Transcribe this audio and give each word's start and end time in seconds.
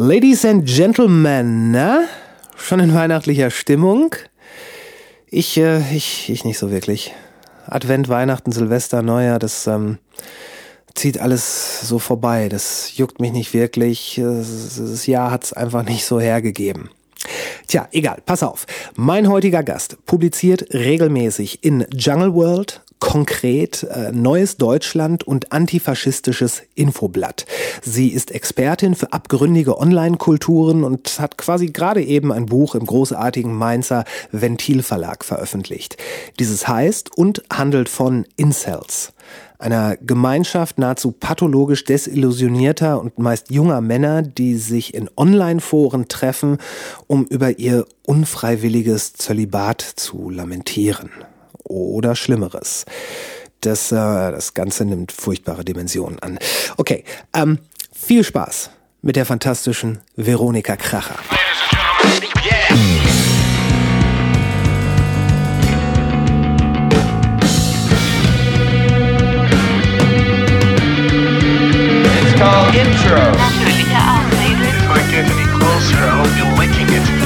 Ladies 0.00 0.44
and 0.44 0.64
Gentlemen, 0.64 1.72
na? 1.72 2.04
Schon 2.56 2.78
in 2.78 2.94
weihnachtlicher 2.94 3.50
Stimmung? 3.50 4.14
Ich, 5.28 5.56
äh, 5.56 5.80
ich, 5.92 6.30
ich 6.30 6.44
nicht 6.44 6.56
so 6.56 6.70
wirklich. 6.70 7.12
Advent, 7.66 8.08
Weihnachten, 8.08 8.52
Silvester, 8.52 9.02
Neujahr, 9.02 9.40
das 9.40 9.66
ähm, 9.66 9.98
zieht 10.94 11.18
alles 11.18 11.80
so 11.80 11.98
vorbei. 11.98 12.48
Das 12.48 12.96
juckt 12.96 13.20
mich 13.20 13.32
nicht 13.32 13.52
wirklich. 13.54 14.20
Das 14.22 15.08
Jahr 15.08 15.32
hat's 15.32 15.52
einfach 15.52 15.82
nicht 15.82 16.04
so 16.04 16.20
hergegeben. 16.20 16.90
Tja, 17.66 17.88
egal, 17.90 18.22
pass 18.24 18.44
auf. 18.44 18.66
Mein 18.94 19.28
heutiger 19.28 19.64
Gast 19.64 19.96
publiziert 20.06 20.72
regelmäßig 20.72 21.64
in 21.64 21.84
Jungle 21.92 22.34
World, 22.34 22.82
konkret 22.98 23.84
äh, 23.84 24.12
Neues 24.12 24.56
Deutschland 24.56 25.24
und 25.24 25.52
antifaschistisches 25.52 26.62
Infoblatt. 26.74 27.46
Sie 27.82 28.08
ist 28.08 28.30
Expertin 28.30 28.94
für 28.94 29.12
abgründige 29.12 29.78
Online-Kulturen 29.78 30.84
und 30.84 31.18
hat 31.20 31.38
quasi 31.38 31.66
gerade 31.66 32.02
eben 32.02 32.32
ein 32.32 32.46
Buch 32.46 32.74
im 32.74 32.86
großartigen 32.86 33.54
Mainzer 33.54 34.04
Ventilverlag 34.32 35.24
veröffentlicht. 35.24 35.96
Dieses 36.38 36.68
heißt 36.68 37.16
und 37.16 37.42
handelt 37.52 37.88
von 37.88 38.26
Incels 38.36 39.12
einer 39.58 39.96
Gemeinschaft 39.96 40.78
nahezu 40.78 41.10
pathologisch 41.12 41.84
desillusionierter 41.84 43.00
und 43.00 43.18
meist 43.18 43.50
junger 43.50 43.80
Männer, 43.80 44.22
die 44.22 44.56
sich 44.56 44.94
in 44.94 45.10
Online-Foren 45.16 46.08
treffen, 46.08 46.58
um 47.06 47.24
über 47.24 47.58
ihr 47.58 47.84
unfreiwilliges 48.06 49.14
Zölibat 49.14 49.82
zu 49.82 50.30
lamentieren 50.30 51.10
oder 51.64 52.14
Schlimmeres. 52.14 52.84
Das, 53.60 53.90
äh, 53.90 53.94
das 53.94 54.54
Ganze 54.54 54.84
nimmt 54.84 55.12
furchtbare 55.12 55.64
Dimensionen 55.64 56.18
an. 56.20 56.38
Okay, 56.76 57.04
ähm, 57.34 57.58
viel 57.92 58.24
Spaß 58.24 58.70
mit 59.02 59.16
der 59.16 59.26
fantastischen 59.26 60.00
Veronika 60.16 60.76
Kracher. 60.76 61.16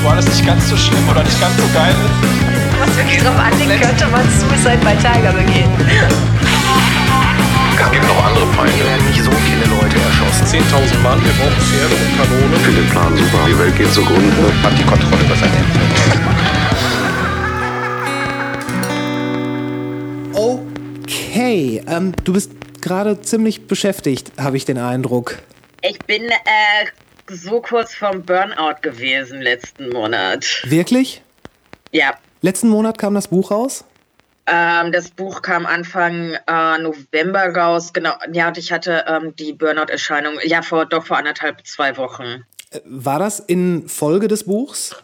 War 0.03 0.17
das 0.17 0.27
nicht 0.27 0.45
ganz 0.45 0.69
so 0.69 0.77
schlimm 0.77 1.09
oder 1.09 1.23
nicht 1.23 1.41
ganz 1.41 1.57
so 1.57 1.63
geil? 1.73 1.95
Was 2.83 2.97
wirklich 2.97 3.23
drauf 3.23 3.39
anlegen 3.39 3.81
könnte 3.81 4.09
man 4.09 4.29
Suicide 4.29 4.81
bei 4.83 4.97
Tiger 4.97 5.33
begehen. 5.33 5.71
Es 7.79 7.91
gibt 7.93 8.05
noch 8.09 8.25
andere 8.25 8.45
Feinde. 8.55 8.73
Hier 8.75 8.87
werden 8.87 9.07
nicht 9.07 9.23
so 9.23 9.31
viele 9.31 9.65
Leute 9.67 9.97
erschossen. 10.03 10.47
10.000 10.47 10.99
Mann, 10.99 11.25
wir 11.25 11.31
brauchen 11.35 11.63
Pferde 11.63 11.95
und 11.95 12.17
Kanonen. 12.19 12.55
Ich 12.57 12.63
finde 12.63 12.81
den 12.81 12.91
Plan 12.91 13.17
super. 13.17 13.47
Die 13.47 13.57
Welt 13.57 13.77
geht 13.77 13.93
zugrunde. 13.93 14.53
Hat 14.65 14.77
die 14.77 14.83
Kontrolle 14.83 15.23
über 15.23 15.37
sein 15.37 15.51
Ende. 15.55 15.79
Okay, 21.05 21.85
ähm, 21.87 22.13
du 22.25 22.33
bist 22.33 22.51
gerade 22.81 23.21
ziemlich 23.21 23.69
beschäftigt, 23.69 24.33
habe 24.41 24.57
ich 24.57 24.65
den 24.65 24.79
Eindruck. 24.79 25.39
Ich 25.83 26.01
bin 26.01 26.25
äh, 26.25 26.87
so 27.31 27.61
kurz 27.61 27.95
vom 27.95 28.25
Burnout 28.25 28.81
gewesen 28.83 29.41
letzten 29.41 29.91
Monat. 29.91 30.65
Wirklich? 30.65 31.23
Ja. 31.93 32.15
Letzten 32.43 32.69
Monat 32.69 32.99
kam 32.99 33.15
das 33.15 33.29
Buch 33.29 33.53
raus? 33.53 33.85
Ähm, 34.47 34.91
das 34.91 35.11
Buch 35.11 35.43
kam 35.43 35.65
Anfang 35.65 36.37
äh, 36.49 36.79
November 36.79 37.55
raus, 37.55 37.93
genau. 37.93 38.15
Ja, 38.33 38.49
und 38.49 38.59
ich 38.59 38.73
hatte 38.73 39.05
ähm, 39.07 39.35
die 39.37 39.53
Burnout-Erscheinung, 39.53 40.35
ja, 40.43 40.63
vor 40.63 40.85
doch 40.87 41.07
vor 41.07 41.17
anderthalb, 41.17 41.65
zwei 41.65 41.97
Wochen. 41.97 42.45
Äh, 42.71 42.81
war 42.85 43.21
das 43.21 43.39
in 43.39 43.89
Folge 43.89 44.27
des 44.27 44.45
Buchs? 44.45 44.97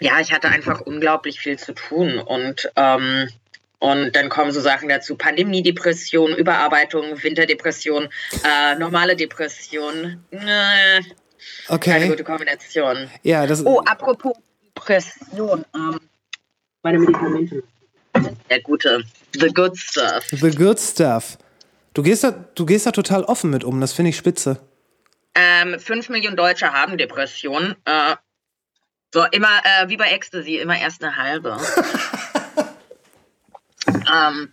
Ja, 0.00 0.20
ich 0.20 0.32
hatte 0.32 0.48
einfach 0.48 0.82
unglaublich 0.82 1.40
viel 1.40 1.58
zu 1.58 1.72
tun 1.72 2.18
und 2.18 2.70
ähm, 2.76 3.28
und 3.78 4.16
dann 4.16 4.28
kommen 4.28 4.50
so 4.50 4.60
Sachen 4.60 4.88
dazu: 4.90 5.16
Pandemie-Depression, 5.16 6.34
Überarbeitung, 6.34 7.22
Winterdepression, 7.22 8.08
äh, 8.44 8.78
normale 8.78 9.16
Depression. 9.16 10.22
Äh, 10.30 11.00
okay. 11.68 11.90
Keine 11.90 12.08
gute 12.08 12.24
Kombination. 12.24 13.08
Ja, 13.22 13.46
das. 13.46 13.64
Oh, 13.64 13.80
apropos 13.80 14.34
Depression. 14.74 15.64
Ähm, 15.74 16.00
meine 16.84 16.98
Medikamente. 16.98 17.64
Der 18.48 18.60
gute. 18.60 19.02
The 19.32 19.48
good 19.48 19.76
stuff. 19.76 20.24
The 20.30 20.50
good 20.50 20.78
stuff. 20.78 21.38
Du 21.94 22.02
gehst 22.02 22.22
da, 22.22 22.30
du 22.30 22.66
gehst 22.66 22.86
da 22.86 22.92
total 22.92 23.24
offen 23.24 23.50
mit 23.50 23.64
um, 23.64 23.80
das 23.80 23.92
finde 23.92 24.10
ich 24.10 24.16
spitze. 24.16 24.60
Ähm, 25.34 25.80
fünf 25.80 26.08
Millionen 26.08 26.36
Deutsche 26.36 26.72
haben 26.72 26.96
Depressionen. 26.96 27.74
Äh, 27.84 28.14
so, 29.12 29.24
immer 29.32 29.60
äh, 29.64 29.88
wie 29.88 29.96
bei 29.96 30.10
Ecstasy, 30.10 30.58
immer 30.58 30.78
erst 30.78 31.02
eine 31.02 31.16
halbe. 31.16 31.56
ähm, 33.88 34.52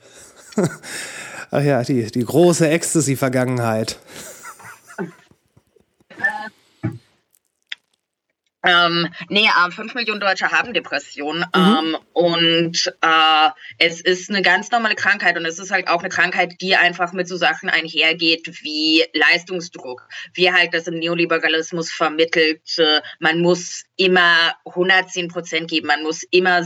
Ach 1.52 1.62
ja, 1.62 1.84
die, 1.84 2.10
die 2.12 2.24
große 2.24 2.68
Ecstasy-Vergangenheit. 2.70 4.00
Ähm, 8.64 9.08
nee, 9.30 9.46
äh, 9.48 9.72
5 9.72 9.96
Millionen 9.96 10.20
Deutsche 10.20 10.52
haben 10.52 10.74
Depressionen 10.74 11.46
ähm, 11.56 11.98
und 12.14 12.94
äh, 13.02 13.50
es 13.80 14.02
ist 14.02 14.30
eine 14.30 14.44
ganz 14.44 14.70
normale 14.70 14.96
Krankheit 14.96 15.36
und 15.36 15.46
es 15.46 15.58
ist 15.58 15.72
halt 15.72 15.88
auch 15.88 16.02
eine 16.02 16.10
Krankheit, 16.10 16.62
die 16.62 16.76
einfach 16.76 17.12
mit 17.12 17.28
so 17.28 17.38
Sachen 17.38 17.70
einhergeht 17.70 18.48
wie 18.62 19.04
Leistungsdruck, 19.14 20.08
wie 20.34 20.52
halt 20.52 20.74
das 20.74 20.88
im 20.88 21.00
Neoliberalismus 21.00 21.92
vermittelt, 21.92 22.78
äh, 22.78 23.02
man 23.20 23.42
muss 23.42 23.84
immer 23.96 24.54
110 24.66 25.30
Prozent 25.30 25.70
geben, 25.70 25.88
man 25.88 26.04
muss 26.04 26.24
immer 26.30 26.64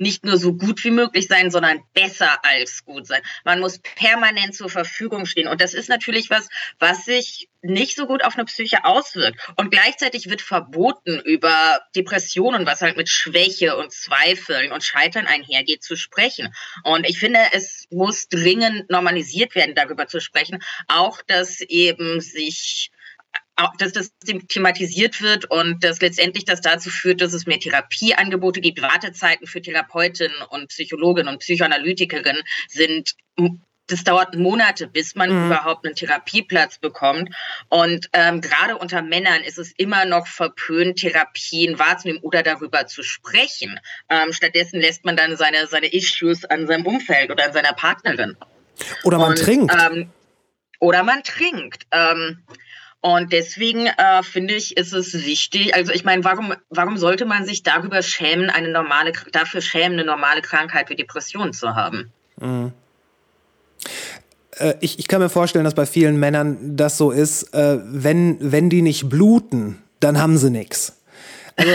nicht 0.00 0.24
nur 0.24 0.38
so 0.38 0.54
gut 0.54 0.82
wie 0.82 0.90
möglich 0.90 1.26
sein, 1.28 1.50
sondern 1.50 1.80
besser 1.92 2.42
als 2.42 2.84
gut 2.84 3.06
sein. 3.06 3.20
Man 3.44 3.60
muss 3.60 3.78
permanent 3.78 4.54
zur 4.54 4.70
Verfügung 4.70 5.26
stehen. 5.26 5.46
Und 5.46 5.60
das 5.60 5.74
ist 5.74 5.88
natürlich 5.88 6.30
was, 6.30 6.48
was 6.78 7.04
sich 7.04 7.48
nicht 7.62 7.96
so 7.96 8.06
gut 8.06 8.24
auf 8.24 8.34
eine 8.34 8.46
Psyche 8.46 8.86
auswirkt. 8.86 9.38
Und 9.56 9.70
gleichzeitig 9.70 10.30
wird 10.30 10.40
verboten, 10.40 11.20
über 11.20 11.82
Depressionen, 11.94 12.64
was 12.64 12.80
halt 12.80 12.96
mit 12.96 13.10
Schwäche 13.10 13.76
und 13.76 13.92
Zweifeln 13.92 14.72
und 14.72 14.82
Scheitern 14.82 15.26
einhergeht, 15.26 15.82
zu 15.82 15.96
sprechen. 15.96 16.54
Und 16.82 17.06
ich 17.06 17.18
finde, 17.18 17.40
es 17.52 17.86
muss 17.90 18.28
dringend 18.28 18.88
normalisiert 18.88 19.54
werden, 19.54 19.74
darüber 19.74 20.06
zu 20.06 20.20
sprechen. 20.20 20.62
Auch, 20.88 21.20
dass 21.26 21.60
eben 21.60 22.22
sich 22.22 22.90
dass 23.78 23.92
das 23.92 24.12
thematisiert 24.48 25.20
wird 25.22 25.50
und 25.50 25.82
dass 25.84 26.00
letztendlich 26.00 26.44
das 26.44 26.60
dazu 26.60 26.90
führt, 26.90 27.20
dass 27.20 27.32
es 27.32 27.46
mehr 27.46 27.60
Therapieangebote 27.60 28.60
gibt. 28.60 28.82
Wartezeiten 28.82 29.46
für 29.46 29.62
Therapeutinnen 29.62 30.36
und 30.50 30.68
Psychologinnen 30.68 31.32
und 31.32 31.40
Psychoanalytikerinnen 31.40 32.42
sind 32.68 33.14
das 33.90 34.04
dauert 34.04 34.36
Monate, 34.36 34.86
bis 34.86 35.14
man 35.14 35.30
mhm. 35.30 35.46
überhaupt 35.46 35.84
einen 35.84 35.94
Therapieplatz 35.94 36.78
bekommt. 36.78 37.34
Und 37.68 38.08
ähm, 38.12 38.40
gerade 38.40 38.76
unter 38.78 39.02
Männern 39.02 39.42
ist 39.42 39.58
es 39.58 39.72
immer 39.72 40.04
noch 40.04 40.26
verpönt, 40.26 40.98
Therapien 40.98 41.78
wahrzunehmen 41.78 42.22
oder 42.22 42.42
darüber 42.42 42.86
zu 42.86 43.02
sprechen. 43.02 43.78
Ähm, 44.08 44.32
stattdessen 44.32 44.80
lässt 44.80 45.04
man 45.04 45.16
dann 45.16 45.36
seine, 45.36 45.66
seine 45.66 45.92
Issues 45.92 46.44
an 46.44 46.66
seinem 46.66 46.86
Umfeld 46.86 47.30
oder 47.30 47.46
an 47.46 47.52
seiner 47.52 47.72
Partnerin. 47.72 48.36
Oder 49.02 49.18
man 49.18 49.30
Und, 49.30 49.38
trinkt. 49.38 49.74
Ähm, 49.74 50.10
oder 50.78 51.02
man 51.02 51.22
trinkt. 51.22 51.86
Ähm, 51.90 52.42
und 53.02 53.32
deswegen 53.32 53.86
äh, 53.86 54.22
finde 54.22 54.54
ich, 54.54 54.76
ist 54.76 54.92
es 54.92 55.14
wichtig, 55.14 55.74
also 55.74 55.92
ich 55.92 56.04
meine, 56.04 56.22
warum, 56.24 56.54
warum 56.68 56.98
sollte 56.98 57.24
man 57.24 57.46
sich 57.46 57.62
darüber 57.62 58.02
schämen, 58.02 58.50
eine 58.50 58.68
normale, 58.68 59.12
dafür 59.32 59.62
schämen, 59.62 59.98
eine 59.98 60.04
normale 60.04 60.42
Krankheit 60.42 60.90
wie 60.90 60.96
Depression 60.96 61.54
zu 61.54 61.74
haben? 61.74 62.12
Mhm. 62.38 62.72
Äh, 64.58 64.74
ich, 64.80 64.98
ich 64.98 65.08
kann 65.08 65.22
mir 65.22 65.30
vorstellen, 65.30 65.64
dass 65.64 65.74
bei 65.74 65.86
vielen 65.86 66.18
Männern 66.18 66.76
das 66.76 66.98
so 66.98 67.10
ist, 67.10 67.54
äh, 67.54 67.78
wenn, 67.82 68.36
wenn 68.40 68.68
die 68.68 68.82
nicht 68.82 69.08
bluten, 69.08 69.82
dann 70.00 70.20
haben 70.20 70.36
sie 70.36 70.50
nichts. 70.50 71.00
Also, 71.56 71.72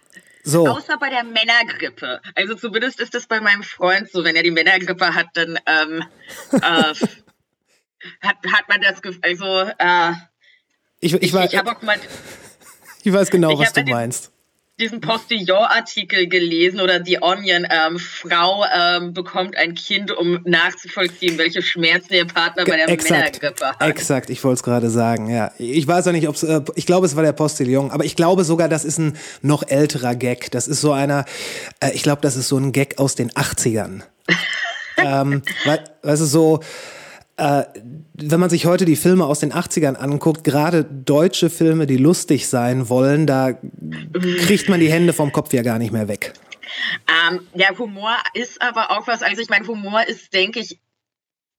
so. 0.44 0.68
Außer 0.68 0.96
bei 0.98 1.10
der 1.10 1.24
Männergrippe. 1.24 2.20
Also 2.36 2.54
zumindest 2.54 3.00
ist 3.00 3.14
das 3.14 3.26
bei 3.26 3.40
meinem 3.40 3.64
Freund 3.64 4.10
so, 4.12 4.22
wenn 4.22 4.36
er 4.36 4.44
die 4.44 4.52
Männergrippe 4.52 5.12
hat, 5.12 5.26
dann 5.34 5.58
ähm, 5.66 6.04
äh, 6.52 6.60
hat, 8.20 8.36
hat 8.52 8.68
man 8.68 8.80
das 8.80 9.02
Gefühl, 9.02 9.22
also 9.24 9.62
äh, 9.76 10.12
ich, 11.00 11.14
ich, 11.14 11.22
ich, 11.22 11.34
ich, 11.34 11.52
ich 11.52 11.60
auch 11.60 11.82
mal, 11.82 11.96
ich 13.04 13.12
weiß 13.12 13.30
genau, 13.30 13.58
was 13.58 13.72
du 13.72 13.82
meinst. 13.84 14.32
Diesen 14.80 15.00
Postillon-Artikel 15.00 16.28
gelesen 16.28 16.80
oder 16.80 17.00
die 17.00 17.20
Onion, 17.20 17.66
ähm, 17.68 17.98
Frau 17.98 18.64
ähm, 18.72 19.12
bekommt 19.12 19.56
ein 19.56 19.74
Kind, 19.74 20.12
um 20.16 20.38
nachzuvollziehen, 20.44 21.36
welche 21.36 21.62
Schmerzen 21.62 22.14
ihr 22.14 22.26
Partner 22.26 22.64
bei 22.64 22.76
der 22.76 22.88
exakt, 22.88 23.42
Männergrippe 23.42 23.66
hat. 23.66 23.82
Exakt, 23.82 24.30
ich 24.30 24.44
wollte 24.44 24.54
es 24.54 24.62
gerade 24.62 24.88
sagen, 24.88 25.30
ja. 25.30 25.50
Ich 25.58 25.84
weiß 25.88 26.06
ja 26.06 26.12
nicht, 26.12 26.28
ob 26.28 26.36
es, 26.36 26.44
äh, 26.44 26.60
ich 26.76 26.86
glaube, 26.86 27.06
es 27.06 27.16
war 27.16 27.24
der 27.24 27.32
Postillon, 27.32 27.90
aber 27.90 28.04
ich 28.04 28.14
glaube 28.14 28.44
sogar, 28.44 28.68
das 28.68 28.84
ist 28.84 28.98
ein 28.98 29.16
noch 29.42 29.64
älterer 29.66 30.14
Gag. 30.14 30.52
Das 30.52 30.68
ist 30.68 30.80
so 30.80 30.92
einer, 30.92 31.24
äh, 31.80 31.90
ich 31.90 32.04
glaube, 32.04 32.22
das 32.22 32.36
ist 32.36 32.46
so 32.46 32.56
ein 32.56 32.70
Gag 32.70 33.00
aus 33.00 33.16
den 33.16 33.32
80ern. 33.32 34.02
ähm, 34.96 35.42
weil, 35.64 35.82
weißt 36.02 36.22
du, 36.22 36.26
so, 36.26 36.60
äh, 37.38 37.64
wenn 38.14 38.40
man 38.40 38.50
sich 38.50 38.66
heute 38.66 38.84
die 38.84 38.96
Filme 38.96 39.24
aus 39.24 39.38
den 39.38 39.52
80ern 39.52 39.94
anguckt, 39.94 40.42
gerade 40.42 40.84
deutsche 40.84 41.50
Filme, 41.50 41.86
die 41.86 41.96
lustig 41.96 42.48
sein 42.48 42.88
wollen, 42.88 43.26
da 43.26 43.52
kriegt 44.40 44.68
man 44.68 44.80
die 44.80 44.90
Hände 44.90 45.12
vom 45.12 45.30
Kopf 45.30 45.52
ja 45.52 45.62
gar 45.62 45.78
nicht 45.78 45.92
mehr 45.92 46.08
weg. 46.08 46.32
Ähm, 47.30 47.46
ja, 47.54 47.70
Humor 47.78 48.16
ist 48.34 48.60
aber 48.60 48.90
auch 48.90 49.06
was, 49.06 49.22
also 49.22 49.40
ich 49.40 49.48
meine, 49.48 49.66
Humor 49.68 50.06
ist, 50.06 50.34
denke 50.34 50.58
ich, 50.58 50.80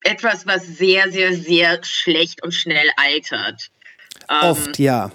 etwas, 0.02 0.46
was 0.46 0.66
sehr, 0.66 1.12
sehr, 1.12 1.34
sehr 1.34 1.82
schlecht 1.84 2.44
und 2.44 2.54
schnell 2.54 2.90
altert. 2.98 3.70
Ähm, 4.30 4.50
Oft, 4.50 4.80
ja. 4.80 5.12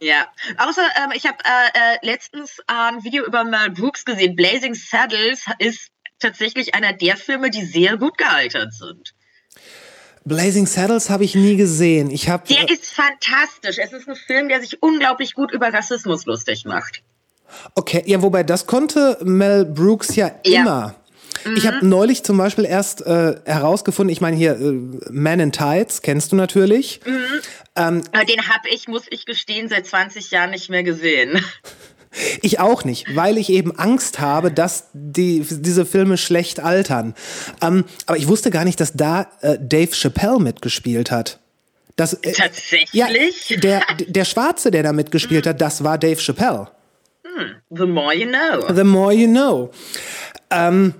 Ja, 0.00 0.26
außer 0.58 0.82
ähm, 1.04 1.12
ich 1.14 1.26
habe 1.26 1.38
äh, 1.44 1.94
äh, 1.94 1.98
letztens 2.02 2.60
ein 2.66 3.04
Video 3.04 3.24
über 3.24 3.44
Mel 3.44 3.70
Brooks 3.70 4.04
gesehen. 4.04 4.34
Blazing 4.34 4.74
Saddles 4.74 5.44
ist 5.60 5.90
tatsächlich 6.18 6.74
einer 6.74 6.92
der 6.92 7.16
Filme, 7.16 7.50
die 7.50 7.64
sehr 7.64 7.96
gut 7.96 8.18
gealtert 8.18 8.74
sind. 8.74 9.14
Blazing 10.24 10.66
Saddles 10.66 11.10
habe 11.10 11.24
ich 11.24 11.34
nie 11.34 11.56
gesehen. 11.56 12.10
Ich 12.10 12.28
hab, 12.28 12.46
der 12.46 12.68
äh, 12.68 12.72
ist 12.72 12.92
fantastisch. 12.92 13.78
Es 13.78 13.92
ist 13.92 14.08
ein 14.08 14.16
Film, 14.16 14.48
der 14.48 14.60
sich 14.60 14.82
unglaublich 14.82 15.34
gut 15.34 15.52
über 15.52 15.72
Rassismus 15.72 16.26
lustig 16.26 16.64
macht. 16.64 17.02
Okay, 17.74 18.02
ja, 18.06 18.22
wobei 18.22 18.42
das 18.42 18.66
konnte 18.66 19.18
Mel 19.22 19.64
Brooks 19.64 20.14
ja, 20.16 20.32
ja. 20.44 20.60
immer. 20.60 20.94
Mhm. 21.44 21.56
Ich 21.56 21.66
habe 21.66 21.84
neulich 21.84 22.22
zum 22.22 22.38
Beispiel 22.38 22.64
erst 22.64 23.02
äh, 23.02 23.36
herausgefunden, 23.44 24.12
ich 24.12 24.20
meine 24.20 24.36
hier 24.36 24.52
äh, 24.52 24.72
Man 25.10 25.40
in 25.40 25.52
Tights, 25.52 26.02
kennst 26.02 26.32
du 26.32 26.36
natürlich. 26.36 27.00
Mhm. 27.04 27.40
Ähm, 27.76 28.02
Den 28.28 28.48
habe 28.48 28.68
ich, 28.70 28.88
muss 28.88 29.04
ich 29.10 29.26
gestehen, 29.26 29.68
seit 29.68 29.86
20 29.86 30.30
Jahren 30.30 30.50
nicht 30.50 30.70
mehr 30.70 30.82
gesehen. 30.82 31.44
Ich 32.42 32.60
auch 32.60 32.84
nicht, 32.84 33.16
weil 33.16 33.38
ich 33.38 33.48
eben 33.50 33.76
Angst 33.78 34.20
habe, 34.20 34.52
dass 34.52 34.88
die, 34.92 35.44
diese 35.48 35.86
Filme 35.86 36.18
schlecht 36.18 36.60
altern. 36.60 37.14
Ähm, 37.62 37.84
aber 38.06 38.18
ich 38.18 38.28
wusste 38.28 38.50
gar 38.50 38.64
nicht, 38.64 38.80
dass 38.80 38.92
da 38.92 39.28
äh, 39.40 39.58
Dave 39.58 39.92
Chappelle 39.92 40.38
mitgespielt 40.38 41.10
hat. 41.10 41.38
Das, 41.96 42.14
äh, 42.14 42.32
Tatsächlich? 42.32 42.92
Ja, 42.92 43.08
der, 43.56 43.82
der 44.06 44.24
Schwarze, 44.24 44.70
der 44.70 44.82
da 44.82 44.92
mitgespielt 44.92 45.46
hat, 45.46 45.60
das 45.60 45.84
war 45.84 45.98
Dave 45.98 46.20
Chappelle. 46.20 46.68
Hm, 47.24 47.54
the 47.70 47.86
more 47.86 48.14
you 48.14 48.26
know. 48.26 48.74
The 48.74 48.84
more 48.84 49.12
you 49.12 49.28
know. 49.28 49.70
Ähm, 50.50 50.94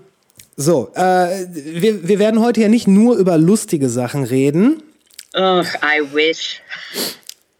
so, 0.56 0.92
äh, 0.94 1.46
wir, 1.52 2.06
wir 2.08 2.18
werden 2.18 2.40
heute 2.40 2.60
ja 2.60 2.68
nicht 2.68 2.86
nur 2.86 3.16
über 3.16 3.38
lustige 3.38 3.88
Sachen 3.88 4.24
reden. 4.24 4.82
Ugh, 5.34 5.66
I 5.82 6.14
wish. 6.14 6.60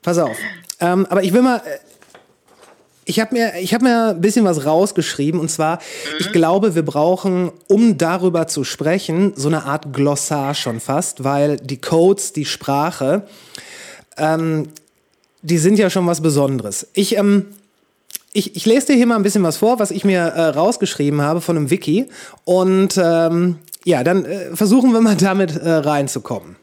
Pass 0.02 0.18
auf. 0.18 0.36
Ähm, 0.80 1.06
aber 1.08 1.22
ich 1.22 1.32
will 1.32 1.42
mal. 1.42 1.62
Ich 3.04 3.18
habe 3.18 3.34
mir, 3.34 3.58
ich 3.60 3.74
hab 3.74 3.82
mir 3.82 4.10
ein 4.10 4.20
bisschen 4.20 4.44
was 4.44 4.64
rausgeschrieben 4.64 5.40
und 5.40 5.50
zwar, 5.50 5.76
mhm. 5.76 6.16
ich 6.20 6.32
glaube, 6.32 6.74
wir 6.74 6.84
brauchen, 6.84 7.50
um 7.68 7.98
darüber 7.98 8.46
zu 8.46 8.64
sprechen, 8.64 9.32
so 9.36 9.48
eine 9.48 9.64
Art 9.64 9.92
Glossar 9.92 10.54
schon 10.54 10.80
fast, 10.80 11.24
weil 11.24 11.56
die 11.56 11.80
Codes, 11.80 12.32
die 12.32 12.44
Sprache, 12.44 13.26
ähm, 14.16 14.68
die 15.42 15.58
sind 15.58 15.78
ja 15.78 15.90
schon 15.90 16.06
was 16.06 16.20
Besonderes. 16.20 16.86
Ich 16.94 17.16
ähm, 17.16 17.46
ich, 18.32 18.56
ich 18.56 18.64
lese 18.66 18.88
dir 18.88 18.94
hier 18.94 19.06
mal 19.06 19.16
ein 19.16 19.22
bisschen 19.22 19.42
was 19.42 19.58
vor, 19.58 19.78
was 19.78 19.90
ich 19.90 20.04
mir 20.04 20.20
äh, 20.20 20.40
rausgeschrieben 20.48 21.20
habe 21.20 21.40
von 21.40 21.56
einem 21.56 21.70
Wiki. 21.70 22.08
Und 22.44 22.96
ähm, 22.96 23.58
ja, 23.84 24.02
dann 24.04 24.24
äh, 24.24 24.56
versuchen 24.56 24.92
wir 24.92 25.00
mal 25.00 25.16
damit 25.16 25.56
äh, 25.56 25.70
reinzukommen. 25.70 26.56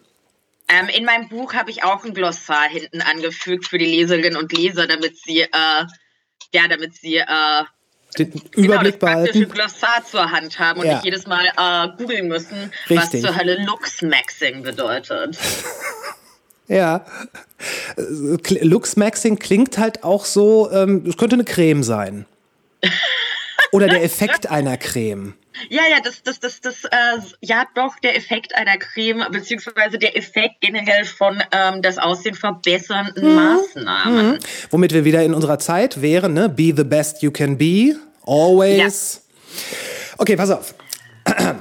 Ähm, 0.67 0.87
in 0.89 1.05
meinem 1.05 1.29
Buch 1.29 1.53
habe 1.53 1.71
ich 1.71 1.83
auch 1.83 2.03
ein 2.03 2.13
Glossar 2.13 2.69
hinten 2.69 3.01
angefügt 3.01 3.67
für 3.67 3.77
die 3.77 3.85
Leserinnen 3.85 4.37
und 4.37 4.51
Leser, 4.53 4.87
damit 4.87 5.17
sie, 5.17 5.41
äh, 5.41 5.85
ja, 6.53 6.67
damit 6.67 6.95
sie 6.95 7.17
äh, 7.17 7.63
den 8.17 8.31
genau, 8.31 8.67
Überblick 8.67 8.99
das 8.99 9.09
behalten. 9.09 9.49
Glossar 9.49 10.03
zur 10.09 10.31
Hand 10.31 10.59
haben 10.59 10.79
und 10.79 10.87
ja. 10.87 10.95
nicht 10.95 11.05
jedes 11.05 11.27
Mal 11.27 11.45
äh, 11.45 11.97
googeln 11.97 12.27
müssen, 12.27 12.71
Richtig. 12.89 12.97
was 12.97 13.21
zur 13.21 13.35
Hölle 13.35 13.63
Luxmaxing 13.65 14.63
bedeutet. 14.63 15.37
Ja. 16.71 17.03
Luxmaxing 17.97 19.39
klingt 19.39 19.79
halt 19.79 20.03
auch 20.03 20.23
so, 20.23 20.69
ähm, 20.71 21.03
es 21.07 21.17
könnte 21.17 21.35
eine 21.35 21.43
Creme 21.43 21.81
sein. 21.81 22.27
Oder 23.71 23.87
der 23.87 24.03
Effekt 24.03 24.49
einer 24.49 24.77
Creme. 24.77 25.35
Ja, 25.69 25.81
ja, 25.89 25.97
das, 26.01 26.23
das, 26.23 26.39
das, 26.39 26.61
das, 26.61 26.85
äh, 26.85 27.19
ja, 27.41 27.65
doch, 27.75 27.99
der 27.99 28.15
Effekt 28.15 28.55
einer 28.55 28.77
Creme, 28.77 29.25
beziehungsweise 29.31 29.97
der 29.97 30.15
Effekt 30.15 30.61
generell 30.61 31.03
von 31.05 31.41
ähm, 31.51 31.81
das 31.81 31.97
Aussehen 31.97 32.35
verbessernden 32.35 33.27
mhm. 33.27 33.35
Maßnahmen. 33.35 34.31
Mhm. 34.31 34.39
Womit 34.69 34.93
wir 34.93 35.03
wieder 35.05 35.23
in 35.23 35.33
unserer 35.33 35.59
Zeit 35.59 36.01
wären, 36.01 36.33
ne? 36.33 36.47
Be 36.47 36.73
the 36.75 36.83
best 36.83 37.21
you 37.21 37.31
can 37.31 37.57
be, 37.57 37.95
always. 38.25 39.21
Ja. 39.41 39.77
Okay, 40.19 40.35
pass 40.35 40.51
auf. 40.51 40.75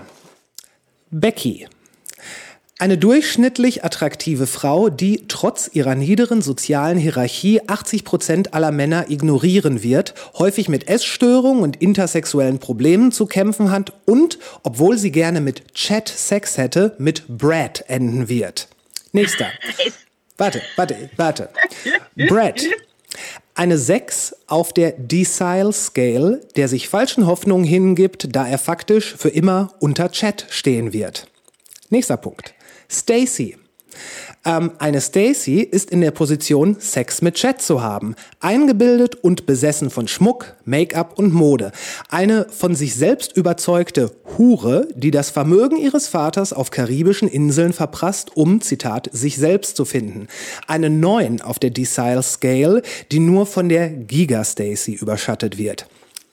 Becky 1.11 1.67
eine 2.79 2.97
durchschnittlich 2.97 3.85
attraktive 3.85 4.47
Frau, 4.47 4.89
die 4.89 5.25
trotz 5.27 5.69
ihrer 5.73 5.97
niederen 5.97 6.43
sozialen 6.43 6.97
Hierarchie 6.97 7.61
80 7.67 8.05
Prozent 8.05 8.55
aller 8.55 8.71
Männer 8.71 9.11
ignorieren 9.11 9.83
wird, 9.83 10.15
häufig 10.39 10.69
mit 10.69 10.89
Essstörungen 10.89 11.65
und 11.65 11.83
intersexuellen 11.83 12.61
Problemen 12.61 13.11
zu 13.11 13.27
kämpfen 13.27 13.73
hat 13.73 13.93
und, 14.07 14.39
obwohl 14.63 14.97
sie 14.97 15.11
gerne 15.11 15.41
mit 15.41 15.75
Chat 15.75 16.09
Sex 16.09 16.57
hätte, 16.57 16.95
mit 16.99 17.25
Brad 17.27 17.85
enden 17.89 18.29
wird. 18.29 18.69
Nächster. 19.13 19.49
Warte, 20.37 20.63
warte, 20.77 21.11
warte. 21.17 21.49
Brad. 22.15 22.63
Eine 23.57 23.77
6 23.77 24.37
auf 24.47 24.73
der 24.73 24.93
Decile 24.93 25.73
Scale, 25.73 26.43
der 26.55 26.69
sich 26.69 26.89
falschen 26.89 27.27
Hoffnungen 27.27 27.65
hingibt, 27.65 28.37
da 28.37 28.47
er 28.47 28.59
faktisch 28.59 29.17
für 29.17 29.31
immer 29.31 29.75
unter 29.81 30.13
Chat 30.13 30.47
stehen 30.49 30.93
wird. 30.93 31.27
Nächster 31.91 32.17
Punkt. 32.17 32.55
Stacy. 32.91 33.57
Ähm, 34.45 34.73
eine 34.79 35.01
Stacy 35.01 35.61
ist 35.61 35.91
in 35.91 36.01
der 36.01 36.11
Position, 36.11 36.77
Sex 36.79 37.23
mit 37.23 37.35
Chat 37.35 37.61
zu 37.61 37.83
haben. 37.83 38.15
Eingebildet 38.41 39.17
und 39.17 39.47
besessen 39.47 39.91
von 39.91 40.09
Schmuck, 40.09 40.55
Make-up 40.65 41.19
und 41.19 41.35
Mode. 41.35 41.73
Eine 42.09 42.47
von 42.49 42.75
sich 42.75 42.95
selbst 42.95 43.37
überzeugte 43.37 44.13
Hure, 44.37 44.89
die 44.95 45.11
das 45.11 45.31
Vermögen 45.31 45.77
ihres 45.77 46.09
Vaters 46.09 46.53
auf 46.53 46.71
karibischen 46.71 47.29
Inseln 47.29 47.73
verprasst, 47.73 48.37
um, 48.37 48.61
Zitat, 48.61 49.11
sich 49.13 49.37
selbst 49.37 49.77
zu 49.77 49.85
finden. 49.85 50.29
Eine 50.67 50.91
Neun 50.91 51.41
auf 51.41 51.59
der 51.59 51.71
Decile 51.71 52.23
Scale, 52.23 52.83
die 53.11 53.21
nur 53.21 53.47
von 53.47 53.69
der 53.69 53.89
Giga 53.89 54.45
Stacy 54.45 54.95
überschattet 54.95 55.59
wird. 55.59 55.87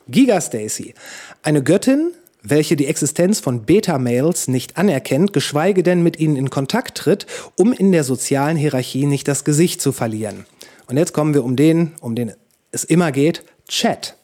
Giga 0.07 0.39
Stacy. 0.39 0.93
Eine 1.41 1.63
Göttin, 1.63 2.11
welche 2.49 2.75
die 2.75 2.87
Existenz 2.87 3.39
von 3.39 3.63
Beta-Males 3.63 4.47
nicht 4.47 4.77
anerkennt, 4.77 5.33
geschweige 5.33 5.83
denn 5.83 6.03
mit 6.03 6.19
ihnen 6.19 6.35
in 6.35 6.49
Kontakt 6.49 6.97
tritt, 6.97 7.25
um 7.55 7.73
in 7.73 7.91
der 7.91 8.03
sozialen 8.03 8.57
Hierarchie 8.57 9.05
nicht 9.05 9.27
das 9.27 9.43
Gesicht 9.43 9.81
zu 9.81 9.91
verlieren. 9.91 10.45
Und 10.87 10.97
jetzt 10.97 11.13
kommen 11.13 11.33
wir 11.33 11.43
um 11.43 11.55
den, 11.55 11.93
um 12.01 12.15
den 12.15 12.33
es 12.71 12.83
immer 12.83 13.11
geht, 13.11 13.43
Chat. 13.67 14.15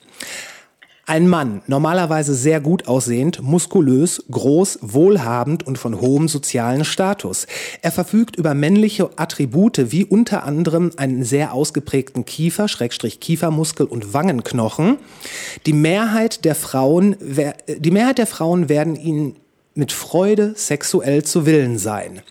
Ein 1.08 1.27
Mann, 1.27 1.62
normalerweise 1.65 2.36
sehr 2.36 2.62
gut 2.62 2.88
aussehend, 2.88 3.41
muskulös, 3.41 4.24
groß, 4.29 4.79
wohlhabend 4.81 5.65
und 5.65 5.77
von 5.77 6.00
hohem 6.00 6.27
sozialen 6.27 6.86
Status. 6.86 7.48
Er 7.81 7.91
verfügt 7.91 8.36
über 8.36 8.53
männliche 8.53 9.10
Attribute 9.15 9.91
wie 9.91 10.05
unter 10.05 10.43
anderem 10.43 10.91
einen 10.98 11.24
sehr 11.24 11.53
ausgeprägten 11.53 12.25
Kiefer, 12.25 12.67
Schrägstrich 12.67 13.20
Kiefermuskel 13.20 13.88
und 13.88 14.13
Wangenknochen. 14.13 14.98
Die 15.65 15.74
Mehrheit 15.74 16.46
der 16.46 16.55
Frauen, 16.55 17.15
die 17.67 17.91
Mehrheit 17.91 18.20
der 18.20 18.27
Frauen 18.27 18.70
werden 18.70 18.96
ihn 18.96 19.36
mit 19.74 19.91
Freude 19.93 20.53
sexuell 20.55 21.24
zu 21.24 21.46
Willen 21.46 21.77
sein. 21.77 22.22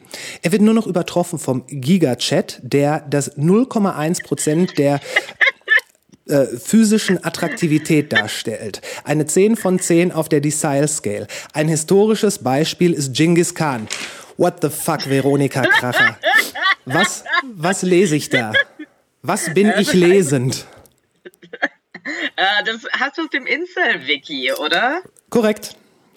Er 0.43 0.53
wird 0.53 0.62
nur 0.62 0.75
noch 0.75 0.87
übertroffen 0.87 1.39
vom 1.39 1.65
Gigachat, 1.69 2.61
der 2.62 3.00
das 3.09 3.39
0,1 3.39 4.23
Prozent 4.23 4.79
der 4.79 5.00
äh, 6.30 6.46
physischen 6.58 7.22
Attraktivität 7.25 8.12
darstellt. 8.12 8.80
Eine 9.04 9.26
10 9.26 9.56
von 9.56 9.78
10 9.78 10.12
auf 10.12 10.28
der 10.28 10.40
Desile 10.40 10.88
Scale. 10.88 11.26
Ein 11.52 11.68
historisches 11.68 12.38
Beispiel 12.38 12.92
ist 12.92 13.14
Genghis 13.14 13.54
Khan. 13.54 13.88
What 14.37 14.62
the 14.62 14.70
fuck, 14.70 15.08
Veronika 15.08 15.62
Kracher? 15.62 16.18
Was, 16.87 17.25
was 17.44 17.82
lese 17.82 18.16
ich 18.16 18.30
da? 18.30 18.52
Was 19.22 19.52
bin 19.52 19.72
ich 19.78 19.92
lesend? 19.92 20.66
Äh, 22.37 22.64
das 22.64 22.87
hast 22.92 23.18
du 23.18 23.22
aus 23.22 23.30
dem 23.30 23.46
Incel-Wiki, 23.46 24.52
oder? 24.52 25.02
Korrekt. 25.28 25.76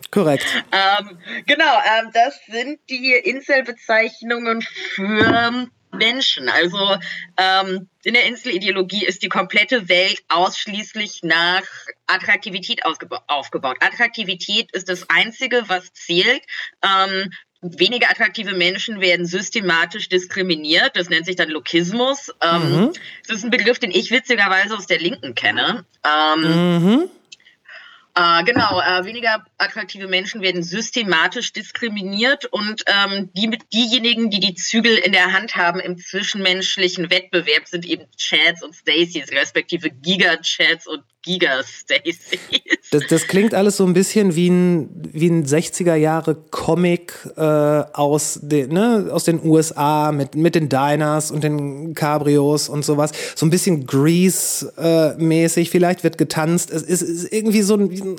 Korrekt. 0.09 0.45
Ähm, 0.71 1.17
genau, 1.45 1.79
ähm, 1.85 2.11
das 2.13 2.39
sind 2.47 2.79
die 2.89 3.13
Incel-Bezeichnungen 3.13 4.61
für 4.61 5.67
Menschen. 5.93 6.49
Also 6.49 6.97
ähm, 7.37 7.87
in 8.03 8.13
der 8.13 8.25
Inselideologie 8.25 9.05
ist 9.05 9.23
die 9.23 9.29
komplette 9.29 9.89
Welt 9.89 10.21
ausschließlich 10.29 11.21
nach 11.23 11.63
Attraktivität 12.07 12.81
aufgebaut. 12.85 13.77
Attraktivität 13.79 14.71
ist 14.73 14.89
das 14.89 15.09
Einzige, 15.09 15.63
was 15.67 15.93
zählt. 15.93 16.41
Ähm, 16.83 17.29
weniger 17.61 18.09
attraktive 18.09 18.53
Menschen 18.53 18.99
werden 18.99 19.25
systematisch 19.25 20.09
diskriminiert. 20.09 20.95
Das 20.95 21.09
nennt 21.09 21.25
sich 21.25 21.35
dann 21.35 21.49
Lokismus. 21.49 22.31
Ähm, 22.41 22.61
mhm. 22.61 22.93
Das 23.27 23.37
ist 23.37 23.45
ein 23.45 23.51
Begriff, 23.51 23.79
den 23.79 23.91
ich 23.91 24.11
witzigerweise 24.11 24.75
aus 24.75 24.87
der 24.87 24.99
Linken 24.99 25.33
kenne. 25.33 25.85
Ähm, 26.03 26.83
mhm. 26.83 27.09
Äh, 28.15 28.43
genau, 28.43 28.79
äh, 28.79 29.05
weniger 29.05 29.43
attraktive 29.57 30.07
Menschen 30.07 30.41
werden 30.41 30.61
systematisch 30.61 31.51
diskriminiert 31.51 32.45
und 32.45 32.83
ähm, 32.85 33.31
die, 33.33 33.57
diejenigen, 33.73 34.29
die 34.29 34.39
die 34.39 34.53
Zügel 34.53 34.97
in 34.97 35.13
der 35.13 35.33
Hand 35.33 35.55
haben 35.55 35.79
im 35.79 35.97
zwischenmenschlichen 35.97 37.09
Wettbewerb, 37.09 37.67
sind 37.67 37.85
eben 37.85 38.05
Chads 38.15 38.61
und 38.61 38.75
Stacys, 38.75 39.31
respektive 39.31 39.89
Giga-Chads 39.89 40.85
und 40.85 41.03
Giga-Stacys. 41.23 42.19
Das, 42.91 43.03
das, 43.09 43.27
klingt 43.27 43.53
alles 43.53 43.77
so 43.77 43.85
ein 43.85 43.93
bisschen 43.93 44.35
wie 44.35 44.49
ein, 44.49 44.89
wie 45.11 45.27
ein 45.27 45.45
60er-Jahre-Comic 45.45 47.13
äh, 47.35 47.41
aus, 47.41 48.39
den, 48.41 48.69
ne, 48.73 49.09
aus 49.11 49.23
den 49.23 49.43
USA 49.43 50.11
mit, 50.11 50.35
mit 50.35 50.55
den 50.55 50.69
Diners 50.69 51.31
und 51.31 51.43
den 51.43 51.95
Cabrios 51.95 52.69
und 52.69 52.85
sowas. 52.85 53.11
So 53.35 53.45
ein 53.45 53.49
bisschen 53.49 53.87
Grease-mäßig. 53.87 55.69
Vielleicht 55.69 56.03
wird 56.03 56.17
getanzt. 56.17 56.69
Es 56.71 56.83
ist, 56.83 57.01
ist 57.01 57.33
irgendwie 57.33 57.61
so 57.61 57.75
ein 57.75 57.83
ein 57.83 58.17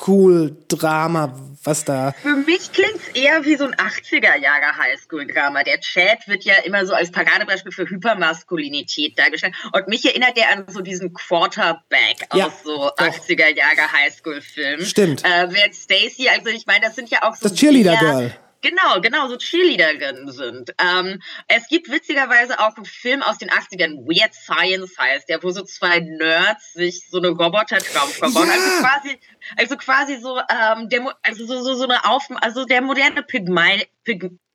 Highschool-Drama, 0.00 1.34
was 1.62 1.84
da. 1.84 2.12
Für 2.22 2.36
mich 2.36 2.72
klingt 2.72 2.96
es 2.96 3.08
eher 3.14 3.44
wie 3.44 3.56
so 3.56 3.64
ein 3.64 3.74
80er-Jahre 3.74 4.76
Highschool-Drama. 4.78 5.62
Der 5.64 5.80
Chat 5.80 6.26
wird 6.26 6.44
ja 6.44 6.54
immer 6.64 6.86
so 6.86 6.94
als 6.94 7.10
Paradebeispiel 7.10 7.72
für 7.72 7.88
Hypermaskulinität 7.88 9.18
dargestellt. 9.18 9.54
Und 9.72 9.88
mich 9.88 10.04
erinnert 10.04 10.36
der 10.36 10.52
an 10.52 10.64
so 10.68 10.80
diesen 10.80 11.12
Quarterback 11.12 12.26
ja, 12.34 12.46
aus 12.46 12.52
so 12.64 12.90
80er-Jahre 12.94 13.92
Highschool-Filmen. 13.92 14.86
Stimmt. 14.86 15.24
Äh, 15.24 15.48
während 15.50 15.74
Stacy, 15.74 16.28
also 16.28 16.48
ich 16.48 16.66
meine, 16.66 16.86
das 16.86 16.96
sind 16.96 17.10
ja 17.10 17.22
auch 17.22 17.36
so. 17.36 17.48
Das 17.48 17.58
Cheerleader-Girl. 17.58 18.34
Genau, 18.62 19.00
genau, 19.00 19.28
so 19.28 19.38
Cheerleaderinnen 19.38 20.30
sind. 20.30 20.74
Ähm, 20.78 21.22
es 21.48 21.66
gibt 21.68 21.90
witzigerweise 21.90 22.60
auch 22.60 22.76
einen 22.76 22.84
Film 22.84 23.22
aus 23.22 23.38
den 23.38 23.48
80ern, 23.48 24.04
Weird 24.06 24.34
Science 24.34 24.98
heißt 24.98 25.28
der, 25.30 25.42
wo 25.42 25.50
so 25.50 25.62
zwei 25.62 26.00
Nerds 26.00 26.74
sich 26.74 27.08
so 27.08 27.18
eine 27.18 27.28
Robotertraum 27.28 28.10
verbauen. 28.10 28.48
Ja. 28.48 28.54
Also 28.54 28.82
quasi, 28.82 29.18
also 29.56 29.76
quasi 29.76 30.20
so, 30.20 30.38
ähm, 30.38 30.88
der, 30.90 31.16
also 31.22 31.46
so, 31.46 31.62
so, 31.62 31.74
so 31.74 31.84
eine 31.84 32.04
Auf, 32.04 32.24
also 32.42 32.66
der 32.66 32.82
moderne 32.82 33.22
Pyg, 33.22 33.48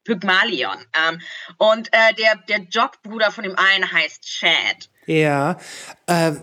Pygmalion. 0.04 0.78
Ähm, 1.08 1.20
und 1.58 1.88
äh, 1.92 2.14
der, 2.14 2.36
der 2.48 2.60
Jogbruder 2.70 3.32
von 3.32 3.44
dem 3.44 3.56
einen 3.58 3.92
heißt 3.92 4.24
Chad. 4.24 4.90
Ja, 5.08 5.58
äh, 6.06 6.34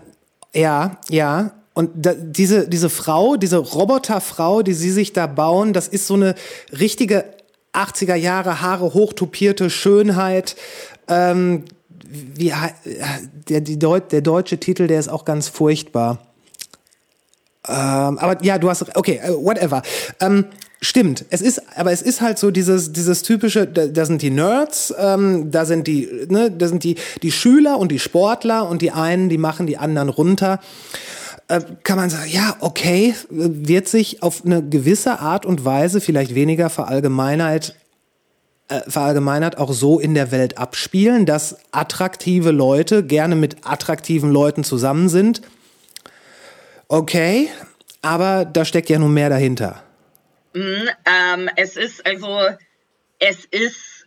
ja, 0.53 0.99
ja. 1.09 1.53
Und 1.73 1.91
da, 1.95 2.13
diese, 2.13 2.67
diese 2.67 2.89
Frau, 2.89 3.35
diese 3.35 3.57
Roboterfrau, 3.57 4.61
die 4.61 4.73
sie 4.73 4.91
sich 4.91 5.13
da 5.13 5.27
bauen, 5.27 5.73
das 5.73 5.87
ist 5.87 6.07
so 6.07 6.13
eine 6.13 6.35
richtige 6.71 7.25
80er 7.73 8.15
Jahre 8.15 8.61
Haare 8.61 8.93
hochtopierte 8.93 9.69
Schönheit. 9.69 10.55
Ähm, 11.07 11.65
wie, 12.13 12.53
der, 13.49 13.61
die 13.61 13.79
Deut 13.79 14.11
der 14.11 14.21
deutsche 14.21 14.59
Titel, 14.59 14.87
der 14.87 14.99
ist 14.99 15.09
auch 15.09 15.25
ganz 15.25 15.47
furchtbar. 15.47 16.19
Ähm, 17.67 18.17
aber 18.19 18.43
ja, 18.43 18.57
du 18.57 18.69
hast, 18.69 18.95
okay, 18.95 19.19
äh, 19.23 19.29
whatever. 19.29 19.81
Ähm, 20.19 20.45
stimmt, 20.81 21.25
es 21.29 21.41
ist, 21.41 21.61
aber 21.77 21.91
es 21.91 22.01
ist 22.01 22.19
halt 22.21 22.37
so 22.37 22.51
dieses, 22.51 22.91
dieses 22.91 23.23
typische, 23.23 23.65
da, 23.65 23.87
da 23.87 24.05
sind 24.05 24.21
die 24.21 24.31
Nerds, 24.31 24.93
ähm, 24.97 25.49
da 25.49 25.65
sind 25.65 25.87
die, 25.87 26.09
ne, 26.27 26.51
da 26.51 26.67
sind 26.67 26.83
die, 26.83 26.95
die 27.21 27.31
Schüler 27.31 27.79
und 27.79 27.91
die 27.91 27.99
Sportler 27.99 28.67
und 28.67 28.81
die 28.81 28.91
einen, 28.91 29.29
die 29.29 29.37
machen 29.37 29.65
die 29.65 29.77
anderen 29.77 30.09
runter. 30.09 30.59
Äh, 31.47 31.61
kann 31.83 31.97
man 31.97 32.09
sagen, 32.09 32.29
ja, 32.29 32.55
okay, 32.61 33.15
wird 33.29 33.87
sich 33.87 34.23
auf 34.23 34.45
eine 34.45 34.63
gewisse 34.67 35.19
Art 35.19 35.45
und 35.45 35.65
Weise, 35.65 35.99
vielleicht 35.99 36.35
weniger 36.35 36.69
verallgemeinert, 36.69 37.75
äh, 38.69 38.81
verallgemeinert 38.89 39.57
auch 39.57 39.73
so 39.73 39.99
in 39.99 40.13
der 40.13 40.31
Welt 40.31 40.57
abspielen, 40.57 41.25
dass 41.25 41.57
attraktive 41.71 42.51
Leute 42.51 43.03
gerne 43.03 43.35
mit 43.35 43.57
attraktiven 43.65 44.31
Leuten 44.31 44.63
zusammen 44.63 45.09
sind. 45.09 45.41
Okay, 46.87 47.49
aber 48.01 48.45
da 48.45 48.63
steckt 48.63 48.89
ja 48.89 48.99
nun 48.99 49.13
mehr 49.13 49.29
dahinter. 49.29 49.83
Mm, 50.53 50.59
ähm, 50.59 51.49
es 51.55 51.75
ist 51.75 52.05
also, 52.05 52.39
es 53.19 53.45
ist 53.45 54.02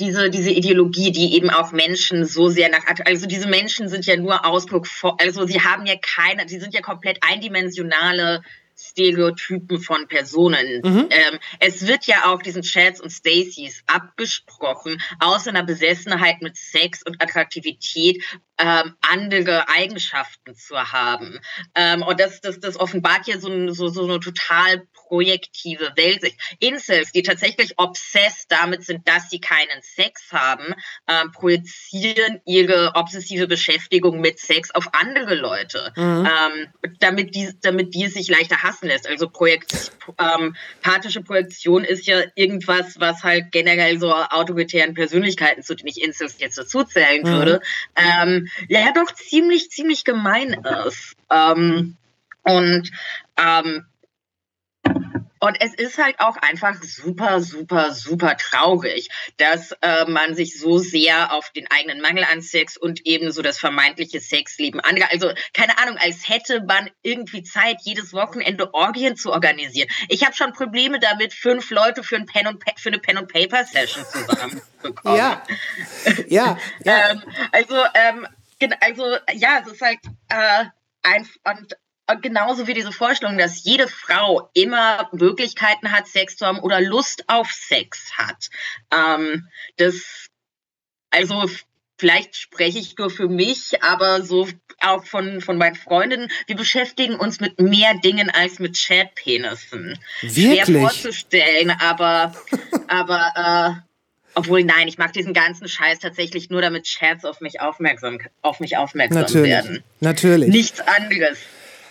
diese, 0.00 0.30
diese 0.30 0.50
Ideologie, 0.50 1.12
die 1.12 1.34
eben 1.34 1.50
auch 1.50 1.72
Menschen 1.72 2.24
so 2.24 2.48
sehr 2.48 2.70
nach, 2.70 2.84
also 3.04 3.26
diese 3.26 3.46
Menschen 3.46 3.88
sind 3.88 4.06
ja 4.06 4.16
nur 4.16 4.44
Ausdruck, 4.46 4.88
also 5.18 5.46
sie 5.46 5.60
haben 5.60 5.86
ja 5.86 5.94
keine, 6.00 6.48
sie 6.48 6.58
sind 6.58 6.74
ja 6.74 6.80
komplett 6.80 7.18
eindimensionale 7.20 8.42
Stereotypen 8.80 9.80
von 9.80 10.08
Personen. 10.08 10.80
Mhm. 10.82 11.08
Ähm, 11.10 11.38
es 11.58 11.86
wird 11.86 12.06
ja 12.06 12.26
auch 12.26 12.42
diesen 12.42 12.62
Chats 12.62 13.00
und 13.00 13.10
Stacys 13.10 13.82
abgesprochen, 13.86 15.00
außer 15.20 15.50
einer 15.50 15.64
Besessenheit 15.64 16.42
mit 16.42 16.56
Sex 16.56 17.02
und 17.02 17.22
Attraktivität 17.22 18.22
ähm, 18.60 18.94
andere 19.00 19.68
Eigenschaften 19.68 20.54
zu 20.54 20.76
haben. 20.76 21.40
Ähm, 21.74 22.02
und 22.02 22.20
das, 22.20 22.40
das, 22.40 22.60
das 22.60 22.78
offenbart 22.78 23.26
ja 23.26 23.38
so, 23.38 23.72
so, 23.72 23.88
so 23.88 24.04
eine 24.04 24.20
total 24.20 24.86
projektive 24.92 25.92
Weltsicht. 25.96 26.38
Incels, 26.60 27.10
die 27.12 27.22
tatsächlich 27.22 27.78
obsessed 27.78 28.46
damit 28.48 28.84
sind, 28.84 29.08
dass 29.08 29.30
sie 29.30 29.40
keinen 29.40 29.82
Sex 29.82 30.30
haben, 30.30 30.74
ähm, 31.08 31.32
projizieren 31.32 32.40
ihre 32.44 32.92
obsessive 32.94 33.48
Beschäftigung 33.48 34.20
mit 34.20 34.38
Sex 34.38 34.70
auf 34.70 34.88
andere 34.92 35.34
Leute, 35.34 35.92
mhm. 35.96 36.28
ähm, 36.28 36.92
damit, 37.00 37.34
die, 37.34 37.50
damit 37.60 37.94
die 37.94 38.08
sich 38.08 38.28
leichter 38.28 38.62
hassen 38.70 38.88
lässt. 38.88 39.08
Also 39.08 39.28
Projekt, 39.28 39.92
ähm, 40.18 40.54
pathische 40.82 41.22
Projektion 41.22 41.84
ist 41.84 42.06
ja 42.06 42.22
irgendwas, 42.34 42.98
was 43.00 43.22
halt 43.22 43.52
generell 43.52 43.98
so 43.98 44.12
autoritären 44.12 44.94
Persönlichkeiten, 44.94 45.62
zu 45.62 45.74
denen 45.74 45.88
ich 45.88 46.02
Incels 46.02 46.38
jetzt 46.38 46.58
dazu 46.58 46.84
zählen 46.84 47.22
mhm. 47.22 47.32
würde, 47.32 47.60
ähm, 47.96 48.48
ja 48.68 48.92
doch 48.94 49.12
ziemlich, 49.14 49.70
ziemlich 49.70 50.04
gemein 50.04 50.64
ist. 50.86 51.14
Ähm, 51.30 51.96
und 52.42 52.90
ähm, 53.36 53.86
und 55.40 55.56
es 55.60 55.74
ist 55.74 55.98
halt 55.98 56.20
auch 56.20 56.36
einfach 56.36 56.82
super, 56.82 57.40
super, 57.40 57.92
super 57.92 58.36
traurig, 58.36 59.08
dass 59.38 59.72
äh, 59.80 60.04
man 60.04 60.34
sich 60.34 60.58
so 60.58 60.78
sehr 60.78 61.32
auf 61.32 61.50
den 61.50 61.66
eigenen 61.70 62.00
Mangel 62.00 62.24
an 62.30 62.42
Sex 62.42 62.76
und 62.76 63.06
eben 63.06 63.32
so 63.32 63.40
das 63.40 63.58
vermeintliche 63.58 64.20
Sexleben 64.20 64.80
angeht. 64.80 65.06
Also 65.10 65.32
keine 65.54 65.78
Ahnung, 65.78 65.96
als 65.98 66.28
hätte 66.28 66.62
man 66.62 66.90
irgendwie 67.02 67.42
Zeit, 67.42 67.78
jedes 67.82 68.12
Wochenende 68.12 68.74
Orgien 68.74 69.16
zu 69.16 69.32
organisieren. 69.32 69.88
Ich 70.08 70.24
habe 70.24 70.36
schon 70.36 70.52
Probleme 70.52 71.00
damit, 71.00 71.32
fünf 71.32 71.70
Leute 71.70 72.02
für, 72.02 72.16
ein 72.16 72.26
Pen 72.26 72.46
und 72.46 72.62
für 72.76 72.90
eine 72.90 72.98
Pen 72.98 73.16
und 73.16 73.32
Paper 73.32 73.64
Session 73.64 74.04
zusammenzubekommen. 74.04 75.16
ja, 75.18 75.42
ja. 76.28 76.58
ja. 76.84 77.10
ähm, 77.10 77.22
also 77.52 77.76
ähm, 77.94 78.26
also 78.80 79.16
ja, 79.32 79.62
es 79.64 79.72
ist 79.72 79.80
halt 79.80 80.00
äh, 80.28 80.64
ein, 81.02 81.26
und 81.44 81.76
genauso 82.16 82.66
wie 82.66 82.74
diese 82.74 82.92
Vorstellung, 82.92 83.38
dass 83.38 83.64
jede 83.64 83.88
Frau 83.88 84.50
immer 84.54 85.08
Möglichkeiten 85.12 85.92
hat, 85.92 86.06
Sex 86.06 86.36
zu 86.36 86.46
haben 86.46 86.60
oder 86.60 86.80
Lust 86.80 87.24
auf 87.28 87.50
Sex 87.50 88.12
hat. 88.16 88.48
Ähm, 88.92 89.48
das, 89.76 90.28
also 91.10 91.48
vielleicht 91.98 92.36
spreche 92.36 92.78
ich 92.78 92.96
nur 92.96 93.10
für 93.10 93.28
mich, 93.28 93.82
aber 93.82 94.22
so 94.22 94.48
auch 94.80 95.04
von, 95.04 95.42
von 95.42 95.58
meinen 95.58 95.76
Freundinnen, 95.76 96.30
wir 96.46 96.56
beschäftigen 96.56 97.16
uns 97.16 97.40
mit 97.40 97.60
mehr 97.60 97.94
Dingen 98.02 98.30
als 98.30 98.58
mit 98.58 98.78
Chatpenissen. 98.78 99.98
Wirklich? 100.22 100.64
Schwer 100.64 100.80
vorzustellen, 100.80 101.70
aber, 101.70 102.34
aber 102.88 103.32
äh, 103.36 103.90
obwohl, 104.34 104.64
nein, 104.64 104.88
ich 104.88 104.96
mag 104.96 105.12
diesen 105.12 105.34
ganzen 105.34 105.68
Scheiß 105.68 105.98
tatsächlich 105.98 106.48
nur, 106.48 106.62
damit 106.62 106.84
Chats 106.84 107.24
auf 107.24 107.40
mich 107.40 107.60
aufmerksam, 107.60 108.20
auf 108.40 108.60
mich 108.60 108.76
aufmerksam 108.76 109.22
Natürlich. 109.22 109.50
werden. 109.50 109.84
Natürlich. 110.00 110.48
Nichts 110.48 110.80
anderes 110.80 111.38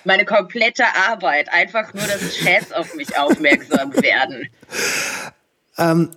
meine 0.03 0.25
komplette 0.25 0.83
Arbeit. 1.09 1.51
Einfach 1.51 1.93
nur, 1.93 2.03
dass 2.03 2.35
Chats 2.35 2.71
auf 2.71 2.95
mich 2.95 3.17
aufmerksam 3.17 3.93
werden. 3.95 4.47
Ähm, 5.77 6.09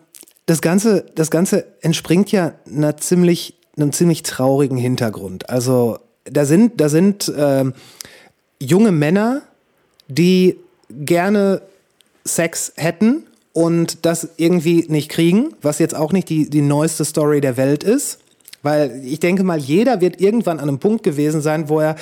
das, 0.47 0.61
Ganze, 0.61 1.07
das 1.15 1.31
Ganze 1.31 1.67
entspringt 1.81 2.33
ja 2.33 2.55
einer 2.67 2.97
ziemlich, 2.97 3.55
einem 3.77 3.93
ziemlich 3.93 4.23
traurigen 4.23 4.79
Hintergrund. 4.79 5.49
Also 5.49 5.99
da 6.25 6.45
sind, 6.45 6.81
da 6.81 6.89
sind 6.89 7.33
ähm, 7.37 7.75
junge 8.61 8.93
Männer, 8.93 9.43
die 10.09 10.57
gerne 10.91 11.63
Sex 12.25 12.73
hätten 12.77 13.27
und 13.53 14.05
das 14.07 14.29
irgendwie 14.37 14.87
nicht 14.89 15.11
kriegen, 15.11 15.55
was 15.61 15.79
jetzt 15.79 15.95
auch 15.95 16.13
nicht 16.13 16.29
die, 16.29 16.49
die 16.49 16.61
neueste 16.63 17.05
Story 17.05 17.41
der 17.41 17.57
Welt 17.57 17.83
ist. 17.85 18.19
Weil 18.63 19.03
ich 19.05 19.19
denke 19.19 19.43
mal, 19.43 19.59
jeder 19.59 20.01
wird 20.01 20.21
irgendwann 20.21 20.61
an 20.61 20.69
einem 20.69 20.79
Punkt 20.79 21.03
gewesen 21.03 21.41
sein, 21.43 21.69
wo 21.69 21.81
er 21.81 21.97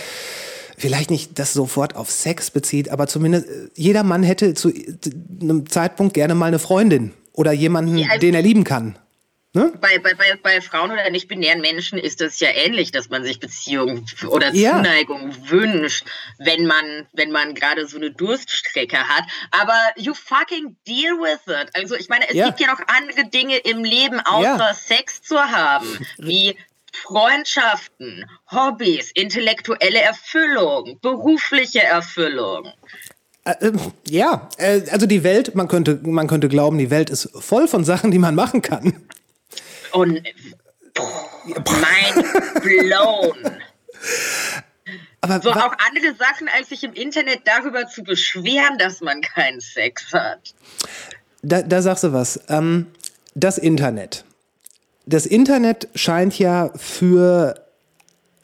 vielleicht 0.81 1.11
nicht 1.11 1.39
das 1.39 1.53
sofort 1.53 1.95
auf 1.97 2.11
Sex 2.11 2.51
bezieht, 2.51 2.89
aber 2.89 3.07
zumindest 3.07 3.47
äh, 3.47 3.69
jeder 3.75 4.03
Mann 4.03 4.23
hätte 4.23 4.55
zu 4.55 4.73
einem 5.41 5.69
Zeitpunkt 5.69 6.15
gerne 6.15 6.35
mal 6.35 6.47
eine 6.47 6.59
Freundin 6.59 7.13
oder 7.33 7.53
jemanden, 7.53 7.99
ja, 7.99 8.09
also 8.09 8.21
den 8.21 8.35
er 8.35 8.43
lieben 8.43 8.65
kann. 8.65 8.97
Ne? 9.53 9.73
Bei, 9.81 9.99
bei, 9.99 10.15
bei, 10.15 10.37
bei 10.41 10.61
Frauen 10.61 10.93
oder 10.93 11.11
nicht-binären 11.11 11.61
Menschen 11.61 11.99
ist 11.99 12.21
das 12.21 12.39
ja 12.39 12.51
ähnlich, 12.51 12.93
dass 12.93 13.11
man 13.11 13.25
sich 13.25 13.41
Beziehung 13.41 14.07
oder 14.29 14.53
Zuneigung 14.53 15.33
ja. 15.33 15.51
wünscht, 15.51 16.05
wenn 16.39 16.67
man, 16.67 17.09
wenn 17.15 17.33
man 17.33 17.57
gerade 17.57 17.89
so 17.89 17.97
eine 17.97 18.13
Durststrecke 18.13 18.97
hat. 18.97 19.25
Aber 19.51 19.75
you 19.97 20.15
fucking 20.15 20.77
deal 20.87 21.19
with 21.19 21.41
it. 21.49 21.69
Also 21.75 21.97
ich 21.97 22.09
meine, 22.09 22.29
es 22.29 22.37
ja. 22.37 22.47
gibt 22.47 22.61
ja 22.61 22.69
noch 22.69 22.81
andere 22.87 23.29
Dinge 23.29 23.57
im 23.57 23.83
Leben, 23.83 24.21
außer 24.21 24.73
Sex 24.75 25.21
zu 25.23 25.37
haben, 25.37 25.99
wie 26.19 26.57
Freundschaften, 26.93 28.25
Hobbys, 28.51 29.11
intellektuelle 29.13 30.01
Erfüllung, 30.01 30.99
berufliche 31.01 31.83
Erfüllung. 31.83 32.73
Äh, 33.45 33.67
äh, 33.67 33.73
ja, 34.09 34.49
äh, 34.59 34.83
also 34.91 35.07
die 35.07 35.25
Welt, 35.25 35.55
man 35.55 35.69
könnte, 35.69 35.99
man 36.03 36.27
könnte 36.27 36.49
glauben, 36.49 36.79
die 36.79 36.91
Welt 36.91 37.11
ist 37.11 37.31
voll 37.35 37.69
von 37.69 37.85
Sachen, 37.85 38.11
die 38.11 38.19
man 38.19 38.35
machen 38.35 38.63
kann. 38.63 39.07
Und 39.93 40.23
mein 41.81 42.25
blown. 42.63 43.35
Aber 45.23 45.41
So 45.43 45.51
auch 45.51 45.75
andere 45.87 46.15
Sachen, 46.19 46.49
als 46.49 46.71
sich 46.71 46.83
im 46.83 46.95
Internet 46.95 47.41
darüber 47.45 47.87
zu 47.87 48.03
beschweren, 48.03 48.79
dass 48.79 49.01
man 49.01 49.21
keinen 49.21 49.61
Sex 49.61 50.13
hat. 50.13 50.55
da, 51.43 51.61
da 51.63 51.83
sagst 51.83 52.05
du 52.05 52.13
was. 52.13 52.41
Ähm, 52.49 52.87
das 53.35 53.59
Internet. 53.59 54.25
Das 55.11 55.27
Internet 55.27 55.89
scheint 55.97 56.39
ja 56.39 56.71
für 56.77 57.57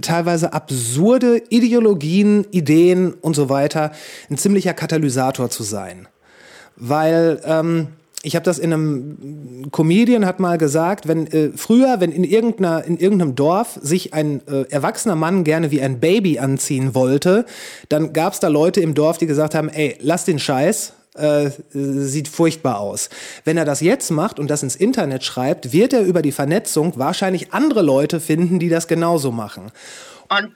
teilweise 0.02 0.52
absurde 0.52 1.40
Ideologien, 1.48 2.44
Ideen 2.50 3.12
und 3.12 3.36
so 3.36 3.48
weiter 3.48 3.92
ein 4.28 4.36
ziemlicher 4.36 4.74
Katalysator 4.74 5.48
zu 5.48 5.62
sein. 5.62 6.08
Weil 6.74 7.40
ähm, 7.44 7.86
ich 8.24 8.34
habe 8.34 8.44
das 8.44 8.58
in 8.58 8.72
einem 8.72 9.68
Comedian 9.70 10.26
hat 10.26 10.40
mal 10.40 10.58
gesagt, 10.58 11.06
wenn 11.06 11.28
äh, 11.28 11.50
früher, 11.54 12.00
wenn 12.00 12.10
in 12.10 12.24
irgendeiner 12.24 12.84
in 12.84 12.98
irgendeinem 12.98 13.36
Dorf 13.36 13.78
sich 13.80 14.12
ein 14.12 14.42
äh, 14.48 14.62
erwachsener 14.68 15.14
Mann 15.14 15.44
gerne 15.44 15.70
wie 15.70 15.80
ein 15.80 16.00
Baby 16.00 16.40
anziehen 16.40 16.96
wollte, 16.96 17.46
dann 17.88 18.12
gab 18.12 18.32
es 18.32 18.40
da 18.40 18.48
Leute 18.48 18.80
im 18.80 18.94
Dorf, 18.94 19.18
die 19.18 19.26
gesagt 19.26 19.54
haben, 19.54 19.68
ey, 19.68 19.96
lass 20.00 20.24
den 20.24 20.40
Scheiß. 20.40 20.94
Äh, 21.16 21.50
sieht 21.70 22.28
furchtbar 22.28 22.78
aus. 22.78 23.08
Wenn 23.44 23.56
er 23.56 23.64
das 23.64 23.80
jetzt 23.80 24.10
macht 24.10 24.38
und 24.38 24.48
das 24.48 24.62
ins 24.62 24.76
Internet 24.76 25.24
schreibt, 25.24 25.72
wird 25.72 25.94
er 25.94 26.02
über 26.02 26.20
die 26.20 26.32
Vernetzung 26.32 26.98
wahrscheinlich 26.98 27.54
andere 27.54 27.80
Leute 27.80 28.20
finden, 28.20 28.58
die 28.58 28.68
das 28.68 28.86
genauso 28.86 29.32
machen. 29.32 29.72
Und 30.28 30.54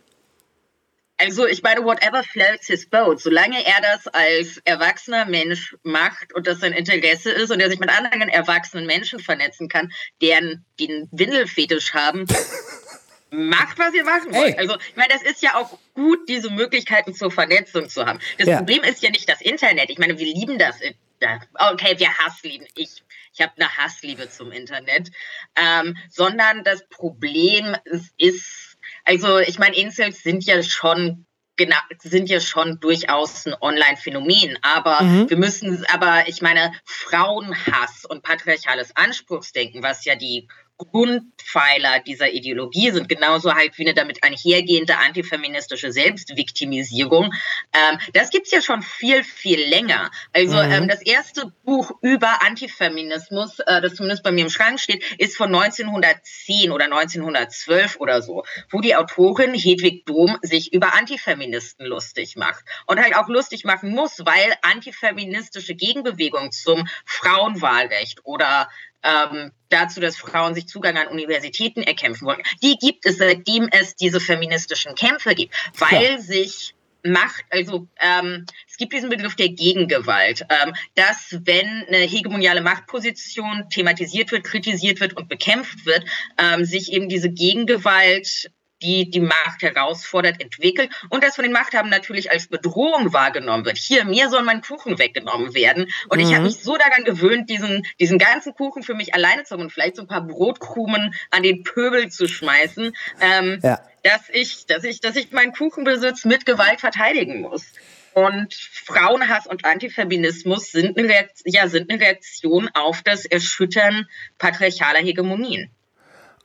also 1.17 1.47
ich 1.47 1.63
meine, 1.63 1.85
whatever 1.85 2.23
floats 2.25 2.67
his 2.67 2.89
boat, 2.89 3.21
solange 3.21 3.65
er 3.67 3.81
das 3.83 4.07
als 4.09 4.59
erwachsener 4.65 5.27
Mensch 5.27 5.77
macht 5.83 6.35
und 6.35 6.47
das 6.47 6.61
sein 6.61 6.73
Interesse 6.73 7.31
ist 7.31 7.51
und 7.51 7.61
er 7.61 7.69
sich 7.69 7.79
mit 7.79 7.91
anderen 7.91 8.31
erwachsenen 8.31 8.87
Menschen 8.87 9.19
vernetzen 9.19 9.69
kann, 9.69 9.93
deren 10.23 10.65
den 10.79 11.09
Windelfetisch 11.11 11.93
haben, 11.93 12.25
macht, 13.31 13.79
was 13.79 13.95
ihr 13.95 14.05
machen 14.05 14.33
wollt. 14.35 14.55
Ey. 14.55 14.59
Also 14.59 14.77
ich 14.89 14.97
meine, 14.97 15.13
das 15.13 15.23
ist 15.23 15.43
ja 15.43 15.55
auch 15.57 15.79
gut, 15.95 16.29
diese 16.29 16.51
Möglichkeiten 16.51 17.15
zur 17.15 17.31
Vernetzung 17.31 17.89
zu 17.89 18.05
haben. 18.07 18.19
Das 18.39 18.49
Ja. 18.49 18.59
Problem 18.59 18.83
ist 18.85 19.03
ja 19.03 19.11
nicht 19.11 19.29
das 19.29 19.41
Internet. 19.41 19.91
Ich 19.91 19.99
meine, 19.99 20.19
wir 20.19 20.27
lieben 20.27 20.59
das. 20.59 20.77
Da- 21.21 21.41
Okay, 21.73 21.95
wir 21.99 22.13
hasslieben. 22.19 22.67
Ich, 22.77 23.03
ich 23.33 23.41
habe 23.41 23.53
eine 23.57 23.69
Hassliebe 23.77 24.29
zum 24.31 24.53
Internet. 24.53 25.11
Ähm, 25.57 25.97
sondern 26.09 26.65
das 26.65 26.89
Problem 26.89 27.77
ist, 27.85 28.13
ist, 28.17 28.79
also 29.05 29.39
ich 29.39 29.59
meine, 29.59 29.77
Incels 29.77 30.23
sind 30.23 30.45
ja 30.45 30.63
schon 30.63 31.27
genau, 31.57 31.77
sind 32.03 32.31
ja 32.31 32.41
schon 32.41 32.81
durchaus 32.81 33.45
ein 33.47 33.55
Online-Phänomen, 33.61 34.59
aber 34.63 34.99
wir 35.29 35.37
müssen, 35.37 35.85
aber 35.93 36.27
ich 36.27 36.41
meine, 36.41 36.73
Frauenhass 36.87 38.07
und 38.07 38.23
patriarchales 38.23 38.97
Anspruchsdenken, 38.97 39.83
was 39.83 40.07
ja 40.07 40.15
die 40.17 40.49
Grundpfeiler 40.87 42.01
dieser 42.01 42.33
Ideologie 42.33 42.91
sind, 42.91 43.09
genauso 43.09 43.55
halt 43.55 43.77
wie 43.79 43.85
eine 43.85 43.95
damit 43.95 44.23
einhergehende 44.23 44.97
antifeministische 44.99 45.93
Selbstviktimisierung. 45.93 47.33
Ähm, 47.73 47.99
das 48.15 48.31
gibt's 48.31 48.51
ja 48.51 48.63
schon 48.63 48.83
viel, 48.83 49.23
viel 49.25 49.61
länger. 49.69 50.11
Also 50.33 50.59
ähm, 50.59 50.89
das 50.89 51.03
erste 51.03 51.53
Buch 51.65 51.93
über 52.03 52.43
Antifeminismus, 52.43 53.59
äh, 53.61 53.81
das 53.81 53.95
zumindest 53.95 54.23
bei 54.23 54.33
mir 54.33 54.45
im 54.45 54.51
Schrank 54.51 54.81
steht, 54.81 55.05
ist 55.19 55.37
von 55.37 55.55
1910 55.55 56.71
oder 56.71 56.87
1912 56.87 57.97
oder 57.99 58.23
so, 58.23 58.45
wo 58.71 58.81
die 58.81 58.97
Autorin 58.97 59.55
Hedwig 59.55 60.07
Dom 60.07 60.39
sich 60.43 60.73
über 60.73 60.95
Antifeministen 60.95 61.87
lustig 61.87 62.37
macht 62.37 62.65
und 62.87 63.01
halt 63.01 63.17
auch 63.17 63.29
lustig 63.29 63.65
machen 63.65 63.91
muss, 63.91 64.21
weil 64.25 64.55
antifeministische 64.63 65.75
Gegenbewegung 65.75 66.53
zum 66.53 66.89
Frauenwahlrecht 67.05 68.21
oder 68.25 68.69
ähm, 69.03 69.53
dazu, 69.69 70.01
dass 70.01 70.17
Frauen 70.17 70.55
sich 70.55 70.67
Zugang 70.67 70.97
an 70.97 71.09
Universitäten 71.09 71.83
erkämpfen 71.83 72.27
wollen. 72.27 72.43
Die 72.63 72.77
gibt 72.77 73.07
es, 73.07 73.19
seitdem 73.19 73.69
es 73.71 73.95
diese 73.97 74.21
feministischen 74.21 74.95
Kämpfe 74.95 75.35
gibt, 75.35 75.55
weil 75.79 76.21
sich 76.21 76.75
Macht, 77.03 77.45
also 77.49 77.89
ähm, 77.99 78.45
es 78.69 78.77
gibt 78.77 78.93
diesen 78.93 79.09
Begriff 79.09 79.35
der 79.35 79.49
Gegengewalt, 79.49 80.45
ähm, 80.51 80.75
dass 80.97 81.39
wenn 81.45 81.85
eine 81.89 81.99
hegemoniale 81.99 82.61
Machtposition 82.61 83.69
thematisiert 83.71 84.33
wird, 84.33 84.45
kritisiert 84.45 85.01
wird 85.01 85.17
und 85.17 85.29
bekämpft 85.29 85.87
wird, 85.87 86.05
ähm, 86.37 86.65
sich 86.65 86.93
eben 86.93 87.09
diese 87.09 87.31
Gegengewalt 87.31 88.51
die 88.83 89.11
die 89.11 89.21
Macht 89.21 89.63
herausfordert, 89.63 90.41
entwickelt 90.41 90.91
und 91.09 91.23
das 91.25 91.37
von 91.37 91.45
den 91.45 91.53
Machthabern 91.53 91.91
natürlich 91.91 92.31
als 92.31 92.47
Bedrohung 92.49 93.13
wahrgenommen 93.13 93.65
wird. 93.65 93.79
Hier, 93.79 94.05
mir 94.05 94.29
soll 94.31 94.43
mein 94.43 94.63
Kuchen 94.63 94.99
weggenommen 94.99 95.55
werden. 95.55 95.87
Und 96.09 96.21
ich 96.21 96.33
habe 96.35 96.45
mich 96.45 96.59
so 96.63 96.77
daran 96.77 97.05
gewöhnt, 97.05 97.51
diesen, 97.51 97.87
diesen 97.99 98.19
ganzen 98.19 98.55
Kuchen 98.55 98.83
für 98.83 98.95
mich 98.95 99.15
alleine 99.15 99.45
zu 99.45 99.55
haben 99.55 99.63
und 99.63 99.73
vielleicht 99.73 99.97
so 99.97 100.03
ein 100.03 100.09
paar 100.09 100.27
Brotkrumen 100.27 101.15
an 101.31 101.43
den 101.43 101.63
Pöbel 101.63 102.09
zu 102.11 102.27
schmeißen, 102.29 102.93
ähm, 103.21 103.61
Ja. 103.63 103.81
dass 104.03 104.23
ich, 104.33 104.67
dass 104.67 104.85
ich, 104.85 105.01
dass 105.01 105.17
ich 105.17 105.31
meinen 105.33 105.53
Kuchenbesitz 105.53 106.25
mit 106.25 106.47
Gewalt 106.47 106.81
verteidigen 106.81 107.41
muss. 107.41 107.65
Und 108.13 108.55
Frauenhass 108.55 109.47
und 109.47 109.65
Antifeminismus 109.65 110.73
sind 110.73 110.99
eine, 110.99 111.09
Reakt 111.09 111.43
ja, 111.45 111.69
sind 111.69 111.91
eine 111.91 112.01
Reaktion 112.01 112.69
auf 112.75 113.03
das 113.03 113.25
Erschüttern 113.25 114.09
patriarchaler 114.39 114.99
Hegemonien. 114.99 115.71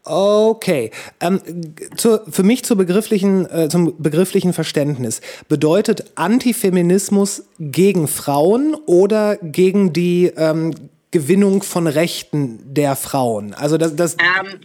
Okay. 0.06 0.92
Ähm, 1.20 1.42
zur, 1.98 2.24
für 2.30 2.44
mich 2.44 2.64
zur 2.64 2.78
begrifflichen, 2.78 3.50
äh, 3.50 3.70
zum 3.70 4.02
begrifflichen 4.02 4.54
Verständnis. 4.54 5.22
Bedeutet 5.50 6.12
Antifeminismus 6.16 7.48
gegen 7.60 8.08
Frauen 8.08 8.76
oder 8.86 9.38
gegen 9.38 9.94
die 9.94 10.32
ähm, 10.38 10.76
Gewinnung 11.10 11.64
von 11.64 11.88
Rechten 11.88 12.60
der 12.74 12.96
Frauen? 12.96 13.54
Also 13.56 13.78
das, 13.78 13.96
das 13.96 14.16
Ähm, 14.20 14.60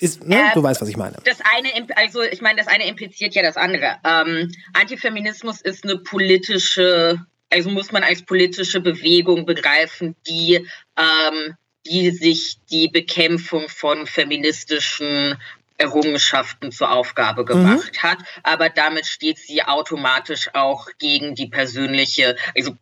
ist, 0.00 0.26
ne? 0.26 0.36
äh, 0.36 0.54
du 0.54 0.62
weißt, 0.62 0.80
was 0.80 0.88
ich 0.88 0.96
meine. 0.96 1.16
Das 1.24 1.38
eine, 1.40 1.68
also 1.96 2.22
ich 2.22 2.42
meine, 2.42 2.58
das 2.58 2.66
eine 2.66 2.86
impliziert 2.86 3.34
ja 3.34 3.42
das 3.42 3.56
andere. 3.56 3.96
Ähm, 4.04 4.50
Antifeminismus 4.74 5.60
ist 5.62 5.84
eine 5.84 5.96
politische, 5.98 7.18
also 7.50 7.70
muss 7.70 7.92
man 7.92 8.02
als 8.02 8.22
politische 8.22 8.80
Bewegung 8.80 9.46
begreifen, 9.46 10.16
die, 10.26 10.66
ähm, 10.96 11.54
die 11.86 12.10
sich 12.10 12.58
die 12.70 12.88
Bekämpfung 12.88 13.68
von 13.68 14.06
feministischen 14.06 15.38
Errungenschaften 15.78 16.72
zur 16.72 16.92
Aufgabe 16.92 17.44
gemacht 17.44 18.02
hat. 18.02 18.18
Aber 18.42 18.68
damit 18.68 19.06
steht 19.06 19.38
sie 19.38 19.62
automatisch 19.62 20.50
auch 20.54 20.88
gegen 20.98 21.34
die 21.34 21.48
persönliche, 21.48 22.36
also 22.54 22.76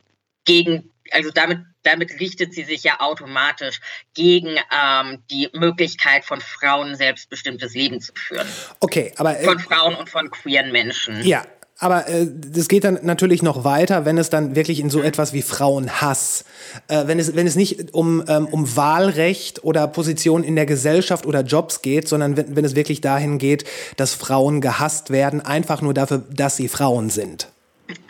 gegen, 0.44 0.90
also 1.12 1.30
damit, 1.30 1.60
damit 1.84 2.18
richtet 2.18 2.52
sie 2.52 2.64
sich 2.64 2.82
ja 2.82 3.00
automatisch 3.00 3.80
gegen 4.14 4.56
ähm, 4.72 5.22
die 5.30 5.48
Möglichkeit 5.52 6.24
von 6.24 6.40
Frauen 6.40 6.96
selbstbestimmtes 6.96 7.74
Leben 7.74 8.00
zu 8.00 8.12
führen. 8.14 8.48
Okay, 8.80 9.12
aber 9.16 9.38
äh, 9.38 9.44
Von 9.44 9.60
Frauen 9.60 9.94
und 9.94 10.10
von 10.10 10.30
queeren 10.30 10.72
Menschen. 10.72 11.22
Ja, 11.22 11.46
aber 11.78 12.08
äh, 12.08 12.26
das 12.28 12.68
geht 12.68 12.84
dann 12.84 12.98
natürlich 13.02 13.42
noch 13.42 13.64
weiter, 13.64 14.04
wenn 14.04 14.18
es 14.18 14.30
dann 14.30 14.56
wirklich 14.56 14.80
in 14.80 14.90
so 14.90 15.00
etwas 15.00 15.32
wie 15.32 15.42
Frauenhass, 15.42 16.44
äh, 16.88 17.06
wenn 17.06 17.18
es 17.20 17.36
wenn 17.36 17.46
es 17.46 17.54
nicht 17.54 17.94
um 17.94 18.24
ähm, 18.26 18.46
um 18.46 18.76
Wahlrecht 18.76 19.62
oder 19.64 19.86
Position 19.86 20.42
in 20.42 20.56
der 20.56 20.66
Gesellschaft 20.66 21.24
oder 21.24 21.42
Jobs 21.42 21.80
geht, 21.80 22.08
sondern 22.08 22.36
wenn, 22.36 22.56
wenn 22.56 22.64
es 22.64 22.74
wirklich 22.74 23.00
dahin 23.00 23.38
geht, 23.38 23.64
dass 23.96 24.14
Frauen 24.14 24.60
gehasst 24.60 25.10
werden, 25.10 25.40
einfach 25.40 25.80
nur 25.80 25.94
dafür, 25.94 26.24
dass 26.30 26.56
sie 26.56 26.68
Frauen 26.68 27.10
sind. 27.10 27.48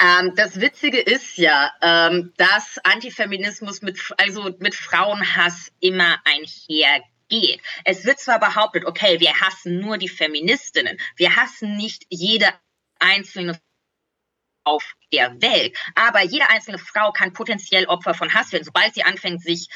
Ähm, 0.01 0.33
das 0.35 0.61
Witzige 0.61 0.99
ist 0.99 1.37
ja, 1.37 1.71
ähm, 1.83 2.33
dass 2.37 2.79
Antifeminismus 2.83 3.83
mit, 3.83 3.99
also 4.17 4.51
mit 4.59 4.75
Frauenhass 4.75 5.71
immer 5.81 6.17
einhergeht. 6.25 7.61
Es 7.85 8.05
wird 8.05 8.19
zwar 8.19 8.41
behauptet, 8.41 8.87
okay, 8.87 9.21
wir 9.21 9.35
hassen 9.35 9.79
nur 9.81 9.99
die 9.99 10.09
Feministinnen, 10.09 10.99
wir 11.17 11.37
hassen 11.37 11.77
nicht 11.77 12.05
jede 12.09 12.47
einzelne 12.99 13.59
auf 14.65 14.95
der 15.13 15.41
Welt, 15.41 15.77
aber 15.95 16.23
jede 16.23 16.51
einzelne 16.51 16.79
Frau 16.79 17.13
kann 17.13 17.33
potenziell 17.33 17.87
Opfer 17.87 18.15
von 18.15 18.35
Hass 18.35 18.53
werden, 18.53 18.65
sobald 18.65 18.95
sie 18.95 19.03
anfängt, 19.03 19.43
sich 19.43 19.69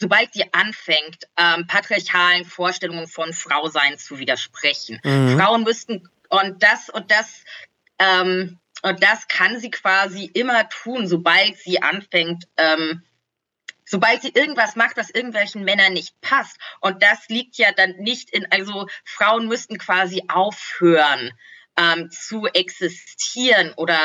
sobald 0.00 0.32
sie 0.34 0.52
anfängt, 0.52 1.28
ähm, 1.36 1.66
patriarchalen 1.66 2.44
Vorstellungen 2.44 3.06
von 3.06 3.32
Frausein 3.32 3.98
zu 3.98 4.18
widersprechen. 4.18 5.00
Frauen 5.38 5.62
müssten 5.62 6.08
und 6.28 6.62
das 6.62 6.88
und 6.88 7.10
das 7.10 7.44
ähm, 7.98 8.58
und 8.82 9.02
das 9.02 9.28
kann 9.28 9.60
sie 9.60 9.70
quasi 9.70 10.24
immer 10.24 10.68
tun, 10.68 11.06
sobald 11.06 11.56
sie 11.56 11.80
anfängt, 11.82 12.48
ähm, 12.56 13.04
sobald 13.84 14.22
sie 14.22 14.32
irgendwas 14.34 14.74
macht, 14.74 14.96
was 14.96 15.10
irgendwelchen 15.10 15.62
Männern 15.62 15.92
nicht 15.92 16.20
passt. 16.20 16.56
Und 16.80 17.00
das 17.02 17.28
liegt 17.28 17.56
ja 17.58 17.70
dann 17.70 17.92
nicht 17.98 18.30
in, 18.30 18.50
also 18.50 18.88
Frauen 19.04 19.46
müssten 19.46 19.78
quasi 19.78 20.24
aufhören 20.26 21.32
ähm, 21.76 22.10
zu 22.10 22.46
existieren 22.46 23.72
oder 23.76 23.98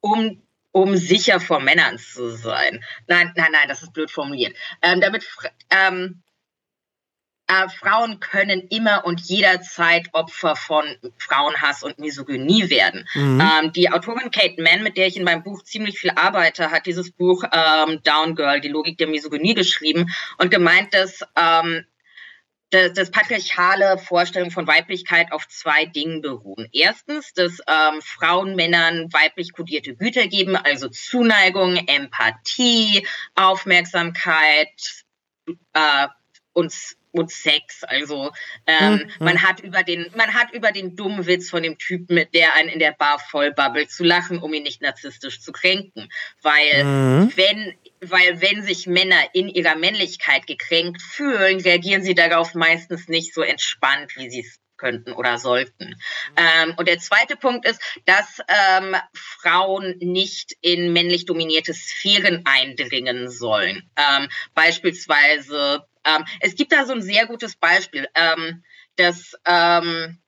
um 0.00 0.42
um 0.74 0.96
sicher 0.96 1.38
vor 1.38 1.60
Männern 1.60 1.98
zu 1.98 2.30
sein. 2.30 2.82
Nein, 3.06 3.32
nein, 3.36 3.52
nein, 3.52 3.68
das 3.68 3.82
ist 3.82 3.92
blöd 3.92 4.10
formuliert. 4.10 4.56
Ähm, 4.80 5.02
damit, 5.02 5.28
ähm, 5.68 6.22
äh, 7.46 7.68
Frauen 7.68 8.20
können 8.20 8.68
immer 8.70 9.04
und 9.04 9.20
jederzeit 9.20 10.08
Opfer 10.12 10.56
von 10.56 10.84
Frauenhass 11.18 11.82
und 11.82 11.98
Misogynie 11.98 12.70
werden. 12.70 13.06
Mhm. 13.14 13.40
Ähm, 13.40 13.72
die 13.72 13.90
Autorin 13.90 14.30
Kate 14.30 14.62
Mann, 14.62 14.82
mit 14.82 14.96
der 14.96 15.08
ich 15.08 15.16
in 15.16 15.24
meinem 15.24 15.42
Buch 15.42 15.62
ziemlich 15.62 15.98
viel 15.98 16.10
arbeite, 16.10 16.70
hat 16.70 16.86
dieses 16.86 17.10
Buch 17.10 17.44
ähm, 17.52 18.00
Down 18.04 18.36
Girl, 18.36 18.60
die 18.60 18.68
Logik 18.68 18.96
der 18.96 19.08
Misogynie 19.08 19.54
geschrieben 19.54 20.06
und 20.38 20.50
gemeint, 20.50 20.94
dass 20.94 21.20
ähm, 21.36 21.84
das, 22.72 22.92
das 22.94 23.10
patriarchale 23.10 23.98
Vorstellung 23.98 24.50
von 24.50 24.66
Weiblichkeit 24.66 25.30
auf 25.30 25.46
zwei 25.48 25.84
Dingen 25.84 26.22
beruhen. 26.22 26.68
Erstens, 26.72 27.32
dass 27.34 27.58
ähm, 27.68 28.00
Frauen 28.00 28.56
Männern 28.56 29.12
weiblich 29.12 29.52
kodierte 29.52 29.94
Güter 29.94 30.26
geben, 30.26 30.56
also 30.56 30.88
Zuneigung, 30.88 31.76
Empathie, 31.86 33.06
Aufmerksamkeit 33.34 35.04
äh, 35.74 36.08
und 36.54 36.72
und 37.12 37.30
Sex. 37.30 37.84
Also 37.84 38.32
ähm, 38.66 38.94
mhm. 38.94 39.10
man 39.20 39.42
hat 39.42 39.60
über 39.60 39.82
den, 39.82 40.06
man 40.16 40.34
hat 40.34 40.52
über 40.52 40.72
den 40.72 40.96
dummen 40.96 41.26
Witz 41.26 41.50
von 41.50 41.62
dem 41.62 41.78
Typen, 41.78 42.14
mit 42.14 42.34
der 42.34 42.54
einen 42.54 42.70
in 42.70 42.78
der 42.78 42.92
Bar 42.92 43.18
vollbabbelt, 43.18 43.90
zu 43.90 44.02
lachen, 44.02 44.38
um 44.38 44.52
ihn 44.52 44.62
nicht 44.62 44.82
narzisstisch 44.82 45.40
zu 45.40 45.52
kränken. 45.52 46.08
Weil 46.40 46.84
mhm. 46.84 47.32
wenn, 47.36 47.74
weil 48.02 48.40
wenn 48.40 48.62
sich 48.62 48.86
Männer 48.86 49.22
in 49.32 49.48
ihrer 49.48 49.76
Männlichkeit 49.76 50.46
gekränkt 50.46 51.00
fühlen, 51.00 51.60
reagieren 51.60 52.02
sie 52.02 52.14
darauf 52.14 52.54
meistens 52.54 53.08
nicht 53.08 53.32
so 53.32 53.42
entspannt, 53.42 54.16
wie 54.16 54.28
sie 54.28 54.40
es 54.40 54.58
könnten 54.76 55.12
oder 55.12 55.38
sollten. 55.38 55.94
Ähm, 56.36 56.74
und 56.76 56.88
der 56.88 56.98
zweite 56.98 57.36
Punkt 57.36 57.66
ist, 57.66 57.80
dass 58.04 58.40
ähm, 58.48 58.96
Frauen 59.14 59.96
nicht 59.98 60.56
in 60.60 60.92
männlich 60.92 61.24
dominierte 61.24 61.72
Sphären 61.72 62.42
eindringen 62.44 63.30
sollen. 63.30 63.88
Ähm, 63.96 64.28
beispielsweise 64.54 65.86
ähm, 66.04 66.24
es 66.40 66.56
gibt 66.56 66.72
da 66.72 66.84
so 66.84 66.92
ein 66.92 67.02
sehr 67.02 67.26
gutes 67.26 67.54
Beispiel, 67.54 68.08
ähm, 68.16 68.64
dass 68.96 69.34
ähm, 69.46 70.18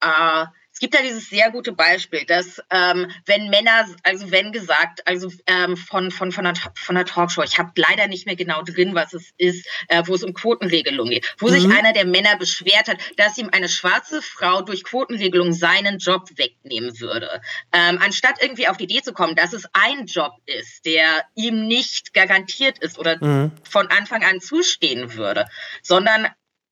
äh, 0.00 0.46
gibt 0.80 0.94
da 0.94 1.02
dieses 1.02 1.28
sehr 1.28 1.50
gute 1.50 1.72
Beispiel, 1.72 2.24
dass 2.24 2.60
ähm, 2.70 3.10
wenn 3.26 3.50
Männer, 3.50 3.86
also 4.02 4.30
wenn 4.30 4.50
gesagt, 4.50 5.06
also 5.06 5.30
ähm, 5.46 5.76
von, 5.76 6.10
von, 6.10 6.32
von, 6.32 6.44
der, 6.44 6.54
von 6.74 6.94
der 6.96 7.04
Talkshow, 7.04 7.42
ich 7.42 7.58
habe 7.58 7.70
leider 7.76 8.08
nicht 8.08 8.26
mehr 8.26 8.34
genau 8.34 8.62
drin, 8.62 8.94
was 8.94 9.12
es 9.12 9.30
ist, 9.36 9.66
äh, 9.88 10.02
wo 10.06 10.14
es 10.14 10.24
um 10.24 10.34
Quotenregelung 10.34 11.10
geht, 11.10 11.36
wo 11.38 11.48
mhm. 11.48 11.52
sich 11.52 11.64
einer 11.70 11.92
der 11.92 12.06
Männer 12.06 12.36
beschwert 12.36 12.88
hat, 12.88 12.98
dass 13.16 13.38
ihm 13.38 13.50
eine 13.52 13.68
schwarze 13.68 14.22
Frau 14.22 14.62
durch 14.62 14.82
Quotenregelung 14.82 15.52
seinen 15.52 15.98
Job 15.98 16.28
wegnehmen 16.36 16.98
würde. 16.98 17.42
Ähm, 17.72 17.98
anstatt 18.02 18.42
irgendwie 18.42 18.66
auf 18.66 18.78
die 18.78 18.84
Idee 18.84 19.02
zu 19.02 19.12
kommen, 19.12 19.36
dass 19.36 19.52
es 19.52 19.66
ein 19.74 20.06
Job 20.06 20.32
ist, 20.46 20.86
der 20.86 21.24
ihm 21.34 21.66
nicht 21.66 22.14
garantiert 22.14 22.78
ist 22.78 22.98
oder 22.98 23.22
mhm. 23.22 23.52
von 23.68 23.86
Anfang 23.88 24.24
an 24.24 24.40
zustehen 24.40 25.14
würde, 25.14 25.46
sondern 25.82 26.28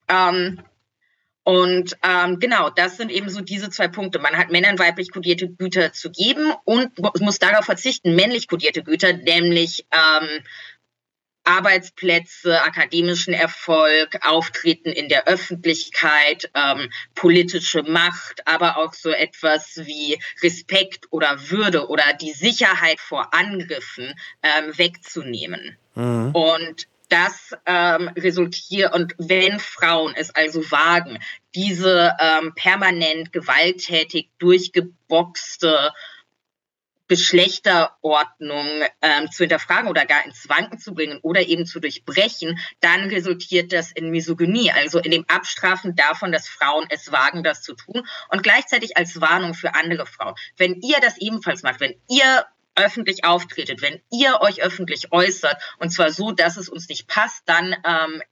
ähm, 0.09 0.63
und 1.49 1.97
ähm, 2.03 2.41
genau, 2.41 2.69
das 2.69 2.99
sind 2.99 3.11
eben 3.11 3.31
so 3.31 3.41
diese 3.41 3.71
zwei 3.71 3.89
Punkte. 3.89 4.19
Man 4.19 4.37
hat 4.37 4.51
Männern 4.51 4.79
weiblich 4.79 5.11
kodierte 5.11 5.49
Güter 5.49 5.95
zu 5.95 6.11
geben 6.11 6.53
und 6.65 6.93
muss 7.21 7.39
darauf 7.39 7.65
verzichten, 7.65 8.15
männlich 8.15 8.49
kodierte 8.49 8.83
Güter, 8.83 9.15
nämlich 9.15 9.87
ähm, 9.91 10.45
Arbeitsplätze, 11.45 12.61
akademischen 12.61 13.33
Erfolg, 13.33 14.19
Auftreten 14.27 14.91
in 14.91 15.09
der 15.09 15.27
Öffentlichkeit, 15.27 16.51
ähm, 16.53 16.91
politische 17.15 17.83
Macht, 17.83 18.47
aber 18.47 18.77
auch 18.77 18.93
so 18.93 19.09
etwas 19.09 19.81
wie 19.87 20.19
Respekt 20.43 21.07
oder 21.09 21.49
Würde 21.49 21.89
oder 21.89 22.05
die 22.21 22.33
Sicherheit 22.33 23.01
vor 23.01 23.33
Angriffen 23.33 24.13
ähm, 24.43 24.77
wegzunehmen. 24.77 25.79
Mhm. 25.95 26.33
Und 26.35 26.89
das 27.09 27.57
ähm, 27.67 28.09
resultiert 28.17 28.95
und 28.95 29.15
wenn 29.19 29.59
Frauen 29.59 30.15
es 30.17 30.35
also 30.35 30.71
wagen, 30.71 31.19
diese 31.55 32.13
ähm, 32.21 32.53
permanent 32.55 33.33
gewalttätig 33.33 34.31
durchgeboxte 34.39 35.93
Geschlechterordnung 37.09 38.67
ähm, 39.01 39.31
zu 39.31 39.45
hinterfragen 39.45 39.89
oder 39.89 40.05
gar 40.05 40.25
ins 40.27 40.49
Wanken 40.49 40.79
zu 40.79 40.95
bringen 40.95 41.19
oder 41.23 41.41
eben 41.41 41.65
zu 41.65 41.81
durchbrechen, 41.81 42.59
dann 42.81 43.09
resultiert 43.09 43.73
das 43.73 43.91
in 43.93 44.11
Misogynie, 44.11 44.71
also 44.71 44.99
in 44.99 45.11
dem 45.11 45.25
Abstrafen 45.27 45.97
davon, 45.97 46.33
dass 46.33 46.49
Frauen 46.49 46.87
es 46.91 47.11
wagen, 47.11 47.43
das 47.43 47.63
zu 47.63 47.75
tun 47.75 48.07
und 48.29 48.43
gleichzeitig 48.43 48.97
als 48.99 49.21
Warnung 49.21 49.55
für 49.55 49.75
andere 49.75 50.05
Frauen. 50.05 50.35
Wenn 50.59 50.81
ihr 50.83 50.99
das 51.01 51.17
ebenfalls 51.19 51.63
macht, 51.63 51.81
wenn 51.81 51.95
ihr 52.09 52.45
öffentlich 52.79 53.25
auftretet, 53.25 53.83
wenn 53.83 54.01
ihr 54.11 54.41
euch 54.41 54.63
öffentlich 54.63 55.13
äußert, 55.13 55.61
und 55.79 55.91
zwar 55.91 56.11
so, 56.11 56.33
dass 56.33 56.57
es 56.57 56.69
uns 56.69 56.89
nicht 56.89 57.09
passt, 57.09 57.43
dann 57.47 57.75
ähm, 57.85 58.23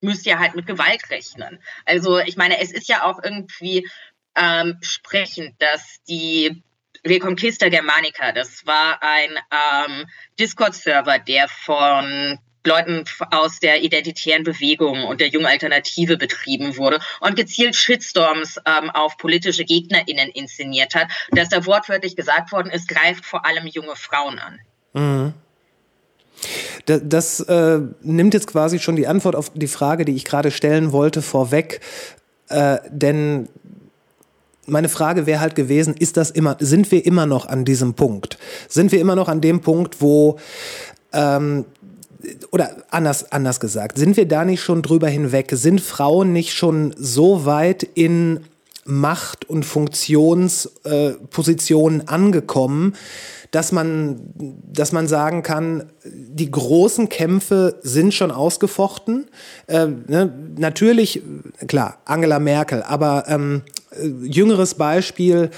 müsst 0.00 0.26
ihr 0.26 0.38
halt 0.38 0.54
mit 0.54 0.66
Gewalt 0.66 1.10
rechnen. 1.10 1.60
Also 1.84 2.18
ich 2.18 2.36
meine, 2.36 2.60
es 2.60 2.72
ist 2.72 2.88
ja 2.88 3.04
auch 3.04 3.22
irgendwie 3.22 3.88
ähm, 4.36 4.78
sprechend, 4.82 5.60
dass 5.60 6.02
die 6.08 6.62
Reconquista 7.06 7.68
Germanica, 7.68 8.32
das 8.32 8.66
war 8.66 9.02
ein 9.02 9.30
ähm, 9.50 10.06
Discord-Server, 10.38 11.18
der 11.18 11.48
von 11.48 12.38
Leuten 12.68 13.04
aus 13.30 13.58
der 13.58 13.82
identitären 13.82 14.44
Bewegung 14.44 15.04
und 15.04 15.20
der 15.20 15.28
jungen 15.28 15.46
Alternative 15.46 16.16
betrieben 16.16 16.76
wurde 16.76 17.00
und 17.20 17.34
gezielt 17.34 17.74
Shitstorms 17.74 18.60
ähm, 18.64 18.90
auf 18.90 19.16
politische 19.16 19.64
GegnerInnen 19.64 20.28
inszeniert 20.30 20.94
hat. 20.94 21.08
Dass 21.32 21.48
da 21.48 21.66
wortwörtlich 21.66 22.14
gesagt 22.14 22.52
worden 22.52 22.70
ist, 22.70 22.88
greift 22.88 23.24
vor 23.24 23.44
allem 23.44 23.66
junge 23.66 23.96
Frauen 23.96 24.38
an. 24.38 24.58
Mhm. 24.92 25.34
Das, 26.86 27.00
das 27.04 27.40
äh, 27.40 27.80
nimmt 28.02 28.34
jetzt 28.34 28.46
quasi 28.46 28.78
schon 28.78 28.96
die 28.96 29.06
Antwort 29.06 29.34
auf 29.34 29.50
die 29.54 29.66
Frage, 29.66 30.04
die 30.04 30.14
ich 30.14 30.24
gerade 30.24 30.50
stellen 30.50 30.92
wollte, 30.92 31.22
vorweg. 31.22 31.80
Äh, 32.48 32.78
denn 32.90 33.48
meine 34.66 34.88
Frage 34.88 35.26
wäre 35.26 35.40
halt 35.40 35.54
gewesen, 35.54 35.94
ist 35.94 36.16
das 36.16 36.30
immer, 36.30 36.56
sind 36.60 36.90
wir 36.92 37.04
immer 37.04 37.26
noch 37.26 37.46
an 37.46 37.64
diesem 37.64 37.94
Punkt? 37.94 38.38
Sind 38.68 38.92
wir 38.92 39.00
immer 39.00 39.16
noch 39.16 39.28
an 39.28 39.40
dem 39.40 39.60
Punkt, 39.60 40.00
wo 40.00 40.38
ähm, 41.12 41.64
oder 42.50 42.76
anders, 42.90 43.30
anders 43.32 43.60
gesagt, 43.60 43.96
sind 43.98 44.16
wir 44.16 44.26
da 44.26 44.44
nicht 44.44 44.62
schon 44.62 44.82
drüber 44.82 45.08
hinweg? 45.08 45.50
Sind 45.52 45.80
Frauen 45.80 46.32
nicht 46.32 46.52
schon 46.52 46.92
so 46.98 47.44
weit 47.44 47.82
in 47.82 48.40
Macht- 48.84 49.48
und 49.48 49.64
Funktionspositionen 49.64 52.00
äh, 52.00 52.04
angekommen, 52.06 52.94
dass 53.50 53.72
man, 53.72 54.20
dass 54.72 54.92
man 54.92 55.08
sagen 55.08 55.42
kann, 55.42 55.90
die 56.04 56.50
großen 56.50 57.08
Kämpfe 57.08 57.78
sind 57.82 58.14
schon 58.14 58.30
ausgefochten. 58.30 59.26
Äh, 59.66 59.86
ne? 59.86 60.32
Natürlich, 60.58 61.22
klar, 61.66 61.98
Angela 62.04 62.38
Merkel, 62.38 62.82
aber 62.82 63.24
ähm, 63.28 63.62
äh, 63.90 64.06
jüngeres 64.26 64.74
Beispiel, 64.74 65.50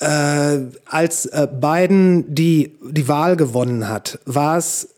äh, 0.00 0.58
als 0.84 1.26
äh, 1.26 1.46
Biden 1.50 2.34
die, 2.34 2.76
die 2.82 3.08
Wahl 3.08 3.36
gewonnen 3.36 3.88
hat, 3.88 4.18
war 4.26 4.58
es 4.58 4.88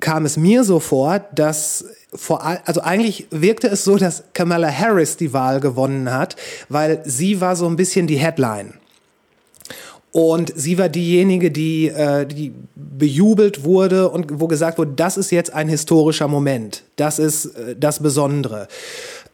kam 0.00 0.24
es 0.24 0.36
mir 0.36 0.64
so 0.64 0.80
vor, 0.80 1.20
dass 1.34 1.84
vor 2.14 2.44
also 2.44 2.80
eigentlich 2.80 3.26
wirkte 3.30 3.68
es 3.68 3.84
so, 3.84 3.96
dass 3.96 4.24
Kamala 4.34 4.70
Harris 4.70 5.16
die 5.16 5.32
Wahl 5.32 5.60
gewonnen 5.60 6.12
hat, 6.12 6.36
weil 6.68 7.02
sie 7.04 7.40
war 7.40 7.56
so 7.56 7.66
ein 7.66 7.76
bisschen 7.76 8.06
die 8.06 8.16
Headline. 8.16 8.74
Und 10.12 10.52
sie 10.54 10.78
war 10.78 10.88
diejenige, 10.88 11.50
die, 11.50 11.88
äh, 11.88 12.24
die 12.24 12.52
bejubelt 12.76 13.64
wurde 13.64 14.08
und 14.10 14.38
wo 14.38 14.46
gesagt 14.46 14.78
wurde, 14.78 14.92
das 14.94 15.16
ist 15.16 15.32
jetzt 15.32 15.52
ein 15.52 15.68
historischer 15.68 16.28
Moment. 16.28 16.84
Das 16.94 17.18
ist 17.18 17.46
äh, 17.46 17.74
das 17.76 18.00
Besondere. 18.00 18.68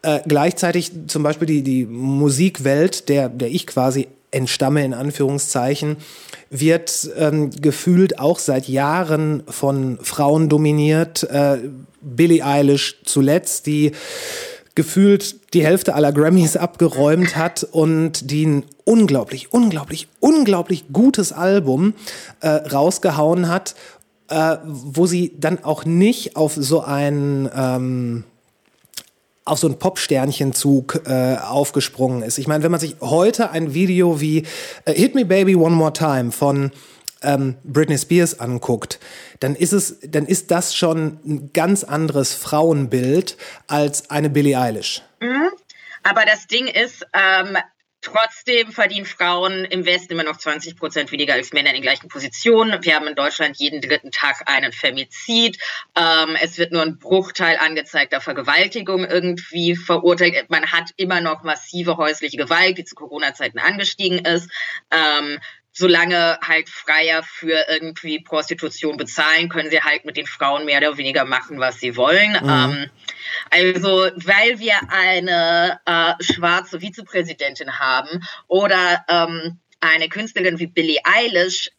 Äh, 0.01 0.21
gleichzeitig 0.27 0.91
zum 1.05 1.21
Beispiel 1.21 1.45
die, 1.45 1.61
die 1.61 1.85
Musikwelt, 1.85 3.09
der, 3.09 3.29
der 3.29 3.49
ich 3.49 3.67
quasi 3.67 4.07
entstamme, 4.31 4.83
in 4.83 4.93
Anführungszeichen, 4.93 5.97
wird 6.49 7.09
ähm, 7.17 7.49
gefühlt 7.51 8.19
auch 8.19 8.39
seit 8.39 8.67
Jahren 8.67 9.43
von 9.47 9.99
Frauen 10.01 10.49
dominiert. 10.49 11.23
Äh, 11.23 11.57
Billie 12.01 12.43
Eilish 12.43 13.01
zuletzt, 13.05 13.67
die 13.67 13.91
gefühlt 14.73 15.53
die 15.53 15.63
Hälfte 15.63 15.95
aller 15.95 16.13
Grammys 16.13 16.55
abgeräumt 16.55 17.35
hat 17.35 17.63
und 17.63 18.31
die 18.31 18.45
ein 18.45 18.63
unglaublich, 18.85 19.53
unglaublich, 19.53 20.07
unglaublich 20.19 20.85
gutes 20.93 21.33
Album 21.33 21.93
äh, 22.39 22.47
rausgehauen 22.47 23.49
hat, 23.49 23.75
äh, 24.29 24.57
wo 24.65 25.05
sie 25.05 25.33
dann 25.37 25.63
auch 25.63 25.85
nicht 25.85 26.35
auf 26.35 26.53
so 26.55 26.81
ein 26.81 27.49
ähm, 27.53 28.23
auf 29.45 29.59
so 29.59 29.67
einen 29.67 29.79
Pop-Sternchenzug 29.79 31.01
äh, 31.05 31.37
aufgesprungen 31.37 32.21
ist. 32.21 32.37
Ich 32.37 32.47
meine, 32.47 32.63
wenn 32.63 32.71
man 32.71 32.79
sich 32.79 32.95
heute 33.01 33.51
ein 33.51 33.73
Video 33.73 34.21
wie 34.21 34.45
äh, 34.85 34.93
Hit 34.93 35.15
Me 35.15 35.25
Baby 35.25 35.55
One 35.55 35.75
More 35.75 35.93
Time 35.93 36.31
von 36.31 36.71
ähm, 37.23 37.55
Britney 37.63 37.97
Spears 37.97 38.39
anguckt, 38.39 38.99
dann 39.39 39.55
ist 39.55 39.73
es, 39.73 39.97
dann 40.01 40.25
ist 40.25 40.51
das 40.51 40.75
schon 40.75 41.19
ein 41.25 41.49
ganz 41.53 41.83
anderes 41.83 42.33
Frauenbild 42.33 43.37
als 43.67 44.09
eine 44.09 44.29
Billie 44.29 44.59
Eilish. 44.59 45.01
Mhm. 45.19 45.49
Aber 46.03 46.23
das 46.25 46.47
Ding 46.47 46.67
ist, 46.67 47.05
ähm, 47.13 47.57
Trotzdem 48.01 48.71
verdienen 48.71 49.05
Frauen 49.05 49.63
im 49.65 49.85
Westen 49.85 50.13
immer 50.13 50.23
noch 50.23 50.37
20 50.37 50.75
Prozent 50.75 51.11
weniger 51.11 51.35
als 51.35 51.53
Männer 51.53 51.69
in 51.69 51.75
den 51.75 51.83
gleichen 51.83 52.07
Positionen. 52.07 52.83
Wir 52.83 52.95
haben 52.95 53.07
in 53.07 53.13
Deutschland 53.13 53.57
jeden 53.57 53.79
dritten 53.79 54.09
Tag 54.11 54.49
einen 54.49 54.71
Femizid. 54.71 55.59
Ähm, 55.95 56.35
es 56.41 56.57
wird 56.57 56.71
nur 56.71 56.81
ein 56.81 56.97
Bruchteil 56.97 57.57
angezeigter 57.57 58.19
Vergewaltigung 58.19 59.05
irgendwie 59.05 59.75
verurteilt. 59.75 60.49
Man 60.49 60.71
hat 60.71 60.89
immer 60.97 61.21
noch 61.21 61.43
massive 61.43 61.97
häusliche 61.97 62.37
Gewalt, 62.37 62.79
die 62.79 62.85
zu 62.85 62.95
Corona-Zeiten 62.95 63.59
angestiegen 63.59 64.25
ist. 64.25 64.49
Ähm, 64.89 65.37
solange 65.71 66.37
halt 66.45 66.69
Freier 66.69 67.23
für 67.23 67.65
irgendwie 67.69 68.19
Prostitution 68.19 68.97
bezahlen, 68.97 69.49
können 69.49 69.69
sie 69.69 69.81
halt 69.81 70.05
mit 70.05 70.17
den 70.17 70.25
Frauen 70.25 70.65
mehr 70.65 70.79
oder 70.79 70.97
weniger 70.97 71.25
machen, 71.25 71.59
was 71.59 71.79
sie 71.79 71.95
wollen. 71.95 72.31
Mhm. 72.31 72.49
Ähm, 72.49 72.89
also, 73.49 74.09
weil 74.15 74.59
wir 74.59 74.75
eine 74.89 75.79
äh, 75.85 76.23
schwarze 76.23 76.79
Vizepräsidentin 76.79 77.79
haben 77.79 78.23
oder 78.47 79.05
ähm, 79.07 79.59
eine 79.79 80.09
Künstlerin 80.09 80.59
wie 80.59 80.67
Billie 80.67 80.99
Eilish, 81.03 81.71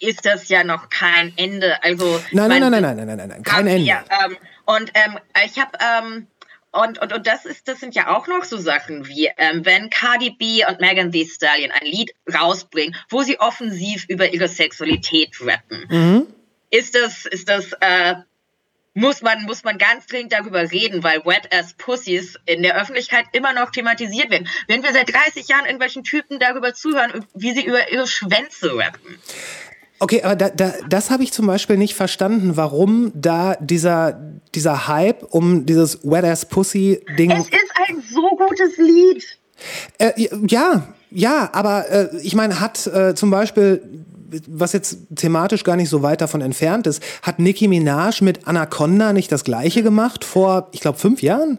ist 0.00 0.24
das 0.24 0.48
ja 0.48 0.64
noch 0.64 0.88
kein 0.88 1.32
Ende. 1.36 1.82
Also 1.84 2.22
nein, 2.32 2.48
nein, 2.48 2.60
nein, 2.60 2.70
nein, 2.70 2.82
nein, 2.82 3.06
nein, 3.06 3.16
nein, 3.16 3.28
nein, 3.28 3.42
kein 3.42 3.66
Ende. 3.66 3.84
Ja, 3.84 4.04
ähm, 4.24 4.36
und 4.64 4.90
ähm, 4.94 5.18
ich 5.44 5.58
habe 5.58 5.72
ähm, 5.78 6.26
und, 6.72 7.00
und, 7.00 7.12
und 7.12 7.26
das 7.26 7.46
ist, 7.46 7.66
das 7.66 7.80
sind 7.80 7.94
ja 7.94 8.16
auch 8.16 8.28
noch 8.28 8.44
so 8.44 8.56
Sachen 8.56 9.08
wie, 9.08 9.28
ähm, 9.36 9.64
wenn 9.66 9.90
Cardi 9.90 10.30
B 10.30 10.64
und 10.66 10.80
Megan 10.80 11.10
Thee 11.10 11.26
Stallion 11.26 11.72
ein 11.72 11.84
Lied 11.84 12.12
rausbringen, 12.32 12.94
wo 13.08 13.22
sie 13.22 13.40
offensiv 13.40 14.04
über 14.08 14.32
ihre 14.32 14.46
Sexualität 14.46 15.36
rappen. 15.40 15.86
Mhm. 15.88 16.26
Ist 16.70 16.94
das, 16.94 17.26
ist 17.26 17.48
das, 17.48 17.72
äh, 17.80 18.14
muss 18.94 19.22
man, 19.22 19.44
muss 19.44 19.62
man 19.62 19.78
ganz 19.78 20.06
dringend 20.06 20.32
darüber 20.32 20.70
reden, 20.70 21.02
weil 21.02 21.24
Wet 21.24 21.48
Ass 21.52 21.74
Pussies 21.74 22.36
in 22.46 22.62
der 22.62 22.80
Öffentlichkeit 22.80 23.26
immer 23.32 23.52
noch 23.52 23.70
thematisiert 23.70 24.30
werden. 24.30 24.48
Wenn 24.66 24.82
wir 24.82 24.92
seit 24.92 25.12
30 25.12 25.48
Jahren 25.48 25.64
irgendwelchen 25.64 26.02
Typen 26.02 26.38
darüber 26.38 26.74
zuhören, 26.74 27.24
wie 27.34 27.52
sie 27.52 27.64
über 27.64 27.90
ihre 27.92 28.06
Schwänze 28.06 28.76
rappen. 28.76 29.18
Okay, 30.02 30.22
aber 30.22 30.34
da, 30.34 30.48
da, 30.48 30.72
das 30.88 31.10
habe 31.10 31.22
ich 31.22 31.32
zum 31.32 31.46
Beispiel 31.46 31.76
nicht 31.76 31.94
verstanden, 31.94 32.56
warum 32.56 33.12
da 33.14 33.56
dieser, 33.60 34.18
dieser 34.54 34.88
Hype 34.88 35.22
um 35.30 35.66
dieses 35.66 36.02
Wet 36.02 36.24
Ass 36.24 36.46
Pussy 36.46 37.04
Ding. 37.18 37.30
Es 37.30 37.48
ist 37.48 37.72
ein 37.86 38.02
so 38.10 38.30
gutes 38.30 38.76
Lied. 38.78 39.38
Äh, 39.98 40.28
ja, 40.48 40.88
ja, 41.10 41.50
aber 41.52 41.90
äh, 41.90 42.16
ich 42.22 42.34
meine, 42.34 42.60
hat 42.60 42.86
äh, 42.86 43.14
zum 43.14 43.30
Beispiel, 43.30 43.82
was 44.48 44.72
jetzt 44.72 44.98
thematisch 45.16 45.64
gar 45.64 45.76
nicht 45.76 45.88
so 45.88 46.02
weit 46.02 46.20
davon 46.20 46.40
entfernt 46.40 46.86
ist, 46.86 47.02
hat 47.22 47.38
Nicki 47.38 47.68
Minaj 47.68 48.22
mit 48.22 48.46
Anaconda 48.46 49.12
nicht 49.12 49.30
das 49.32 49.44
gleiche 49.44 49.82
gemacht 49.82 50.24
vor, 50.24 50.68
ich 50.72 50.80
glaube, 50.80 50.98
fünf 50.98 51.22
Jahren? 51.22 51.58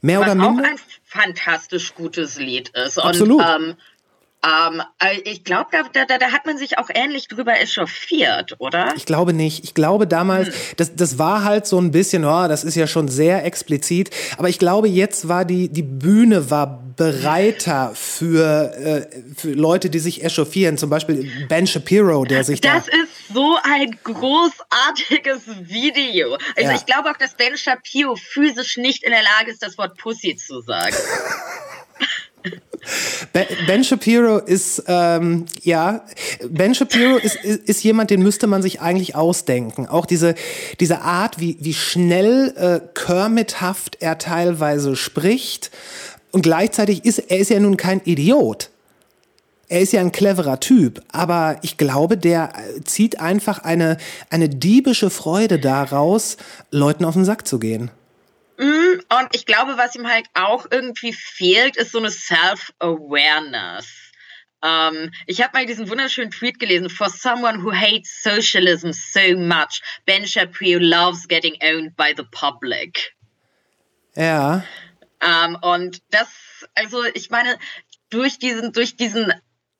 Mehr 0.00 0.20
was 0.20 0.26
oder 0.26 0.34
minder? 0.34 0.62
auch 0.62 0.66
ein 0.66 0.78
fantastisch 1.04 1.94
gutes 1.94 2.38
Lied 2.38 2.70
ist. 2.70 2.98
Absolut. 2.98 3.40
Und, 3.40 3.46
ähm, 3.48 3.74
ähm, 4.44 4.82
ich 5.24 5.44
glaube, 5.44 5.70
da, 5.72 6.04
da, 6.04 6.18
da, 6.18 6.32
hat 6.32 6.46
man 6.46 6.58
sich 6.58 6.78
auch 6.78 6.88
ähnlich 6.92 7.28
drüber 7.28 7.60
echauffiert, 7.60 8.56
oder? 8.58 8.92
Ich 8.96 9.06
glaube 9.06 9.32
nicht. 9.32 9.62
Ich 9.62 9.74
glaube 9.74 10.08
damals, 10.08 10.48
hm. 10.48 10.54
das, 10.78 10.96
das 10.96 11.18
war 11.18 11.44
halt 11.44 11.66
so 11.66 11.78
ein 11.78 11.92
bisschen, 11.92 12.24
oh, 12.24 12.48
das 12.48 12.64
ist 12.64 12.74
ja 12.74 12.88
schon 12.88 13.06
sehr 13.06 13.44
explizit. 13.44 14.10
Aber 14.38 14.48
ich 14.48 14.58
glaube, 14.58 14.88
jetzt 14.88 15.28
war 15.28 15.44
die, 15.44 15.68
die 15.68 15.84
Bühne 15.84 16.50
war 16.50 16.82
bereiter 16.96 17.92
für, 17.94 18.74
äh, 18.74 19.06
für 19.36 19.52
Leute, 19.52 19.90
die 19.90 20.00
sich 20.00 20.24
echauffieren. 20.24 20.76
Zum 20.76 20.90
Beispiel 20.90 21.30
Ben 21.48 21.66
Shapiro, 21.66 22.24
der 22.24 22.42
sich 22.42 22.60
das 22.60 22.72
da... 22.72 22.78
Das 22.78 22.88
ist 22.88 23.34
so 23.34 23.56
ein 23.62 23.96
großartiges 24.02 25.42
Video. 25.68 26.36
Also 26.56 26.70
ja. 26.70 26.74
ich 26.74 26.84
glaube 26.84 27.10
auch, 27.10 27.16
dass 27.16 27.34
Ben 27.34 27.56
Shapiro 27.56 28.16
physisch 28.16 28.76
nicht 28.76 29.04
in 29.04 29.12
der 29.12 29.22
Lage 29.22 29.52
ist, 29.52 29.62
das 29.62 29.78
Wort 29.78 29.96
Pussy 29.98 30.36
zu 30.36 30.60
sagen. 30.62 30.96
Ben 33.66 33.84
Shapiro 33.84 34.38
ist, 34.38 34.84
ähm, 34.88 35.46
ja, 35.62 36.04
Ben 36.48 36.74
Shapiro 36.74 37.16
ist, 37.16 37.36
ist, 37.36 37.68
ist, 37.68 37.84
jemand, 37.84 38.10
den 38.10 38.22
müsste 38.22 38.48
man 38.48 38.60
sich 38.60 38.80
eigentlich 38.80 39.14
ausdenken. 39.14 39.86
Auch 39.86 40.04
diese, 40.04 40.34
diese 40.80 41.02
Art, 41.02 41.38
wie, 41.38 41.56
wie 41.60 41.74
schnell 41.74 42.52
äh, 42.56 42.80
Kermithaft 42.94 43.98
er 44.00 44.18
teilweise 44.18 44.96
spricht. 44.96 45.70
Und 46.32 46.42
gleichzeitig 46.42 47.04
ist 47.04 47.18
er 47.18 47.38
ist 47.38 47.50
ja 47.50 47.60
nun 47.60 47.76
kein 47.76 48.00
Idiot. 48.04 48.70
Er 49.68 49.80
ist 49.80 49.92
ja 49.92 50.00
ein 50.00 50.12
cleverer 50.12 50.60
Typ, 50.60 51.02
aber 51.12 51.58
ich 51.62 51.78
glaube, 51.78 52.18
der 52.18 52.52
zieht 52.84 53.20
einfach 53.20 53.60
eine, 53.60 53.96
eine 54.28 54.50
diebische 54.50 55.08
Freude 55.08 55.58
daraus, 55.58 56.36
Leuten 56.70 57.06
auf 57.06 57.14
den 57.14 57.24
Sack 57.24 57.46
zu 57.46 57.58
gehen. 57.58 57.90
Mm, 58.62 59.00
und 59.18 59.28
ich 59.34 59.44
glaube, 59.44 59.76
was 59.76 59.96
ihm 59.96 60.06
halt 60.06 60.26
auch 60.34 60.66
irgendwie 60.70 61.12
fehlt, 61.12 61.76
ist 61.76 61.90
so 61.90 61.98
eine 61.98 62.12
Self-Awareness. 62.12 63.86
Um, 64.64 64.68
ähm, 64.68 65.10
ich 65.26 65.42
habe 65.42 65.58
mal 65.58 65.66
diesen 65.66 65.90
wunderschönen 65.90 66.30
Tweet 66.30 66.60
gelesen. 66.60 66.88
For 66.88 67.10
someone 67.10 67.64
who 67.64 67.72
hates 67.72 68.22
socialism 68.22 68.92
so 68.92 69.36
much, 69.36 69.82
Ben 70.06 70.24
Shapiro 70.24 70.78
loves 70.80 71.26
getting 71.26 71.56
owned 71.64 71.96
by 71.96 72.14
the 72.16 72.22
public. 72.30 73.12
Ja. 74.14 74.62
Um, 75.20 75.28
ähm, 75.28 75.58
und 75.62 76.02
das, 76.10 76.28
also 76.76 77.02
ich 77.14 77.30
meine, 77.30 77.58
durch 78.10 78.38
diesen, 78.38 78.72
durch 78.72 78.94
diesen 78.96 79.32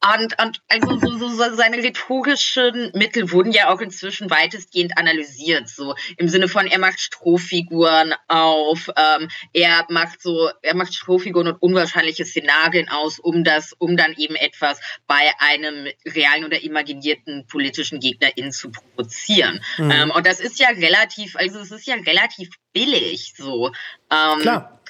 und, 0.02 0.36
und 0.42 0.60
also 0.68 0.98
so, 0.98 1.16
so, 1.16 1.28
so 1.28 1.54
seine 1.54 1.76
rhetorischen 1.76 2.90
Mittel 2.94 3.30
wurden 3.30 3.52
ja 3.52 3.72
auch 3.72 3.80
inzwischen 3.80 4.30
weitestgehend 4.30 4.98
analysiert. 4.98 5.68
So 5.68 5.94
im 6.16 6.28
Sinne 6.28 6.48
von, 6.48 6.66
er 6.66 6.80
macht 6.80 6.98
Strohfiguren 6.98 8.14
auf, 8.26 8.90
ähm, 8.96 9.28
er 9.52 9.86
macht 9.90 10.20
so, 10.20 10.50
er 10.62 10.74
macht 10.74 10.94
Strohfiguren 10.94 11.48
und 11.48 11.62
unwahrscheinliche 11.62 12.24
Szenarien 12.24 12.88
aus, 12.88 13.20
um 13.20 13.44
das, 13.44 13.74
um 13.78 13.96
dann 13.96 14.12
eben 14.16 14.34
etwas 14.34 14.80
bei 15.06 15.30
einem 15.38 15.86
realen 16.04 16.44
oder 16.44 16.60
imaginierten 16.62 17.46
politischen 17.46 18.00
Gegnerin 18.00 18.50
zu 18.50 18.72
provozieren. 18.72 19.62
Mhm. 19.78 19.90
Ähm, 19.90 20.10
und 20.10 20.26
das 20.26 20.40
ist 20.40 20.58
ja 20.58 20.68
relativ, 20.68 21.36
also 21.36 21.60
es 21.60 21.70
ist 21.70 21.86
ja 21.86 21.94
relativ 21.94 22.50
billig 22.72 23.34
so. 23.36 23.68
Ähm, 24.10 24.40
Klar. 24.40 24.80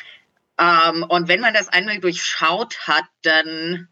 Ähm, 0.58 1.04
und 1.08 1.28
wenn 1.28 1.40
man 1.40 1.54
das 1.54 1.68
einmal 1.68 1.98
durchschaut 1.98 2.86
hat, 2.86 3.04
dann 3.22 3.88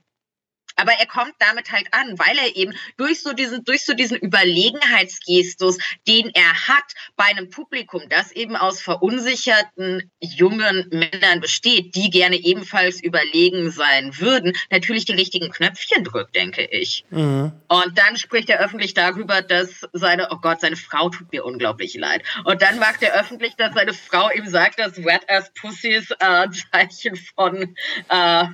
aber 0.76 0.92
er 0.92 1.06
kommt 1.06 1.34
damit 1.38 1.70
halt 1.72 1.86
an, 1.92 2.18
weil 2.18 2.36
er 2.38 2.56
eben 2.56 2.74
durch 2.96 3.22
so 3.22 3.32
diesen, 3.32 3.64
durch 3.64 3.84
so 3.84 3.94
diesen 3.94 4.16
Überlegenheitsgestus, 4.16 5.78
den 6.06 6.30
er 6.34 6.68
hat 6.68 6.94
bei 7.16 7.24
einem 7.24 7.50
Publikum, 7.50 8.02
das 8.08 8.32
eben 8.32 8.56
aus 8.56 8.80
verunsicherten 8.80 10.10
jungen 10.20 10.88
Männern 10.90 11.40
besteht, 11.40 11.94
die 11.94 12.10
gerne 12.10 12.36
ebenfalls 12.36 13.02
überlegen 13.02 13.70
sein 13.70 14.18
würden, 14.18 14.52
natürlich 14.70 15.04
die 15.04 15.12
richtigen 15.12 15.50
Knöpfchen 15.50 16.04
drückt, 16.04 16.34
denke 16.34 16.64
ich. 16.64 17.04
Mhm. 17.10 17.52
Und 17.68 17.98
dann 17.98 18.16
spricht 18.16 18.50
er 18.50 18.60
öffentlich 18.60 18.94
darüber, 18.94 19.42
dass 19.42 19.86
seine, 19.92 20.28
oh 20.30 20.36
Gott, 20.36 20.60
seine 20.60 20.76
Frau 20.76 21.08
tut 21.10 21.32
mir 21.32 21.44
unglaublich 21.44 21.94
leid. 21.94 22.22
Und 22.44 22.62
dann 22.62 22.78
macht 22.78 23.02
er 23.02 23.14
öffentlich, 23.14 23.54
dass 23.56 23.74
seine 23.74 23.94
Frau 23.94 24.30
ihm 24.30 24.46
sagt, 24.46 24.78
dass 24.78 24.96
Wet 25.04 25.28
Ass 25.28 25.52
Pussies 25.54 26.10
äh, 26.18 26.48
Zeichen 26.72 27.16
von 27.16 27.74
äh, 28.08 28.44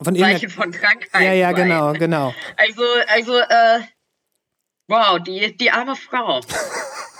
von 0.00 0.16
Zeichen 0.16 0.50
von 0.50 0.70
Krankheit. 0.70 1.22
Ja, 1.22 1.32
ja, 1.32 1.52
genau, 1.52 1.92
genau. 1.92 2.34
Also, 2.56 2.82
also, 3.08 3.38
äh, 3.38 3.80
wow, 4.88 5.18
die, 5.22 5.56
die 5.56 5.70
arme 5.70 5.96
Frau. 5.96 6.40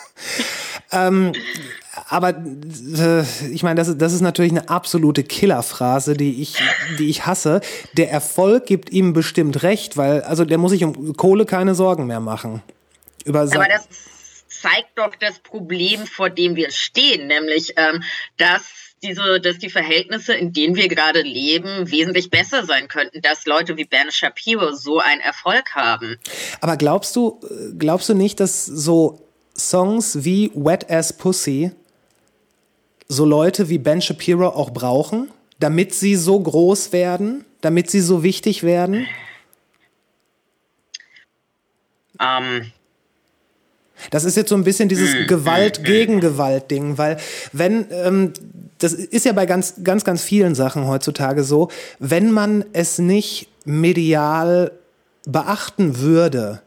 ähm, 0.93 1.33
aber 2.09 2.31
äh, 2.31 3.23
ich 3.51 3.63
meine, 3.63 3.77
das, 3.77 3.89
ist, 3.89 4.01
das 4.01 4.13
ist 4.13 4.21
natürlich 4.21 4.53
eine 4.53 4.69
absolute 4.69 5.25
Killerphrase, 5.25 6.15
die 6.15 6.43
ich, 6.43 6.57
die 6.99 7.09
ich 7.09 7.27
hasse. 7.27 7.61
Der 7.95 8.11
Erfolg 8.11 8.67
gibt 8.67 8.91
ihm 8.91 9.13
bestimmt 9.13 9.63
recht, 9.63 9.97
weil 9.97 10.23
also 10.23 10.45
der 10.45 10.59
muss 10.59 10.73
sich 10.73 10.85
um 10.85 11.17
Kohle 11.17 11.47
keine 11.47 11.75
Sorgen 11.75 12.07
mehr 12.07 12.21
machen. 12.21 12.63
Über 13.25 13.41
aber 13.41 13.67
das 13.69 13.89
zeigt 14.49 14.97
doch 14.97 15.15
das 15.19 15.39
Problem, 15.41 16.07
vor 16.07 16.31
dem 16.31 16.55
wir 16.55 16.71
stehen, 16.71 17.27
nämlich 17.27 17.75
ähm, 17.77 18.03
dass 18.37 18.86
diese, 19.03 19.41
dass 19.41 19.59
die 19.59 19.71
Verhältnisse, 19.71 20.35
in 20.35 20.53
denen 20.53 20.75
wir 20.75 20.89
gerade 20.89 21.23
leben, 21.23 21.91
wesentlich 21.91 22.31
besser 22.31 22.65
sein 22.65 22.89
könnten, 22.89 23.21
dass 23.21 23.45
Leute 23.47 23.77
wie 23.77 23.85
Ben 23.85 24.11
Shapiro 24.11 24.73
so 24.73 24.99
einen 24.99 25.21
Erfolg 25.21 25.75
haben. 25.75 26.17
Aber 26.61 26.77
glaubst 26.77 27.15
du, 27.17 27.41
glaubst 27.79 28.09
du 28.09 28.15
nicht, 28.15 28.41
dass 28.41 28.65
so 28.65 29.21
Songs 29.57 30.25
wie 30.25 30.51
Wet 30.55 30.91
Ass 30.91 31.13
Pussy 31.13 31.73
so 33.09 33.25
Leute 33.25 33.69
wie 33.69 33.79
Ben 33.79 34.01
Shapiro 34.01 34.49
auch 34.49 34.71
brauchen, 34.71 35.31
damit 35.61 35.95
sie 35.95 36.17
so 36.17 36.39
groß 36.41 36.93
werden, 36.93 37.45
damit 37.61 37.91
sie 37.91 38.01
so 38.01 38.23
wichtig 38.23 38.63
werden? 38.63 39.07
Ähm, 42.19 42.73
das 44.11 44.25
ist 44.25 44.37
jetzt 44.37 44.49
so 44.49 44.55
ein 44.55 44.65
bisschen 44.65 44.89
dieses 44.89 45.15
hm, 45.15 45.27
Gewalt 45.27 45.79
hm, 45.79 45.85
hm. 45.85 46.99
weil 46.99 47.17
wenn 47.53 47.87
ähm, 47.91 48.33
das 48.79 48.93
ist 48.93 49.25
ja 49.25 49.33
bei 49.33 49.47
ganz 49.47 49.75
ganz 49.83 50.05
ganz 50.05 50.23
vielen 50.23 50.55
Sachen 50.55 50.87
heutzutage 50.87 51.45
so, 51.45 51.69
wenn 51.99 52.31
man 52.31 52.65
es 52.73 52.99
nicht 52.99 53.49
medial 53.65 54.73
beachten 55.27 55.99
würde, 55.99 56.63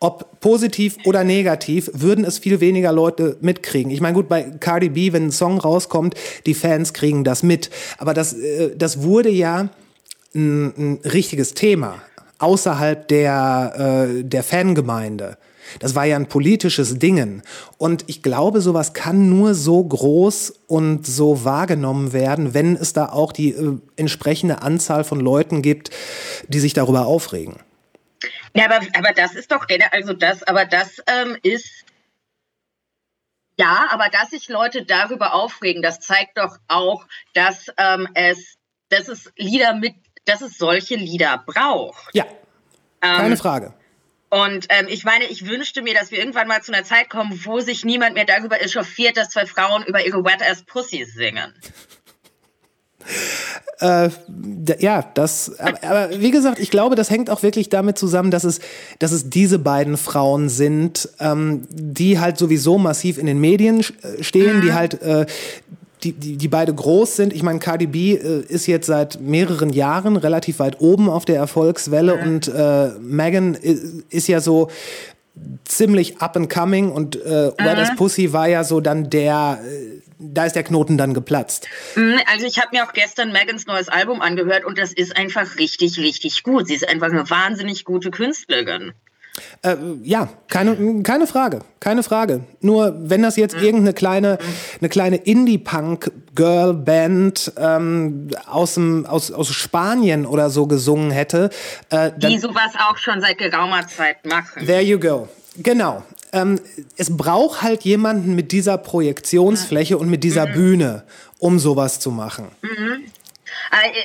ob 0.00 0.40
positiv 0.40 0.96
oder 1.04 1.24
negativ, 1.24 1.90
würden 1.92 2.24
es 2.24 2.38
viel 2.38 2.60
weniger 2.60 2.92
Leute 2.92 3.36
mitkriegen. 3.40 3.90
Ich 3.90 4.00
meine, 4.00 4.14
gut, 4.14 4.28
bei 4.28 4.42
Cardi 4.42 4.90
B, 4.90 5.12
wenn 5.12 5.26
ein 5.26 5.32
Song 5.32 5.58
rauskommt, 5.58 6.14
die 6.46 6.54
Fans 6.54 6.92
kriegen 6.92 7.24
das 7.24 7.42
mit. 7.42 7.70
Aber 7.98 8.14
das, 8.14 8.32
äh, 8.34 8.76
das 8.76 9.02
wurde 9.02 9.28
ja 9.28 9.68
ein, 10.34 10.72
ein 10.76 11.00
richtiges 11.04 11.54
Thema 11.54 12.00
außerhalb 12.38 13.08
der, 13.08 14.06
äh, 14.08 14.24
der 14.24 14.44
Fangemeinde. 14.44 15.36
Das 15.80 15.94
war 15.94 16.04
ja 16.04 16.16
ein 16.16 16.28
politisches 16.28 16.98
Dingen. 16.98 17.42
Und 17.76 18.04
ich 18.08 18.22
glaube, 18.22 18.60
sowas 18.60 18.92
kann 18.92 19.28
nur 19.28 19.54
so 19.54 19.82
groß 19.82 20.60
und 20.66 21.06
so 21.06 21.44
wahrgenommen 21.44 22.12
werden, 22.12 22.54
wenn 22.54 22.76
es 22.76 22.92
da 22.92 23.08
auch 23.10 23.32
die 23.32 23.50
äh, 23.50 23.78
entsprechende 23.96 24.62
Anzahl 24.62 25.04
von 25.04 25.20
Leuten 25.20 25.62
gibt, 25.62 25.90
die 26.48 26.60
sich 26.60 26.74
darüber 26.74 27.06
aufregen. 27.06 27.56
Ja, 28.54 28.64
aber, 28.66 28.80
aber 28.94 29.12
das 29.14 29.34
ist 29.34 29.52
doch, 29.52 29.66
also 29.92 30.12
das, 30.12 30.42
aber 30.42 30.64
das 30.64 31.02
ähm, 31.06 31.36
ist, 31.42 31.84
ja, 33.58 33.88
aber 33.90 34.08
dass 34.08 34.30
sich 34.30 34.48
Leute 34.48 34.84
darüber 34.84 35.34
aufregen, 35.34 35.82
das 35.82 36.00
zeigt 36.00 36.38
doch 36.38 36.56
auch, 36.68 37.06
dass 37.34 37.66
ähm, 37.76 38.08
es, 38.14 38.56
dass 38.88 39.08
es 39.08 39.30
Lieder 39.36 39.74
mit, 39.74 39.94
dass 40.24 40.40
es 40.40 40.58
solche 40.58 40.96
Lieder 40.96 41.42
braucht. 41.44 42.14
Ja, 42.14 42.24
keine 43.00 43.34
ähm, 43.34 43.36
Frage. 43.36 43.74
Und 44.30 44.66
ähm, 44.68 44.86
ich 44.88 45.04
meine, 45.04 45.24
ich 45.24 45.46
wünschte 45.46 45.82
mir, 45.82 45.94
dass 45.94 46.10
wir 46.10 46.18
irgendwann 46.18 46.48
mal 46.48 46.62
zu 46.62 46.72
einer 46.72 46.84
Zeit 46.84 47.08
kommen, 47.08 47.40
wo 47.44 47.60
sich 47.60 47.84
niemand 47.84 48.14
mehr 48.14 48.26
darüber 48.26 48.60
echauffiert, 48.62 49.16
dass 49.16 49.30
zwei 49.30 49.46
Frauen 49.46 49.84
über 49.84 50.04
ihre 50.04 50.24
Wet-Ass 50.24 50.64
Pussies 50.64 51.14
singen. 51.14 51.54
Äh, 53.80 54.10
ja, 54.80 55.02
das, 55.14 55.58
aber, 55.58 55.82
aber, 55.84 56.20
wie 56.20 56.30
gesagt, 56.30 56.58
ich 56.58 56.70
glaube, 56.70 56.96
das 56.96 57.10
hängt 57.10 57.30
auch 57.30 57.42
wirklich 57.42 57.68
damit 57.68 57.96
zusammen, 57.96 58.30
dass 58.30 58.44
es, 58.44 58.60
dass 58.98 59.12
es 59.12 59.30
diese 59.30 59.58
beiden 59.58 59.96
Frauen 59.96 60.48
sind, 60.48 61.08
ähm, 61.20 61.66
die 61.70 62.18
halt 62.18 62.38
sowieso 62.38 62.76
massiv 62.76 63.18
in 63.18 63.26
den 63.26 63.40
Medien 63.40 63.80
äh, 63.80 64.22
stehen, 64.22 64.58
mhm. 64.58 64.60
die 64.62 64.72
halt 64.74 65.00
äh, 65.00 65.26
die, 66.02 66.12
die, 66.12 66.36
die 66.36 66.48
beide 66.48 66.74
groß 66.74 67.16
sind. 67.16 67.32
Ich 67.32 67.42
meine, 67.42 67.58
Cardi 67.58 67.86
B 67.86 68.14
äh, 68.14 68.44
ist 68.48 68.66
jetzt 68.66 68.86
seit 68.86 69.20
mehreren 69.20 69.70
Jahren 69.70 70.16
relativ 70.16 70.58
weit 70.58 70.80
oben 70.80 71.08
auf 71.08 71.24
der 71.24 71.36
Erfolgswelle 71.36 72.16
mhm. 72.16 72.22
und 72.22 72.48
äh, 72.48 72.90
Megan 73.00 73.54
ist, 73.54 74.04
ist 74.10 74.28
ja 74.28 74.40
so 74.40 74.68
ziemlich 75.64 76.20
up 76.20 76.36
and 76.36 76.50
coming 76.50 76.90
und 76.90 77.16
äh, 77.16 77.52
mhm. 77.58 77.64
Wet 77.64 77.78
as 77.78 77.96
Pussy 77.96 78.32
war 78.32 78.48
ja 78.48 78.64
so 78.64 78.80
dann 78.80 79.10
der, 79.10 79.60
äh, 79.64 80.02
da 80.18 80.44
ist 80.44 80.56
der 80.56 80.64
Knoten 80.64 80.98
dann 80.98 81.14
geplatzt. 81.14 81.68
Mhm, 81.94 82.18
also 82.26 82.46
ich 82.46 82.58
habe 82.58 82.68
mir 82.72 82.84
auch 82.84 82.92
gestern 82.92 83.32
Megans 83.32 83.66
neues 83.66 83.88
Album 83.88 84.20
angehört 84.20 84.64
und 84.64 84.78
das 84.78 84.92
ist 84.92 85.16
einfach 85.16 85.56
richtig, 85.58 85.98
richtig 85.98 86.42
gut. 86.42 86.66
Sie 86.66 86.74
ist 86.74 86.88
einfach 86.88 87.10
eine 87.10 87.28
wahnsinnig 87.28 87.84
gute 87.84 88.10
Künstlerin. 88.10 88.92
Äh, 89.62 89.76
ja, 90.02 90.28
keine, 90.48 91.02
keine 91.02 91.26
Frage, 91.26 91.60
keine 91.80 92.02
Frage. 92.02 92.44
Nur 92.60 92.94
wenn 92.98 93.22
das 93.22 93.36
jetzt 93.36 93.54
irgendeine 93.54 93.94
kleine, 93.94 94.38
eine 94.80 94.88
kleine 94.88 95.16
Indie-Punk-Girl-Band 95.16 97.52
ähm, 97.56 98.30
aus, 98.46 98.74
dem, 98.74 99.06
aus, 99.06 99.32
aus 99.32 99.52
Spanien 99.52 100.26
oder 100.26 100.50
so 100.50 100.66
gesungen 100.66 101.10
hätte. 101.10 101.48
Äh, 101.90 102.12
Die 102.16 102.38
sowas 102.38 102.72
auch 102.88 102.98
schon 102.98 103.20
seit 103.20 103.38
geraumer 103.38 103.86
Zeit 103.86 104.26
machen. 104.26 104.66
There 104.66 104.82
you 104.82 104.98
go. 104.98 105.28
Genau. 105.56 106.02
Ähm, 106.32 106.60
es 106.96 107.16
braucht 107.16 107.62
halt 107.62 107.84
jemanden 107.84 108.34
mit 108.34 108.50
dieser 108.52 108.78
Projektionsfläche 108.78 109.98
und 109.98 110.10
mit 110.10 110.24
dieser 110.24 110.48
mhm. 110.48 110.52
Bühne, 110.52 111.04
um 111.38 111.58
sowas 111.58 112.00
zu 112.00 112.10
machen. 112.10 112.48
Mhm. 112.62 113.04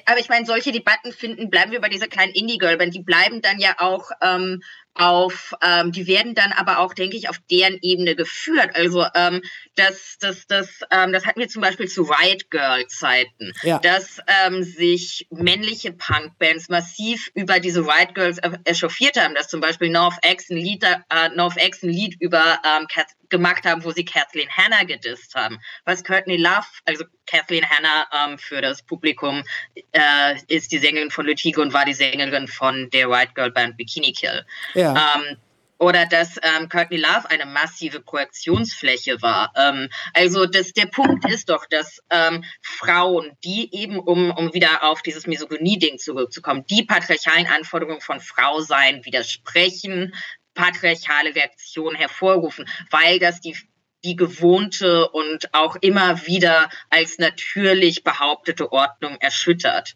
Aber 0.05 0.19
ich 0.19 0.29
meine, 0.29 0.45
solche 0.45 0.71
Debatten 0.71 1.11
finden, 1.11 1.49
bleiben 1.49 1.71
wir 1.71 1.81
bei 1.81 1.89
dieser 1.89 2.07
kleinen 2.07 2.33
Indie-Girl-Band, 2.33 2.93
die 2.93 3.01
bleiben 3.01 3.41
dann 3.41 3.59
ja 3.59 3.75
auch 3.79 4.11
ähm, 4.21 4.61
auf, 4.95 5.53
ähm, 5.63 5.91
die 5.91 6.07
werden 6.07 6.35
dann 6.35 6.51
aber 6.51 6.79
auch, 6.79 6.93
denke 6.93 7.17
ich, 7.17 7.29
auf 7.29 7.37
deren 7.49 7.79
Ebene 7.81 8.15
geführt. 8.15 8.71
Also 8.75 9.05
ähm, 9.15 9.41
das, 9.75 10.17
das, 10.19 10.45
das, 10.47 10.81
ähm, 10.91 11.11
das 11.13 11.25
hatten 11.25 11.39
wir 11.39 11.47
zum 11.47 11.61
Beispiel 11.61 11.87
zu 11.87 12.03
Riot 12.03 12.49
Girl 12.51 12.85
Zeiten, 12.87 13.53
ja. 13.63 13.79
dass 13.79 14.19
ähm, 14.45 14.63
sich 14.63 15.27
männliche 15.31 15.93
Punkbands 15.93 16.69
massiv 16.69 17.29
über 17.33 17.59
diese 17.59 17.81
Riot 17.81 18.13
Girls 18.13 18.39
echauffiert 18.65 19.17
haben, 19.17 19.35
dass 19.35 19.47
zum 19.47 19.61
Beispiel 19.61 19.89
North 19.89 20.17
X 20.23 20.49
ein 20.49 20.57
Lied, 20.57 20.83
äh, 20.83 21.29
North 21.35 21.57
X 21.57 21.83
ein 21.83 21.89
Lied 21.89 22.15
über 22.19 22.59
ähm, 22.63 22.87
gemacht 23.33 23.65
haben, 23.65 23.83
wo 23.83 23.91
sie 23.91 24.05
Kathleen 24.05 24.47
Hanna 24.49 24.83
gedisst 24.83 25.33
haben. 25.33 25.59
Was 25.85 26.03
Courtney 26.03 26.37
Love, 26.37 26.67
also 26.85 27.03
Kathleen 27.25 27.67
Hanna 27.67 28.07
ähm, 28.13 28.37
für 28.37 28.61
das 28.61 28.83
Publikum, 28.83 29.43
äh, 29.91 30.35
ist 30.47 30.71
die 30.71 30.77
Sängerin 30.77 31.09
von 31.09 31.25
Letigo 31.25 31.61
und 31.61 31.73
war 31.73 31.83
die 31.83 31.95
Sängerin 31.95 32.47
von 32.47 32.89
der 32.91 33.09
White 33.09 33.33
Girl 33.33 33.51
Band 33.51 33.75
Bikini 33.75 34.13
Kill. 34.13 34.45
Ja. 34.75 35.15
Ähm, 35.15 35.37
oder 35.79 36.05
dass 36.05 36.37
ähm, 36.43 36.69
Courtney 36.69 36.97
Love 36.97 37.29
eine 37.29 37.45
massive 37.45 37.99
Projektionsfläche 37.99 39.21
war. 39.21 39.51
Ähm, 39.57 39.89
also 40.13 40.45
das, 40.45 40.71
der 40.73 40.85
Punkt 40.85 41.27
ist 41.29 41.49
doch, 41.49 41.65
dass 41.65 41.99
ähm, 42.09 42.43
Frauen, 42.61 43.31
die 43.43 43.69
eben, 43.73 43.99
um, 43.99 44.31
um 44.31 44.53
wieder 44.53 44.83
auf 44.83 45.01
dieses 45.01 45.27
Misogynie-Ding 45.27 45.97
zurückzukommen, 45.97 46.65
die 46.69 46.83
patriarchalen 46.83 47.47
Anforderungen 47.47 48.01
von 48.01 48.21
Frau 48.21 48.61
sein 48.61 49.03
widersprechen, 49.03 50.13
patriarchale 50.53 51.35
Reaktionen 51.35 51.95
hervorrufen, 51.95 52.67
weil 52.91 53.19
das 53.19 53.41
die 53.41 53.55
die 54.03 54.15
gewohnte 54.15 55.09
und 55.09 55.53
auch 55.53 55.77
immer 55.77 56.25
wieder 56.27 56.69
als 56.89 57.19
natürlich 57.19 58.03
behauptete 58.03 58.71
Ordnung 58.71 59.15
erschüttert. 59.19 59.95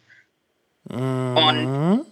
Mhm. 0.86 1.38
Und, 1.38 2.06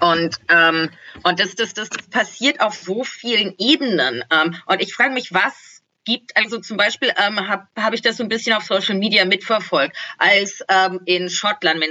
und, 0.00 0.36
ähm, 0.48 0.90
und 1.22 1.40
das, 1.40 1.54
das, 1.54 1.74
das, 1.74 1.90
das 1.90 2.06
passiert 2.08 2.60
auf 2.60 2.74
so 2.74 3.04
vielen 3.04 3.54
Ebenen. 3.58 4.24
Ähm, 4.30 4.56
und 4.66 4.80
ich 4.80 4.94
frage 4.94 5.12
mich, 5.12 5.34
was 5.34 5.73
gibt. 6.04 6.36
Also 6.36 6.58
zum 6.58 6.76
Beispiel 6.76 7.12
ähm, 7.16 7.48
habe 7.48 7.66
hab 7.76 7.94
ich 7.94 8.02
das 8.02 8.16
so 8.16 8.22
ein 8.22 8.28
bisschen 8.28 8.54
auf 8.54 8.64
Social 8.64 8.96
Media 8.96 9.24
mitverfolgt, 9.24 9.96
als 10.18 10.64
ähm, 10.68 11.00
in 11.04 11.28
Schottland, 11.28 11.82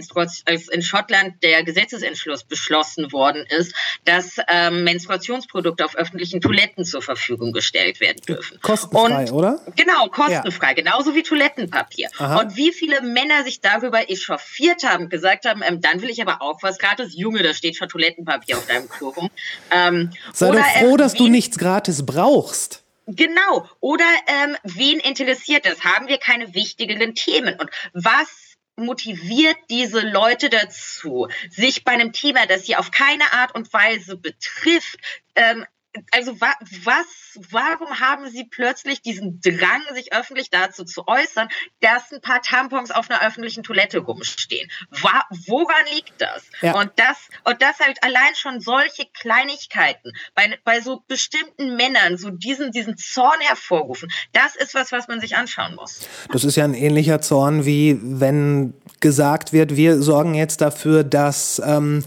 als 0.45 0.69
in 0.69 0.82
Schottland 0.82 1.43
der 1.43 1.63
Gesetzesentschluss 1.63 2.43
beschlossen 2.43 3.12
worden 3.12 3.45
ist, 3.47 3.73
dass 4.06 4.38
ähm, 4.47 4.84
Menstruationsprodukte 4.84 5.86
auf 5.86 5.95
öffentlichen 5.95 6.41
Toiletten 6.41 6.86
zur 6.86 7.02
Verfügung 7.02 7.52
gestellt 7.52 7.99
werden 7.99 8.21
dürfen. 8.28 8.60
Kostenfrei, 8.62 9.23
Und, 9.23 9.32
oder? 9.32 9.60
Genau, 9.76 10.08
kostenfrei, 10.08 10.67
ja. 10.69 10.73
genauso 10.73 11.15
wie 11.15 11.23
Toilettenpapier. 11.23 12.10
Aha. 12.17 12.41
Und 12.41 12.56
wie 12.56 12.71
viele 12.71 13.02
Männer 13.02 13.43
sich 13.43 13.62
darüber 13.62 14.10
echauffiert 14.10 14.84
haben, 14.84 15.10
gesagt 15.10 15.45
haben, 15.45 15.62
ähm, 15.65 15.82
dann 15.82 16.02
will 16.02 16.10
ich 16.10 16.21
aber 16.21 16.41
auch 16.41 16.62
was 16.62 16.78
gratis. 16.78 17.15
Junge, 17.15 17.43
da 17.43 17.54
steht 17.54 17.76
schon 17.76 17.89
Toilettenpapier 17.89 18.58
auf 18.58 18.67
deinem 18.67 18.89
Klo 18.89 19.10
rum. 19.10 19.30
Ähm, 19.71 20.12
Sei 20.34 20.52
doch 20.52 20.65
froh, 20.80 20.97
dass 20.97 21.13
du 21.13 21.28
nichts 21.28 21.58
gratis 21.58 22.06
brauchst. 22.06 22.82
Genau. 23.05 23.69
Oder 23.79 24.05
ähm, 24.27 24.55
wen 24.63 24.99
interessiert 24.99 25.65
das? 25.65 25.83
Haben 25.83 26.07
wir 26.07 26.17
keine 26.17 26.53
wichtigeren 26.53 27.15
Themen? 27.15 27.59
Und 27.59 27.69
was 27.93 28.53
motiviert 28.75 29.57
diese 29.69 30.01
Leute 30.01 30.49
dazu, 30.49 31.27
sich 31.49 31.83
bei 31.83 31.91
einem 31.91 32.11
Thema, 32.11 32.45
das 32.47 32.65
sie 32.65 32.75
auf 32.75 32.91
keine 32.91 33.31
Art 33.33 33.53
und 33.53 33.71
Weise 33.71 34.17
betrifft, 34.17 34.97
ähm, 35.35 35.65
also 36.12 36.39
wa 36.39 36.53
was, 36.84 37.39
warum 37.51 37.99
haben 37.99 38.29
Sie 38.29 38.45
plötzlich 38.45 39.01
diesen 39.01 39.41
Drang, 39.41 39.82
sich 39.93 40.13
öffentlich 40.13 40.49
dazu 40.49 40.84
zu 40.84 41.08
äußern, 41.08 41.49
dass 41.82 42.12
ein 42.12 42.21
paar 42.21 42.41
Tampons 42.41 42.91
auf 42.91 43.10
einer 43.10 43.25
öffentlichen 43.25 43.63
Toilette 43.63 43.99
rumstehen? 43.99 44.69
Wa 44.89 45.23
woran 45.47 45.86
liegt 45.93 46.13
das? 46.19 46.43
Ja. 46.62 46.79
Und 46.79 46.91
das? 46.95 47.17
Und 47.43 47.62
das 47.62 47.79
halt 47.79 48.03
allein 48.03 48.36
schon 48.36 48.60
solche 48.60 49.06
Kleinigkeiten 49.13 50.12
bei, 50.36 50.58
bei 50.63 50.82
so 50.82 51.03
bestimmten 51.08 51.75
Männern, 51.75 52.17
so 52.17 52.29
diesen, 52.29 52.71
diesen 52.71 52.97
Zorn 52.97 53.39
hervorrufen, 53.41 54.10
das 54.32 54.56
ist 54.56 54.73
was, 54.73 54.91
was 54.91 55.08
man 55.08 55.19
sich 55.19 55.36
anschauen 55.36 55.75
muss. 55.75 56.01
Das 56.32 56.43
ist 56.43 56.56
ja 56.56 56.63
ein 56.63 56.73
ähnlicher 56.73 57.21
Zorn, 57.21 57.65
wie 57.65 57.99
wenn 58.01 58.73
gesagt 58.99 59.53
wird, 59.53 59.75
wir 59.75 60.01
sorgen 60.01 60.34
jetzt 60.34 60.62
dafür, 60.62 61.03
dass 61.03 61.62
ähm, 61.65 62.03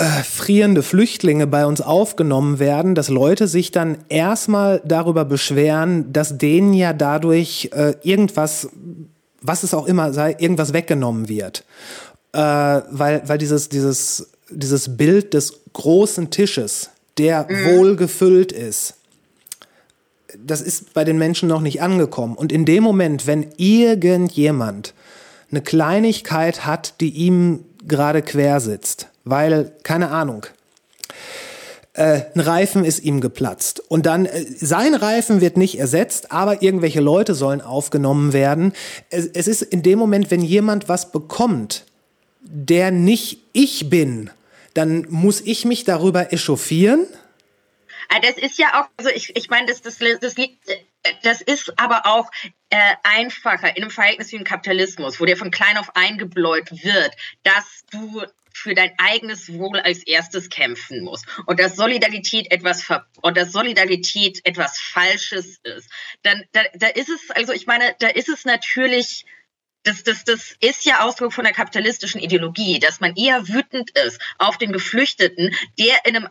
äh, 0.00 0.22
frierende 0.22 0.82
Flüchtlinge 0.82 1.46
bei 1.46 1.66
uns 1.66 1.82
aufgenommen 1.82 2.58
werden, 2.58 2.94
dass 2.94 3.10
Leute 3.10 3.46
sich 3.46 3.70
dann 3.70 3.98
erstmal 4.08 4.80
darüber 4.82 5.26
beschweren, 5.26 6.10
dass 6.10 6.38
denen 6.38 6.72
ja 6.72 6.94
dadurch 6.94 7.68
äh, 7.74 7.92
irgendwas, 8.02 8.70
was 9.42 9.62
es 9.62 9.74
auch 9.74 9.84
immer 9.84 10.14
sei, 10.14 10.36
irgendwas 10.38 10.72
weggenommen 10.72 11.28
wird. 11.28 11.66
Äh, 12.32 12.38
weil, 12.38 13.20
weil 13.26 13.36
dieses, 13.36 13.68
dieses, 13.68 14.30
dieses 14.48 14.96
Bild 14.96 15.34
des 15.34 15.60
großen 15.74 16.30
Tisches, 16.30 16.88
der 17.18 17.46
mhm. 17.46 17.76
wohl 17.76 17.96
gefüllt 17.96 18.52
ist, 18.52 18.94
das 20.42 20.62
ist 20.62 20.94
bei 20.94 21.04
den 21.04 21.18
Menschen 21.18 21.46
noch 21.46 21.60
nicht 21.60 21.82
angekommen. 21.82 22.36
Und 22.36 22.52
in 22.52 22.64
dem 22.64 22.82
Moment, 22.82 23.26
wenn 23.26 23.48
irgendjemand 23.58 24.94
eine 25.50 25.60
Kleinigkeit 25.60 26.64
hat, 26.64 27.02
die 27.02 27.10
ihm 27.10 27.66
gerade 27.86 28.22
quer 28.22 28.60
sitzt, 28.60 29.09
weil, 29.24 29.72
keine 29.82 30.10
Ahnung, 30.10 30.46
äh, 31.94 32.22
ein 32.34 32.40
Reifen 32.40 32.84
ist 32.84 33.00
ihm 33.00 33.20
geplatzt. 33.20 33.80
Und 33.88 34.06
dann, 34.06 34.26
äh, 34.26 34.44
sein 34.44 34.94
Reifen 34.94 35.40
wird 35.40 35.56
nicht 35.56 35.78
ersetzt, 35.78 36.32
aber 36.32 36.62
irgendwelche 36.62 37.00
Leute 37.00 37.34
sollen 37.34 37.60
aufgenommen 37.60 38.32
werden. 38.32 38.72
Es, 39.10 39.26
es 39.26 39.48
ist 39.48 39.62
in 39.62 39.82
dem 39.82 39.98
Moment, 39.98 40.30
wenn 40.30 40.42
jemand 40.42 40.88
was 40.88 41.12
bekommt, 41.12 41.84
der 42.40 42.90
nicht 42.90 43.40
ich 43.52 43.90
bin, 43.90 44.30
dann 44.74 45.06
muss 45.10 45.40
ich 45.40 45.64
mich 45.64 45.84
darüber 45.84 46.32
echauffieren. 46.32 47.06
Ah, 48.08 48.20
das 48.20 48.36
ist 48.36 48.58
ja 48.58 48.80
auch, 48.80 48.88
also 48.96 49.10
ich, 49.10 49.36
ich 49.36 49.50
meine, 49.50 49.66
das, 49.66 49.82
das, 49.82 49.98
das 49.98 50.34
das 51.22 51.40
ist 51.40 51.78
aber 51.78 52.06
auch 52.06 52.30
äh, 52.68 52.94
einfacher 53.02 53.76
in 53.76 53.82
einem 53.82 53.90
Verhältnis 53.90 54.32
wie 54.32 54.36
im 54.36 54.44
Kapitalismus, 54.44 55.20
wo 55.20 55.24
dir 55.24 55.36
von 55.36 55.50
klein 55.50 55.76
auf 55.76 55.94
eingebläut 55.96 56.70
wird, 56.70 57.12
dass 57.42 57.84
du 57.90 58.22
für 58.60 58.74
dein 58.74 58.92
eigenes 58.98 59.52
Wohl 59.52 59.80
als 59.80 60.06
erstes 60.06 60.48
kämpfen 60.48 61.02
musst 61.02 61.26
und 61.46 61.58
dass 61.58 61.76
Solidarität 61.76 62.50
etwas 62.52 62.84
und 63.22 63.36
dass 63.36 63.52
Solidarität 63.52 64.40
etwas 64.44 64.78
Falsches 64.78 65.58
ist, 65.62 65.90
dann 66.22 66.44
da, 66.52 66.62
da 66.74 66.88
ist 66.88 67.08
es, 67.08 67.30
also 67.30 67.52
ich 67.52 67.66
meine, 67.66 67.94
da 67.98 68.08
ist 68.08 68.28
es 68.28 68.44
natürlich 68.44 69.24
das, 69.82 70.02
das, 70.02 70.24
das 70.24 70.54
ist 70.60 70.84
ja 70.84 71.00
Ausdruck 71.00 71.32
von 71.32 71.44
der 71.44 71.54
kapitalistischen 71.54 72.20
Ideologie, 72.20 72.78
dass 72.78 73.00
man 73.00 73.16
eher 73.16 73.48
wütend 73.48 73.90
ist 73.98 74.20
auf 74.38 74.58
den 74.58 74.72
Geflüchteten, 74.72 75.54
der 75.78 76.04
in 76.04 76.16
einem 76.16 76.28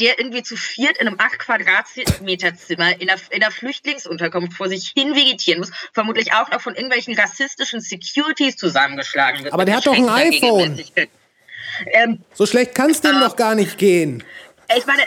der 0.00 0.18
irgendwie 0.18 0.42
zu 0.42 0.56
viert 0.56 0.96
in 0.98 1.06
einem 1.06 1.18
acht 1.18 1.38
Quadratmeter 1.38 2.54
Zimmer 2.54 2.98
in 2.98 3.10
einer, 3.10 3.20
in 3.30 3.42
einer 3.42 3.52
Flüchtlingsunterkunft 3.52 4.56
vor 4.56 4.68
sich 4.68 4.92
hin 4.96 5.14
vegetieren 5.14 5.60
muss, 5.60 5.70
vermutlich 5.92 6.32
auch 6.32 6.50
noch 6.50 6.60
von 6.60 6.74
irgendwelchen 6.74 7.14
rassistischen 7.14 7.80
Securities 7.80 8.56
zusammengeschlagen 8.56 9.44
wird. 9.44 9.52
Aber 9.52 9.64
der 9.64 9.76
hat 9.76 9.86
doch 9.86 9.94
ein 9.94 10.08
iPhone. 10.08 10.82
Ähm, 11.86 12.20
so 12.34 12.46
schlecht 12.46 12.74
kann 12.74 12.90
es 12.90 13.00
dem 13.00 13.16
äh, 13.16 13.20
doch 13.20 13.36
gar 13.36 13.54
nicht 13.54 13.78
gehen. 13.78 14.22
Ich 14.76 14.86
meine, 14.86 15.02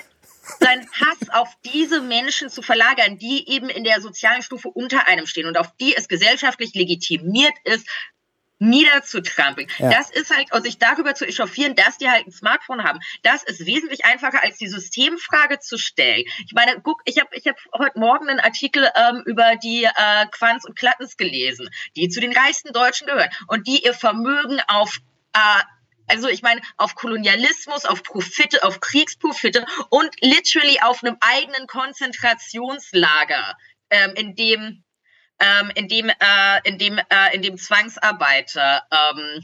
seinen 0.59 0.87
Hass 0.91 1.29
auf 1.31 1.49
diese 1.65 2.01
Menschen 2.01 2.49
zu 2.49 2.61
verlagern, 2.61 3.17
die 3.17 3.49
eben 3.49 3.69
in 3.69 3.83
der 3.83 4.01
sozialen 4.01 4.41
Stufe 4.41 4.69
unter 4.69 5.07
einem 5.07 5.25
stehen 5.25 5.47
und 5.47 5.57
auf 5.57 5.75
die 5.79 5.95
es 5.95 6.07
gesellschaftlich 6.07 6.73
legitimiert 6.75 7.53
ist, 7.63 7.87
niederzutrampeln. 8.59 9.67
Ja. 9.79 9.89
Das 9.89 10.09
ist 10.11 10.33
halt, 10.33 10.53
und 10.53 10.63
sich 10.63 10.77
darüber 10.77 11.13
zu 11.13 11.25
echauffieren, 11.25 11.75
dass 11.75 11.97
die 11.97 12.09
halt 12.09 12.25
ein 12.25 12.31
Smartphone 12.31 12.83
haben, 12.83 12.99
das 13.21 13.43
ist 13.43 13.65
wesentlich 13.65 14.05
einfacher, 14.05 14.41
als 14.43 14.57
die 14.57 14.67
Systemfrage 14.67 15.59
zu 15.59 15.77
stellen. 15.77 16.23
Ich 16.45 16.53
meine, 16.53 16.79
guck, 16.81 17.01
ich 17.05 17.19
habe 17.19 17.29
ich 17.33 17.47
hab 17.47 17.57
heute 17.77 17.99
Morgen 17.99 18.29
einen 18.29 18.39
Artikel 18.39 18.89
ähm, 18.95 19.23
über 19.25 19.55
die 19.61 19.83
äh, 19.83 20.25
Quanz 20.31 20.63
und 20.63 20.77
Klattens 20.77 21.17
gelesen, 21.17 21.69
die 21.95 22.07
zu 22.07 22.21
den 22.21 22.31
reichsten 22.31 22.71
Deutschen 22.71 23.07
gehören 23.07 23.29
und 23.47 23.67
die 23.67 23.83
ihr 23.83 23.93
Vermögen 23.93 24.61
auf 24.67 24.99
äh, 25.33 25.63
also 26.07 26.27
ich 26.27 26.41
meine, 26.41 26.61
auf 26.77 26.95
Kolonialismus, 26.95 27.85
auf 27.85 28.03
Profite, 28.03 28.63
auf 28.63 28.79
Kriegsprofite 28.79 29.65
und 29.89 30.09
literally 30.21 30.79
auf 30.81 31.03
einem 31.03 31.17
eigenen 31.21 31.67
Konzentrationslager, 31.67 33.57
ähm, 33.89 34.11
in 34.15 34.35
dem, 34.35 34.83
ähm, 35.39 35.71
in 35.75 35.87
dem, 35.87 36.09
äh, 36.09 36.59
in 36.63 36.77
dem, 36.77 36.97
äh, 36.97 37.35
in 37.35 37.41
dem 37.41 37.57
Zwangsarbeiter 37.57 38.83
ähm, 38.91 39.41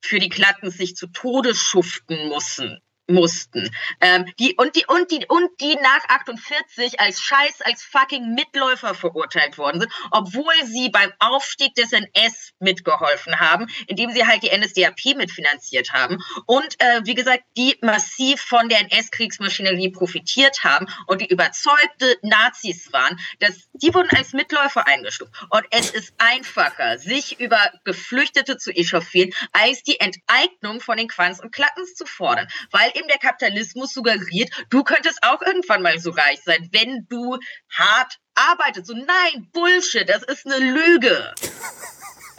für 0.00 0.18
die 0.18 0.28
Klatten 0.28 0.70
sich 0.70 0.96
zu 0.96 1.08
Tode 1.08 1.54
schuften 1.54 2.28
mussten 2.28 2.80
mussten. 3.08 3.74
Ähm, 4.00 4.26
die, 4.38 4.54
und, 4.56 4.76
die, 4.76 4.84
und, 4.86 5.10
die, 5.10 5.26
und 5.26 5.50
die 5.60 5.74
nach 5.76 6.04
48 6.08 7.00
als 7.00 7.20
Scheiß, 7.20 7.62
als 7.62 7.82
fucking 7.82 8.34
Mitläufer 8.34 8.94
verurteilt 8.94 9.58
worden 9.58 9.80
sind, 9.80 9.92
obwohl 10.10 10.54
sie 10.64 10.90
beim 10.90 11.12
Aufstieg 11.18 11.74
des 11.74 11.92
NS 11.92 12.52
mitgeholfen 12.60 13.40
haben, 13.40 13.66
indem 13.86 14.12
sie 14.12 14.26
halt 14.26 14.42
die 14.42 14.56
NSDAP 14.56 15.16
mitfinanziert 15.16 15.92
haben 15.92 16.18
und, 16.46 16.80
äh, 16.80 17.00
wie 17.04 17.14
gesagt, 17.14 17.44
die 17.56 17.76
massiv 17.82 18.40
von 18.40 18.68
der 18.68 18.80
NS-Kriegsmaschinerie 18.80 19.90
profitiert 19.90 20.62
haben 20.64 20.86
und 21.06 21.22
die 21.22 21.28
überzeugte 21.28 22.16
Nazis 22.22 22.92
waren, 22.92 23.18
dass 23.40 23.68
die 23.72 23.94
wurden 23.94 24.10
als 24.16 24.32
Mitläufer 24.32 24.86
eingestuft. 24.86 25.32
Und 25.50 25.64
es 25.70 25.90
ist 25.90 26.12
einfacher, 26.18 26.98
sich 26.98 27.40
über 27.40 27.58
Geflüchtete 27.84 28.58
zu 28.58 28.70
echauffieren, 28.70 29.32
als 29.52 29.82
die 29.82 30.00
Enteignung 30.00 30.80
von 30.80 30.98
den 30.98 31.08
Quanz 31.08 31.40
und 31.40 31.52
Klattens 31.52 31.94
zu 31.94 32.04
fordern, 32.04 32.48
weil 32.70 32.90
eben 32.98 33.08
der 33.08 33.18
Kapitalismus 33.18 33.92
suggeriert, 33.92 34.50
du 34.70 34.82
könntest 34.82 35.22
auch 35.22 35.40
irgendwann 35.42 35.82
mal 35.82 35.98
so 35.98 36.10
reich 36.10 36.40
sein, 36.44 36.68
wenn 36.72 37.06
du 37.08 37.38
hart 37.70 38.18
arbeitest. 38.34 38.86
So, 38.86 38.94
nein, 38.94 39.48
Bullshit, 39.52 40.08
das 40.08 40.22
ist 40.22 40.46
eine 40.46 40.58
Lüge. 40.58 41.34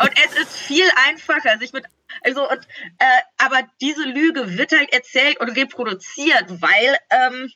Und 0.01 0.11
es 0.25 0.37
ist 0.39 0.57
viel 0.57 0.89
einfacher, 1.07 1.57
sich 1.57 1.73
mit 1.73 1.85
also 2.23 2.49
und 2.49 2.67
äh, 2.99 3.21
aber 3.37 3.61
diese 3.81 4.03
Lüge 4.03 4.57
wird 4.57 4.71
halt 4.71 4.91
erzählt 4.91 5.39
und 5.39 5.49
reproduziert, 5.49 6.61
weil 6.61 6.97
ähm, 7.11 7.51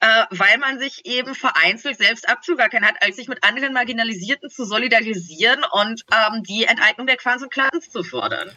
äh, 0.00 0.24
weil 0.30 0.58
man 0.58 0.78
sich 0.78 1.04
eben 1.06 1.34
vereinzelt 1.34 1.98
selbst 1.98 2.28
abzugackern 2.28 2.84
hat, 2.84 3.02
als 3.02 3.16
sich 3.16 3.28
mit 3.28 3.44
anderen 3.44 3.72
Marginalisierten 3.72 4.50
zu 4.50 4.64
solidarisieren 4.64 5.64
und 5.72 6.04
ähm, 6.12 6.42
die 6.44 6.64
Enteignung 6.64 7.06
der 7.06 7.16
Quans 7.16 7.42
und 7.42 7.52
Clans 7.52 7.90
zu 7.90 8.02
fordern. 8.02 8.50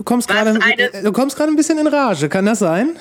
Du 0.00 0.04
kommst 0.04 0.28
gerade 0.28 0.58
du 1.02 1.12
kommst 1.12 1.36
gerade 1.36 1.52
ein 1.52 1.56
bisschen 1.56 1.76
in 1.76 1.86
Rage, 1.86 2.30
kann 2.30 2.46
das 2.46 2.60
sein? 2.60 2.98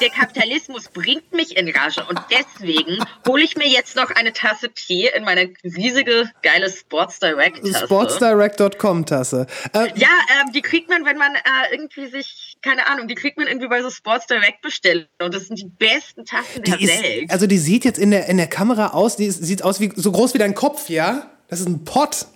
Der 0.00 0.10
Kapitalismus 0.10 0.88
bringt 0.88 1.32
mich 1.32 1.56
in 1.56 1.68
Rage 1.68 2.04
und 2.08 2.18
deswegen 2.32 2.98
hole 3.28 3.44
ich 3.44 3.56
mir 3.56 3.68
jetzt 3.68 3.94
noch 3.94 4.10
eine 4.10 4.32
Tasse 4.32 4.68
Tee 4.70 5.08
in 5.16 5.22
meine 5.22 5.50
riesige 5.62 6.28
geile 6.42 6.68
Sports 6.68 7.20
Direct 7.20 7.64
Tasse. 7.64 7.84
Sportsdirect.com 7.84 9.06
Tasse. 9.06 9.46
Äh, 9.72 9.90
ja, 9.94 10.08
ähm, 10.08 10.52
die 10.52 10.62
kriegt 10.62 10.90
man, 10.90 11.04
wenn 11.04 11.16
man 11.16 11.32
äh, 11.32 11.74
irgendwie 11.74 12.08
sich, 12.08 12.56
keine 12.60 12.88
Ahnung, 12.88 13.06
die 13.06 13.14
kriegt 13.14 13.38
man 13.38 13.46
irgendwie 13.46 13.68
bei 13.68 13.80
so 13.80 13.90
Sports 13.90 14.26
Direct 14.26 14.62
bestellen 14.62 15.06
und 15.22 15.32
das 15.32 15.46
sind 15.46 15.60
die 15.60 15.68
besten 15.68 16.24
Tassen 16.24 16.64
der 16.64 16.76
die 16.76 16.88
Welt. 16.88 17.30
also 17.30 17.46
die 17.46 17.58
sieht 17.58 17.84
jetzt 17.84 18.00
in 18.00 18.10
der 18.10 18.26
in 18.26 18.36
der 18.36 18.48
Kamera 18.48 18.88
aus, 18.88 19.14
die 19.14 19.26
ist, 19.26 19.44
sieht 19.44 19.62
aus 19.62 19.78
wie 19.78 19.92
so 19.94 20.10
groß 20.10 20.34
wie 20.34 20.38
dein 20.38 20.56
Kopf, 20.56 20.88
ja? 20.88 21.30
Das 21.46 21.60
ist 21.60 21.68
ein 21.68 21.84
Pott. 21.84 22.26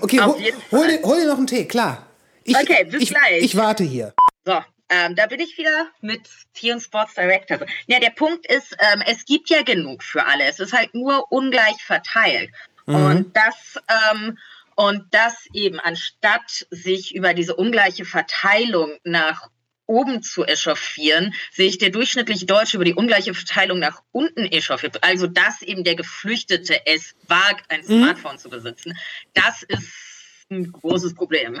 Okay, 0.00 0.20
hol, 0.20 0.36
hol, 0.70 0.86
dir, 0.86 1.02
hol 1.02 1.18
dir 1.18 1.26
noch 1.26 1.38
einen 1.38 1.48
Tee, 1.48 1.64
klar. 1.64 2.06
Ich, 2.44 2.56
okay, 2.56 2.84
bis 2.84 3.02
ich, 3.02 3.08
gleich. 3.10 3.42
Ich 3.42 3.56
warte 3.56 3.84
hier. 3.84 4.14
So, 4.44 4.60
ähm, 4.88 5.14
da 5.14 5.26
bin 5.26 5.40
ich 5.40 5.56
wieder 5.56 5.88
mit 6.00 6.22
Tion 6.54 6.80
Sports 6.80 7.14
Director. 7.14 7.58
Ja, 7.86 8.00
der 8.00 8.10
Punkt 8.10 8.46
ist, 8.46 8.76
ähm, 8.78 9.02
es 9.06 9.24
gibt 9.24 9.48
ja 9.48 9.62
genug 9.62 10.02
für 10.02 10.26
alle. 10.26 10.44
Es 10.44 10.58
ist 10.58 10.72
halt 10.72 10.94
nur 10.94 11.30
ungleich 11.30 11.82
verteilt. 11.84 12.50
Mhm. 12.86 12.94
Und 12.94 13.36
das, 13.36 13.78
ähm, 14.12 14.38
und 14.74 15.04
das 15.12 15.46
eben, 15.52 15.78
anstatt 15.78 16.66
sich 16.70 17.14
über 17.14 17.34
diese 17.34 17.54
ungleiche 17.54 18.04
Verteilung 18.04 18.98
nach 19.04 19.48
oben 19.86 20.22
zu 20.22 20.44
echauffieren, 20.44 21.34
sich 21.52 21.78
der 21.78 21.90
durchschnittliche 21.90 22.46
Deutsche 22.46 22.76
über 22.76 22.84
die 22.84 22.94
ungleiche 22.94 23.34
Verteilung 23.34 23.80
nach 23.80 24.02
unten 24.12 24.46
echauffiert. 24.46 25.02
Also, 25.02 25.26
dass 25.26 25.62
eben 25.62 25.84
der 25.84 25.96
Geflüchtete 25.96 26.86
es 26.86 27.14
wagt, 27.26 27.70
ein 27.70 27.80
mhm. 27.80 28.02
Smartphone 28.02 28.34
mhm. 28.34 28.38
zu 28.38 28.50
besitzen, 28.50 28.98
das 29.34 29.62
ist 29.64 30.46
ein 30.50 30.70
großes 30.72 31.14
Problem. 31.14 31.60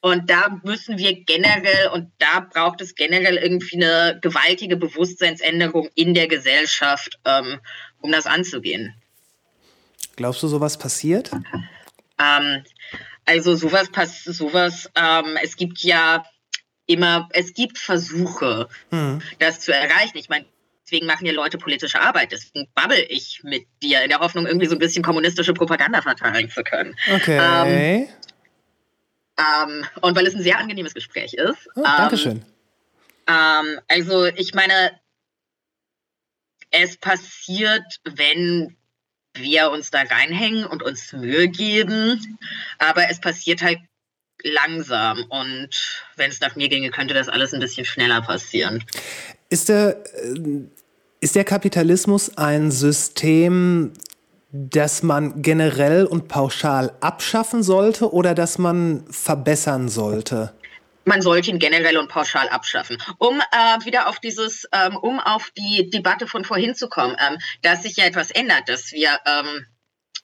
Und 0.00 0.30
da 0.30 0.60
müssen 0.62 0.96
wir 0.96 1.24
generell, 1.24 1.88
und 1.92 2.12
da 2.18 2.40
braucht 2.40 2.80
es 2.80 2.94
generell 2.94 3.36
irgendwie 3.36 3.76
eine 3.76 4.18
gewaltige 4.22 4.76
Bewusstseinsänderung 4.76 5.88
in 5.94 6.14
der 6.14 6.28
Gesellschaft, 6.28 7.18
ähm, 7.24 7.58
um 8.00 8.12
das 8.12 8.26
anzugehen. 8.26 8.94
Glaubst 10.14 10.42
du, 10.42 10.48
sowas 10.48 10.78
passiert? 10.78 11.30
Ähm, 12.20 12.64
also 13.24 13.56
sowas 13.56 13.90
passiert, 13.90 14.36
sowas, 14.36 14.88
ähm, 14.94 15.36
es 15.42 15.56
gibt 15.56 15.80
ja 15.80 16.24
immer, 16.86 17.28
es 17.32 17.52
gibt 17.52 17.78
Versuche, 17.78 18.68
hm. 18.90 19.20
das 19.38 19.60
zu 19.60 19.72
erreichen. 19.72 20.16
Ich 20.16 20.28
meine, 20.28 20.46
deswegen 20.84 21.06
machen 21.06 21.26
ja 21.26 21.32
Leute 21.32 21.58
politische 21.58 22.00
Arbeit. 22.00 22.32
Deswegen 22.32 22.68
babbel 22.74 23.04
ich 23.08 23.40
mit 23.42 23.66
dir 23.82 24.02
in 24.02 24.08
der 24.08 24.20
Hoffnung, 24.20 24.46
irgendwie 24.46 24.66
so 24.66 24.74
ein 24.74 24.78
bisschen 24.78 25.02
kommunistische 25.02 25.52
Propaganda 25.52 26.02
verteilen 26.02 26.48
zu 26.50 26.62
können. 26.62 26.96
Okay. 27.14 27.38
Ähm, 27.40 28.08
ähm, 29.38 29.84
und 30.00 30.16
weil 30.16 30.26
es 30.26 30.34
ein 30.34 30.42
sehr 30.42 30.58
angenehmes 30.58 30.94
Gespräch 30.94 31.34
ist. 31.34 31.68
Oh, 31.76 31.82
Dankeschön. 31.82 32.44
Ähm, 33.26 33.80
also 33.88 34.26
ich 34.26 34.54
meine, 34.54 34.98
es 36.70 36.96
passiert, 36.96 37.84
wenn 38.04 38.76
wir 39.34 39.70
uns 39.70 39.90
da 39.90 40.02
reinhängen 40.02 40.66
und 40.66 40.82
uns 40.82 41.12
Mühe 41.12 41.48
geben, 41.48 42.38
aber 42.78 43.10
es 43.10 43.20
passiert 43.20 43.62
halt 43.62 43.78
langsam 44.42 45.24
und 45.28 45.68
wenn 46.16 46.30
es 46.30 46.40
nach 46.40 46.56
mir 46.56 46.68
ginge, 46.68 46.90
könnte 46.90 47.14
das 47.14 47.28
alles 47.28 47.54
ein 47.54 47.60
bisschen 47.60 47.84
schneller 47.84 48.22
passieren. 48.22 48.84
Ist 49.48 49.68
der, 49.68 50.04
äh, 50.14 50.62
ist 51.20 51.34
der 51.34 51.44
Kapitalismus 51.44 52.36
ein 52.36 52.70
System, 52.70 53.92
dass 54.50 55.02
man 55.02 55.42
generell 55.42 56.06
und 56.06 56.28
pauschal 56.28 56.92
abschaffen 57.00 57.62
sollte 57.62 58.12
oder 58.12 58.34
dass 58.34 58.58
man 58.58 59.04
verbessern 59.10 59.88
sollte? 59.88 60.52
man 61.08 61.22
sollte 61.22 61.50
ihn 61.50 61.58
generell 61.58 61.96
und 61.96 62.08
pauschal 62.08 62.48
abschaffen. 62.50 62.98
Um 63.16 63.40
äh, 63.40 63.84
wieder 63.84 64.08
auf 64.08 64.20
dieses, 64.20 64.68
ähm, 64.72 64.96
um 64.96 65.18
auf 65.18 65.50
die 65.56 65.90
Debatte 65.90 66.26
von 66.26 66.44
vorhin 66.44 66.74
zu 66.74 66.88
kommen, 66.88 67.16
ähm, 67.18 67.38
dass 67.62 67.82
sich 67.82 67.96
ja 67.96 68.04
etwas 68.04 68.30
ändert, 68.30 68.68
dass 68.68 68.92
wir 68.92 69.18
ähm, 69.26 69.66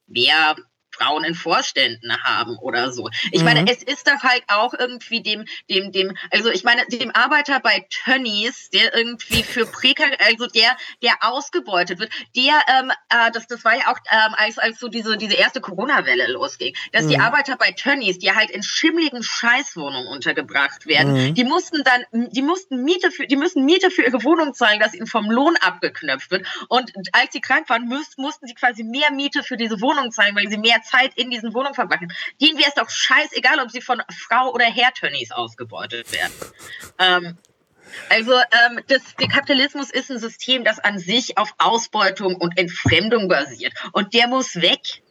mehr 0.07 0.55
Frauen 0.95 1.25
in 1.25 1.35
Vorständen 1.35 2.13
haben 2.23 2.57
oder 2.59 2.93
so. 2.93 3.09
Ich 3.33 3.41
mhm. 3.41 3.45
meine, 3.45 3.71
es 3.71 3.83
ist 3.83 4.07
doch 4.09 4.23
halt 4.23 4.43
auch 4.49 4.75
irgendwie 4.75 5.23
dem, 5.23 5.45
dem, 5.69 5.93
dem, 5.93 6.17
also 6.31 6.51
ich 6.51 6.65
meine, 6.65 6.87
dem 6.87 7.11
Arbeiter 7.11 7.61
bei 7.61 7.87
Tönnies, 7.91 8.71
der 8.71 8.95
irgendwie 8.95 9.43
für 9.43 9.67
Prekar, 9.67 10.09
also 10.27 10.47
der, 10.47 10.77
der 11.03 11.15
ausgebeutet 11.21 11.99
wird, 11.99 12.11
der, 12.37 12.61
ähm, 12.69 12.91
äh, 13.09 13.31
das, 13.33 13.47
das 13.47 13.65
war 13.65 13.77
ja 13.77 13.89
auch, 13.89 13.99
ähm, 14.11 14.35
als, 14.37 14.59
als 14.59 14.79
so 14.79 14.89
diese, 14.89 15.17
diese 15.17 15.35
erste 15.35 15.61
Corona-Welle 15.61 16.31
losging, 16.33 16.75
dass 16.93 17.05
mhm. 17.05 17.09
die 17.11 17.19
Arbeiter 17.19 17.57
bei 17.57 17.73
Tönnies, 17.73 18.19
die 18.19 18.33
halt 18.33 18.51
in 18.51 18.63
schimmligen 18.63 19.23
Scheißwohnungen 19.23 20.09
untergebracht 20.09 20.87
werden, 20.87 21.13
mhm. 21.13 21.35
die 21.35 21.45
mussten 21.45 21.83
dann, 21.85 22.05
die 22.31 22.43
mussten 22.43 22.85
Miete 22.85 23.11
für, 23.11 23.27
die 23.27 23.37
müssen 23.37 23.65
Miete 23.65 23.91
für 23.91 24.03
ihre 24.03 24.23
Wohnung 24.23 24.55
zahlen, 24.55 24.81
dass 24.81 24.95
ihnen 24.95 25.07
vom 25.07 25.31
Lohn 25.31 25.57
abgeknöpft 25.57 26.31
wird. 26.31 26.47
Und 26.69 26.93
als 27.13 27.33
sie 27.33 27.41
krank 27.41 27.69
waren, 27.69 27.89
müß, 27.89 28.17
mussten 28.19 28.47
sie 28.47 28.55
quasi 28.55 28.85
mehr 28.85 29.11
Miete 29.13 29.43
für 29.43 29.57
diese 29.57 29.81
Wohnung 29.81 30.11
zahlen, 30.11 30.37
weil 30.37 30.49
sie 30.49 30.59
mehr 30.59 30.83
Zeit 30.85 31.15
in 31.17 31.31
diesen 31.31 31.55
Wohnungen 31.55 31.75
verbrachten. 31.75 32.13
Denen 32.41 32.59
wäre 32.59 32.69
es 32.69 32.75
doch 32.75 32.89
scheißegal, 32.89 33.59
ob 33.61 33.71
sie 33.71 33.81
von 33.81 34.03
Frau 34.29 34.53
oder 34.53 34.67
Herr 34.67 34.93
Tönnies 34.93 35.31
ausgebeutet 35.33 36.13
werden. 36.13 36.33
Ähm, 36.99 37.39
also 38.09 38.33
ähm, 38.33 38.81
das, 38.89 39.03
der 39.21 39.29
Kapitalismus 39.29 39.91
ist 39.91 40.11
ein 40.11 40.19
System, 40.19 40.65
das 40.65 40.79
an 40.79 40.99
sich 40.99 41.39
auf 41.39 41.55
Ausbeutung 41.59 42.37
und 42.37 42.59
Entfremdung 42.59 43.29
basiert. 43.29 43.73
Und 43.93 44.15
der 44.15 44.29
muss 44.29 44.57
weg. 44.57 45.03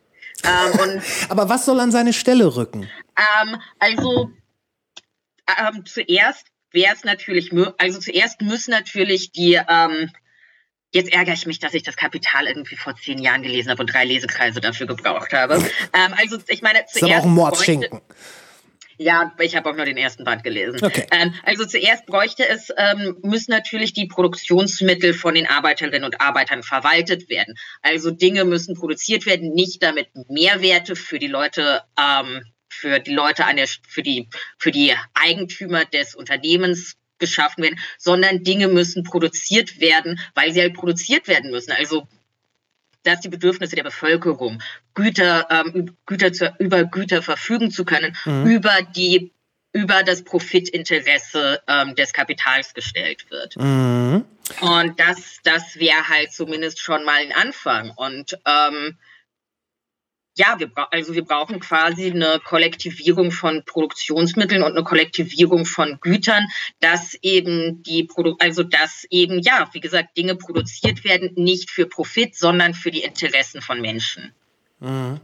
Ähm, 0.43 0.79
und, 0.79 1.03
Aber 1.29 1.49
was 1.49 1.65
soll 1.65 1.79
an 1.79 1.91
seine 1.91 2.13
Stelle 2.13 2.55
rücken? 2.55 2.89
Ähm, 3.17 3.57
also 3.79 4.31
ähm, 5.47 5.85
zuerst 5.85 6.47
wäre 6.71 6.93
es 6.93 7.03
natürlich, 7.03 7.51
also 7.77 7.99
zuerst 7.99 8.41
müssen 8.41 8.71
natürlich 8.71 9.31
die 9.31 9.59
ähm, 9.67 10.11
Jetzt 10.93 11.11
ärgere 11.11 11.33
ich 11.33 11.45
mich, 11.47 11.59
dass 11.59 11.73
ich 11.73 11.83
das 11.83 11.95
Kapital 11.95 12.45
irgendwie 12.45 12.75
vor 12.75 12.95
zehn 12.95 13.17
Jahren 13.17 13.41
gelesen 13.41 13.71
habe 13.71 13.81
und 13.81 13.91
drei 13.91 14.05
Lesekreise 14.05 14.61
dafür 14.61 14.87
gebraucht 14.87 15.33
habe. 15.33 15.55
Ähm, 15.55 16.13
also 16.17 16.37
ich 16.47 16.61
meine, 16.61 16.85
zuerst. 16.85 16.95
Das 16.95 17.01
ist 17.01 17.03
aber 17.03 17.19
auch 17.19 17.25
ein 17.25 17.33
Mordsschinken. 17.33 18.01
Ja, 18.97 19.33
ich 19.39 19.55
habe 19.55 19.69
auch 19.69 19.75
nur 19.75 19.85
den 19.85 19.97
ersten 19.97 20.23
Band 20.23 20.43
gelesen. 20.43 20.79
Okay. 20.83 21.07
Ähm, 21.11 21.33
also 21.43 21.65
zuerst 21.65 22.05
bräuchte 22.05 22.47
es, 22.47 22.69
ähm, 22.77 23.17
müssen 23.23 23.51
natürlich 23.51 23.93
die 23.93 24.05
Produktionsmittel 24.05 25.13
von 25.13 25.33
den 25.33 25.47
Arbeiterinnen 25.47 26.03
und 26.03 26.21
Arbeitern 26.21 26.63
verwaltet 26.63 27.29
werden. 27.29 27.55
Also 27.81 28.11
Dinge 28.11 28.45
müssen 28.45 28.75
produziert 28.75 29.25
werden, 29.25 29.53
nicht 29.53 29.81
damit 29.81 30.09
Mehrwerte 30.29 30.95
für 30.95 31.19
die 31.19 31.27
Leute, 31.27 31.81
ähm, 31.99 32.43
für 32.69 32.99
die 32.99 33.13
Leute 33.13 33.45
an 33.45 33.57
der, 33.57 33.67
für 33.87 34.03
die, 34.03 34.29
für 34.57 34.71
die 34.71 34.93
Eigentümer 35.13 35.85
des 35.85 36.15
Unternehmens 36.15 36.95
geschaffen 37.19 37.63
werden, 37.63 37.79
sondern 37.97 38.43
Dinge 38.43 38.67
müssen 38.67 39.03
produziert 39.03 39.79
werden, 39.79 40.19
weil 40.35 40.51
sie 40.53 40.61
halt 40.61 40.73
produziert 40.73 41.27
werden 41.27 41.51
müssen. 41.51 41.71
Also 41.71 42.07
dass 43.03 43.19
die 43.19 43.29
Bedürfnisse 43.29 43.75
der 43.75 43.83
Bevölkerung, 43.83 44.61
Güter, 44.93 45.47
ähm, 45.49 45.97
Güter 46.05 46.31
zu, 46.31 46.53
über 46.59 46.85
Güter 46.85 47.21
verfügen 47.21 47.69
zu 47.69 47.85
können, 47.85 48.15
mhm. 48.25 48.47
über 48.47 48.79
die 48.95 49.31
über 49.73 50.03
das 50.03 50.23
Profitinteresse 50.23 51.61
ähm, 51.67 51.95
des 51.95 52.13
Kapitals 52.13 52.75
gestellt 52.75 53.25
wird. 53.31 53.57
Mhm. 53.57 54.23
Und 54.61 54.99
das, 54.99 55.39
das 55.43 55.79
wäre 55.79 56.07
halt 56.07 56.31
zumindest 56.31 56.79
schon 56.79 57.03
mal 57.03 57.19
ein 57.19 57.31
Anfang. 57.31 57.89
Und 57.89 58.37
ähm, 58.45 58.97
ja, 60.35 60.55
wir 60.57 60.71
also 60.91 61.13
wir 61.13 61.23
brauchen 61.23 61.59
quasi 61.59 62.09
eine 62.09 62.39
Kollektivierung 62.43 63.31
von 63.31 63.63
Produktionsmitteln 63.65 64.63
und 64.63 64.71
eine 64.71 64.83
Kollektivierung 64.83 65.65
von 65.65 65.99
Gütern, 66.01 66.45
dass 66.79 67.15
eben 67.21 67.83
die 67.83 68.03
Produ 68.03 68.35
also 68.39 68.63
dass 68.63 69.05
eben 69.09 69.39
ja, 69.39 69.69
wie 69.73 69.79
gesagt, 69.79 70.17
Dinge 70.17 70.35
produziert 70.35 71.03
werden 71.03 71.31
nicht 71.35 71.69
für 71.69 71.85
Profit, 71.85 72.35
sondern 72.35 72.73
für 72.73 72.91
die 72.91 73.03
Interessen 73.03 73.61
von 73.61 73.79
Menschen. 73.79 74.33
Mhm. 74.79 75.19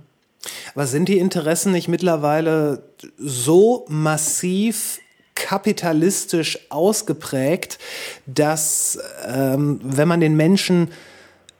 Aber 0.73 0.87
sind 0.87 1.09
die 1.09 1.17
Interessen 1.17 1.71
nicht 1.71 1.87
mittlerweile 1.87 2.83
so 3.17 3.85
massiv 3.89 4.99
kapitalistisch 5.35 6.59
ausgeprägt, 6.69 7.79
dass 8.25 8.99
ähm, 9.25 9.79
wenn 9.83 10.07
man 10.07 10.19
den 10.19 10.35
Menschen 10.35 10.91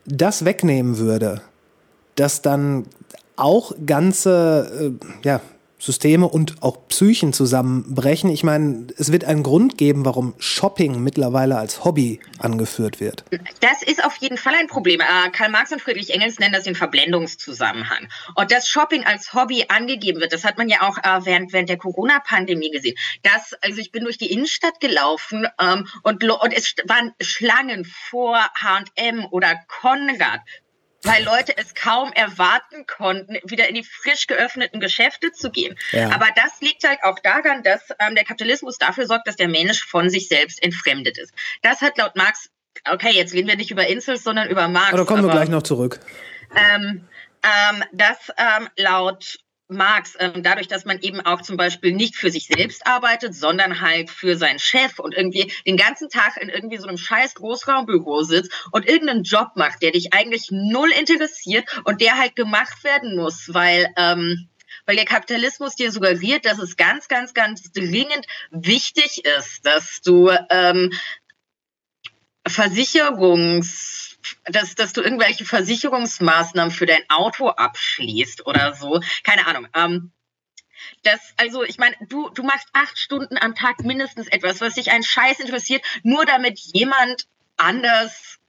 das 0.05 0.45
wegnehmen 0.45 0.97
würde, 0.97 1.41
dass 2.15 2.41
dann 2.41 2.85
auch 3.39 3.73
ganze 3.85 4.97
äh, 5.01 5.27
ja, 5.27 5.41
Systeme 5.79 6.27
und 6.27 6.61
auch 6.61 6.87
Psychen 6.89 7.31
zusammenbrechen. 7.31 8.29
Ich 8.29 8.43
meine, 8.43 8.87
es 8.97 9.11
wird 9.11 9.23
einen 9.23 9.43
Grund 9.43 9.77
geben, 9.77 10.03
warum 10.05 10.33
Shopping 10.37 11.01
mittlerweile 11.01 11.57
als 11.57 11.85
Hobby 11.85 12.19
angeführt 12.37 12.99
wird. 12.99 13.23
Das 13.61 13.81
ist 13.81 14.03
auf 14.03 14.17
jeden 14.17 14.37
Fall 14.37 14.53
ein 14.55 14.67
Problem. 14.67 14.99
Äh, 14.99 15.29
Karl 15.31 15.49
Marx 15.49 15.71
und 15.71 15.81
Friedrich 15.81 16.13
Engels 16.13 16.37
nennen 16.37 16.53
das 16.53 16.65
den 16.65 16.75
Verblendungszusammenhang. 16.75 18.09
Und 18.35 18.51
dass 18.51 18.67
Shopping 18.67 19.05
als 19.05 19.33
Hobby 19.33 19.65
angegeben 19.69 20.19
wird, 20.19 20.33
das 20.33 20.43
hat 20.43 20.57
man 20.57 20.67
ja 20.67 20.81
auch 20.81 20.97
äh, 20.97 21.25
während, 21.25 21.53
während 21.53 21.69
der 21.69 21.77
Corona-Pandemie 21.77 22.71
gesehen. 22.71 22.97
Das, 23.23 23.53
also 23.61 23.79
ich 23.79 23.91
bin 23.91 24.03
durch 24.03 24.17
die 24.17 24.31
Innenstadt 24.31 24.81
gelaufen 24.81 25.47
ähm, 25.61 25.87
und, 26.03 26.23
und 26.29 26.53
es 26.53 26.75
waren 26.85 27.13
Schlangen 27.21 27.85
vor 27.85 28.37
H&M 28.37 29.25
oder 29.31 29.55
Konrad 29.67 30.41
weil 31.03 31.23
Leute 31.23 31.57
es 31.57 31.73
kaum 31.73 32.11
erwarten 32.13 32.85
konnten, 32.85 33.37
wieder 33.43 33.67
in 33.67 33.75
die 33.75 33.83
frisch 33.83 34.27
geöffneten 34.27 34.79
Geschäfte 34.79 35.31
zu 35.31 35.49
gehen. 35.49 35.77
Ja. 35.91 36.11
Aber 36.11 36.27
das 36.35 36.61
liegt 36.61 36.87
halt 36.87 36.99
auch 37.03 37.19
daran, 37.19 37.63
dass 37.63 37.89
ähm, 37.99 38.15
der 38.15 38.25
Kapitalismus 38.25 38.77
dafür 38.77 39.05
sorgt, 39.05 39.27
dass 39.27 39.35
der 39.35 39.47
Mensch 39.47 39.83
von 39.83 40.09
sich 40.09 40.27
selbst 40.27 40.61
entfremdet 40.61 41.17
ist. 41.17 41.33
Das 41.61 41.81
hat 41.81 41.97
laut 41.97 42.15
Marx, 42.15 42.49
okay, 42.91 43.11
jetzt 43.11 43.33
reden 43.33 43.47
wir 43.47 43.55
nicht 43.55 43.71
über 43.71 43.87
Insels, 43.87 44.23
sondern 44.23 44.49
über 44.49 44.67
Marx. 44.67 44.89
Aber 44.89 44.99
da 44.99 45.05
kommen 45.05 45.23
wir 45.23 45.31
gleich 45.31 45.49
noch 45.49 45.63
zurück. 45.63 45.99
Ähm, 46.55 47.07
ähm, 47.43 47.83
das 47.93 48.17
ähm, 48.37 48.67
laut 48.77 49.39
Marx, 49.69 50.15
ähm, 50.19 50.41
dadurch, 50.41 50.67
dass 50.67 50.85
man 50.85 50.99
eben 50.99 51.21
auch 51.21 51.41
zum 51.41 51.55
Beispiel 51.55 51.93
nicht 51.93 52.15
für 52.15 52.31
sich 52.31 52.47
selbst 52.47 52.85
arbeitet, 52.87 53.35
sondern 53.35 53.81
halt 53.81 54.09
für 54.09 54.35
seinen 54.35 54.59
Chef 54.59 54.97
und 54.99 55.13
irgendwie 55.15 55.51
den 55.65 55.77
ganzen 55.77 56.09
Tag 56.09 56.37
in 56.41 56.49
irgendwie 56.49 56.77
so 56.77 56.87
einem 56.87 56.97
scheiß 56.97 57.35
Großraumbüro 57.35 58.23
sitzt 58.23 58.51
und 58.71 58.87
irgendeinen 58.87 59.23
Job 59.23 59.51
macht, 59.55 59.81
der 59.83 59.91
dich 59.91 60.13
eigentlich 60.13 60.47
null 60.49 60.89
interessiert 60.91 61.65
und 61.85 62.01
der 62.01 62.17
halt 62.17 62.35
gemacht 62.35 62.83
werden 62.83 63.15
muss, 63.15 63.53
weil, 63.53 63.93
ähm, 63.95 64.49
weil 64.87 64.95
der 64.95 65.05
Kapitalismus 65.05 65.75
dir 65.75 65.91
suggeriert, 65.91 66.45
dass 66.45 66.57
es 66.57 66.75
ganz, 66.75 67.07
ganz, 67.07 67.35
ganz 67.35 67.71
dringend 67.71 68.25
wichtig 68.49 69.23
ist, 69.23 69.65
dass 69.65 70.01
du 70.01 70.31
ähm, 70.49 70.91
Versicherungs 72.49 73.99
dass, 74.45 74.75
dass 74.75 74.93
du 74.93 75.01
irgendwelche 75.01 75.45
Versicherungsmaßnahmen 75.45 76.71
für 76.71 76.85
dein 76.85 77.03
Auto 77.09 77.49
abschließt 77.49 78.45
oder 78.45 78.75
so. 78.75 79.01
Keine 79.23 79.47
Ahnung. 79.47 79.67
Ähm, 79.73 80.11
das, 81.03 81.19
also 81.37 81.63
ich 81.63 81.77
meine, 81.77 81.95
du, 82.07 82.29
du 82.29 82.43
machst 82.43 82.67
acht 82.73 82.97
Stunden 82.97 83.37
am 83.37 83.55
Tag 83.55 83.79
mindestens 83.81 84.27
etwas, 84.27 84.61
was 84.61 84.75
dich 84.75 84.91
einen 84.91 85.03
Scheiß 85.03 85.39
interessiert, 85.39 85.83
nur 86.03 86.25
damit 86.25 86.59
jemand 86.59 87.27
anders 87.57 88.39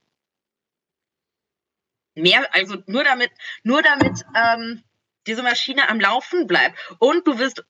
mehr, 2.15 2.53
also 2.53 2.77
nur 2.87 3.03
damit, 3.03 3.31
nur 3.63 3.81
damit 3.81 4.25
ähm, 4.35 4.83
diese 5.27 5.43
Maschine 5.43 5.89
am 5.89 5.99
Laufen 5.99 6.47
bleibt. 6.47 6.77
Und 6.99 7.27
du 7.27 7.37
wirst 7.37 7.63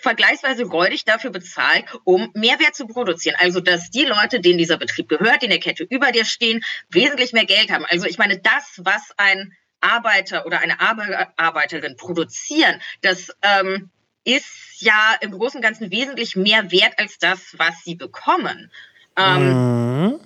vergleichsweise 0.00 0.64
räudig 0.64 1.04
dafür 1.04 1.30
bezahlt, 1.30 1.84
um 2.04 2.30
Mehrwert 2.34 2.74
zu 2.74 2.86
produzieren. 2.86 3.36
Also, 3.40 3.60
dass 3.60 3.90
die 3.90 4.04
Leute, 4.04 4.40
denen 4.40 4.58
dieser 4.58 4.76
Betrieb 4.76 5.08
gehört, 5.08 5.42
die 5.42 5.46
in 5.46 5.50
der 5.50 5.60
Kette 5.60 5.84
über 5.84 6.12
dir 6.12 6.24
stehen, 6.24 6.64
wesentlich 6.90 7.32
mehr 7.32 7.46
Geld 7.46 7.70
haben. 7.70 7.84
Also, 7.88 8.06
ich 8.06 8.18
meine, 8.18 8.38
das, 8.38 8.80
was 8.84 9.12
ein 9.16 9.52
Arbeiter 9.80 10.46
oder 10.46 10.60
eine 10.60 10.80
Arbeiterin 10.80 11.96
produzieren, 11.96 12.80
das 13.00 13.30
ähm, 13.42 13.90
ist 14.24 14.80
ja 14.80 15.16
im 15.20 15.32
Großen 15.32 15.58
und 15.58 15.62
Ganzen 15.62 15.90
wesentlich 15.90 16.36
mehr 16.36 16.70
wert 16.70 16.98
als 16.98 17.18
das, 17.18 17.54
was 17.58 17.82
sie 17.84 17.94
bekommen. 17.94 18.70
Ähm, 19.16 20.04
mhm. 20.04 20.20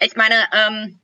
Ich 0.00 0.16
meine, 0.16 0.34
ähm, 0.52 1.00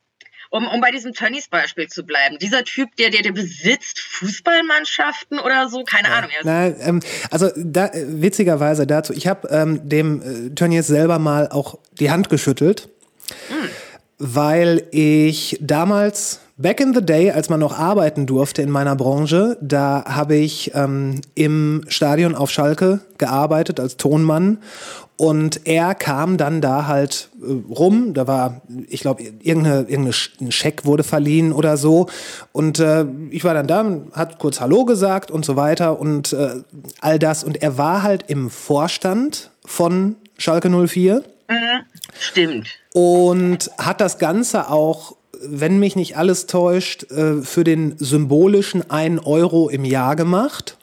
um, 0.56 0.66
um 0.68 0.80
bei 0.80 0.90
diesem 0.90 1.12
Tönnies-Beispiel 1.12 1.88
zu 1.88 2.04
bleiben, 2.04 2.38
dieser 2.38 2.64
Typ, 2.64 2.94
der, 2.96 3.10
der, 3.10 3.22
der 3.22 3.32
besitzt 3.32 4.00
Fußballmannschaften 4.00 5.38
oder 5.38 5.68
so, 5.68 5.84
keine 5.84 6.08
ja. 6.08 6.14
Ahnung. 6.14 6.30
Na, 6.44 6.66
ähm, 6.66 7.00
also 7.30 7.50
da, 7.56 7.90
witzigerweise 7.94 8.86
dazu, 8.86 9.12
ich 9.12 9.26
habe 9.26 9.48
ähm, 9.50 9.88
dem 9.88 10.22
äh, 10.22 10.54
Tönnies 10.54 10.86
selber 10.86 11.18
mal 11.18 11.48
auch 11.48 11.78
die 11.98 12.10
Hand 12.10 12.28
geschüttelt, 12.30 12.88
hm. 13.48 13.68
weil 14.18 14.84
ich 14.90 15.58
damals 15.60 16.40
Back 16.58 16.80
in 16.80 16.94
the 16.94 17.04
day, 17.04 17.30
als 17.30 17.50
man 17.50 17.60
noch 17.60 17.78
arbeiten 17.78 18.24
durfte 18.24 18.62
in 18.62 18.70
meiner 18.70 18.96
Branche, 18.96 19.58
da 19.60 20.04
habe 20.06 20.36
ich 20.36 20.72
ähm, 20.74 21.20
im 21.34 21.84
Stadion 21.88 22.34
auf 22.34 22.50
Schalke 22.50 23.00
gearbeitet 23.18 23.78
als 23.78 23.98
Tonmann 23.98 24.62
und 25.16 25.66
er 25.66 25.94
kam 25.94 26.36
dann 26.36 26.60
da 26.60 26.86
halt 26.86 27.30
äh, 27.40 27.52
rum, 27.72 28.12
da 28.12 28.26
war, 28.26 28.60
ich 28.88 29.00
glaube, 29.00 29.22
irgendeine, 29.22 29.86
irgendein 29.88 30.52
Scheck 30.52 30.84
wurde 30.84 31.04
verliehen 31.04 31.52
oder 31.52 31.76
so. 31.76 32.06
Und 32.52 32.80
äh, 32.80 33.06
ich 33.30 33.44
war 33.44 33.54
dann 33.54 33.66
da, 33.66 34.00
hat 34.12 34.38
kurz 34.38 34.60
Hallo 34.60 34.84
gesagt 34.84 35.30
und 35.30 35.44
so 35.44 35.56
weiter 35.56 35.98
und 35.98 36.32
äh, 36.32 36.62
all 37.00 37.18
das. 37.18 37.44
Und 37.44 37.62
er 37.62 37.78
war 37.78 38.02
halt 38.02 38.24
im 38.28 38.50
Vorstand 38.50 39.50
von 39.64 40.16
Schalke 40.36 40.68
04. 40.68 41.22
Mhm, 41.48 41.56
stimmt. 42.18 42.66
Und 42.92 43.70
hat 43.78 44.00
das 44.00 44.18
Ganze 44.18 44.70
auch 44.70 45.16
wenn 45.48 45.78
mich 45.78 45.96
nicht 45.96 46.16
alles 46.16 46.46
täuscht, 46.46 47.10
äh, 47.10 47.42
für 47.42 47.62
den 47.62 47.96
symbolischen 47.98 48.90
1 48.90 49.26
Euro 49.26 49.68
im 49.68 49.84
Jahr 49.84 50.16
gemacht. 50.16 50.75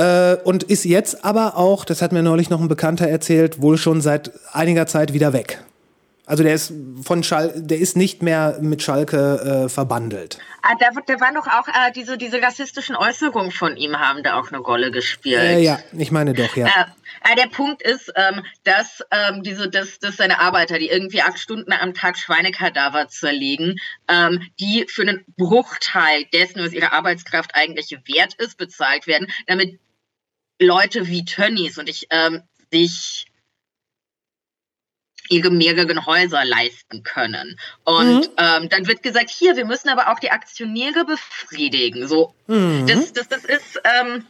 Äh, 0.00 0.36
und 0.44 0.62
ist 0.62 0.84
jetzt 0.84 1.26
aber 1.26 1.58
auch, 1.58 1.84
das 1.84 2.00
hat 2.00 2.12
mir 2.12 2.22
neulich 2.22 2.48
noch 2.48 2.60
ein 2.60 2.68
Bekannter 2.68 3.06
erzählt, 3.06 3.60
wohl 3.60 3.76
schon 3.76 4.00
seit 4.00 4.30
einiger 4.52 4.86
Zeit 4.86 5.12
wieder 5.12 5.34
weg. 5.34 5.62
Also 6.24 6.44
der 6.44 6.54
ist 6.54 6.72
von 7.02 7.24
Schal 7.24 7.52
der 7.56 7.78
ist 7.78 7.96
nicht 7.96 8.22
mehr 8.22 8.58
mit 8.60 8.82
Schalke 8.82 9.64
äh, 9.64 9.68
verbandelt. 9.68 10.38
Ah, 10.62 10.74
da, 10.78 10.90
da 11.04 11.20
waren 11.20 11.34
doch 11.34 11.48
auch 11.48 11.66
äh, 11.66 11.90
diese, 11.92 12.16
diese 12.16 12.40
rassistischen 12.40 12.94
Äußerungen 12.94 13.50
von 13.50 13.76
ihm 13.76 13.98
haben 13.98 14.22
da 14.22 14.38
auch 14.38 14.52
eine 14.52 14.58
Rolle 14.58 14.92
gespielt. 14.92 15.40
Äh, 15.40 15.58
ja, 15.58 15.80
ich 15.92 16.12
meine 16.12 16.32
doch, 16.32 16.54
ja. 16.56 16.68
Äh, 16.68 17.34
der 17.36 17.48
Punkt 17.48 17.82
ist, 17.82 18.12
ähm, 18.14 18.44
dass, 18.62 19.02
ähm, 19.10 19.42
diese, 19.42 19.68
dass, 19.68 19.98
dass 19.98 20.18
seine 20.18 20.38
Arbeiter, 20.38 20.78
die 20.78 20.88
irgendwie 20.88 21.20
acht 21.20 21.38
Stunden 21.38 21.72
am 21.72 21.94
Tag 21.94 22.16
Schweinekadaver 22.16 23.08
zerlegen, 23.08 23.80
ähm, 24.08 24.40
die 24.60 24.86
für 24.88 25.02
einen 25.02 25.24
Bruchteil 25.36 26.26
dessen, 26.32 26.62
was 26.62 26.72
ihre 26.72 26.92
Arbeitskraft 26.92 27.50
eigentlich 27.54 27.90
wert 28.06 28.34
ist, 28.34 28.56
bezahlt 28.56 29.08
werden, 29.08 29.26
damit 29.48 29.80
Leute 30.60 31.08
wie 31.08 31.24
Tönnies 31.24 31.78
und 31.78 31.88
ich 31.88 32.06
ähm, 32.10 32.42
sich 32.70 33.26
ihre 35.30 35.50
mehreren 35.50 36.04
Häuser 36.06 36.44
leisten 36.44 37.02
können. 37.02 37.58
Und 37.84 38.22
mhm. 38.22 38.34
ähm, 38.36 38.68
dann 38.68 38.86
wird 38.86 39.02
gesagt, 39.02 39.30
hier, 39.30 39.56
wir 39.56 39.64
müssen 39.64 39.88
aber 39.88 40.10
auch 40.10 40.18
die 40.18 40.32
Aktionäre 40.32 41.04
befriedigen. 41.04 42.08
So, 42.08 42.34
mhm. 42.48 42.86
das, 42.86 43.12
das, 43.12 43.28
das 43.28 43.44
ist, 43.44 43.80
ähm, 43.84 44.26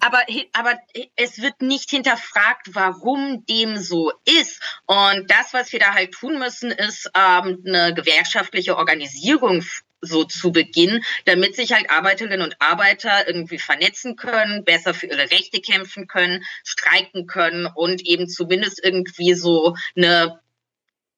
aber, 0.00 0.22
aber 0.54 0.78
es 1.16 1.42
wird 1.42 1.60
nicht 1.60 1.90
hinterfragt, 1.90 2.68
warum 2.74 3.44
dem 3.46 3.76
so 3.76 4.12
ist. 4.24 4.62
Und 4.86 5.30
das, 5.30 5.52
was 5.52 5.72
wir 5.72 5.78
da 5.78 5.92
halt 5.92 6.12
tun 6.12 6.38
müssen, 6.38 6.70
ist 6.70 7.10
ähm, 7.14 7.62
eine 7.66 7.92
gewerkschaftliche 7.92 8.76
Organisierung 8.76 9.62
so 10.00 10.24
zu 10.24 10.52
Beginn, 10.52 11.02
damit 11.24 11.54
sich 11.54 11.72
halt 11.72 11.90
Arbeiterinnen 11.90 12.42
und 12.42 12.56
Arbeiter 12.60 13.26
irgendwie 13.26 13.58
vernetzen 13.58 14.16
können, 14.16 14.64
besser 14.64 14.94
für 14.94 15.06
ihre 15.06 15.30
Rechte 15.30 15.60
kämpfen 15.60 16.06
können, 16.06 16.44
streiken 16.64 17.26
können 17.26 17.66
und 17.66 18.06
eben 18.06 18.28
zumindest 18.28 18.82
irgendwie 18.82 19.34
so 19.34 19.76
eine 19.96 20.40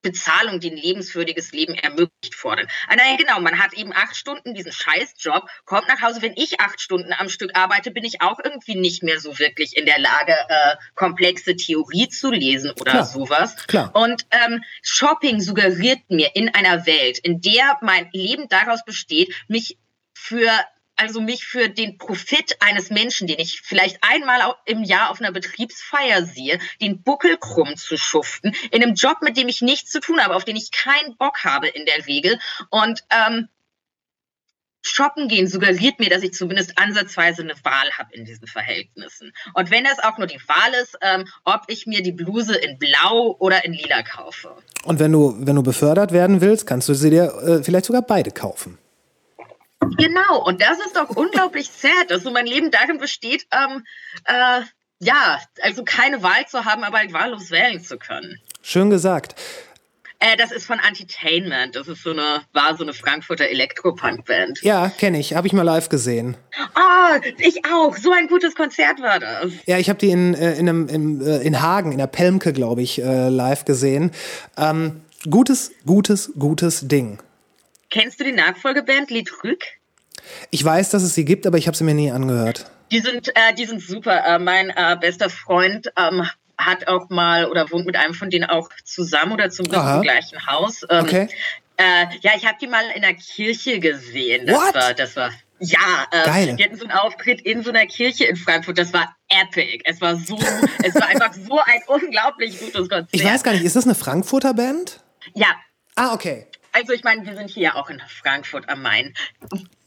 Bezahlung, 0.02 0.60
die 0.60 0.70
ein 0.70 0.76
lebenswürdiges 0.76 1.52
Leben 1.52 1.74
ermöglicht, 1.74 2.34
fordern. 2.34 2.66
Ah, 2.88 2.96
naja, 2.96 3.16
genau, 3.16 3.40
man 3.40 3.58
hat 3.58 3.72
eben 3.74 3.92
acht 3.92 4.16
Stunden 4.16 4.54
diesen 4.54 4.72
Scheißjob, 4.72 5.48
kommt 5.64 5.88
nach 5.88 6.02
Hause. 6.02 6.22
Wenn 6.22 6.34
ich 6.36 6.60
acht 6.60 6.80
Stunden 6.80 7.12
am 7.12 7.28
Stück 7.28 7.56
arbeite, 7.56 7.90
bin 7.90 8.04
ich 8.04 8.20
auch 8.20 8.38
irgendwie 8.42 8.74
nicht 8.74 9.02
mehr 9.02 9.20
so 9.20 9.38
wirklich 9.38 9.76
in 9.76 9.86
der 9.86 9.98
Lage, 9.98 10.32
äh, 10.48 10.76
komplexe 10.94 11.56
Theorie 11.56 12.08
zu 12.08 12.30
lesen 12.30 12.72
oder 12.72 12.90
Klar. 12.90 13.04
sowas. 13.04 13.56
Klar. 13.66 13.94
Und 13.94 14.26
ähm, 14.30 14.62
Shopping 14.82 15.40
suggeriert 15.40 16.00
mir 16.08 16.30
in 16.34 16.54
einer 16.54 16.86
Welt, 16.86 17.18
in 17.18 17.40
der 17.40 17.78
mein 17.80 18.08
Leben 18.12 18.48
daraus 18.48 18.84
besteht, 18.84 19.34
mich 19.48 19.78
für 20.14 20.50
also 20.96 21.20
mich 21.20 21.44
für 21.44 21.68
den 21.68 21.98
Profit 21.98 22.56
eines 22.60 22.90
Menschen, 22.90 23.26
den 23.26 23.38
ich 23.38 23.60
vielleicht 23.62 23.98
einmal 24.02 24.54
im 24.66 24.84
Jahr 24.84 25.10
auf 25.10 25.20
einer 25.20 25.32
Betriebsfeier 25.32 26.24
sehe, 26.24 26.58
den 26.80 27.02
Buckel 27.02 27.36
krumm 27.38 27.76
zu 27.76 27.96
schuften, 27.96 28.54
in 28.70 28.82
einem 28.82 28.94
Job, 28.94 29.18
mit 29.22 29.36
dem 29.36 29.48
ich 29.48 29.62
nichts 29.62 29.90
zu 29.90 30.00
tun 30.00 30.20
habe, 30.20 30.34
auf 30.34 30.44
den 30.44 30.56
ich 30.56 30.70
keinen 30.70 31.16
Bock 31.16 31.44
habe 31.44 31.68
in 31.68 31.86
der 31.86 32.06
Regel. 32.06 32.38
Und 32.70 33.04
ähm, 33.10 33.48
Shoppen 34.82 35.28
gehen 35.28 35.46
suggeriert 35.46 36.00
mir, 36.00 36.10
dass 36.10 36.22
ich 36.22 36.34
zumindest 36.34 36.76
ansatzweise 36.76 37.42
eine 37.42 37.54
Wahl 37.62 37.90
habe 37.96 38.14
in 38.14 38.24
diesen 38.24 38.48
Verhältnissen. 38.48 39.32
Und 39.54 39.70
wenn 39.70 39.84
das 39.84 40.00
auch 40.00 40.18
nur 40.18 40.26
die 40.26 40.40
Wahl 40.48 40.72
ist, 40.82 40.98
ähm, 41.00 41.26
ob 41.44 41.62
ich 41.68 41.86
mir 41.86 42.02
die 42.02 42.12
Bluse 42.12 42.56
in 42.56 42.78
Blau 42.78 43.36
oder 43.38 43.64
in 43.64 43.72
Lila 43.72 44.02
kaufe. 44.02 44.50
Und 44.84 44.98
wenn 44.98 45.12
du, 45.12 45.36
wenn 45.38 45.54
du 45.54 45.62
befördert 45.62 46.12
werden 46.12 46.40
willst, 46.40 46.66
kannst 46.66 46.88
du 46.88 46.94
sie 46.94 47.10
dir 47.10 47.32
äh, 47.42 47.62
vielleicht 47.62 47.86
sogar 47.86 48.02
beide 48.02 48.32
kaufen. 48.32 48.78
Genau, 49.96 50.44
und 50.44 50.62
das 50.62 50.78
ist 50.78 50.96
doch 50.96 51.10
unglaublich 51.10 51.70
sad, 51.70 52.10
dass 52.10 52.22
so 52.22 52.30
mein 52.30 52.46
Leben 52.46 52.70
darin 52.70 52.98
besteht, 52.98 53.46
ähm, 53.52 53.84
äh, 54.24 54.62
ja, 55.00 55.40
also 55.62 55.82
keine 55.84 56.22
Wahl 56.22 56.46
zu 56.46 56.64
haben, 56.64 56.84
aber 56.84 56.98
halt 56.98 57.12
wahllos 57.12 57.50
wählen 57.50 57.82
zu 57.82 57.98
können. 57.98 58.38
Schön 58.62 58.90
gesagt. 58.90 59.34
Äh, 60.20 60.36
das 60.36 60.52
ist 60.52 60.66
von 60.66 60.78
Antitainment. 60.78 61.74
Das 61.74 61.88
ist 61.88 62.04
so 62.04 62.10
eine, 62.10 62.42
war 62.52 62.76
so 62.76 62.84
eine 62.84 62.92
Frankfurter 62.92 63.48
Elektropunk-Band. 63.48 64.62
Ja, 64.62 64.88
kenne 64.88 65.18
ich. 65.18 65.34
Habe 65.34 65.48
ich 65.48 65.52
mal 65.52 65.62
live 65.62 65.88
gesehen. 65.88 66.36
Ah, 66.74 67.16
oh, 67.16 67.28
ich 67.38 67.64
auch. 67.66 67.96
So 67.96 68.12
ein 68.12 68.28
gutes 68.28 68.54
Konzert 68.54 69.02
war 69.02 69.18
das. 69.18 69.50
Ja, 69.66 69.78
ich 69.78 69.88
habe 69.88 69.98
die 69.98 70.10
in, 70.10 70.34
äh, 70.34 70.52
in, 70.52 70.68
einem, 70.68 70.88
in, 70.88 71.20
äh, 71.26 71.38
in 71.38 71.60
Hagen, 71.60 71.90
in 71.90 71.98
der 71.98 72.06
Pelmke, 72.06 72.52
glaube 72.52 72.82
ich, 72.82 73.02
äh, 73.02 73.28
live 73.28 73.64
gesehen. 73.64 74.12
Ähm, 74.56 75.00
gutes, 75.28 75.72
gutes, 75.84 76.32
gutes 76.38 76.86
Ding. 76.86 77.18
Kennst 77.92 78.18
du 78.18 78.24
die 78.24 78.32
Nachfolgeband 78.32 79.10
Liedrück? 79.10 79.62
Ich 80.50 80.64
weiß, 80.64 80.88
dass 80.90 81.02
es 81.02 81.14
sie 81.14 81.26
gibt, 81.26 81.46
aber 81.46 81.58
ich 81.58 81.66
habe 81.66 81.76
sie 81.76 81.84
mir 81.84 81.92
nie 81.92 82.10
angehört. 82.10 82.70
Die 82.90 83.00
sind, 83.00 83.28
äh, 83.28 83.54
die 83.54 83.66
sind 83.66 83.82
super. 83.82 84.24
Äh, 84.24 84.38
mein 84.38 84.70
äh, 84.70 84.96
bester 84.98 85.28
Freund 85.28 85.92
ähm, 85.98 86.26
hat 86.56 86.88
auch 86.88 87.10
mal 87.10 87.50
oder 87.50 87.70
wohnt 87.70 87.84
mit 87.84 87.96
einem 87.96 88.14
von 88.14 88.30
denen 88.30 88.46
auch 88.46 88.70
zusammen 88.84 89.32
oder 89.32 89.50
zum 89.50 89.66
im 89.66 90.00
gleichen 90.00 90.46
Haus. 90.46 90.86
Ähm, 90.88 91.04
okay. 91.04 91.28
Äh, 91.76 92.06
ja, 92.22 92.30
ich 92.34 92.46
habe 92.46 92.56
die 92.58 92.66
mal 92.66 92.82
in 92.94 93.02
der 93.02 93.12
Kirche 93.12 93.78
gesehen. 93.78 94.46
Das 94.46 94.56
What? 94.56 94.74
war, 94.74 94.94
das 94.94 95.14
war. 95.16 95.30
Ja, 95.58 96.06
äh, 96.12 96.24
Geil. 96.24 96.56
die 96.56 96.64
hatten 96.64 96.76
so 96.76 96.84
einen 96.84 96.92
Auftritt 96.92 97.42
in 97.42 97.62
so 97.62 97.68
einer 97.68 97.84
Kirche 97.84 98.24
in 98.24 98.36
Frankfurt. 98.36 98.78
Das 98.78 98.94
war 98.94 99.14
epic. 99.28 99.82
Es 99.84 100.00
war 100.00 100.16
so, 100.16 100.38
es 100.82 100.94
war 100.94 101.08
einfach 101.08 101.34
so 101.34 101.58
ein 101.58 101.80
unglaublich 101.88 102.58
gutes 102.58 102.88
Konzert. 102.88 103.08
Ich 103.12 103.22
weiß 103.22 103.42
gar 103.42 103.52
nicht, 103.52 103.64
ist 103.64 103.76
das 103.76 103.84
eine 103.84 103.94
Frankfurter 103.94 104.54
Band? 104.54 105.00
Ja. 105.34 105.48
Ah, 105.94 106.14
okay. 106.14 106.46
Also 106.72 106.92
ich 106.92 107.04
meine, 107.04 107.24
wir 107.26 107.36
sind 107.36 107.50
hier 107.50 107.76
auch 107.76 107.90
in 107.90 108.00
Frankfurt 108.08 108.68
am 108.68 108.82
Main. 108.82 109.14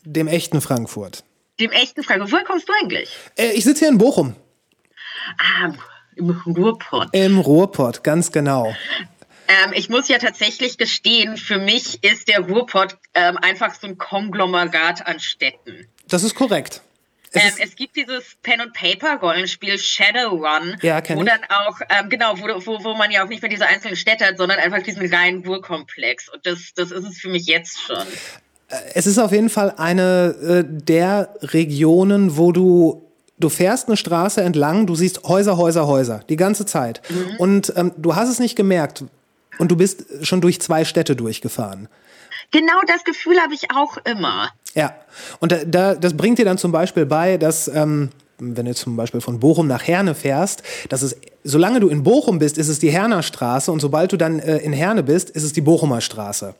Dem 0.03 0.27
echten 0.27 0.61
Frankfurt. 0.61 1.23
Dem 1.59 1.71
echten 1.71 2.03
Frankfurt. 2.03 2.31
Woher 2.31 2.45
kommst 2.45 2.69
du 2.69 2.73
eigentlich? 2.81 3.09
Äh, 3.37 3.51
ich 3.53 3.63
sitze 3.63 3.79
hier 3.79 3.89
in 3.89 3.97
Bochum. 3.97 4.35
Ah, 5.37 5.73
im 6.15 6.29
Ruhrpott. 6.29 7.09
Im 7.13 7.39
Ruhrpott, 7.39 8.03
ganz 8.03 8.31
genau. 8.31 8.75
Ähm, 9.47 9.73
ich 9.73 9.89
muss 9.89 10.07
ja 10.07 10.17
tatsächlich 10.17 10.77
gestehen, 10.77 11.37
für 11.37 11.59
mich 11.59 12.03
ist 12.03 12.27
der 12.27 12.39
Ruhrpott 12.39 12.97
ähm, 13.13 13.37
einfach 13.37 13.75
so 13.75 13.87
ein 13.87 13.97
Konglomerat 13.97 15.05
an 15.05 15.19
Städten. 15.19 15.87
Das 16.07 16.23
ist 16.23 16.35
korrekt. 16.35 16.81
Es, 17.31 17.43
ähm, 17.43 17.51
es, 17.59 17.75
gibt 17.75 17.95
dieses 17.95 18.35
Pen-and-Paper-Rollenspiel 18.43 19.77
Shadowrun, 19.77 20.77
ja, 20.81 21.01
wo 21.09 21.23
dann 21.23 21.41
auch, 21.49 21.79
ähm, 21.89 22.09
genau, 22.09 22.37
wo, 22.39 22.47
wo, 22.65 22.83
wo 22.83 22.93
man 22.95 23.11
ja 23.11 23.23
auch 23.23 23.29
nicht 23.29 23.41
mehr 23.41 23.49
diese 23.49 23.67
einzelnen 23.67 23.95
Städte 23.95 24.25
hat, 24.25 24.37
sondern 24.37 24.59
einfach 24.59 24.83
diesen 24.83 25.05
reinen 25.13 25.45
Ruhrkomplex. 25.45 26.29
Und 26.29 26.45
das, 26.45 26.73
das 26.75 26.91
ist 26.91 27.03
es 27.05 27.17
für 27.19 27.29
mich 27.29 27.45
jetzt 27.45 27.79
schon. 27.81 28.05
Äh, 28.69 28.75
es 28.93 29.07
ist 29.07 29.19
auf 29.19 29.31
jeden 29.31 29.49
Fall 29.49 29.73
eine 29.77 30.35
äh, 30.41 30.63
der 30.65 31.33
Regionen, 31.41 32.37
wo 32.37 32.51
du 32.51 33.01
du 33.37 33.49
fährst 33.49 33.87
eine 33.87 33.97
Straße 33.97 34.41
entlang, 34.41 34.87
du 34.87 34.95
siehst 34.95 35.23
Häuser, 35.23 35.57
Häuser, 35.57 35.87
Häuser 35.87 36.21
die 36.29 36.37
ganze 36.37 36.65
Zeit 36.65 37.01
mhm. 37.09 37.35
und 37.37 37.73
ähm, 37.75 37.91
du 37.97 38.15
hast 38.15 38.29
es 38.29 38.39
nicht 38.39 38.55
gemerkt 38.55 39.03
und 39.57 39.71
du 39.71 39.75
bist 39.75 40.05
schon 40.25 40.41
durch 40.41 40.61
zwei 40.61 40.85
Städte 40.85 41.15
durchgefahren. 41.15 41.89
Genau 42.51 42.79
das 42.87 43.03
Gefühl 43.03 43.39
habe 43.39 43.53
ich 43.53 43.71
auch 43.71 43.97
immer. 44.05 44.51
Ja, 44.75 44.93
und 45.39 45.51
da, 45.51 45.63
da, 45.65 45.95
das 45.95 46.15
bringt 46.15 46.37
dir 46.37 46.45
dann 46.45 46.57
zum 46.57 46.71
Beispiel 46.71 47.05
bei, 47.05 47.37
dass 47.37 47.67
ähm, 47.69 48.09
wenn 48.37 48.65
du 48.65 48.75
zum 48.75 48.95
Beispiel 48.95 49.21
von 49.21 49.39
Bochum 49.39 49.67
nach 49.67 49.87
Herne 49.87 50.13
fährst, 50.13 50.63
dass 50.89 51.01
es, 51.01 51.15
solange 51.43 51.79
du 51.79 51.87
in 51.87 52.03
Bochum 52.03 52.39
bist, 52.39 52.57
ist 52.57 52.67
es 52.67 52.79
die 52.79 52.91
Herner 52.91 53.23
Straße 53.23 53.71
und 53.71 53.79
sobald 53.79 54.11
du 54.11 54.17
dann 54.17 54.39
äh, 54.39 54.57
in 54.57 54.73
Herne 54.73 55.03
bist, 55.03 55.29
ist 55.29 55.43
es 55.43 55.53
die 55.53 55.61
Bochumer 55.61 56.01
Straße. 56.01 56.53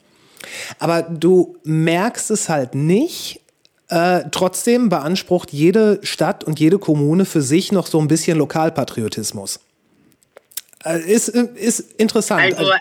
Aber 0.80 1.02
du 1.02 1.58
merkst 1.64 2.32
es 2.32 2.50
halt 2.50 2.76
nicht. 2.76 3.42
Äh, 3.88 4.24
trotzdem 4.32 4.90
beansprucht 4.90 5.54
jede 5.54 6.00
Stadt 6.02 6.44
und 6.44 6.60
jede 6.60 6.80
Kommune 6.80 7.26
für 7.26 7.44
sich 7.44 7.72
noch 7.72 7.86
so 7.86 8.00
ein 8.00 8.08
bisschen 8.08 8.38
Lokalpatriotismus. 8.38 9.60
Äh, 10.84 11.02
ist, 11.02 11.30
ist 11.30 11.80
interessant. 11.98 12.58
Also 12.58 12.72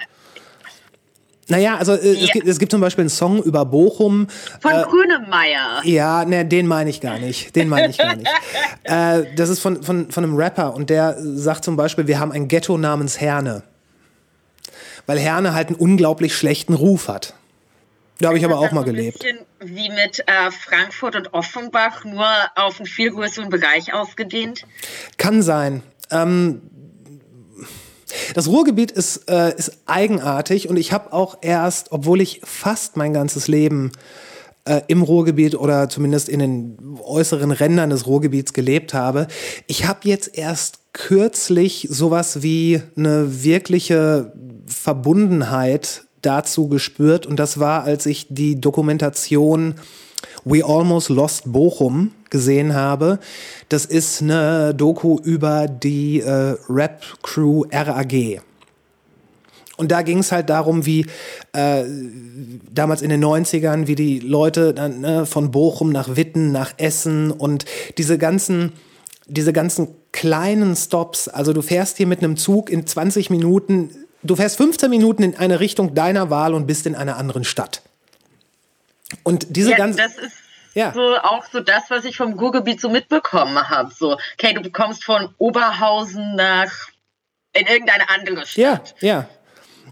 naja, 1.49 1.77
also 1.77 1.95
äh, 1.95 2.13
ja. 2.15 2.25
es, 2.25 2.31
gibt, 2.31 2.47
es 2.47 2.59
gibt 2.59 2.73
zum 2.73 2.81
Beispiel 2.81 3.03
einen 3.03 3.11
Song 3.11 3.43
über 3.43 3.65
Bochum. 3.65 4.29
Von 4.61 4.73
äh, 4.73 4.85
Grünemeyer. 4.85 5.83
Ja, 5.85 6.25
ne, 6.25 6.45
den 6.45 6.67
meine 6.67 6.91
ich 6.91 7.01
gar 7.01 7.19
nicht. 7.19 7.55
Den 7.55 7.69
meine 7.69 7.91
ich 7.91 7.99
gar 7.99 8.17
nicht. 8.17 8.29
äh, 8.85 9.25
das 9.37 9.51
ist 9.51 9.61
von, 9.61 9.83
von, 9.83 10.11
von 10.11 10.25
einem 10.25 10.37
Rapper 10.37 10.75
und 10.75 10.91
der 10.91 11.17
sagt 11.19 11.65
zum 11.65 11.77
Beispiel, 11.77 12.07
wir 12.07 12.19
haben 12.19 12.33
ein 12.33 12.49
Ghetto 12.49 12.79
namens 12.79 13.21
Herne. 13.21 13.63
Weil 15.07 15.19
Herne 15.19 15.55
halt 15.55 15.69
einen 15.69 15.77
unglaublich 15.77 16.35
schlechten 16.35 16.73
Ruf 16.73 17.09
hat. 17.09 17.35
Da 18.21 18.29
habe 18.29 18.39
ich 18.39 18.45
aber 18.45 18.59
auch 18.59 18.73
mal 18.73 18.85
gelebt. 18.85 19.25
Wie 19.61 19.89
mit 19.91 20.21
äh, 20.21 20.51
Frankfurt 20.51 21.17
und 21.17 21.35
Offenbach, 21.35 22.05
nur 22.05 22.27
auf 22.55 22.79
einen 22.79 22.87
viel 22.87 23.11
größeren 23.11 23.51
Bereich 23.51 23.93
ausgedehnt? 23.93 24.65
Kann 25.19 25.43
sein. 25.43 25.83
Ähm, 26.11 26.63
das 28.35 28.49
Ruhrgebiet 28.49 28.91
ist, 28.91 29.29
äh, 29.29 29.55
ist 29.57 29.73
eigenartig 29.87 30.69
und 30.69 30.77
ich 30.77 30.93
habe 30.93 31.13
auch 31.13 31.39
erst, 31.41 31.93
obwohl 31.93 32.21
ich 32.21 32.41
fast 32.45 32.97
mein 32.97 33.13
ganzes 33.13 33.49
Leben 33.49 33.93
äh, 34.65 34.81
im 34.89 35.03
Ruhrgebiet 35.03 35.55
oder 35.55 35.89
zumindest 35.89 36.29
in 36.29 36.39
den 36.39 36.99
äußeren 37.03 37.51
Rändern 37.51 37.91
des 37.91 38.07
Ruhrgebiets 38.07 38.53
gelebt 38.53 38.95
habe, 38.95 39.27
ich 39.67 39.87
habe 39.87 40.01
jetzt 40.05 40.37
erst 40.37 40.79
kürzlich 40.93 41.89
sowas 41.91 42.43
wie 42.43 42.81
eine 42.97 43.45
wirkliche 43.45 44.33
Verbundenheit 44.67 46.05
dazu 46.23 46.69
gespürt 46.69 47.27
und 47.27 47.37
das 47.37 47.59
war, 47.59 47.85
als 47.85 48.07
ich 48.07 48.27
die 48.31 48.61
Dokumentation 48.61 49.75
We 50.45 50.65
Almost 50.65 51.11
Lost 51.11 51.53
Bochum 51.53 52.13
gesehen 52.35 52.75
habe. 52.75 53.21
Das 53.69 53.85
ist 53.85 54.21
eine 54.21 54.75
Doku 54.75 55.21
über 55.23 55.69
die 55.69 56.21
äh, 56.21 56.57
Rap-Crew 56.69 57.63
RAG. 57.71 58.43
Und 59.77 59.93
da 59.93 60.03
ging 60.03 60.19
es 60.19 60.33
halt 60.33 60.51
darum, 60.51 60.85
wie 60.85 61.07
äh, 61.53 61.85
damals 62.73 63.03
in 63.03 63.11
den 63.11 63.25
90ern, 63.25 63.87
wie 63.87 63.95
die 63.95 64.19
Leute 64.19 64.75
dann 64.75 65.01
ne, 65.01 65.27
von 65.27 65.53
Bochum 65.53 65.91
nach 65.91 66.17
Witten, 66.17 66.51
nach 66.51 66.75
Essen 66.77 67.31
und 67.31 67.67
diese 67.99 68.19
ganzen, 68.19 68.73
diese 69.29 69.53
ganzen 69.53 69.89
kleinen 70.11 70.75
Stops. 70.75 71.29
Also 71.29 71.53
du 71.53 71.63
fährst 71.63 71.99
hier 71.99 72.09
mit 72.09 72.19
einem 72.19 72.37
Zug 72.37 72.69
in 72.69 72.85
20 72.85 73.31
Minuten, 73.31 73.91
du 74.25 74.35
fährst 74.35 74.57
15 74.57 74.91
Minuten 74.91 75.23
in 75.23 75.37
eine 75.37 75.61
Richtung 75.61 75.95
deiner 75.95 76.31
Wahl 76.31 76.53
und 76.53 76.67
bist 76.67 76.85
in 76.87 76.97
einer 76.97 77.17
anderen 77.17 77.45
Stadt. 77.45 77.83
Und 79.23 79.47
diese 79.57 79.71
Ja, 79.71 79.77
ganzen. 79.77 79.99
das 79.99 80.13
ist 80.19 80.44
Ja. 80.75 80.93
so 80.93 81.17
auch 81.17 81.45
so 81.51 81.61
das, 81.61 81.85
was 81.89 82.05
ich 82.05 82.17
vom 82.17 82.39
Ruhrgebiet 82.39 82.81
so 82.81 82.89
mitbekommen 82.89 83.69
habe. 83.69 83.93
So, 83.95 84.17
okay, 84.35 84.55
du 84.55 84.71
kommst 84.71 85.05
von 85.05 85.33
Oberhausen 85.39 86.35
nach 86.35 86.73
in 87.53 87.67
irgendeine 87.67 88.09
andere 88.11 88.47
Stadt. 88.47 88.95
Ja, 89.01 89.09
ja. 89.09 89.29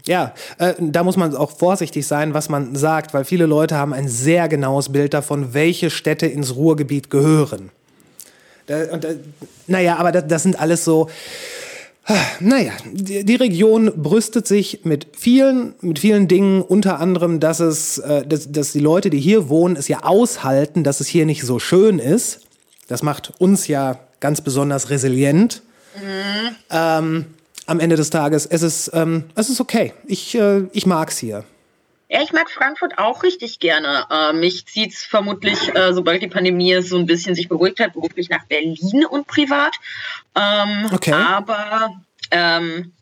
Ja, 0.05 0.33
äh, 0.57 0.73
da 0.79 1.03
muss 1.03 1.15
man 1.15 1.33
auch 1.33 1.51
vorsichtig 1.51 2.05
sein, 2.05 2.33
was 2.33 2.49
man 2.49 2.75
sagt, 2.75 3.13
weil 3.13 3.23
viele 3.23 3.45
Leute 3.45 3.77
haben 3.77 3.93
ein 3.93 4.09
sehr 4.09 4.49
genaues 4.49 4.91
Bild 4.91 5.13
davon, 5.13 5.53
welche 5.53 5.89
Städte 5.89 6.25
ins 6.25 6.55
Ruhrgebiet 6.55 7.09
gehören. 7.09 7.71
Da, 8.65 8.91
und, 8.91 9.05
äh, 9.05 9.15
naja, 9.67 9.95
aber 9.95 10.11
das, 10.11 10.27
das 10.27 10.43
sind 10.43 10.59
alles 10.59 10.83
so. 10.83 11.09
Naja, 12.41 12.73
die, 12.91 13.35
Region 13.35 13.91
brüstet 13.95 14.45
sich 14.45 14.81
mit 14.83 15.07
vielen, 15.17 15.73
mit 15.79 15.99
vielen 15.99 16.27
Dingen, 16.27 16.61
unter 16.61 16.99
anderem, 16.99 17.39
dass 17.39 17.61
es, 17.61 17.97
äh, 17.99 18.27
dass, 18.27 18.51
dass 18.51 18.73
die 18.73 18.79
Leute, 18.79 19.09
die 19.09 19.19
hier 19.19 19.47
wohnen, 19.47 19.77
es 19.77 19.87
ja 19.87 20.03
aushalten, 20.03 20.83
dass 20.83 20.99
es 20.99 21.07
hier 21.07 21.25
nicht 21.25 21.43
so 21.43 21.59
schön 21.59 21.99
ist. 21.99 22.41
Das 22.87 23.03
macht 23.03 23.33
uns 23.39 23.67
ja 23.67 23.99
ganz 24.19 24.41
besonders 24.41 24.89
resilient. 24.89 25.61
Ähm, 26.69 27.25
am 27.67 27.79
Ende 27.79 27.95
des 27.95 28.09
Tages, 28.09 28.45
es 28.45 28.63
ist, 28.63 28.91
ähm, 28.93 29.23
es 29.35 29.49
ist 29.49 29.61
okay. 29.61 29.93
Ich, 30.05 30.35
äh, 30.35 30.63
ich 30.73 30.85
mag's 30.85 31.17
hier. 31.17 31.45
Ja, 32.13 32.21
ich 32.21 32.31
mag 32.31 32.47
Frankfurt 32.51 32.99
auch 32.99 33.23
richtig 33.23 33.57
gerne. 33.59 34.05
Äh, 34.11 34.33
mich 34.33 34.67
zieht's 34.67 35.03
vermutlich, 35.03 35.75
äh, 35.75 35.93
sobald 35.93 36.21
die 36.21 36.27
Pandemie 36.27 36.79
so 36.83 36.95
ein 36.99 37.07
bisschen 37.07 37.33
sich 37.33 37.49
beruhigt 37.49 37.79
hat, 37.79 37.93
beruflich 37.93 38.29
nach 38.29 38.45
Berlin 38.45 39.03
und 39.09 39.25
privat. 39.25 39.73
Ähm, 40.35 40.89
Okay. 40.93 41.11
Aber, 41.11 41.89
ähm, 42.29 42.93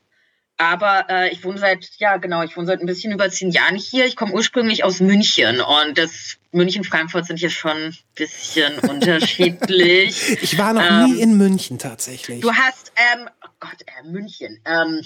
aber 0.57 1.07
äh, 1.09 1.30
ich 1.34 1.43
wohne 1.43 1.57
seit, 1.57 1.89
ja 1.97 2.16
genau, 2.18 2.41
ich 2.43 2.55
wohne 2.55 2.68
seit 2.68 2.80
ein 2.80 2.86
bisschen 2.86 3.12
über 3.12 3.30
zehn 3.30 3.51
Jahren 3.51 3.76
hier. 3.76 4.05
Ich 4.05 4.16
komme 4.16 4.32
ursprünglich 4.32 4.86
aus 4.86 5.01
München 5.01 5.59
und 5.59 5.97
das 5.97 6.38
München, 6.53 6.84
Frankfurt 6.86 7.26
sind 7.26 7.39
hier 7.39 7.49
schon 7.49 7.72
ein 7.76 7.97
bisschen 8.16 8.80
unterschiedlich. 8.89 10.41
Ich 10.41 10.57
war 10.57 10.72
noch 10.72 10.84
Ähm, 10.89 11.03
nie 11.12 11.20
in 11.22 11.36
München 11.38 11.80
tatsächlich. 11.80 12.39
Du 12.41 12.53
hast, 12.53 12.93
ähm, 12.95 13.28
oh 13.43 13.49
Gott, 13.59 13.82
äh, 13.88 14.07
München. 14.07 14.59
Ähm, 14.66 15.01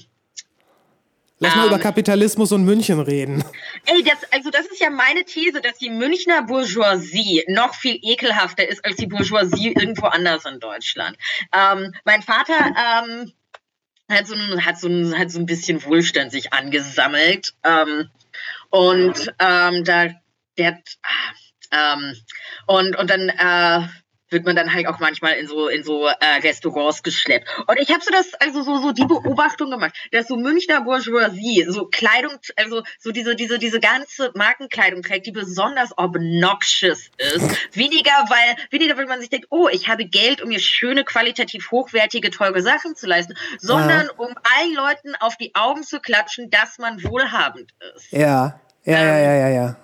Lass 1.45 1.55
mal 1.55 1.63
ähm, 1.63 1.69
über 1.69 1.79
Kapitalismus 1.79 2.51
und 2.51 2.65
München 2.65 2.99
reden. 2.99 3.43
Ey, 3.85 4.03
das, 4.03 4.31
also 4.31 4.49
das 4.49 4.65
ist 4.65 4.79
ja 4.79 4.89
meine 4.89 5.23
These, 5.23 5.61
dass 5.61 5.77
die 5.77 5.89
Münchner 5.89 6.41
Bourgeoisie 6.43 7.43
noch 7.47 7.75
viel 7.75 7.99
ekelhafter 8.01 8.67
ist 8.67 8.83
als 8.83 8.95
die 8.95 9.07
Bourgeoisie 9.07 9.73
irgendwo 9.73 10.07
anders 10.07 10.45
in 10.45 10.59
Deutschland. 10.59 11.17
Ähm, 11.53 11.93
mein 12.03 12.21
Vater 12.21 12.53
ähm, 12.53 13.31
hat, 14.09 14.27
so 14.27 14.35
ein, 14.35 14.65
hat, 14.65 14.79
so 14.79 14.87
ein, 14.87 15.17
hat 15.17 15.31
so 15.31 15.39
ein 15.39 15.45
bisschen 15.45 15.83
Wohlstand 15.83 16.31
sich 16.31 16.51
angesammelt. 16.51 17.53
Ähm, 17.63 18.09
und 18.69 19.33
ähm, 19.39 19.83
da, 19.83 20.09
der, 20.57 20.79
ah, 21.03 21.93
ähm, 21.95 22.15
und, 22.65 22.95
und 22.95 23.09
dann 23.09 23.29
äh, 23.29 23.87
wird 24.29 24.45
man 24.45 24.55
dann 24.55 24.73
halt 24.73 24.87
auch 24.87 24.99
manchmal 24.99 25.33
in 25.33 25.47
so 25.47 25.67
in 25.67 25.83
so 25.83 26.07
äh, 26.07 26.13
Restaurants 26.41 27.03
geschleppt. 27.03 27.47
Und 27.67 27.77
ich 27.79 27.89
habe 27.89 28.03
so 28.03 28.11
das 28.11 28.33
also 28.35 28.63
so 28.63 28.77
so 28.77 28.91
die 28.91 29.05
Beobachtung 29.05 29.69
gemacht, 29.69 29.93
dass 30.11 30.27
so 30.27 30.35
Münchner 30.35 30.81
Bourgeoisie 30.81 31.65
so 31.69 31.85
Kleidung 31.85 32.33
also 32.55 32.83
so 32.99 33.11
diese 33.11 33.35
diese 33.35 33.59
diese 33.59 33.79
ganze 33.79 34.31
Markenkleidung 34.35 35.01
trägt, 35.03 35.25
die 35.25 35.31
besonders 35.31 35.97
obnoxious 35.97 37.09
ist. 37.17 37.75
Weniger 37.75 38.11
weil 38.29 38.55
weniger 38.71 38.97
weil 38.97 39.05
man 39.05 39.19
sich 39.19 39.29
denkt, 39.29 39.47
oh, 39.49 39.67
ich 39.71 39.87
habe 39.87 40.05
Geld, 40.05 40.41
um 40.41 40.49
mir 40.49 40.59
schöne 40.59 41.03
qualitativ 41.03 41.71
hochwertige 41.71 42.31
teure 42.31 42.61
Sachen 42.61 42.95
zu 42.95 43.07
leisten, 43.07 43.35
sondern 43.59 44.09
um 44.17 44.33
allen 44.57 44.73
Leuten 44.73 45.15
auf 45.19 45.37
die 45.37 45.53
Augen 45.55 45.83
zu 45.83 45.99
klatschen, 45.99 46.49
dass 46.49 46.77
man 46.77 47.03
wohlhabend 47.03 47.73
ist. 47.95 48.11
Ja, 48.11 48.59
ja, 48.83 49.03
ja, 49.03 49.19
ja, 49.19 49.33
ja, 49.33 49.49
ja. 49.49 49.75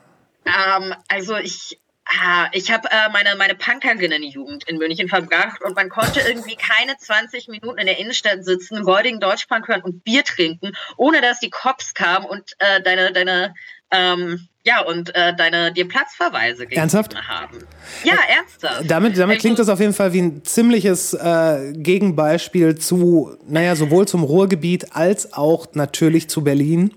Ähm, 0.45 0.95
also 1.07 1.37
ich, 1.37 1.79
ah, 2.05 2.47
ich 2.51 2.71
habe 2.71 2.89
äh, 2.91 3.09
meine, 3.11 3.35
meine 3.35 3.55
Punkerinnenjugend 3.55 4.63
in 4.67 4.77
München 4.77 5.07
verbracht 5.07 5.61
und 5.63 5.75
man 5.75 5.89
konnte 5.89 6.19
irgendwie 6.21 6.55
keine 6.55 6.97
20 6.97 7.47
Minuten 7.47 7.77
in 7.77 7.85
der 7.85 7.99
Innenstadt 7.99 8.43
sitzen, 8.43 8.77
räudigen 8.83 9.19
Deutschpunk 9.19 9.67
hören 9.67 9.81
und 9.81 10.03
Bier 10.03 10.23
trinken, 10.23 10.71
ohne 10.97 11.21
dass 11.21 11.39
die 11.39 11.49
Cops 11.49 11.93
kamen 11.93 12.25
und 12.25 12.51
äh, 12.59 12.81
deine, 12.81 13.11
deine, 13.13 13.53
ähm, 13.91 14.47
ja, 14.63 14.81
und 14.81 15.13
äh, 15.15 15.35
deine 15.35 15.71
dir 15.73 15.87
Platzverweise 15.87 16.59
gegeben 16.63 16.81
Ernsthaft? 16.81 17.15
haben. 17.27 17.65
Ja, 18.03 18.13
ernsthaft. 18.29 18.89
Damit, 18.89 19.17
damit 19.17 19.35
Also- 19.35 19.41
klingt 19.41 19.59
das 19.59 19.69
auf 19.69 19.79
jeden 19.79 19.93
Fall 19.93 20.13
wie 20.13 20.21
ein 20.21 20.43
ziemliches 20.43 21.13
äh, 21.13 21.73
Gegenbeispiel 21.75 22.77
zu, 22.77 23.35
naja, 23.47 23.75
sowohl 23.75 24.07
zum 24.07 24.23
Ruhrgebiet 24.23 24.95
als 24.95 25.33
auch 25.33 25.67
natürlich 25.73 26.29
zu 26.29 26.43
Berlin. 26.43 26.93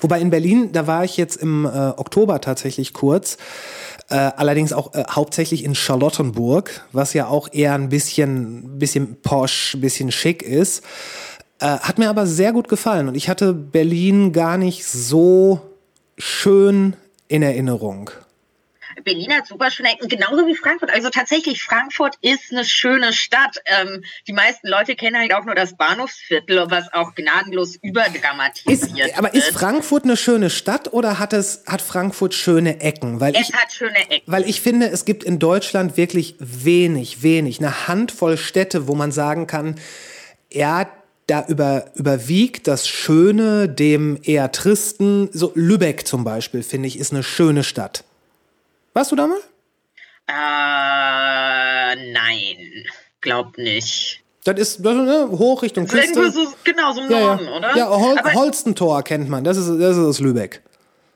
Wobei 0.00 0.20
in 0.20 0.30
Berlin, 0.30 0.72
da 0.72 0.86
war 0.86 1.04
ich 1.04 1.16
jetzt 1.16 1.36
im 1.36 1.64
äh, 1.64 1.68
Oktober 1.68 2.40
tatsächlich 2.40 2.92
kurz, 2.92 3.36
äh, 4.08 4.14
allerdings 4.14 4.72
auch 4.72 4.94
äh, 4.94 5.04
hauptsächlich 5.10 5.64
in 5.64 5.74
Charlottenburg, 5.74 6.82
was 6.92 7.12
ja 7.12 7.26
auch 7.26 7.48
eher 7.52 7.74
ein 7.74 7.88
bisschen, 7.88 8.78
bisschen 8.78 9.20
posch, 9.22 9.76
bisschen 9.80 10.12
schick 10.12 10.42
ist. 10.42 10.84
Äh, 11.58 11.66
hat 11.66 11.98
mir 11.98 12.10
aber 12.10 12.26
sehr 12.26 12.52
gut 12.52 12.68
gefallen 12.68 13.08
und 13.08 13.14
ich 13.14 13.28
hatte 13.28 13.52
Berlin 13.52 14.32
gar 14.32 14.58
nicht 14.58 14.86
so 14.86 15.60
schön 16.18 16.94
in 17.28 17.42
Erinnerung. 17.42 18.10
Berlin 19.04 19.32
hat 19.32 19.46
super 19.46 19.70
schöne 19.70 19.92
Ecken, 19.92 20.08
genauso 20.08 20.46
wie 20.46 20.54
Frankfurt. 20.54 20.92
Also 20.92 21.10
tatsächlich, 21.10 21.62
Frankfurt 21.62 22.16
ist 22.20 22.52
eine 22.52 22.64
schöne 22.64 23.12
Stadt. 23.12 23.58
Ähm, 23.66 24.04
die 24.26 24.32
meisten 24.32 24.68
Leute 24.68 24.96
kennen 24.96 25.18
halt 25.18 25.34
auch 25.34 25.44
nur 25.44 25.54
das 25.54 25.76
Bahnhofsviertel, 25.76 26.70
was 26.70 26.92
auch 26.92 27.14
gnadenlos 27.14 27.76
Ist, 27.76 27.84
überdramatisiert 27.84 29.16
aber 29.16 29.34
ist. 29.34 29.50
Frankfurt 29.50 30.04
eine 30.04 30.16
schöne 30.16 30.50
Stadt 30.50 30.92
oder 30.92 31.18
hat 31.18 31.32
es 31.32 31.64
hat 31.66 31.82
Frankfurt 31.82 32.34
schöne 32.34 32.80
Ecken? 32.80 33.20
Weil 33.20 33.34
Es 33.34 33.48
ich, 33.48 33.54
hat 33.54 33.72
schöne 33.72 33.98
Ecken. 34.10 34.22
weil 34.26 34.48
ich 34.48 34.60
finde, 34.60 34.88
es 34.88 35.04
gibt 35.04 35.24
in 35.24 35.38
Deutschland 35.38 35.96
wirklich 35.96 36.36
wenig, 36.38 37.22
wenig, 37.22 37.58
eine 37.58 37.88
Handvoll 37.88 38.36
Städte, 38.36 38.86
wo 38.88 38.94
man 38.94 39.12
sagen 39.12 39.46
kann, 39.46 39.76
ja, 40.52 40.88
da 41.26 41.44
über, 41.48 41.86
überwiegt 41.94 42.68
das 42.68 42.86
Schöne 42.88 43.68
dem 43.68 44.18
eher 44.22 44.52
Tristen. 44.52 45.28
So 45.32 45.52
Lübeck 45.54 46.06
zum 46.06 46.24
Beispiel, 46.24 46.62
finde 46.62 46.88
ich, 46.88 46.98
ist 46.98 47.12
eine 47.12 47.22
schöne 47.22 47.64
Stadt. 47.64 48.04
Warst 48.96 49.12
du 49.12 49.16
da 49.16 49.26
mal? 49.26 49.36
Äh, 50.26 52.12
nein, 52.12 52.86
glaub 53.20 53.58
nicht. 53.58 54.22
Das 54.44 54.58
ist 54.58 54.80
ne, 54.80 55.28
hoch 55.32 55.60
Richtung 55.60 55.86
Küste. 55.86 56.30
So, 56.30 56.54
genau, 56.64 56.94
so 56.94 57.02
im 57.02 57.10
ja, 57.10 57.20
Norden, 57.20 57.44
ja. 57.44 57.56
oder? 57.56 57.76
ja 57.76 57.90
Hol 57.90 58.18
aber, 58.18 58.32
Holstentor 58.32 59.02
kennt 59.02 59.28
man, 59.28 59.44
das 59.44 59.58
ist, 59.58 59.68
das 59.68 59.98
ist 59.98 60.02
aus 60.02 60.20
Lübeck. 60.20 60.62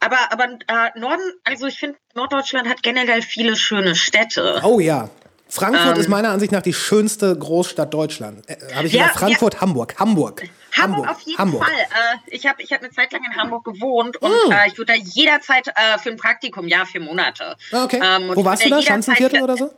aber, 0.00 0.18
aber 0.30 0.58
äh, 0.66 0.98
Norden, 0.98 1.22
also 1.44 1.68
ich 1.68 1.78
finde, 1.78 1.96
Norddeutschland 2.14 2.68
hat 2.68 2.82
generell 2.82 3.22
viele 3.22 3.56
schöne 3.56 3.94
Städte. 3.94 4.60
Oh 4.62 4.78
ja. 4.78 5.08
Frankfurt 5.50 5.94
Ähm. 5.96 6.00
ist 6.00 6.08
meiner 6.08 6.30
Ansicht 6.30 6.52
nach 6.52 6.62
die 6.62 6.72
schönste 6.72 7.36
Großstadt 7.36 7.92
Deutschlands. 7.92 8.46
Äh, 8.48 8.56
Habe 8.74 8.86
ich 8.86 8.92
Ja, 8.92 9.02
gesagt? 9.02 9.18
Frankfurt, 9.18 9.60
Hamburg, 9.60 9.96
Hamburg. 9.98 10.42
Hamburg, 10.76 11.08
auf 11.10 11.20
jeden 11.22 11.38
Hamburg. 11.38 11.64
Fall. 11.64 11.74
Äh, 11.74 12.34
ich 12.36 12.46
habe 12.46 12.62
ich 12.62 12.72
hab 12.72 12.80
eine 12.80 12.90
Zeit 12.90 13.12
lang 13.12 13.22
in 13.24 13.36
Hamburg 13.36 13.64
gewohnt 13.64 14.16
und 14.18 14.30
Mm. 14.30 14.52
äh, 14.52 14.68
ich 14.68 14.78
wurde 14.78 14.92
da 14.92 14.94
jederzeit 14.94 15.66
äh, 15.68 15.98
für 15.98 16.10
ein 16.10 16.16
Praktikum, 16.16 16.68
ja, 16.68 16.84
vier 16.84 17.00
Monate. 17.00 17.56
Ah, 17.72 17.84
Okay. 17.84 18.00
Ähm, 18.02 18.30
Wo 18.34 18.44
warst 18.44 18.64
du 18.64 18.70
da? 18.70 18.80
Schanzenviertel 18.80 19.42
oder 19.42 19.56
so? 19.56 19.72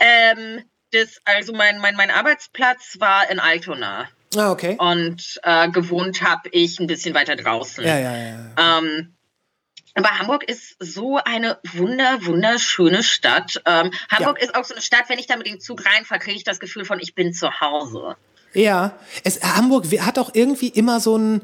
Ähm, 0.00 0.62
das, 0.92 1.18
also 1.24 1.52
mein, 1.52 1.78
mein, 1.78 1.96
mein 1.96 2.10
Arbeitsplatz 2.10 2.96
war 2.98 3.30
in 3.30 3.38
Altona 3.40 4.08
Ah, 4.36 4.50
okay. 4.50 4.76
und 4.78 5.40
äh, 5.44 5.68
gewohnt 5.70 6.22
habe 6.22 6.48
ich 6.50 6.80
ein 6.80 6.86
bisschen 6.88 7.14
weiter 7.14 7.36
draußen. 7.36 7.84
Ja, 7.84 7.98
ja, 7.98 8.16
ja. 8.16 8.28
ja. 8.58 8.78
Ähm, 8.78 9.14
aber 9.94 10.18
Hamburg 10.18 10.44
ist 10.44 10.76
so 10.80 11.18
eine 11.24 11.58
wunder, 11.72 12.18
wunderschöne 12.24 13.02
Stadt. 13.02 13.62
Ähm, 13.64 13.90
Hamburg 14.10 14.38
ist 14.42 14.54
auch 14.54 14.64
so 14.64 14.74
eine 14.74 14.82
Stadt, 14.82 15.08
wenn 15.08 15.18
ich 15.18 15.26
da 15.26 15.36
mit 15.36 15.46
dem 15.46 15.60
Zug 15.60 15.86
reinfahre, 15.86 16.20
kriege 16.20 16.36
ich 16.36 16.44
das 16.44 16.60
Gefühl 16.60 16.84
von, 16.84 17.00
ich 17.00 17.14
bin 17.14 17.32
zu 17.32 17.60
Hause. 17.60 18.16
Ja, 18.52 18.98
es, 19.22 19.42
Hamburg 19.42 19.86
hat 20.00 20.18
auch 20.18 20.32
irgendwie 20.34 20.68
immer 20.68 21.00
so 21.00 21.16
ein. 21.16 21.40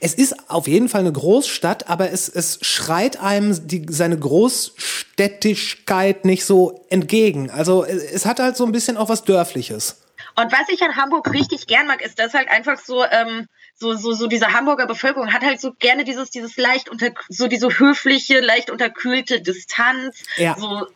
Es 0.00 0.14
ist 0.14 0.48
auf 0.48 0.66
jeden 0.66 0.88
Fall 0.88 1.02
eine 1.02 1.12
Großstadt, 1.12 1.90
aber 1.90 2.10
es, 2.10 2.30
es 2.30 2.58
schreit 2.62 3.20
einem 3.20 3.68
die, 3.68 3.84
seine 3.90 4.18
Großstädtigkeit 4.18 6.24
nicht 6.24 6.46
so 6.46 6.86
entgegen. 6.88 7.50
Also 7.50 7.84
es, 7.84 8.02
es 8.02 8.24
hat 8.24 8.40
halt 8.40 8.56
so 8.56 8.64
ein 8.64 8.72
bisschen 8.72 8.96
auch 8.96 9.10
was 9.10 9.24
Dörfliches. 9.24 10.00
Und 10.36 10.50
was 10.52 10.70
ich 10.70 10.80
an 10.82 10.96
Hamburg 10.96 11.30
richtig 11.32 11.66
gern 11.66 11.86
mag, 11.86 12.00
ist, 12.00 12.18
dass 12.18 12.32
halt 12.32 12.48
einfach 12.48 12.78
so, 12.78 13.04
ähm, 13.04 13.46
so, 13.76 13.94
so, 13.94 14.12
so 14.12 14.26
diese 14.26 14.52
Hamburger 14.52 14.86
Bevölkerung 14.86 15.32
hat 15.32 15.42
halt 15.42 15.60
so 15.60 15.72
gerne 15.72 16.04
dieses, 16.04 16.30
dieses 16.30 16.56
leicht 16.56 16.88
unter, 16.88 17.10
so 17.28 17.46
diese 17.48 17.68
höfliche, 17.78 18.40
leicht 18.40 18.70
unterkühlte 18.70 19.40
Distanz. 19.40 20.22
Ja. 20.36 20.56
So, 20.58 20.86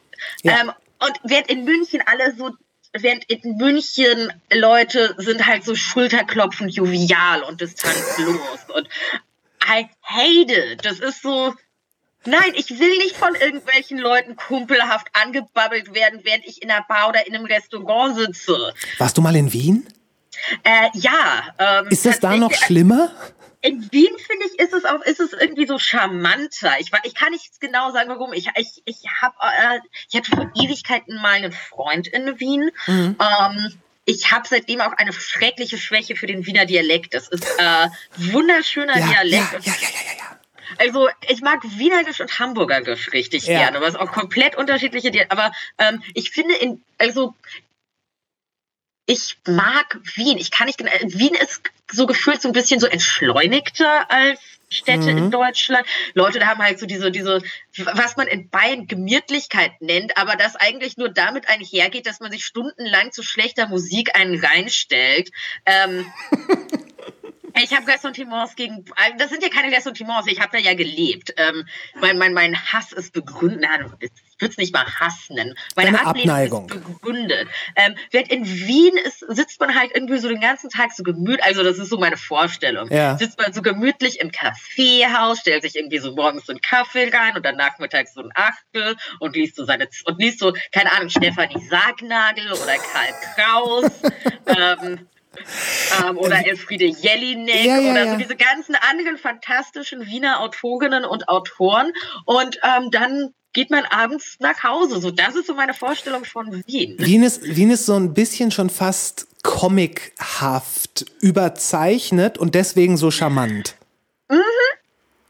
Ja. 0.42 0.60
ähm, 0.60 0.72
und 1.00 1.12
während 1.24 1.48
in 1.48 1.64
München 1.64 2.02
alle 2.06 2.34
so, 2.36 2.50
während 2.92 3.24
in 3.24 3.56
München 3.56 4.32
Leute 4.52 5.14
sind 5.18 5.46
halt 5.46 5.64
so 5.64 5.74
schulterklopfend 5.74 6.74
jovial 6.74 7.42
und 7.42 7.60
distanzlos. 7.60 8.38
und 8.74 8.88
I 9.64 9.86
hate 10.02 10.52
it. 10.52 10.84
Das 10.84 10.98
ist 11.00 11.22
so, 11.22 11.54
Nein, 12.24 12.52
ich 12.54 12.78
will 12.80 12.98
nicht 12.98 13.16
von 13.16 13.34
irgendwelchen 13.36 13.96
Leuten 13.96 14.34
kumpelhaft 14.36 15.06
angebabbelt 15.12 15.94
werden, 15.94 16.20
während 16.24 16.44
ich 16.46 16.62
in 16.62 16.70
einer 16.70 16.84
Bar 16.86 17.10
oder 17.10 17.26
in 17.26 17.34
einem 17.34 17.44
Restaurant 17.46 18.16
sitze. 18.16 18.74
Warst 18.98 19.16
du 19.16 19.22
mal 19.22 19.36
in 19.36 19.52
Wien? 19.52 19.86
Äh, 20.64 20.88
ja. 20.94 21.42
Ähm, 21.58 21.88
Ist 21.88 22.06
das 22.06 22.20
da 22.20 22.36
noch 22.36 22.48
tatsächlich- 22.50 22.66
schlimmer? 22.66 23.10
In 23.60 23.90
Wien 23.90 24.14
finde 24.24 24.46
ich, 24.46 24.56
ist 24.60 24.72
es 24.72 24.84
auch, 24.84 25.00
ist 25.02 25.18
es 25.18 25.32
irgendwie 25.32 25.66
so 25.66 25.80
charmanter. 25.80 26.74
Ich, 26.78 26.92
ich 27.02 27.14
kann 27.16 27.32
nicht 27.32 27.60
genau 27.60 27.90
sagen, 27.90 28.08
warum. 28.08 28.32
Ich, 28.32 28.48
ich, 28.54 28.82
ich 28.84 28.98
habe, 29.20 29.34
äh, 29.42 29.80
ich 30.08 30.16
hatte 30.16 30.30
vor 30.30 30.48
Ewigkeiten 30.54 31.16
mal 31.16 31.32
einen 31.32 31.50
Freund 31.52 32.06
in 32.06 32.38
Wien. 32.38 32.70
Mhm. 32.86 33.16
Ähm, 33.20 33.80
ich 34.04 34.30
habe 34.30 34.46
seitdem 34.48 34.80
auch 34.80 34.92
eine 34.92 35.12
schreckliche 35.12 35.76
Schwäche 35.76 36.14
für 36.14 36.28
den 36.28 36.46
Wiener 36.46 36.66
Dialekt. 36.66 37.14
Das 37.14 37.26
ist 37.28 37.44
äh, 37.58 37.88
wunderschöner 38.16 38.96
Ja, 38.96 39.06
Dialekt. 39.08 39.52
ja, 39.52 39.58
ja, 39.58 39.72
ja, 39.72 39.88
ja, 40.12 40.18
ja. 40.18 40.38
Also 40.78 41.08
ich 41.28 41.40
mag 41.40 41.58
Wienerisch 41.64 42.20
und 42.20 42.38
Hamburgerisch 42.38 43.10
richtig 43.12 43.46
Ja. 43.46 43.58
gerne, 43.58 43.78
aber 43.78 43.88
es 43.88 43.94
ist 43.94 44.00
auch 44.00 44.12
komplett 44.12 44.54
unterschiedliche 44.54 45.10
Dialekte. 45.10 45.36
Aber 45.36 45.50
ähm, 45.78 46.00
ich 46.14 46.30
finde 46.30 46.54
in, 46.54 46.84
also 46.98 47.34
ich 49.08 49.38
mag 49.46 49.98
Wien. 50.16 50.36
Ich 50.36 50.50
kann 50.50 50.66
nicht 50.66 50.76
genau. 50.76 50.92
Wien 51.02 51.34
ist 51.34 51.62
so 51.90 52.06
gefühlt 52.06 52.42
so 52.42 52.48
ein 52.48 52.52
bisschen 52.52 52.78
so 52.78 52.86
entschleunigter 52.86 54.10
als 54.10 54.38
Städte 54.68 55.08
in 55.10 55.30
Deutschland. 55.30 55.86
Leute 56.12 56.38
da 56.38 56.46
haben 56.46 56.60
halt 56.60 56.78
so 56.78 56.84
diese, 56.84 57.10
diese, 57.10 57.40
was 57.94 58.18
man 58.18 58.26
in 58.26 58.50
Bayern 58.50 58.86
Gemütlichkeit 58.86 59.80
nennt, 59.80 60.18
aber 60.18 60.36
das 60.36 60.56
eigentlich 60.56 60.98
nur 60.98 61.08
damit 61.08 61.48
einhergeht, 61.48 62.06
dass 62.06 62.20
man 62.20 62.30
sich 62.30 62.44
stundenlang 62.44 63.10
zu 63.10 63.22
schlechter 63.22 63.66
Musik 63.66 64.14
einen 64.14 64.38
reinstellt. 64.44 65.30
Ähm, 65.64 66.04
ich 67.62 67.74
habe 67.74 67.86
Ressentiments 67.86 68.56
gegen, 68.56 68.84
also 68.96 69.16
das 69.18 69.30
sind 69.30 69.42
ja 69.42 69.48
keine 69.48 69.74
Ressentiments, 69.74 70.26
ich 70.26 70.40
habe 70.40 70.50
da 70.52 70.58
ja 70.58 70.74
gelebt. 70.74 71.34
Ähm, 71.36 71.66
mein, 72.00 72.18
mein, 72.18 72.32
mein 72.32 72.56
Hass 72.72 72.92
ist 72.92 73.12
begründet, 73.12 73.60
nein, 73.62 73.92
ich 74.00 74.10
würde 74.40 74.52
es 74.52 74.58
nicht 74.58 74.72
mal 74.72 74.86
Hass 74.86 75.30
nennen. 75.30 75.54
Meine 75.74 75.92
Deine 75.92 76.06
Abneigung. 76.06 76.70
ist 76.70 76.84
begründet. 76.84 77.48
Ähm, 77.76 77.96
während 78.10 78.30
in 78.30 78.46
Wien 78.46 78.96
ist, 78.96 79.24
sitzt 79.28 79.58
man 79.60 79.74
halt 79.74 79.90
irgendwie 79.94 80.18
so 80.18 80.28
den 80.28 80.40
ganzen 80.40 80.70
Tag 80.70 80.92
so 80.92 81.02
gemütlich, 81.02 81.44
also 81.44 81.62
das 81.62 81.78
ist 81.78 81.90
so 81.90 81.98
meine 81.98 82.16
Vorstellung. 82.16 82.90
Ja. 82.90 83.18
Sitzt 83.18 83.38
man 83.40 83.52
so 83.52 83.62
gemütlich 83.62 84.20
im 84.20 84.30
Kaffeehaus, 84.30 85.40
stellt 85.40 85.62
sich 85.62 85.76
irgendwie 85.76 85.98
so 85.98 86.14
morgens 86.14 86.46
so 86.46 86.52
einen 86.52 86.60
Kaffee 86.60 87.10
rein 87.12 87.36
und 87.36 87.44
dann 87.44 87.56
nachmittags 87.56 88.14
so 88.14 88.22
ein 88.22 88.30
Achtel 88.34 88.96
und 89.20 89.34
liest 89.34 89.56
so 89.56 89.64
seine, 89.64 89.88
und 90.04 90.20
liest 90.20 90.38
so, 90.38 90.52
keine 90.72 90.92
Ahnung, 90.92 91.08
Stefanie 91.08 91.60
Sargnagel 91.68 92.52
oder 92.52 92.76
Karl 92.76 93.14
Kraus. 93.34 93.90
ähm, 94.46 95.06
ähm, 96.02 96.18
oder 96.18 96.46
Elfriede 96.46 96.86
Jelinek 96.86 97.64
Ja, 97.64 97.78
ja, 97.78 97.90
oder 97.90 98.04
ja. 98.04 98.12
so 98.12 98.18
diese 98.18 98.36
ganzen 98.36 98.74
anderen 98.74 99.16
fantastischen 99.18 100.06
Wiener 100.06 100.40
Autorinnen 100.40 101.04
und 101.04 101.28
Autoren. 101.28 101.92
Und 102.24 102.58
ähm, 102.62 102.90
dann 102.90 103.34
geht 103.52 103.70
man 103.70 103.84
abends 103.84 104.36
nach 104.40 104.62
Hause. 104.62 105.00
So, 105.00 105.10
das 105.10 105.34
ist 105.34 105.46
so 105.46 105.54
meine 105.54 105.74
Vorstellung 105.74 106.24
von 106.24 106.62
Wien. 106.66 106.96
Wien 106.98 107.22
ist, 107.22 107.42
Wien 107.44 107.70
ist 107.70 107.86
so 107.86 107.94
ein 107.94 108.14
bisschen 108.14 108.50
schon 108.50 108.70
fast 108.70 109.26
comichaft 109.42 111.06
überzeichnet 111.20 112.38
und 112.38 112.54
deswegen 112.54 112.96
so 112.96 113.10
charmant. 113.10 113.74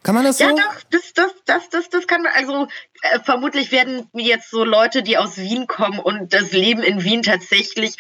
Kann 0.09 0.15
man 0.15 0.25
das 0.25 0.39
so? 0.39 0.45
Ja, 0.45 0.53
doch, 0.53 0.83
das, 0.91 1.13
das, 1.13 1.33
das, 1.45 1.69
das, 1.69 1.91
das 1.91 2.07
kann 2.07 2.23
man, 2.23 2.33
also 2.33 2.67
äh, 3.03 3.21
vermutlich 3.21 3.73
werden 3.73 4.09
mir 4.15 4.25
jetzt 4.25 4.51
so 4.51 4.65
Leute, 4.65 5.03
die 5.03 5.19
aus 5.19 5.37
Wien 5.37 5.67
kommen 5.67 5.99
und 5.99 6.33
das 6.33 6.53
Leben 6.53 6.83
in 6.83 7.05
Wien 7.05 7.23
tatsächlich 7.23 7.97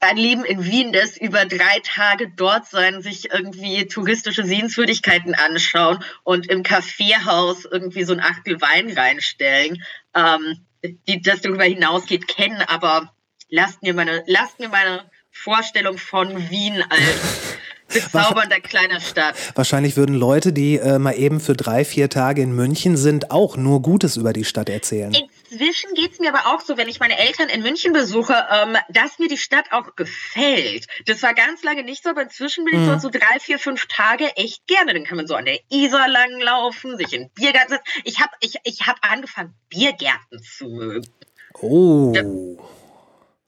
ein 0.00 0.16
Leben 0.16 0.44
in 0.44 0.64
Wien, 0.64 0.92
das 0.92 1.16
über 1.16 1.44
drei 1.44 1.80
Tage 1.84 2.32
dort 2.34 2.66
sein, 2.66 3.02
sich 3.02 3.30
irgendwie 3.32 3.86
touristische 3.86 4.44
Sehenswürdigkeiten 4.44 5.34
anschauen 5.34 6.02
und 6.24 6.48
im 6.48 6.62
Kaffeehaus 6.62 7.66
irgendwie 7.66 8.04
so 8.04 8.14
ein 8.14 8.20
Achtel 8.20 8.60
Wein 8.60 8.90
reinstellen, 8.90 9.82
ähm, 10.14 10.66
die 11.06 11.20
das 11.20 11.42
darüber 11.42 11.64
hinausgeht, 11.64 12.26
kennen, 12.26 12.62
aber 12.66 13.12
lasst 13.50 13.82
mir 13.82 13.92
meine, 13.92 14.24
lasst 14.26 14.58
mir 14.58 14.70
meine 14.70 15.04
Vorstellung 15.30 15.98
von 15.98 16.50
Wien 16.50 16.82
als 16.88 17.56
bezaubernder 17.92 18.60
kleiner 18.60 19.00
Stadt. 19.00 19.34
Wahrscheinlich 19.54 19.96
würden 19.96 20.14
Leute, 20.14 20.52
die 20.54 20.78
äh, 20.78 20.98
mal 20.98 21.12
eben 21.12 21.40
für 21.40 21.54
drei, 21.54 21.84
vier 21.84 22.08
Tage 22.08 22.40
in 22.40 22.54
München 22.54 22.96
sind, 22.96 23.30
auch 23.30 23.56
nur 23.56 23.82
Gutes 23.82 24.16
über 24.16 24.32
die 24.32 24.44
Stadt 24.44 24.70
erzählen. 24.70 25.14
Inzwischen 25.50 25.94
geht's 25.94 26.18
mir 26.18 26.32
aber 26.32 26.54
auch 26.54 26.60
so, 26.60 26.76
wenn 26.76 26.88
ich 26.88 27.00
meine 27.00 27.18
Eltern 27.18 27.48
in 27.48 27.62
München 27.62 27.92
besuche, 27.92 28.34
ähm, 28.50 28.76
dass 28.88 29.18
mir 29.18 29.28
die 29.28 29.36
Stadt 29.36 29.72
auch 29.72 29.96
gefällt. 29.96 30.86
Das 31.06 31.22
war 31.22 31.34
ganz 31.34 31.62
lange 31.64 31.82
nicht 31.82 32.04
so, 32.04 32.10
aber 32.10 32.22
inzwischen 32.22 32.64
bin 32.64 32.80
ich 32.80 32.86
so, 32.86 32.98
so 32.98 33.10
drei, 33.10 33.40
vier, 33.40 33.58
fünf 33.58 33.86
Tage 33.86 34.36
echt 34.36 34.66
gerne. 34.66 34.94
Dann 34.94 35.04
kann 35.04 35.16
man 35.16 35.26
so 35.26 35.34
an 35.34 35.44
der 35.44 35.58
Isar 35.70 36.08
langlaufen, 36.08 36.96
sich 36.96 37.12
in 37.12 37.30
Biergarten 37.30 37.70
setzen. 37.70 38.02
Ich 38.04 38.20
habe 38.20 38.32
ich, 38.40 38.56
ich 38.64 38.86
hab 38.86 38.98
angefangen, 39.02 39.54
Biergärten 39.68 40.42
zu 40.42 40.68
mögen. 40.68 41.08
Oh. 41.54 42.12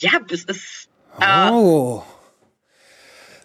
Ja, 0.01 0.19
das 0.29 0.45
ist... 0.45 0.89
Äh, 1.21 1.51
Oh. 1.51 2.03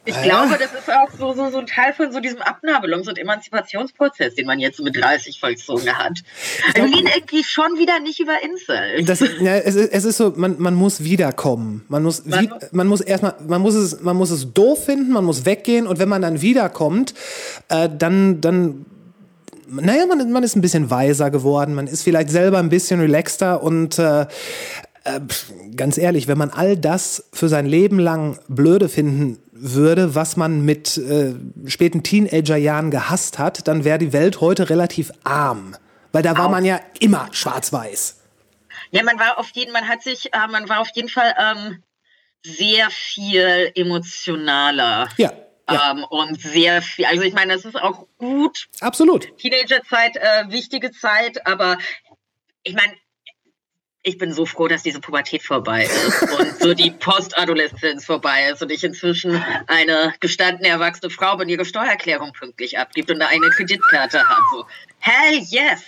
Ich 0.07 0.15
Ah, 0.15 0.21
glaube, 0.23 0.51
ja. 0.53 0.57
das 0.57 0.73
ist 0.73 0.89
auch 0.89 1.09
so, 1.19 1.33
so, 1.33 1.51
so 1.51 1.57
ein 1.59 1.67
Teil 1.67 1.93
von 1.93 2.11
so 2.11 2.19
diesem 2.19 2.39
Abnabelungs- 2.39 3.09
und 3.09 3.19
Emanzipationsprozess, 3.19 4.35
den 4.35 4.47
man 4.47 4.57
jetzt 4.59 4.79
mit 4.79 4.95
30 4.95 5.39
vollzogen 5.39 5.91
hat. 5.97 6.19
Also 6.75 6.87
irgendwie 6.97 7.43
schon 7.43 7.77
wieder 7.77 7.99
nicht 7.99 8.19
über 8.19 8.33
Insel. 8.41 9.03
Das, 9.03 9.19
ja, 9.41 9.57
es, 9.57 9.75
ist, 9.75 9.91
es 9.91 10.05
ist 10.05 10.17
so, 10.17 10.33
man, 10.35 10.55
man 10.59 10.75
muss 10.75 11.03
wiederkommen. 11.03 11.83
Man 11.89 12.03
muss, 12.03 12.25
Man 12.25 12.45
wie, 12.45 12.49
man 12.71 12.87
muss 12.87 13.01
erstmal, 13.01 13.35
man 13.47 13.61
muss 13.61 13.75
es, 13.75 14.01
man 14.01 14.15
muss 14.15 14.29
es 14.31 14.53
doof 14.53 14.85
finden, 14.85 15.11
man 15.11 15.25
muss 15.25 15.45
weggehen 15.45 15.85
und 15.87 15.99
wenn 15.99 16.09
man 16.09 16.21
dann 16.21 16.41
wiederkommt, 16.41 17.13
äh, 17.67 17.89
dann, 17.95 18.39
dann, 18.39 18.85
naja, 19.69 20.05
man, 20.05 20.31
man 20.31 20.43
ist 20.43 20.55
ein 20.55 20.61
bisschen 20.61 20.89
weiser 20.89 21.29
geworden, 21.31 21.73
man 21.75 21.87
ist 21.87 22.03
vielleicht 22.03 22.29
selber 22.29 22.59
ein 22.59 22.69
bisschen 22.69 23.01
relaxter 23.01 23.61
und 23.61 23.99
äh, 23.99 24.25
äh, 25.07 25.21
ganz 25.75 25.97
ehrlich, 25.97 26.27
wenn 26.27 26.37
man 26.37 26.49
all 26.49 26.75
das 26.75 27.29
für 27.33 27.49
sein 27.49 27.65
Leben 27.65 27.99
lang 27.99 28.39
blöde 28.47 28.89
finden 28.89 29.39
würde, 29.51 30.15
was 30.15 30.37
man 30.37 30.61
mit 30.65 30.97
äh, 30.97 31.33
späten 31.65 32.03
Teenagerjahren 32.03 32.91
gehasst 32.91 33.39
hat, 33.39 33.67
dann 33.67 33.85
wäre 33.85 33.97
die 33.97 34.13
Welt 34.13 34.41
heute 34.41 34.69
relativ 34.69 35.11
arm. 35.23 35.75
Weil 36.11 36.23
da 36.23 36.37
war 36.37 36.49
man 36.49 36.65
ja 36.65 36.79
immer 36.99 37.29
schwarz-weiß. 37.31 38.21
Ja, 38.91 39.03
man 39.03 39.19
war 39.19 39.37
auf 39.37 39.49
jeden, 39.53 39.71
man 39.71 39.87
hat 39.87 40.03
sich, 40.03 40.33
äh, 40.33 40.47
man 40.49 40.69
war 40.69 40.79
auf 40.79 40.89
jeden 40.93 41.09
Fall 41.09 41.33
ähm, 41.37 41.83
sehr 42.43 42.89
viel 42.89 43.71
emotionaler. 43.75 45.09
Ja, 45.17 45.31
ja. 45.69 45.91
Ähm, 45.91 46.03
und 46.05 46.39
sehr 46.41 46.81
viel, 46.81 47.05
also 47.05 47.23
ich 47.23 47.33
meine, 47.33 47.53
das 47.53 47.65
ist 47.65 47.75
auch 47.75 48.07
gut, 48.17 48.67
Absolut. 48.79 49.37
Teenagerzeit, 49.37 50.15
äh, 50.15 50.49
wichtige 50.49 50.91
Zeit, 50.91 51.45
aber 51.45 51.77
ich 52.63 52.73
meine, 52.73 52.93
ich 54.07 54.17
bin 54.17 54.31
so 54.31 54.45
froh, 54.45 54.67
dass 54.67 54.83
diese 54.83 55.01
Pubertät 55.01 55.43
vorbei 55.43 55.83
ist 55.83 56.21
und 56.39 56.59
so 56.59 56.73
die 56.73 56.91
Postadoleszenz 56.91 58.05
vorbei 58.05 58.49
ist 58.51 58.61
und 58.61 58.71
ich 58.71 58.83
inzwischen 58.83 59.43
eine 59.67 60.13
gestandene 60.21 60.69
erwachsene 60.69 61.09
Frau 61.09 61.35
bin, 61.37 61.49
ihre 61.49 61.65
Steuererklärung 61.65 62.31
pünktlich 62.31 62.79
abgibt 62.79 63.11
und 63.11 63.21
eine 63.21 63.49
Kreditkarte 63.49 64.19
hat. 64.19 64.39
So, 64.51 64.65
hell 64.99 65.39
yes! 65.49 65.81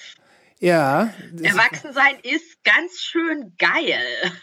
Ja. 0.60 1.14
Erwachsensein 1.42 2.16
ist 2.24 2.62
ganz 2.66 3.00
schön 3.00 3.54
geil. 3.58 4.34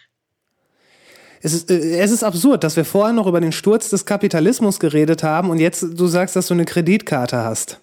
Es 1.43 1.53
ist, 1.53 1.71
äh, 1.71 1.99
es 2.01 2.11
ist 2.11 2.25
absurd, 2.25 2.65
dass 2.65 2.77
wir 2.77 2.87
vorher 2.87 3.13
noch 3.13 3.27
über 3.27 3.43
den 3.43 3.53
Sturz 3.53 3.91
des 3.91 4.07
Kapitalismus 4.07 4.81
geredet 4.81 5.23
haben 5.23 5.51
und 5.51 5.59
jetzt 5.59 5.83
du 5.83 6.07
sagst, 6.07 6.35
dass 6.35 6.47
du 6.47 6.55
eine 6.55 6.65
Kreditkarte 6.65 7.39
hast. 7.45 7.81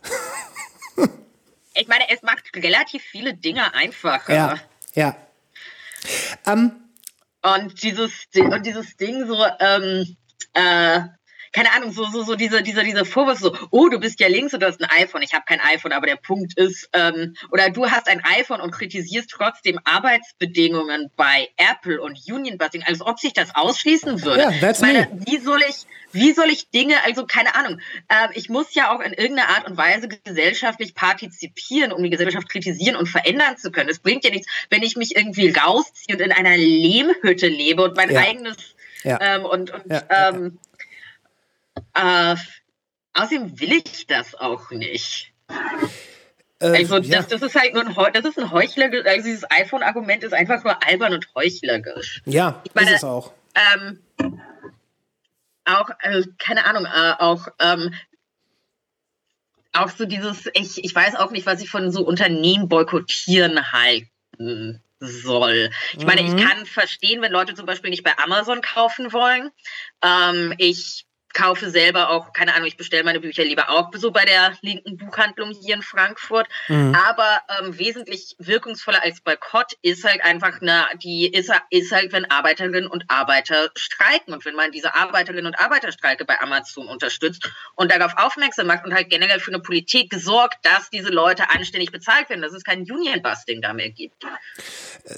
Ich 1.76 1.88
meine, 1.88 2.04
es 2.10 2.22
macht 2.22 2.56
relativ 2.56 3.02
viele 3.02 3.34
Dinge 3.34 3.74
einfacher. 3.74 4.32
Ja. 4.32 4.60
Ja. 4.94 5.16
Ähm, 6.46 6.72
Und 7.42 7.84
dieses, 7.84 8.30
Di- 8.34 8.42
und 8.42 8.66
dieses 8.66 8.96
Ding 8.98 9.28
so, 9.28 9.46
ähm, 9.60 10.18
äh, 10.54 11.02
keine 11.54 11.72
Ahnung, 11.72 11.92
so, 11.92 12.06
so, 12.06 12.24
so 12.24 12.36
diese, 12.36 12.64
diese, 12.64 12.84
diese 12.84 13.06
Vorwurf 13.06 13.40
so, 13.40 13.56
oh, 13.70 13.88
du 13.88 14.00
bist 14.00 14.20
ja 14.20 14.28
links 14.28 14.54
und 14.54 14.62
du 14.62 14.68
hast 14.68 14.82
ein 14.82 14.90
iPhone. 15.02 15.22
Ich 15.22 15.34
habe 15.34 15.46
kein 15.48 15.62
iPhone, 15.62 15.94
aber 15.94 16.08
der 16.08 16.16
Punkt 16.16 16.58
ist, 16.58 16.90
ähm, 16.94 17.36
oder 17.52 17.70
du 17.70 17.90
hast 17.90 18.10
ein 18.10 18.22
iPhone 18.38 18.60
und 18.60 18.72
kritisierst 18.72 19.30
trotzdem 19.30 19.80
Arbeitsbedingungen 19.84 21.12
bei 21.16 21.50
Apple 21.58 22.02
und 22.02 22.20
Union 22.28 22.58
Busting, 22.58 22.84
als 22.84 23.02
ob 23.02 23.20
sich 23.20 23.34
das 23.34 23.56
ausschließen 23.56 24.24
würde. 24.24 24.42
Ja, 24.42 24.52
that's 24.60 24.82
meine, 24.82 25.02
me. 25.02 25.22
wie 25.26 25.38
soll 25.38 25.62
ich, 25.70 25.86
wie 26.12 26.34
soll 26.34 26.50
ich 26.50 26.70
Dinge, 26.72 26.96
also 27.06 27.26
keine 27.26 27.56
Ahnung, 27.56 27.80
ähm, 28.10 28.30
ich 28.34 28.50
muss 28.50 28.74
ja 28.74 28.92
auch 28.92 29.00
in 29.00 29.14
irgendeiner 29.14 29.50
Art 29.50 29.70
und 29.70 29.78
Weise 29.78 30.08
gesellschaftlich 30.08 30.96
partizipieren, 30.96 31.92
um 31.92 32.02
die 32.04 32.10
Gesellschaft 32.10 32.50
kritisieren 32.50 32.96
und 32.96 33.08
verändern 33.08 33.58
zu 33.58 33.72
können. 33.72 33.90
Es 33.90 34.00
bringt 34.00 34.24
ja 34.24 34.32
nichts, 34.32 34.48
wenn 34.72 34.82
ich 34.82 34.96
mich 34.96 35.16
irgendwie 35.16 35.50
rausziehe 35.50 36.16
und 36.16 36.22
in 36.22 36.32
einer 36.32 36.58
Lehmhütte 36.58 37.48
lebe 37.48 37.84
und 37.84 37.96
mein 37.96 38.10
Ja. 38.12 38.22
eigenes 38.22 38.58
Ja. 39.04 39.20
Ähm, 39.22 39.46
und 39.46 39.72
und 39.72 39.84
Ja, 39.90 40.04
ja, 40.10 40.30
ähm, 40.30 40.58
Äh, 41.94 42.36
außerdem 43.14 43.60
will 43.60 43.74
ich 43.74 44.08
das 44.08 44.36
auch 44.36 44.70
nicht. 44.72 45.32
Äh, 46.60 46.68
Also 46.78 46.98
ja. 46.98 47.18
das, 47.18 47.28
das 47.28 47.42
ist 47.42 47.56
halt 47.56 47.74
nur 47.74 47.86
ein, 47.86 48.14
das 48.14 48.26
ist 48.26 48.40
ein 48.40 48.52
Heuchler, 48.52 48.86
also 49.06 49.24
dieses 49.26 49.50
iPhone-Argument 49.52 50.24
ist 50.24 50.34
einfach 50.34 50.64
nur 50.64 50.82
albern 50.86 51.14
und 51.14 51.28
heuchlerisch. 51.36 52.22
ja, 52.26 52.62
meine- 52.74 52.90
ist 52.92 52.98
es 52.98 53.04
auch. 53.04 53.34
Ähm, 53.76 54.00
auch, 55.66 55.90
also, 56.00 56.30
keine 56.40 56.66
Ahnung, 56.66 56.86
äh, 56.86 57.14
auch, 57.20 57.48
ähm, 57.60 57.94
auch 59.72 59.90
so 59.90 60.06
dieses, 60.06 60.50
ich, 60.54 60.84
ich 60.84 60.94
weiß 60.94 61.16
auch 61.16 61.32
nicht, 61.32 61.46
was 61.46 61.62
ich 61.62 61.70
von 61.70 61.92
so 61.92 62.06
Unternehmen 62.06 62.68
boykottieren 62.68 63.72
halten 63.72 64.82
soll. 65.00 65.70
Ich 65.98 66.06
meine, 66.06 66.22
Mhm. 66.24 66.38
ich 66.38 66.44
kann 66.46 66.66
verstehen, 66.66 67.22
wenn 67.22 67.32
Leute 67.32 67.56
zum 67.56 67.66
Beispiel 67.66 67.90
nicht 67.90 68.04
bei 68.04 68.18
Amazon 68.20 68.62
kaufen 68.62 69.12
wollen. 69.14 69.52
Ähm, 70.04 70.54
ich 70.58 71.06
kaufe 71.34 71.70
selber 71.70 72.10
auch, 72.10 72.34
keine 72.34 72.54
Ahnung, 72.54 72.68
ich 72.68 72.78
bestelle 72.78 73.04
meine 73.04 73.20
Bücher 73.20 73.44
lieber 73.44 73.70
auch 73.70 73.92
so 73.94 74.12
bei 74.12 74.26
der 74.26 74.54
linken 74.62 74.98
Buchhandlung 74.98 75.52
hier 75.52 75.76
in 75.76 75.82
Frankfurt. 75.82 76.48
Mhm. 76.68 76.96
Aber 76.96 77.42
ähm, 77.60 77.78
wesentlich 77.78 78.36
wirkungsvoller 78.40 79.04
als 79.04 79.22
Boykott 79.22 79.74
ist 79.82 80.04
halt 80.04 80.24
einfach 80.24 80.62
eine, 80.62 80.86
die 81.02 81.28
ist, 81.28 81.52
ist 81.70 81.92
halt, 81.92 82.14
wenn 82.14 82.30
Arbeiterinnen 82.30 82.88
und 82.88 83.06
Arbeiter 83.10 83.70
streiken 83.76 84.34
und 84.34 84.46
wenn 84.46 84.56
man 84.56 84.72
diese 84.72 84.96
Arbeiterinnen 84.96 85.48
und 85.48 85.60
Arbeiterstreike 85.60 86.26
bei 86.26 86.40
Amazon 86.40 86.88
unterstützt 86.88 87.50
und 87.76 87.92
darauf 87.92 88.14
aufmerksam 88.18 88.68
macht 88.68 88.86
und 88.86 88.94
halt 88.94 89.10
generell 89.10 89.40
für 89.40 89.52
eine 89.52 89.62
Politik 89.62 90.10
gesorgt, 90.10 90.58
dass 90.64 90.90
diese 90.90 91.10
Leute 91.10 91.50
anständig 91.50 91.92
bezahlt 91.92 92.30
werden, 92.30 92.42
dass 92.42 92.54
es 92.54 92.64
kein 92.64 92.82
Union-Busting 92.82 93.62
da 93.62 93.74
mehr 93.74 93.90
gibt. 93.90 94.26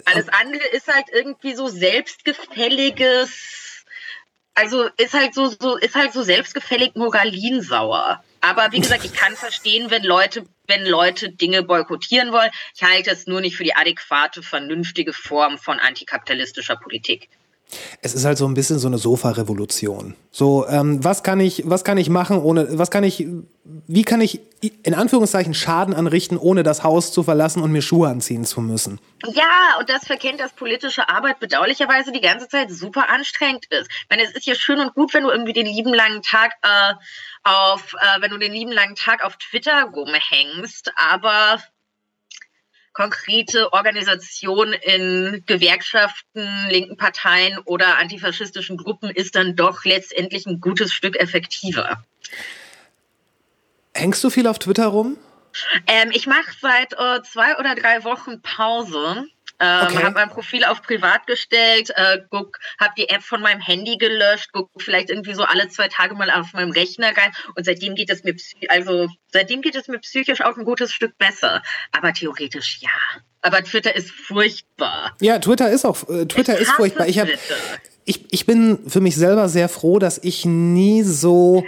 Alles 0.06 0.30
andere 0.30 0.64
ist 0.72 0.88
halt 0.88 1.06
irgendwie 1.12 1.56
so 1.56 1.68
selbstgefälliges, 1.68 3.75
also 4.56 4.90
ist 4.98 5.14
halt 5.14 5.34
so, 5.34 5.48
so 5.48 5.78
ist 5.78 5.96
halt 5.96 6.14
so 6.14 6.24
selbstgefällig 6.24 6.96
moralinsauer. 6.96 8.24
Aber 8.42 8.72
wie 8.72 8.80
gesagt, 8.80 9.06
ich 9.06 9.14
kann 9.14 9.36
verstehen, 9.36 9.92
wenn 9.92 10.04
Leute, 10.04 10.46
wenn 10.68 10.86
Leute 10.86 11.30
Dinge 11.30 11.64
boykottieren 11.64 12.32
wollen. 12.32 12.52
Ich 12.76 12.84
halte 12.84 13.12
es 13.12 13.28
nur 13.28 13.42
nicht 13.42 13.58
für 13.58 13.64
die 13.64 13.76
adäquate, 13.76 14.44
vernünftige 14.44 15.14
Form 15.14 15.58
von 15.58 15.80
antikapitalistischer 15.80 16.76
Politik. 16.76 17.30
Es 18.02 18.14
ist 18.14 18.26
halt 18.26 18.38
so 18.38 18.48
ein 18.48 18.54
bisschen 18.54 18.80
so 18.80 18.88
eine 18.88 18.98
Sofa-Revolution. 18.98 20.16
So, 20.32 20.68
ähm, 20.68 21.04
was 21.04 21.24
kann 21.24 21.40
ich, 21.40 21.64
was 21.66 21.84
kann 21.84 21.98
ich 21.98 22.10
machen, 22.10 22.38
ohne, 22.40 22.78
was 22.78 22.92
kann 22.92 23.04
ich, 23.04 23.28
wie 23.64 24.04
kann 24.04 24.22
ich 24.22 24.42
in 24.84 24.94
Anführungszeichen 24.94 25.54
Schaden 25.54 25.94
anrichten, 25.94 26.38
ohne 26.38 26.64
das 26.64 26.84
Haus 26.84 27.12
zu 27.12 27.24
verlassen 27.24 27.62
und 27.62 27.72
mir 27.72 27.82
Schuhe 27.82 28.10
anziehen 28.10 28.46
zu 28.46 28.62
müssen? 28.62 29.00
Ja, 29.26 29.78
und 29.80 29.90
das 29.90 30.06
verkennt, 30.06 30.40
dass 30.40 30.54
politische 30.54 31.10
Arbeit 31.10 31.40
bedauerlicherweise 31.40 32.12
die 32.12 32.22
ganze 32.22 32.48
Zeit 32.48 32.70
super 32.70 33.10
anstrengend 33.10 33.66
ist. 33.70 33.90
Ich 33.90 34.08
meine, 34.10 34.24
es 34.24 34.32
ist 34.32 34.46
ja 34.46 34.56
schön 34.56 34.80
und 34.80 34.94
gut, 34.94 35.14
wenn 35.14 35.24
du 35.24 35.30
irgendwie 35.30 35.54
den 35.54 35.66
lieben 35.66 35.94
langen 35.94 36.22
Tag 36.22 36.54
äh, 36.62 36.94
auf, 37.44 37.96
äh, 38.00 38.22
wenn 38.22 38.32
du 38.32 38.38
den 38.38 38.54
lieben 38.54 38.72
langen 38.72 38.96
Tag 38.96 39.24
auf 39.24 39.38
Twitter 39.38 39.90
rumhängst, 39.94 40.92
aber 40.96 41.60
konkrete 42.96 43.74
Organisation 43.74 44.74
in 44.74 45.44
Gewerkschaften, 45.46 46.48
linken 46.70 46.98
Parteien 46.98 47.60
oder 47.66 47.98
antifaschistischen 47.98 48.78
Gruppen 48.78 49.10
ist 49.10 49.36
dann 49.36 49.56
doch 49.56 49.84
letztendlich 49.84 50.46
ein 50.48 50.62
gutes 50.62 50.94
Stück 50.94 51.18
effektiver. 51.18 52.04
Hängst 53.94 54.24
du 54.24 54.30
viel 54.30 54.48
auf 54.48 54.60
Twitter 54.60 54.88
rum? 54.88 55.18
Ähm, 55.88 56.10
ich 56.12 56.26
mache 56.26 56.52
seit 56.60 56.94
äh, 56.94 57.22
zwei 57.24 57.58
oder 57.58 57.76
drei 57.76 58.04
Wochen 58.04 58.42
Pause. 58.42 59.26
Ähm, 59.60 59.86
Okay. 59.86 60.04
Habe 60.04 60.16
mein 60.16 60.30
Profil 60.30 60.64
auf 60.66 60.82
privat 60.82 61.28
gestellt, 61.28 61.92
äh, 61.96 62.20
guck, 62.30 62.58
habe 62.80 62.94
die 62.98 63.10
App 63.10 63.24
von 63.24 63.42
meinem 63.42 63.62
Handy 63.62 63.98
gelöscht, 63.98 64.50
guck 64.52 64.70
vielleicht 64.78 65.10
irgendwie 65.10 65.34
so 65.34 65.44
alle 65.44 65.70
zwei 65.70 65.88
Tage 65.88 66.16
mal 66.16 66.30
auf 66.30 66.54
meinem 66.54 66.72
Rechner 66.72 67.08
rein 67.08 67.32
und 67.56 67.66
seitdem 67.66 67.96
geht 67.96 68.10
es 68.10 68.24
mir 68.24 68.36
also 68.70 69.08
seitdem 69.32 69.62
geht 69.62 69.76
es 69.76 69.88
mir 69.88 70.00
psychisch 70.00 70.42
auch 70.42 70.58
ein 70.58 70.66
gutes 70.66 70.92
Stück 70.92 71.18
besser. 71.18 71.62
Aber 71.92 72.14
theoretisch 72.14 72.80
ja. 72.82 72.90
Aber 73.42 73.64
Twitter 73.64 73.96
ist 73.96 74.12
furchtbar. 74.12 75.16
Ja, 75.22 75.40
Twitter 75.40 75.70
ist 75.70 75.86
auch, 75.86 76.10
äh, 76.10 76.26
Twitter 76.26 76.58
ist 76.58 76.72
furchtbar. 76.72 77.08
Ich, 77.08 77.20
hab, 77.20 77.28
Twitter. 77.28 77.56
ich, 78.06 78.26
ich 78.32 78.46
bin 78.46 78.90
für 78.90 79.02
mich 79.02 79.16
selber 79.16 79.50
sehr 79.50 79.70
froh, 79.70 80.00
dass 80.00 80.18
ich 80.18 80.46
nie 80.46 81.04
so 81.04 81.64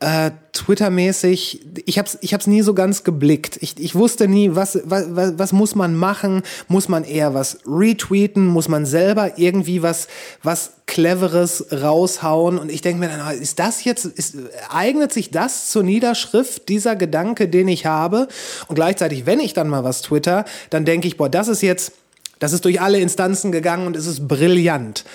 äh, 0.00 0.30
Twitter-mäßig, 0.52 1.60
ich 1.84 1.98
hab's, 1.98 2.18
ich 2.20 2.32
hab's 2.32 2.46
nie 2.46 2.62
so 2.62 2.72
ganz 2.72 3.02
geblickt. 3.02 3.58
Ich, 3.60 3.78
ich 3.80 3.96
wusste 3.96 4.28
nie, 4.28 4.54
was, 4.54 4.78
was, 4.84 5.06
was 5.10 5.52
muss 5.52 5.74
man 5.74 5.96
machen? 5.96 6.42
Muss 6.68 6.88
man 6.88 7.02
eher 7.02 7.34
was 7.34 7.58
retweeten? 7.66 8.46
Muss 8.46 8.68
man 8.68 8.86
selber 8.86 9.38
irgendwie 9.38 9.82
was, 9.82 10.06
was 10.42 10.72
Cleveres 10.86 11.66
raushauen? 11.72 12.58
Und 12.58 12.70
ich 12.70 12.80
denke 12.80 13.00
mir 13.00 13.08
dann, 13.08 13.38
ist 13.38 13.58
das 13.58 13.82
jetzt, 13.84 14.04
ist, 14.04 14.36
eignet 14.70 15.12
sich 15.12 15.32
das 15.32 15.68
zur 15.68 15.82
Niederschrift, 15.82 16.68
dieser 16.68 16.94
Gedanke, 16.94 17.48
den 17.48 17.66
ich 17.66 17.86
habe? 17.86 18.28
Und 18.68 18.76
gleichzeitig, 18.76 19.26
wenn 19.26 19.40
ich 19.40 19.52
dann 19.52 19.68
mal 19.68 19.82
was 19.82 20.02
twitter, 20.02 20.44
dann 20.70 20.84
denke 20.84 21.08
ich, 21.08 21.16
boah, 21.16 21.28
das 21.28 21.48
ist 21.48 21.62
jetzt, 21.62 21.92
das 22.38 22.52
ist 22.52 22.64
durch 22.64 22.80
alle 22.80 23.00
Instanzen 23.00 23.50
gegangen 23.50 23.88
und 23.88 23.96
es 23.96 24.06
ist 24.06 24.28
brillant. 24.28 25.04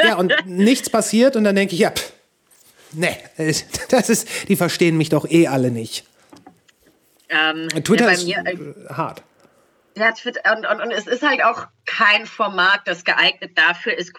Ja, 0.00 0.14
und 0.14 0.32
nichts 0.46 0.88
passiert 0.88 1.34
und 1.34 1.42
dann 1.42 1.56
denke 1.56 1.74
ich, 1.74 1.80
ja, 1.80 1.90
pff, 1.90 2.12
nee, 2.92 3.16
das 3.88 4.10
ist, 4.10 4.48
die 4.48 4.56
verstehen 4.56 4.96
mich 4.96 5.08
doch 5.08 5.28
eh 5.28 5.46
alle 5.46 5.70
nicht. 5.70 6.04
Ähm, 7.28 7.68
Twitter 7.68 8.04
ja, 8.04 8.06
bei 8.06 8.12
ist 8.14 8.24
mir, 8.24 8.42
äh, 8.44 8.52
äh, 8.52 8.88
hart. 8.90 9.22
Ja, 9.96 10.12
Twitter, 10.12 10.40
und, 10.56 10.66
und, 10.66 10.80
und 10.80 10.90
es 10.92 11.06
ist 11.06 11.22
halt 11.22 11.42
auch 11.42 11.66
kein 11.84 12.26
Format, 12.26 12.82
das 12.86 13.04
geeignet 13.04 13.52
dafür 13.56 13.96
ist, 13.96 14.12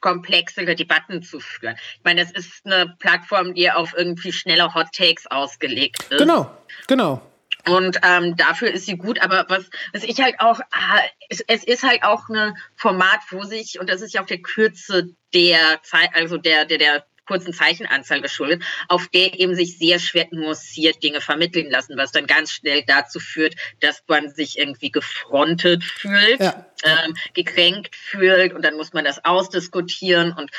komplexere 0.00 0.74
Debatten 0.74 1.22
zu 1.22 1.40
führen. 1.40 1.76
Ich 1.96 2.04
meine, 2.04 2.22
es 2.22 2.30
ist 2.30 2.64
eine 2.64 2.94
Plattform, 2.98 3.54
die 3.54 3.70
auf 3.70 3.94
irgendwie 3.96 4.32
schnelle 4.32 4.74
Hot 4.74 4.92
Takes 4.92 5.26
ausgelegt 5.26 6.06
ist. 6.10 6.18
Genau, 6.18 6.50
genau. 6.86 7.22
Und 7.66 7.98
ähm, 8.02 8.36
dafür 8.36 8.70
ist 8.70 8.86
sie 8.86 8.96
gut, 8.96 9.20
aber 9.20 9.44
was, 9.48 9.68
was 9.92 10.02
ich 10.02 10.20
halt 10.20 10.36
auch, 10.38 10.60
ah, 10.72 11.00
es, 11.28 11.40
es 11.46 11.64
ist 11.64 11.82
halt 11.82 12.02
auch 12.02 12.28
ein 12.28 12.54
Format, 12.76 13.20
wo 13.30 13.42
sich, 13.42 13.78
und 13.78 13.90
das 13.90 14.00
ist 14.00 14.14
ja 14.14 14.22
auch 14.22 14.26
der 14.26 14.40
Kürze 14.40 15.10
der 15.34 15.82
Zeit, 15.82 16.10
also 16.14 16.38
der, 16.38 16.64
der, 16.64 16.78
der 16.78 17.04
kurzen 17.28 17.52
Zeichenanzahl 17.52 18.20
geschuldet, 18.22 18.64
auf 18.88 19.06
der 19.08 19.38
eben 19.38 19.54
sich 19.54 19.78
sehr 19.78 19.98
schwer 20.00 20.26
nuanciert 20.32 21.02
Dinge 21.02 21.20
vermitteln 21.20 21.70
lassen, 21.70 21.96
was 21.96 22.10
dann 22.10 22.26
ganz 22.26 22.50
schnell 22.52 22.82
dazu 22.86 23.20
führt, 23.20 23.54
dass 23.80 24.02
man 24.08 24.30
sich 24.30 24.58
irgendwie 24.58 24.90
gefrontet 24.90 25.84
fühlt, 25.84 26.40
Ja. 26.40 26.66
ähm, 26.84 27.14
gekränkt 27.34 27.94
fühlt 27.94 28.54
und 28.54 28.62
dann 28.62 28.76
muss 28.76 28.92
man 28.94 29.04
das 29.04 29.24
ausdiskutieren 29.24 30.32
und 30.32 30.50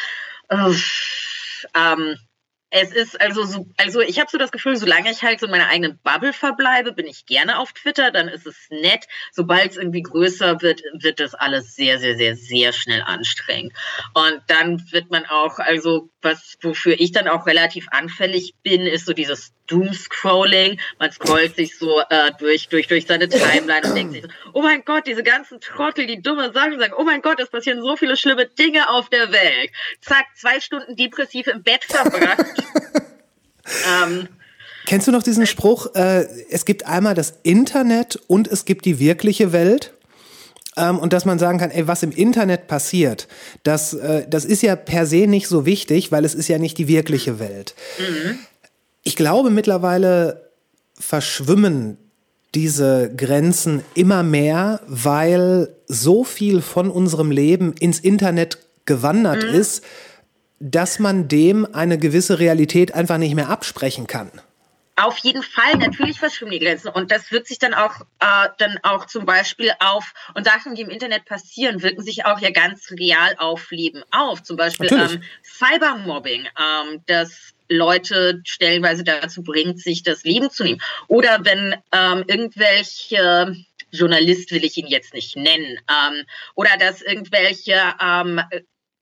äh, 0.50 0.74
ähm, 1.76 2.18
es 2.72 2.92
ist 2.92 3.20
also 3.20 3.44
so, 3.44 3.68
also 3.78 4.02
ich 4.02 4.20
habe 4.20 4.30
so 4.30 4.38
das 4.38 4.52
Gefühl, 4.52 4.76
solange 4.76 5.12
ich 5.12 5.24
halt 5.24 5.40
so 5.40 5.48
in 5.48 5.52
meiner 5.52 5.70
eigenen 5.70 6.00
Bubble 6.04 6.34
verbleibe, 6.34 6.92
bin 6.92 7.08
ich 7.08 7.26
gerne 7.26 7.58
auf 7.58 7.74
Twitter, 7.74 8.12
dann 8.12 8.28
ist 8.28 8.46
es 8.46 8.56
nett. 8.70 9.06
Sobald 9.32 9.72
es 9.72 9.78
irgendwie 9.78 10.04
größer 10.04 10.62
wird, 10.62 10.82
wird 10.94 11.20
das 11.20 11.34
alles 11.34 11.76
sehr, 11.76 12.00
sehr, 12.00 12.16
sehr, 12.16 12.36
sehr 12.36 12.72
schnell 12.74 13.02
anstrengend. 13.02 13.74
Und 14.14 14.42
dann 14.48 14.84
wird 14.92 15.10
man 15.10 15.26
auch, 15.26 15.58
also 15.58 16.10
was, 16.22 16.58
wofür 16.62 17.00
ich 17.00 17.12
dann 17.12 17.28
auch 17.28 17.48
relativ 17.48 17.88
anfällig 17.90 18.54
bin, 18.62 18.82
ist 18.82 19.06
so 19.06 19.14
dieses 19.14 19.54
Doomscrolling. 19.70 20.80
Man 21.00 21.12
scrollt 21.12 21.56
sich 21.56 21.78
so 21.78 22.02
äh, 22.10 22.32
durch, 22.40 22.68
durch, 22.70 22.88
durch 22.88 23.06
seine 23.08 23.30
Timeline 23.30 23.88
und 23.88 23.96
denkt 23.96 24.14
sich, 24.14 24.24
so, 24.24 24.30
oh 24.54 24.62
mein 24.62 24.84
Gott, 24.84 25.08
diese 25.08 25.24
ganzen 25.24 25.62
Trottel, 25.62 26.08
die 26.08 26.22
dumme 26.22 26.52
Sachen 26.52 26.80
sagen, 26.80 26.94
oh 26.98 27.04
mein 27.04 27.22
Gott, 27.22 27.40
es 27.40 27.50
passieren 27.50 27.82
so 27.82 27.96
viele 27.96 28.18
schlimme 28.18 28.46
Dinge 28.48 28.90
auf 28.90 29.10
der 29.10 29.32
Welt. 29.32 29.72
Zack, 30.02 30.26
zwei 30.36 30.60
Stunden 30.60 30.96
depressiv 30.96 31.48
im 31.48 31.64
Bett 31.64 31.84
verbracht. 31.86 32.46
ähm, 34.04 34.28
Kennst 34.86 35.08
du 35.08 35.12
noch 35.12 35.24
diesen 35.24 35.46
Spruch, 35.46 35.94
äh, 35.94 36.26
es 36.50 36.66
gibt 36.66 36.88
einmal 36.88 37.14
das 37.14 37.36
Internet 37.44 38.20
und 38.28 38.48
es 38.48 38.66
gibt 38.66 38.86
die 38.86 39.00
wirkliche 39.00 39.52
Welt? 39.52 39.94
Ähm, 40.78 40.98
und 40.98 41.14
dass 41.14 41.26
man 41.26 41.38
sagen 41.38 41.60
kann, 41.60 41.72
ey, 41.72 41.88
was 41.88 42.04
im 42.04 42.12
Internet 42.12 42.68
passiert, 42.68 43.28
das, 43.64 43.94
äh, 43.94 44.26
das 44.28 44.46
ist 44.46 44.64
ja 44.64 44.76
per 44.76 45.06
se 45.06 45.28
nicht 45.28 45.48
so 45.48 45.66
wichtig, 45.66 46.12
weil 46.12 46.26
es 46.26 46.34
ist 46.34 46.48
ja 46.48 46.58
nicht 46.58 46.78
die 46.78 46.88
wirkliche 46.88 47.40
Welt. 47.40 47.76
Ich 49.10 49.16
glaube, 49.16 49.50
mittlerweile 49.50 50.52
verschwimmen 50.94 51.98
diese 52.54 53.12
Grenzen 53.18 53.84
immer 53.96 54.22
mehr, 54.22 54.82
weil 54.86 55.76
so 55.88 56.24
viel 56.24 56.62
von 56.62 56.92
unserem 56.92 57.32
Leben 57.32 57.74
ins 57.74 58.00
Internet 58.00 58.60
gewandert 58.86 59.44
ist, 59.44 59.84
dass 60.60 61.00
man 61.00 61.28
dem 61.28 61.66
eine 61.74 61.98
gewisse 61.98 62.38
Realität 62.38 62.94
einfach 62.94 63.18
nicht 63.18 63.34
mehr 63.34 63.50
absprechen 63.50 64.06
kann. 64.06 64.30
Auf 64.96 65.18
jeden 65.18 65.42
Fall, 65.42 65.76
natürlich 65.80 66.20
verschwimmen 66.20 66.52
die 66.52 66.60
Grenzen. 66.60 66.90
Und 66.90 67.10
das 67.10 67.32
wirkt 67.32 67.48
sich 67.48 67.58
dann 67.58 67.74
auch, 67.74 68.02
äh, 68.20 68.50
dann 68.60 68.78
auch 68.84 69.08
zum 69.08 69.26
Beispiel 69.26 69.72
auf, 69.80 70.14
und 70.36 70.46
Sachen, 70.46 70.76
die 70.76 70.84
im 70.84 70.92
Internet 70.92 71.26
passieren, 71.26 71.82
wirken 71.82 72.04
sich 72.04 72.26
auch 72.26 72.38
ja 72.38 72.52
ganz 72.52 72.92
real 72.92 73.34
auf 73.40 73.72
Leben 73.72 74.04
auf. 74.12 74.44
Zum 74.44 74.56
Beispiel 74.56 74.92
ähm, 74.92 75.24
Cybermobbing, 75.42 76.42
ähm, 76.42 77.02
das 77.08 77.56
Leute 77.70 78.42
stellenweise 78.46 79.04
dazu 79.04 79.44
bringt, 79.44 79.80
sich 79.80 80.04
das 80.04 80.24
Leben 80.24 80.50
zu 80.50 80.64
nehmen. 80.64 80.82
Oder 81.08 81.46
wenn 81.46 81.76
ähm, 81.94 82.24
irgendwelche 82.28 83.56
Journalist 83.92 84.52
will 84.52 84.64
ich 84.64 84.78
ihn 84.78 84.88
jetzt 84.88 85.14
nicht 85.14 85.36
nennen, 85.36 85.80
ähm, 85.90 86.26
oder 86.56 86.72
dass 86.78 87.02
irgendwelche 87.02 87.80
ähm, 88.02 88.42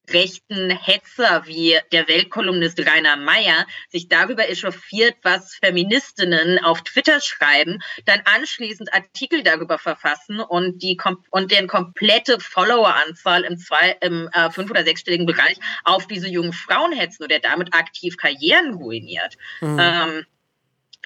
rechten 0.09 0.69
Hetzer 0.69 1.45
wie 1.45 1.77
der 1.91 2.07
Weltkolumnist 2.07 2.79
Rainer 2.79 3.17
Meyer 3.17 3.65
sich 3.89 4.07
darüber 4.07 4.49
echauffiert, 4.49 5.15
was 5.23 5.55
Feministinnen 5.55 6.63
auf 6.63 6.81
Twitter 6.83 7.19
schreiben, 7.19 7.79
dann 8.05 8.21
anschließend 8.25 8.93
Artikel 8.93 9.43
darüber 9.43 9.77
verfassen 9.77 10.39
und 10.39 10.81
die 10.81 10.97
und 11.31 11.51
deren 11.51 11.67
komplette 11.67 12.39
Followeranzahl 12.39 13.43
im 13.43 13.57
zwei 13.57 13.97
im 14.01 14.29
äh, 14.33 14.49
fünf 14.51 14.71
oder 14.71 14.83
sechsstelligen 14.83 15.25
Bereich 15.25 15.57
auf 15.83 16.07
diese 16.07 16.27
jungen 16.27 16.53
Frauen 16.53 16.93
hetzen 16.93 17.23
oder 17.23 17.39
damit 17.39 17.73
aktiv 17.73 18.17
Karrieren 18.17 18.75
ruiniert. 18.75 19.37
Mhm. 19.61 19.79
Ähm, 19.79 20.25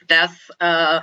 das 0.07 0.31
äh, 0.59 0.99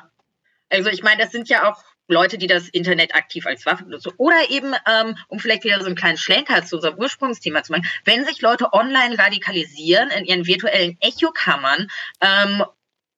also 0.71 0.91
ich 0.91 1.03
meine, 1.03 1.23
das 1.23 1.33
sind 1.33 1.49
ja 1.49 1.71
auch 1.71 1.83
Leute, 2.09 2.39
die 2.39 2.47
das 2.47 2.69
Internet 2.69 3.15
aktiv 3.15 3.47
als 3.47 3.65
Waffe 3.67 3.85
benutzen. 3.85 4.13
Oder 4.17 4.51
eben, 4.51 4.75
ähm, 4.87 5.17
um 5.29 5.39
vielleicht 5.39 5.65
wieder 5.65 5.81
so 5.81 5.87
einen 5.87 5.95
kleinen 5.95 6.19
Schlenker 6.19 6.65
zu 6.65 6.77
unserem 6.77 6.99
Ursprungsthema 6.99 7.63
zu 7.63 7.73
machen, 7.73 7.87
wenn 8.05 8.25
sich 8.25 8.41
Leute 8.41 8.73
online 8.73 9.19
radikalisieren 9.19 10.11
in 10.11 10.25
ihren 10.25 10.47
virtuellen 10.47 10.97
Echokammern 11.01 11.89
ähm, 12.21 12.65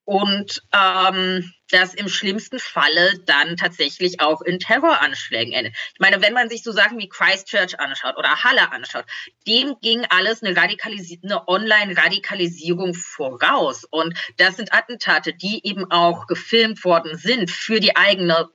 und 0.04 0.62
ähm, 0.74 1.52
das 1.70 1.94
im 1.94 2.08
schlimmsten 2.08 2.58
Falle 2.58 3.20
dann 3.26 3.56
tatsächlich 3.56 4.20
auch 4.20 4.42
in 4.42 4.58
Terroranschlägen 4.58 5.52
endet. 5.52 5.74
Ich 5.92 6.00
meine, 6.00 6.20
wenn 6.20 6.32
man 6.32 6.48
sich 6.48 6.64
so 6.64 6.72
Sachen 6.72 6.98
wie 6.98 7.08
Christchurch 7.08 7.78
anschaut 7.78 8.16
oder 8.16 8.42
Halle 8.42 8.72
anschaut, 8.72 9.04
dem 9.46 9.76
ging 9.80 10.04
alles 10.10 10.42
eine, 10.42 10.56
Radikalis 10.56 11.16
eine 11.22 11.46
Online-Radikalisierung 11.46 12.94
voraus. 12.94 13.84
Und 13.84 14.18
das 14.36 14.56
sind 14.56 14.72
Attentate, 14.74 15.32
die 15.32 15.64
eben 15.64 15.88
auch 15.92 16.26
gefilmt 16.26 16.84
worden 16.84 17.16
sind 17.16 17.48
für 17.48 17.78
die 17.78 17.96
eigene 17.96 18.48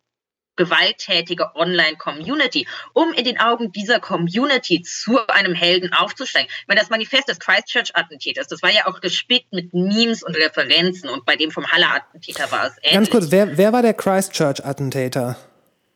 gewalttätige 0.55 1.55
Online-Community, 1.55 2.67
um 2.93 3.13
in 3.13 3.25
den 3.25 3.39
Augen 3.39 3.71
dieser 3.71 3.99
Community 3.99 4.81
zu 4.81 5.19
einem 5.27 5.53
Helden 5.53 5.93
aufzusteigen. 5.93 6.49
Ich 6.61 6.67
meine, 6.67 6.79
das 6.79 6.89
Manifest 6.89 7.27
des 7.27 7.39
Christchurch-Attentäters, 7.39 8.47
das 8.47 8.61
war 8.61 8.71
ja 8.71 8.87
auch 8.87 9.01
gespickt 9.01 9.51
mit 9.53 9.73
Memes 9.73 10.23
und 10.23 10.35
Referenzen 10.35 11.09
und 11.09 11.25
bei 11.25 11.35
dem 11.35 11.51
vom 11.51 11.65
Halle-Attentäter 11.67 12.51
war 12.51 12.67
es 12.67 12.73
ähnlich. 12.77 12.93
Ganz 12.93 13.09
kurz, 13.09 13.31
wer, 13.31 13.57
wer 13.57 13.73
war 13.73 13.81
der 13.81 13.93
Christchurch-Attentäter? 13.93 15.37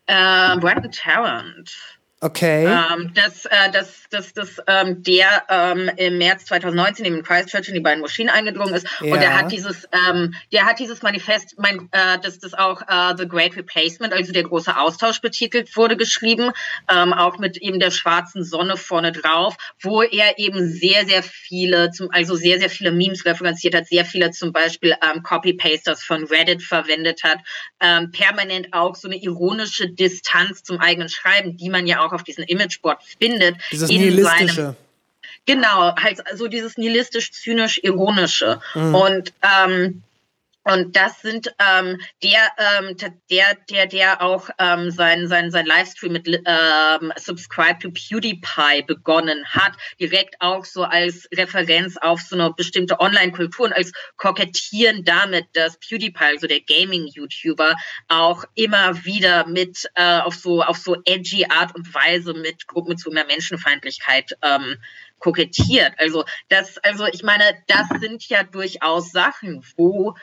Äh, 0.08 0.58
Brandon 0.58 0.92
Tarrant. 0.92 1.99
Okay. 2.22 2.66
Ähm, 2.66 3.14
dass, 3.14 3.46
äh, 3.46 3.72
dass, 3.72 4.04
dass, 4.10 4.34
dass 4.34 4.58
ähm, 4.68 5.02
der 5.04 5.46
ähm, 5.48 5.90
im 5.96 6.18
März 6.18 6.46
2019 6.46 7.06
in 7.06 7.24
Christchurch 7.24 7.70
in 7.70 7.76
die 7.76 7.80
beiden 7.80 8.02
Moscheen 8.02 8.28
eingedrungen 8.28 8.74
ist 8.74 8.86
ja. 9.00 9.14
und 9.14 9.22
der 9.22 9.38
hat 9.38 9.54
dieses, 9.54 9.88
ähm, 9.94 10.34
der 10.52 10.66
hat 10.66 10.80
dieses 10.80 11.02
Manifest, 11.02 11.56
mein, 11.58 11.88
äh, 11.92 12.20
dass 12.20 12.38
das 12.40 12.54
auch 12.54 12.82
äh, 12.82 13.16
The 13.18 13.26
Great 13.26 13.56
Replacement, 13.56 14.12
also 14.12 14.34
der 14.34 14.44
große 14.44 14.76
Austausch 14.76 15.22
betitelt 15.22 15.78
wurde, 15.78 15.96
geschrieben, 15.96 16.52
ähm, 16.92 17.14
auch 17.14 17.38
mit 17.38 17.56
eben 17.56 17.80
der 17.80 17.92
schwarzen 17.92 18.44
Sonne 18.44 18.76
vorne 18.76 19.14
drauf, 19.14 19.56
wo 19.82 20.02
er 20.02 20.38
eben 20.40 20.68
sehr, 20.70 21.06
sehr 21.06 21.24
viele, 21.24 21.92
zum, 21.92 22.12
also 22.12 22.36
sehr, 22.36 22.60
sehr 22.60 22.70
viele 22.70 22.92
Memes 22.92 23.26
referenziert 23.26 23.76
hat, 23.76 23.88
sehr 23.88 24.04
viele 24.04 24.32
zum 24.32 24.52
Beispiel 24.52 24.94
ähm, 25.10 25.24
Copy-Pasters 25.24 26.04
von 26.04 26.26
Reddit 26.26 26.64
verwendet 26.64 27.24
hat, 27.24 27.38
ähm, 27.80 28.12
permanent 28.12 28.74
auch 28.74 28.96
so 28.96 29.08
eine 29.08 29.16
ironische 29.16 29.90
Distanz 29.90 30.64
zum 30.64 30.80
eigenen 30.82 31.08
Schreiben, 31.08 31.56
die 31.56 31.70
man 31.70 31.88
ja 31.88 32.02
auch 32.02 32.09
auch 32.10 32.14
auf 32.14 32.24
diesen 32.24 32.44
Imageboard 32.44 33.02
findet. 33.20 33.58
Dieses 33.72 33.90
nihilistische. 33.90 34.56
Seinem, 34.56 34.76
genau, 35.46 35.96
halt 35.96 36.22
so 36.36 36.48
dieses 36.48 36.78
nihilistisch-zynisch-ironische. 36.78 38.60
Mhm. 38.74 38.96
Und 38.96 39.34
ähm, 39.42 40.04
und 40.72 40.96
das 40.96 41.22
sind 41.22 41.54
ähm, 41.60 42.00
der, 42.22 42.52
ähm, 42.58 42.96
der, 43.30 43.56
der, 43.70 43.86
der 43.88 44.22
auch 44.22 44.50
ähm, 44.60 44.92
sein, 44.92 45.28
sein, 45.28 45.52
sein 45.52 45.66
Livestream 45.66 46.14
mit 46.14 46.28
ähm, 46.28 47.12
Subscribe 47.18 47.80
to 47.80 47.90
PewDiePie 47.92 48.84
begonnen 48.86 49.44
hat, 49.46 49.74
direkt 50.00 50.36
auch 50.40 50.66
so 50.66 50.84
als 50.84 51.28
Referenz 51.36 51.98
auf 51.98 52.22
so 52.22 52.36
eine 52.36 52.54
bestimmte 52.54 53.00
Online-Kultur 53.00 53.66
und 53.66 53.74
als 53.74 53.92
Kokettieren 54.18 55.04
damit, 55.04 55.46
dass 55.54 55.80
PewDiePie, 55.80 56.24
also 56.24 56.48
der 56.48 56.62
Gaming-YouTuber, 56.62 57.76
auch 58.08 58.44
immer 58.56 59.06
wieder 59.06 59.48
mit 59.48 59.90
äh, 59.96 60.20
auf 60.20 60.36
so 60.36 60.62
auf 60.62 60.78
so 60.78 60.98
edgy 61.06 61.46
Art 61.50 61.76
und 61.76 61.94
Weise 61.94 62.34
mit 62.34 62.68
gruppenbezogener 62.68 63.26
Menschenfeindlichkeit 63.26 64.34
ähm, 64.44 64.78
kokettiert. 65.20 65.94
Also 65.98 66.26
das, 66.48 66.78
also 66.80 67.06
ich 67.06 67.24
meine, 67.24 67.44
das 67.68 67.88
sind 68.00 68.28
ja 68.30 68.44
durchaus 68.44 69.12
Sachen, 69.12 69.64
wo 69.78 70.16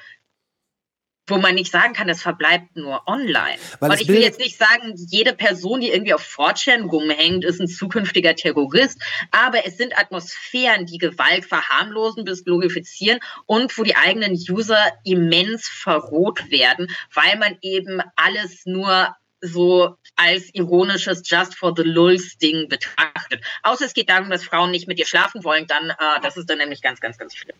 wo 1.27 1.39
man 1.39 1.55
nicht 1.55 1.72
sagen 1.72 1.93
kann, 1.93 2.09
es 2.09 2.22
verbleibt 2.22 2.77
nur 2.77 3.07
online. 3.07 3.59
Weil 3.81 3.91
und 3.91 4.01
ich 4.01 4.09
will 4.09 4.20
jetzt 4.20 4.39
nicht 4.39 4.59
sagen, 4.59 4.95
jede 5.11 5.35
Person, 5.35 5.81
die 5.81 5.91
irgendwie 5.91 6.14
auf 6.14 6.22
Fortune 6.22 6.85
rumhängt, 6.85 7.45
ist 7.45 7.61
ein 7.61 7.68
zukünftiger 7.68 8.35
Terrorist, 8.35 9.01
aber 9.31 9.66
es 9.66 9.77
sind 9.77 9.99
Atmosphären, 9.99 10.87
die 10.87 10.99
Gewalt 10.99 11.45
verharmlosen 11.45 12.24
bis 12.24 12.45
glorifizieren 12.45 13.18
und 13.47 13.77
wo 13.77 13.83
die 13.83 13.97
eigenen 13.97 14.33
User 14.33 14.79
immens 15.05 15.68
verroht 15.68 16.51
werden, 16.51 16.89
weil 17.12 17.39
man 17.39 17.59
eben 17.61 18.01
alles 18.16 18.64
nur 18.66 19.14
so 19.41 19.97
als 20.16 20.55
ironisches 20.55 21.22
Just 21.29 21.57
for 21.57 21.74
the 21.77 21.83
Lulz 21.83 22.39
Ding 22.39 22.68
betrachtet. 22.68 23.45
Außer 23.62 23.85
es 23.85 23.95
geht 23.95 24.09
darum, 24.09 24.31
dass 24.31 24.45
Frauen 24.45 24.70
nicht 24.70 24.89
mit 24.89 24.99
dir 24.99 25.07
schlafen 25.07 25.45
wollen, 25.45 25.66
dann, 25.66 25.91
äh, 25.91 26.20
das 26.22 26.37
ist 26.37 26.49
dann 26.49 26.59
nämlich 26.59 26.83
ganz, 26.83 27.01
ganz, 27.01 27.18
ganz 27.18 27.37
schlimm. 27.37 27.57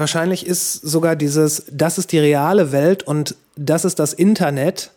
Wahrscheinlich 0.00 0.46
ist 0.46 0.72
sogar 0.80 1.14
dieses, 1.14 1.64
das 1.70 1.98
ist 1.98 2.12
die 2.12 2.18
reale 2.18 2.72
Welt 2.72 3.02
und 3.02 3.36
das 3.54 3.84
ist 3.84 3.98
das 3.98 4.14
Internet, 4.14 4.92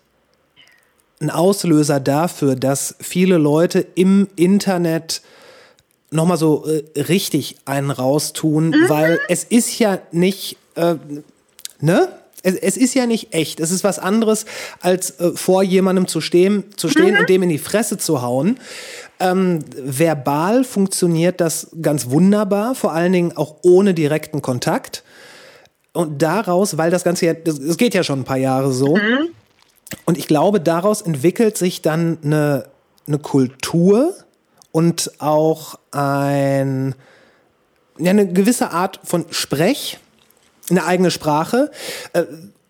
ein 1.19 1.29
Auslöser 1.29 1.99
dafür, 1.99 2.55
dass 2.55 2.95
viele 3.01 3.37
Leute 3.37 3.85
im 3.95 4.29
Internet 4.37 5.21
nochmal 6.09 6.37
so 6.37 6.65
äh, 6.65 7.01
richtig 7.01 7.57
einen 7.65 7.91
raustun, 7.91 8.69
mhm. 8.69 8.87
weil 8.87 9.19
es 9.27 9.43
ist 9.43 9.77
ja 9.77 9.99
nicht, 10.13 10.55
äh, 10.75 10.95
ne? 11.81 12.07
Es, 12.41 12.55
es, 12.55 12.77
ist 12.77 12.93
ja 12.93 13.05
nicht 13.05 13.33
echt. 13.33 13.59
Es 13.59 13.71
ist 13.71 13.83
was 13.83 13.99
anderes, 13.99 14.45
als 14.79 15.19
äh, 15.19 15.31
vor 15.33 15.63
jemandem 15.63 16.07
zu 16.07 16.21
stehen, 16.21 16.63
zu 16.77 16.87
stehen 16.87 17.15
mhm. 17.15 17.19
und 17.19 17.29
dem 17.29 17.43
in 17.43 17.49
die 17.49 17.57
Fresse 17.57 17.97
zu 17.97 18.21
hauen. 18.21 18.57
Ähm, 19.19 19.59
verbal 19.75 20.63
funktioniert 20.63 21.39
das 21.39 21.69
ganz 21.81 22.09
wunderbar, 22.09 22.75
vor 22.75 22.93
allen 22.93 23.13
Dingen 23.13 23.37
auch 23.37 23.55
ohne 23.61 23.93
direkten 23.93 24.41
Kontakt. 24.41 25.03
Und 25.93 26.21
daraus, 26.21 26.77
weil 26.77 26.89
das 26.91 27.03
Ganze 27.03 27.27
ja, 27.27 27.33
es 27.33 27.77
geht 27.77 27.93
ja 27.93 28.03
schon 28.03 28.21
ein 28.21 28.25
paar 28.25 28.37
Jahre 28.37 28.73
so. 28.73 28.95
Mhm. 28.95 29.29
Und 30.05 30.17
ich 30.17 30.27
glaube, 30.27 30.59
daraus 30.59 31.01
entwickelt 31.01 31.57
sich 31.57 31.81
dann 31.81 32.17
eine, 32.23 32.65
eine 33.07 33.19
Kultur 33.19 34.13
und 34.71 35.11
auch 35.19 35.75
ein, 35.91 36.95
ja, 37.99 38.09
eine 38.09 38.27
gewisse 38.27 38.71
Art 38.71 38.99
von 39.03 39.25
Sprech, 39.29 39.99
eine 40.69 40.85
eigene 40.85 41.11
Sprache. 41.11 41.71
Äh, 42.13 42.23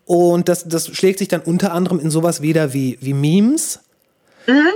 und 0.04 0.50
das, 0.50 0.68
das 0.68 0.88
schlägt 0.88 1.18
sich 1.18 1.28
dann 1.28 1.40
unter 1.40 1.72
anderem 1.72 1.98
in 1.98 2.10
sowas 2.10 2.42
wieder 2.42 2.74
wie, 2.74 2.98
wie 3.00 3.14
Memes. 3.14 3.80
Mhm. 4.46 4.68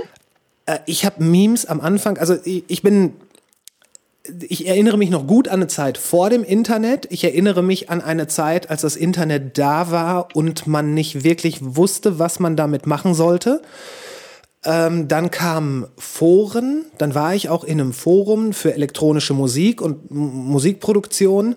Äh, 0.69 0.79
ich 0.85 1.05
habe 1.05 1.23
Memes 1.23 1.65
am 1.65 1.81
Anfang, 1.81 2.17
also 2.17 2.37
ich 2.43 2.81
bin 2.81 3.13
ich 4.47 4.67
erinnere 4.67 4.97
mich 4.97 5.09
noch 5.09 5.25
gut 5.25 5.47
an 5.47 5.55
eine 5.55 5.67
Zeit 5.67 5.97
vor 5.97 6.29
dem 6.29 6.43
Internet. 6.43 7.07
Ich 7.09 7.23
erinnere 7.23 7.63
mich 7.63 7.89
an 7.89 7.99
eine 7.99 8.27
Zeit, 8.27 8.69
als 8.69 8.81
das 8.81 8.95
Internet 8.95 9.57
da 9.57 9.89
war 9.89 10.35
und 10.35 10.67
man 10.67 10.93
nicht 10.93 11.23
wirklich 11.23 11.57
wusste, 11.61 12.19
was 12.19 12.39
man 12.39 12.55
damit 12.55 12.85
machen 12.85 13.15
sollte. 13.15 13.63
Ähm, 14.63 15.07
dann 15.07 15.31
kamen 15.31 15.87
Foren, 15.97 16.85
dann 16.99 17.15
war 17.15 17.33
ich 17.33 17.49
auch 17.49 17.63
in 17.63 17.79
einem 17.79 17.93
Forum 17.93 18.53
für 18.53 18.73
elektronische 18.73 19.33
Musik 19.33 19.81
und 19.81 20.11
M 20.11 20.17
Musikproduktion. 20.17 21.55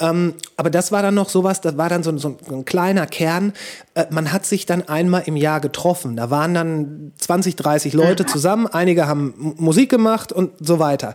Ähm, 0.00 0.34
aber 0.56 0.70
das 0.70 0.90
war 0.90 1.02
dann 1.02 1.14
noch 1.14 1.28
sowas, 1.28 1.60
das 1.60 1.76
war 1.76 1.88
dann 1.88 2.02
so, 2.02 2.16
so 2.18 2.36
ein 2.50 2.64
kleiner 2.64 3.06
Kern. 3.06 3.52
Äh, 3.94 4.06
man 4.10 4.32
hat 4.32 4.44
sich 4.44 4.66
dann 4.66 4.88
einmal 4.88 5.22
im 5.26 5.36
Jahr 5.36 5.60
getroffen. 5.60 6.16
Da 6.16 6.30
waren 6.30 6.52
dann 6.54 7.12
20, 7.18 7.54
30 7.56 7.92
Leute 7.92 8.26
zusammen. 8.26 8.66
Einige 8.66 9.06
haben 9.06 9.54
Musik 9.56 9.90
gemacht 9.90 10.32
und 10.32 10.52
so 10.60 10.78
weiter. 10.78 11.14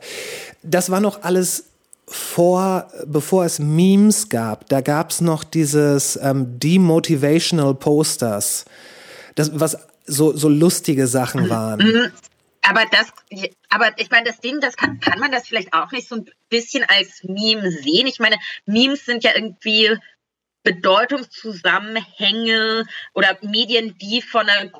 Das 0.63 0.89
war 0.89 1.01
noch 1.01 1.23
alles 1.23 1.65
vor, 2.07 2.87
bevor 3.05 3.45
es 3.45 3.59
Memes 3.59 4.29
gab. 4.29 4.67
Da 4.69 4.81
gab 4.81 5.11
es 5.11 5.21
noch 5.21 5.43
dieses 5.43 6.17
ähm, 6.21 6.57
Demotivational 6.59 7.75
Posters. 7.75 8.65
Das, 9.35 9.51
was 9.59 9.77
so, 10.07 10.35
so 10.35 10.49
lustige 10.49 11.07
Sachen 11.07 11.49
waren. 11.49 12.11
Aber 12.61 12.85
das, 12.91 13.13
aber 13.69 13.93
ich 13.97 14.09
meine, 14.09 14.27
das 14.27 14.39
Ding, 14.39 14.59
das 14.59 14.75
kann, 14.75 14.99
kann 14.99 15.19
man 15.19 15.31
das 15.31 15.47
vielleicht 15.47 15.71
auch 15.73 15.91
nicht 15.91 16.07
so 16.07 16.15
ein 16.15 16.25
bisschen 16.49 16.83
als 16.83 17.23
Meme 17.23 17.71
sehen. 17.71 18.07
Ich 18.07 18.19
meine, 18.19 18.37
Memes 18.65 19.05
sind 19.05 19.23
ja 19.23 19.31
irgendwie 19.33 19.95
Bedeutungszusammenhänge 20.63 22.85
oder 23.13 23.37
Medien, 23.41 23.97
die 23.97 24.21
von 24.21 24.49
einer 24.49 24.71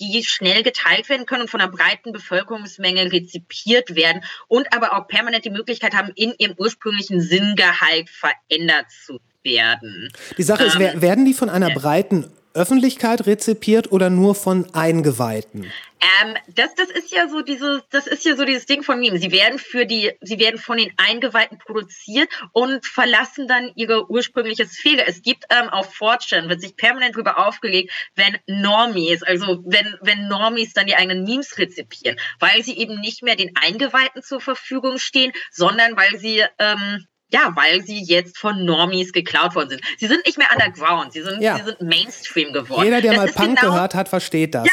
die 0.00 0.24
schnell 0.24 0.62
geteilt 0.62 1.08
werden 1.08 1.26
können 1.26 1.42
und 1.42 1.50
von 1.50 1.60
einer 1.60 1.72
breiten 1.72 2.12
Bevölkerungsmenge 2.12 3.10
rezipiert 3.10 3.96
werden 3.96 4.22
und 4.46 4.72
aber 4.72 4.96
auch 4.96 5.08
permanent 5.08 5.44
die 5.44 5.50
Möglichkeit 5.50 5.92
haben, 5.94 6.12
in 6.14 6.32
ihrem 6.38 6.54
ursprünglichen 6.56 7.20
Sinngehalt 7.20 8.08
verändert 8.08 8.86
zu 9.04 9.18
werden. 9.42 10.12
Die 10.36 10.42
Sache 10.42 10.64
ähm, 10.64 10.80
ist, 10.80 11.02
werden 11.02 11.24
die 11.24 11.34
von 11.34 11.50
einer 11.50 11.70
breiten 11.70 12.30
Öffentlichkeit 12.58 13.26
rezipiert 13.26 13.92
oder 13.92 14.10
nur 14.10 14.34
von 14.34 14.66
Eingeweihten? 14.74 15.70
Ähm, 16.00 16.36
das, 16.54 16.74
das 16.74 16.90
ist 16.90 17.10
ja 17.10 17.28
so 17.28 17.42
dieses, 17.42 17.82
das 17.90 18.06
ist 18.06 18.24
ja 18.24 18.36
so 18.36 18.44
dieses 18.44 18.66
Ding 18.66 18.82
von 18.82 19.00
Meme. 19.00 19.18
Sie 19.18 19.32
werden 19.32 19.58
für 19.58 19.84
die, 19.86 20.12
sie 20.20 20.38
werden 20.38 20.58
von 20.58 20.78
den 20.78 20.92
Eingeweihten 20.96 21.58
produziert 21.58 22.28
und 22.52 22.86
verlassen 22.86 23.48
dann 23.48 23.72
ihre 23.74 24.10
ursprüngliche 24.10 24.66
Sphäre. 24.66 25.06
Es 25.06 25.22
gibt 25.22 25.44
ähm, 25.50 25.68
auf 25.68 25.94
Fortune, 25.94 26.48
wird 26.48 26.60
sich 26.60 26.76
permanent 26.76 27.14
darüber 27.14 27.46
aufgelegt, 27.46 27.92
wenn 28.14 28.38
Normies, 28.46 29.22
also 29.22 29.62
wenn, 29.66 29.96
wenn 30.00 30.28
Normies 30.28 30.72
dann 30.72 30.86
die 30.86 30.96
eigenen 30.96 31.24
Memes 31.24 31.58
rezipieren, 31.58 32.18
weil 32.38 32.62
sie 32.62 32.76
eben 32.78 33.00
nicht 33.00 33.22
mehr 33.22 33.36
den 33.36 33.52
Eingeweihten 33.56 34.22
zur 34.22 34.40
Verfügung 34.40 34.98
stehen, 34.98 35.32
sondern 35.50 35.96
weil 35.96 36.18
sie, 36.18 36.44
ähm, 36.58 37.06
ja, 37.30 37.52
weil 37.54 37.82
sie 37.82 38.02
jetzt 38.02 38.38
von 38.38 38.64
Normies 38.64 39.12
geklaut 39.12 39.54
worden 39.54 39.70
sind. 39.70 39.82
Sie 39.98 40.06
sind 40.06 40.24
nicht 40.26 40.38
mehr 40.38 40.48
underground, 40.52 41.12
sie 41.12 41.22
sind, 41.22 41.40
Ja. 41.42 41.56
sie 41.58 41.64
sind 41.64 41.80
Mainstream 41.82 42.52
geworden. 42.52 42.84
Jeder, 42.84 43.00
der 43.02 43.12
Das 43.12 43.20
mal 43.20 43.32
Punk 43.32 43.58
genau- 43.60 43.72
gehört 43.74 43.94
hat, 43.94 44.08
versteht 44.08 44.54
das. 44.54 44.64
ja, 44.66 44.72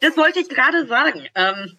das 0.00 0.16
wollte 0.16 0.40
ich 0.40 0.48
gerade 0.48 0.86
sagen. 0.86 1.26
Ähm, 1.34 1.78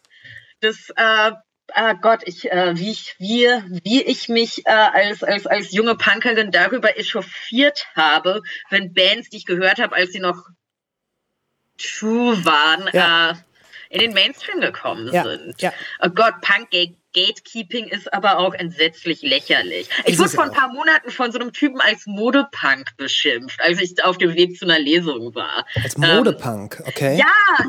das, 0.60 0.90
äh, 0.96 1.32
äh, 1.76 1.96
Gott, 2.02 2.22
ich, 2.26 2.52
äh, 2.52 2.76
wie 2.78 2.92
ich, 2.92 3.16
wie, 3.20 3.48
wie 3.84 4.02
ich 4.02 4.28
mich 4.30 4.66
äh, 4.66 4.72
als, 4.72 5.24
als, 5.24 5.46
als 5.48 5.72
junge 5.72 5.96
Punkerin 5.96 6.52
darüber 6.52 6.98
echauffiert 6.98 7.86
habe, 7.96 8.42
wenn 8.70 8.94
Bands, 8.94 9.30
die 9.30 9.38
ich 9.38 9.46
gehört 9.46 9.80
habe, 9.80 9.96
als 9.96 10.12
sie 10.12 10.20
noch 10.20 10.44
true 11.78 12.44
waren, 12.46 12.90
Ja. 12.94 13.32
äh, 13.32 13.34
in 13.90 14.00
den 14.00 14.14
Mainstream 14.14 14.60
gekommen 14.60 15.10
Ja, 15.14 15.24
sind. 15.24 15.62
ja. 15.62 15.72
Oh 16.02 16.10
Gott, 16.10 16.34
Punk 16.42 16.70
Gate 16.72 16.96
Gatekeeping 17.18 17.88
ist 17.88 18.14
aber 18.14 18.38
auch 18.38 18.54
entsetzlich 18.54 19.22
lächerlich. 19.24 19.90
Ich 20.06 20.20
wurde 20.20 20.30
vor 20.30 20.44
ein 20.44 20.52
paar 20.52 20.72
Monaten 20.72 21.10
von 21.10 21.32
so 21.32 21.40
einem 21.40 21.52
Typen 21.52 21.82
als 21.82 22.06
Modepunk 22.06 22.96
beschimpft, 22.98 23.60
als 23.62 23.82
ich 23.82 24.04
auf 24.04 24.18
dem 24.18 24.36
Weg 24.36 24.58
zu 24.58 24.66
einer 24.66 24.80
Lesung 24.80 25.34
war. 25.34 25.66
Als 25.84 25.96
Ähm, 25.96 26.18
Modepunk, 26.18 26.84
okay? 26.86 27.18
ja, 27.18 27.26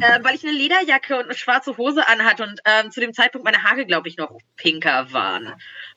äh, 0.06 0.22
weil 0.22 0.34
ich 0.34 0.44
eine 0.44 0.52
Lederjacke 0.52 1.16
und 1.16 1.24
eine 1.24 1.34
schwarze 1.34 1.76
Hose 1.76 2.06
anhatte 2.06 2.42
und 2.42 2.60
ähm, 2.64 2.90
zu 2.90 3.00
dem 3.00 3.14
Zeitpunkt 3.14 3.44
meine 3.44 3.62
Haare, 3.62 3.86
glaube 3.86 4.08
ich, 4.08 4.16
noch 4.18 4.30
pinker 4.56 5.12
waren. 5.12 5.54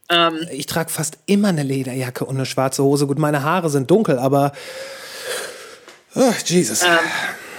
Ähm, 0.09 0.47
Ich 0.51 0.65
trage 0.65 0.89
fast 0.89 1.17
immer 1.25 1.49
eine 1.49 1.63
Lederjacke 1.63 2.25
und 2.25 2.35
eine 2.35 2.45
schwarze 2.45 2.83
Hose. 2.83 3.07
Gut, 3.07 3.19
meine 3.19 3.43
Haare 3.43 3.69
sind 3.69 3.91
dunkel, 3.91 4.17
aber. 4.17 4.53
Oh, 6.13 6.33
Jesus. 6.45 6.83
Ähm, 6.83 6.99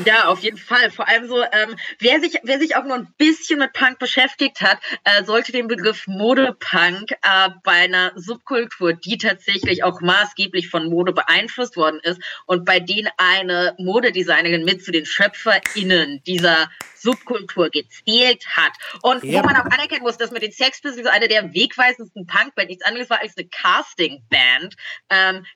ja, 0.05 0.27
auf 0.27 0.41
jeden 0.41 0.59
Fall. 0.59 0.91
Vor 0.91 1.09
allem 1.09 1.27
so, 1.27 1.43
ähm, 1.43 1.77
wer, 2.01 2.21
sich, 2.21 2.39
wer 2.43 2.59
sich 2.59 2.77
auch 2.77 2.85
nur 2.85 2.97
ein 2.97 3.09
bisschen 3.17 3.59
mit 3.59 3.73
Punk 3.73 3.99
beschäftigt 3.99 4.61
hat, 4.61 4.79
äh, 5.05 5.25
sollte 5.25 5.53
den 5.53 5.69
Begriff 5.69 6.07
Modepunk 6.07 7.13
äh, 7.13 7.49
bei 7.65 7.73
einer 7.73 8.13
Subkultur, 8.17 8.93
die 8.93 9.17
tatsächlich 9.17 9.85
auch 9.85 10.01
maßgeblich 10.03 10.69
von 10.69 10.89
Mode 10.91 11.13
beeinflusst 11.13 11.77
worden 11.77 12.01
ist 12.03 12.21
und 12.47 12.65
bei 12.67 12.79
denen 12.79 13.09
eine 13.17 13.75
Modedesignerin 13.79 14.65
mit 14.65 14.85
zu 14.85 14.93
den 14.93 15.07
SchöpferInnen 15.07 16.23
dieser 16.27 16.71
Subkultur 16.97 17.71
gezählt 17.71 18.45
hat. 18.55 18.73
Und 19.03 19.25
Ja. 19.25 19.41
wo 19.41 19.47
man 19.47 19.57
auch 19.57 19.65
anerkennen 19.65 20.03
muss, 20.03 20.19
dass 20.19 20.31
mit 20.31 20.43
den 20.43 20.53
Sex 20.53 20.81
Pistols 20.83 21.07
eine 21.07 21.29
der 21.29 21.55
wegweisendsten 21.55 22.27
Punkbands 22.27 22.69
nichts 22.69 22.85
anderes 22.85 23.09
war 23.09 23.21
als 23.21 23.37
eine 23.37 23.49
Casting-Band, 23.49 24.77
ähm, 25.11 25.47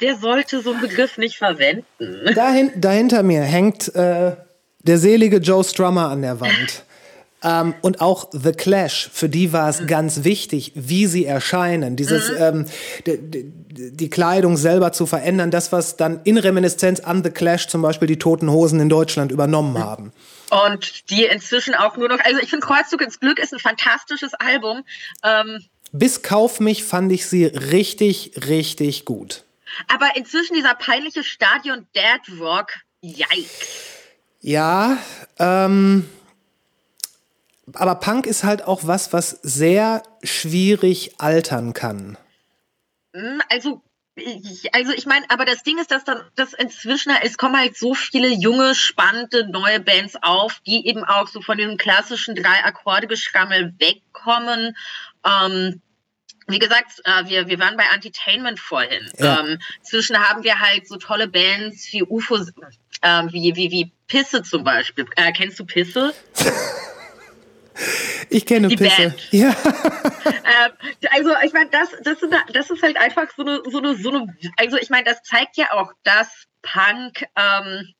der 0.00 0.16
sollte 0.16 0.60
so 0.60 0.72
einen 0.72 0.80
Begriff 0.80 1.18
nicht 1.18 1.36
verwenden. 1.36 1.84
Dahin, 2.34 2.72
dahinter 2.76 3.22
mir 3.22 3.42
hängt 3.42 3.94
äh, 3.94 4.36
der 4.80 4.98
selige 4.98 5.38
Joe 5.38 5.64
Strummer 5.64 6.10
an 6.10 6.22
der 6.22 6.40
Wand. 6.40 6.84
Ähm, 7.44 7.74
und 7.82 8.00
auch 8.00 8.30
The 8.32 8.52
Clash, 8.52 9.10
für 9.12 9.28
die 9.28 9.52
war 9.52 9.68
es 9.68 9.86
ganz 9.86 10.24
wichtig, 10.24 10.72
wie 10.74 11.06
sie 11.06 11.26
erscheinen. 11.26 11.94
Dieses, 11.94 12.30
ähm, 12.30 12.64
die, 13.06 13.18
die, 13.18 13.52
die 13.92 14.10
Kleidung 14.10 14.56
selber 14.56 14.92
zu 14.92 15.04
verändern, 15.04 15.50
das, 15.50 15.70
was 15.70 15.98
dann 15.98 16.20
in 16.24 16.38
Reminiszenz 16.38 17.00
an 17.00 17.22
The 17.22 17.30
Clash 17.30 17.68
zum 17.68 17.82
Beispiel 17.82 18.08
die 18.08 18.18
Toten 18.18 18.50
Hosen 18.50 18.80
in 18.80 18.88
Deutschland 18.88 19.30
übernommen 19.30 19.78
haben. 19.78 20.12
Und 20.50 21.10
die 21.10 21.26
inzwischen 21.26 21.74
auch 21.74 21.98
nur 21.98 22.08
noch, 22.08 22.18
also 22.24 22.40
ich 22.40 22.48
finde 22.48 22.66
Kreuzzug 22.66 23.02
ins 23.02 23.20
Glück 23.20 23.38
ist 23.38 23.52
ein 23.52 23.58
fantastisches 23.58 24.32
Album. 24.34 24.82
Ähm, 25.22 25.62
Bis 25.92 26.22
Kauf 26.22 26.60
mich 26.60 26.82
fand 26.84 27.12
ich 27.12 27.26
sie 27.26 27.44
richtig, 27.44 28.32
richtig 28.48 29.04
gut. 29.04 29.44
Aber 29.88 30.16
inzwischen 30.16 30.54
dieser 30.54 30.74
peinliche 30.74 31.24
Stadion 31.24 31.86
Dead 31.94 32.40
Rock, 32.40 32.72
yikes. 33.00 33.68
Ja, 34.40 34.98
ähm, 35.38 36.08
aber 37.72 37.94
Punk 37.94 38.26
ist 38.26 38.44
halt 38.44 38.62
auch 38.62 38.80
was, 38.84 39.12
was 39.12 39.30
sehr 39.42 40.02
schwierig 40.22 41.14
altern 41.18 41.72
kann. 41.72 42.18
Hm, 43.14 43.40
Also, 43.48 43.82
ich, 44.16 44.72
also 44.74 44.92
ich 44.92 45.06
meine, 45.06 45.24
aber 45.28 45.44
das 45.44 45.62
Ding 45.62 45.78
ist, 45.78 45.90
dass 45.90 46.04
dann, 46.04 46.20
dass 46.36 46.52
inzwischen, 46.52 47.12
es 47.22 47.36
kommen 47.36 47.56
halt 47.56 47.76
so 47.76 47.94
viele 47.94 48.28
junge, 48.28 48.74
spannende 48.74 49.48
neue 49.50 49.80
Bands 49.80 50.14
auf, 50.22 50.60
die 50.66 50.86
eben 50.86 51.04
auch 51.04 51.26
so 51.26 51.40
von 51.40 51.58
diesem 51.58 51.78
klassischen 51.78 52.34
Drei-Akkorde-Geschrammel 52.36 53.74
wegkommen. 53.78 54.76
Ähm, 55.26 55.80
wie 56.46 56.58
gesagt, 56.58 57.00
äh, 57.04 57.28
wir, 57.28 57.48
wir 57.48 57.58
waren 57.58 57.76
bei 57.76 57.84
Entertainment 57.92 58.60
vorhin. 58.60 59.10
Ja. 59.18 59.40
Ähm, 59.40 59.58
zwischen 59.82 60.18
haben 60.18 60.44
wir 60.44 60.58
halt 60.58 60.86
so 60.86 60.96
tolle 60.96 61.28
Bands 61.28 61.92
wie 61.92 62.02
UFO, 62.02 62.36
ähm, 63.02 63.28
wie, 63.32 63.54
wie, 63.56 63.70
wie 63.70 63.92
Pisse 64.06 64.42
zum 64.42 64.64
Beispiel. 64.64 65.06
Äh, 65.16 65.32
kennst 65.32 65.58
du 65.58 65.64
Pisse? 65.64 66.14
Ich 68.30 68.46
kenne 68.46 68.68
Die 68.68 68.76
Pisse. 68.76 69.08
Band. 69.08 69.28
Ja. 69.32 69.54
Ähm, 70.26 70.72
also 71.10 71.30
ich 71.42 71.52
meine, 71.52 71.70
das, 71.70 71.88
das, 72.02 72.22
ist, 72.22 72.32
das 72.52 72.70
ist 72.70 72.82
halt 72.82 72.98
einfach 72.98 73.28
so 73.34 73.42
eine, 73.42 73.62
so 73.70 73.78
eine, 73.78 73.96
so 73.96 74.10
eine 74.10 74.36
also 74.58 74.76
ich 74.76 74.90
meine, 74.90 75.04
das 75.04 75.22
zeigt 75.22 75.56
ja 75.56 75.72
auch, 75.72 75.92
dass 76.02 76.28
Punk, 76.62 77.24
ähm, 77.36 77.94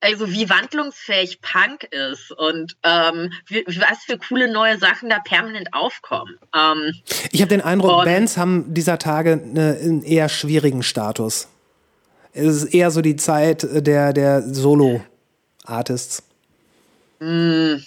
also 0.00 0.30
wie 0.30 0.48
wandlungsfähig 0.48 1.40
Punk 1.40 1.84
ist 1.84 2.32
und 2.32 2.76
ähm, 2.82 3.32
wie, 3.46 3.64
was 3.66 4.04
für 4.04 4.18
coole 4.18 4.50
neue 4.50 4.78
Sachen 4.78 5.08
da 5.08 5.18
permanent 5.18 5.72
aufkommen. 5.72 6.38
Ähm, 6.54 6.94
Ich 7.30 7.40
habe 7.40 7.50
den 7.50 7.60
Eindruck, 7.60 8.04
Bands 8.04 8.36
haben 8.36 8.72
dieser 8.72 8.98
Tage 8.98 9.32
eine, 9.32 9.78
einen 9.80 10.02
eher 10.02 10.28
schwierigen 10.28 10.82
Status. 10.82 11.48
Es 12.32 12.62
ist 12.62 12.74
eher 12.74 12.90
so 12.90 13.02
die 13.02 13.16
Zeit 13.16 13.66
der, 13.70 14.12
der 14.12 14.42
Solo-Artists. 14.42 16.22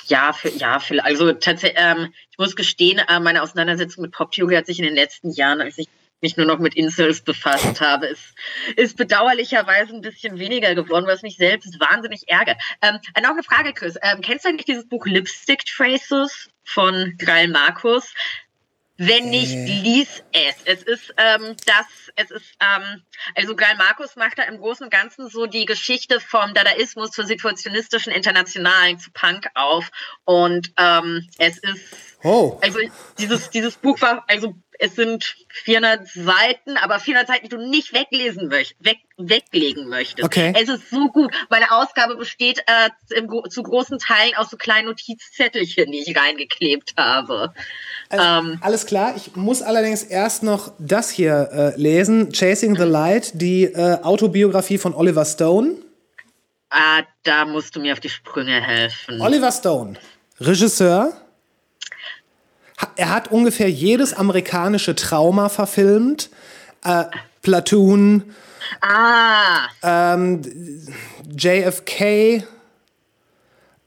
ja, 0.05 0.33
für, 0.33 0.49
ja, 0.49 0.79
für, 0.79 1.03
also 1.03 1.31
tatsächlich, 1.33 1.81
ähm, 1.81 2.13
ich 2.29 2.37
muss 2.37 2.55
gestehen, 2.55 2.99
äh, 2.99 3.19
meine 3.19 3.41
Auseinandersetzung 3.41 4.03
mit 4.03 4.11
Pop-Theorie 4.11 4.57
hat 4.57 4.67
sich 4.67 4.79
in 4.79 4.85
den 4.85 4.95
letzten 4.95 5.31
Jahren, 5.31 5.61
als 5.61 5.77
ich 5.77 5.87
mich 6.23 6.37
nur 6.37 6.47
noch 6.47 6.57
mit 6.57 6.73
Incels 6.73 7.21
befasst 7.21 7.81
habe, 7.81 8.07
ist, 8.07 8.33
ist 8.75 8.97
bedauerlicherweise 8.97 9.93
ein 9.93 10.01
bisschen 10.01 10.39
weniger 10.39 10.73
geworden, 10.73 11.05
was 11.05 11.21
mich 11.21 11.37
selbst 11.37 11.79
wahnsinnig 11.79 12.27
ärgert. 12.27 12.57
Ähm, 12.81 12.97
äh, 13.13 13.21
noch 13.21 13.31
eine 13.31 13.43
Frage, 13.43 13.73
Chris. 13.73 13.95
Ähm, 14.01 14.21
kennst 14.21 14.45
du 14.45 14.49
eigentlich 14.49 14.65
dieses 14.65 14.87
Buch 14.87 15.05
Lipstick 15.05 15.65
Traces 15.65 16.49
von 16.63 17.13
Grail 17.19 17.49
Markus? 17.49 18.13
Wenn 18.97 19.31
nicht, 19.31 19.53
lies 19.53 20.23
es. 20.31 20.55
Es 20.65 20.83
ist 20.83 21.13
ähm, 21.17 21.55
das, 21.65 21.87
es 22.15 22.29
ist, 22.29 22.55
ähm, 22.59 23.01
also 23.33 23.55
Grail 23.55 23.75
Markus 23.75 24.15
macht 24.15 24.37
da 24.37 24.43
im 24.43 24.59
Großen 24.59 24.85
und 24.85 24.91
Ganzen 24.91 25.29
so 25.29 25.47
die 25.47 25.65
Geschichte 25.65 26.19
vom 26.19 26.53
Dadaismus 26.53 27.09
zur 27.09 27.25
situationistischen 27.25 28.13
Internationalen 28.13 28.99
zu 28.99 29.09
Punk 29.11 29.47
auf. 29.55 29.89
Und 30.25 30.71
ähm, 30.77 31.27
es 31.39 31.57
ist 31.57 32.12
Oh. 32.23 32.57
also 32.61 32.79
dieses, 33.17 33.49
dieses 33.49 33.75
Buch 33.75 33.99
war, 34.01 34.23
also 34.27 34.55
es 34.79 34.95
sind 34.95 35.35
400 35.49 36.07
Seiten, 36.07 36.77
aber 36.81 36.99
400 36.99 37.27
Seiten, 37.27 37.43
die 37.45 37.49
du 37.49 37.57
nicht 37.57 37.93
weglesen 37.93 38.47
möchtest, 38.47 38.83
weg, 38.83 38.97
weglegen 39.17 39.87
möchtest. 39.87 40.25
Okay. 40.25 40.53
Es 40.59 40.67
ist 40.67 40.89
so 40.89 41.07
gut. 41.09 41.31
Meine 41.49 41.71
Ausgabe 41.71 42.15
besteht 42.15 42.59
äh, 42.59 43.17
im, 43.17 43.29
zu 43.49 43.63
großen 43.63 43.99
Teilen 43.99 44.35
aus 44.35 44.49
so 44.49 44.57
kleinen 44.57 44.87
Notizzettelchen, 44.87 45.91
die 45.91 45.99
ich 46.05 46.17
reingeklebt 46.17 46.95
habe. 46.97 47.53
Also, 48.09 48.25
Ähm. 48.25 48.57
alles 48.61 48.85
klar. 48.85 49.13
Ich 49.15 49.35
muss 49.35 49.61
allerdings 49.61 50.03
erst 50.03 50.43
noch 50.43 50.73
das 50.79 51.09
hier 51.09 51.49
äh, 51.51 51.79
lesen: 51.79 52.31
Chasing 52.33 52.75
the 52.75 52.83
Light, 52.83 53.31
die 53.35 53.65
äh, 53.65 54.01
Autobiografie 54.01 54.77
von 54.77 54.93
Oliver 54.93 55.25
Stone. 55.25 55.75
Ah, 56.69 57.03
da 57.23 57.45
musst 57.45 57.75
du 57.75 57.79
mir 57.79 57.93
auf 57.93 57.99
die 57.99 58.09
Sprünge 58.09 58.59
helfen. 58.59 59.21
Oliver 59.21 59.51
Stone, 59.51 59.93
Regisseur. 60.39 61.13
Er 62.95 63.09
hat 63.09 63.31
ungefähr 63.31 63.69
jedes 63.69 64.13
amerikanische 64.13 64.95
Trauma 64.95 65.49
verfilmt. 65.49 66.29
Äh, 66.83 67.05
Platoon, 67.41 68.33
ah, 68.81 69.67
JFK, 71.35 72.43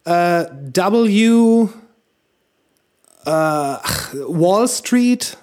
äh, 0.05 0.44
W, 0.74 1.68
äh, 3.24 3.31
Wall 3.31 4.68
Street, 4.68 5.36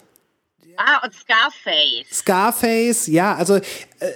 ah, 0.77 1.03
und 1.03 1.13
Scarface. 1.13 2.05
Scarface, 2.11 3.07
ja, 3.07 3.35
also, 3.35 3.55
äh, 3.55 3.61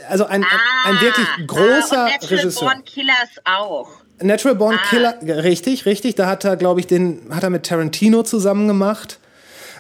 also 0.10 0.26
ein, 0.26 0.44
ein, 0.44 0.60
ein 0.86 0.98
Ah, 0.98 1.02
wirklich 1.02 1.28
ah, 1.28 1.42
großer 1.48 2.04
und 2.06 2.12
Natural 2.12 2.38
Regisseur. 2.38 2.70
Born 2.70 2.86
Killers 2.86 3.30
auch. 3.46 3.90
Natural 4.20 4.56
Born 4.56 4.80
Ah. 4.82 4.88
Killer, 4.90 5.44
richtig, 5.44 5.86
richtig. 5.86 6.16
Da 6.16 6.28
hat 6.28 6.44
er, 6.44 6.56
glaube 6.56 6.80
ich, 6.80 6.88
den 6.88 7.28
hat 7.32 7.44
er 7.44 7.50
mit 7.50 7.66
Tarantino 7.66 8.24
zusammen 8.24 8.68
gemacht. 8.68 9.20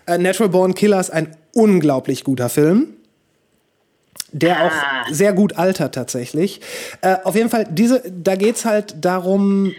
Äh, 0.08 0.18
Natural 0.18 0.50
Born 0.50 0.74
Killer 0.74 1.00
ist 1.00 1.12
ein 1.12 1.36
unglaublich 1.54 2.24
guter 2.24 2.50
Film. 2.50 2.94
der 4.34 4.60
Ah. 4.60 4.68
auch 4.68 5.14
sehr 5.14 5.32
gut 5.32 5.58
altert 5.58 5.96
tatsächlich. 5.96 6.60
Äh, 7.02 7.16
auf 7.24 7.34
jeden 7.36 7.50
Fall, 7.50 7.66
diese, 7.70 8.04
da 8.12 8.36
geht's 8.36 8.66
halt 8.66 8.96
darum, 9.00 9.74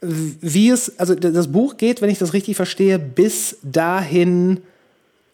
wie 0.00 0.70
es, 0.70 0.98
also 0.98 1.14
das 1.14 1.52
Buch 1.52 1.76
geht, 1.76 2.00
wenn 2.00 2.08
ich 2.08 2.18
das 2.18 2.32
richtig 2.32 2.56
verstehe, 2.56 2.98
bis 2.98 3.58
dahin, 3.62 4.62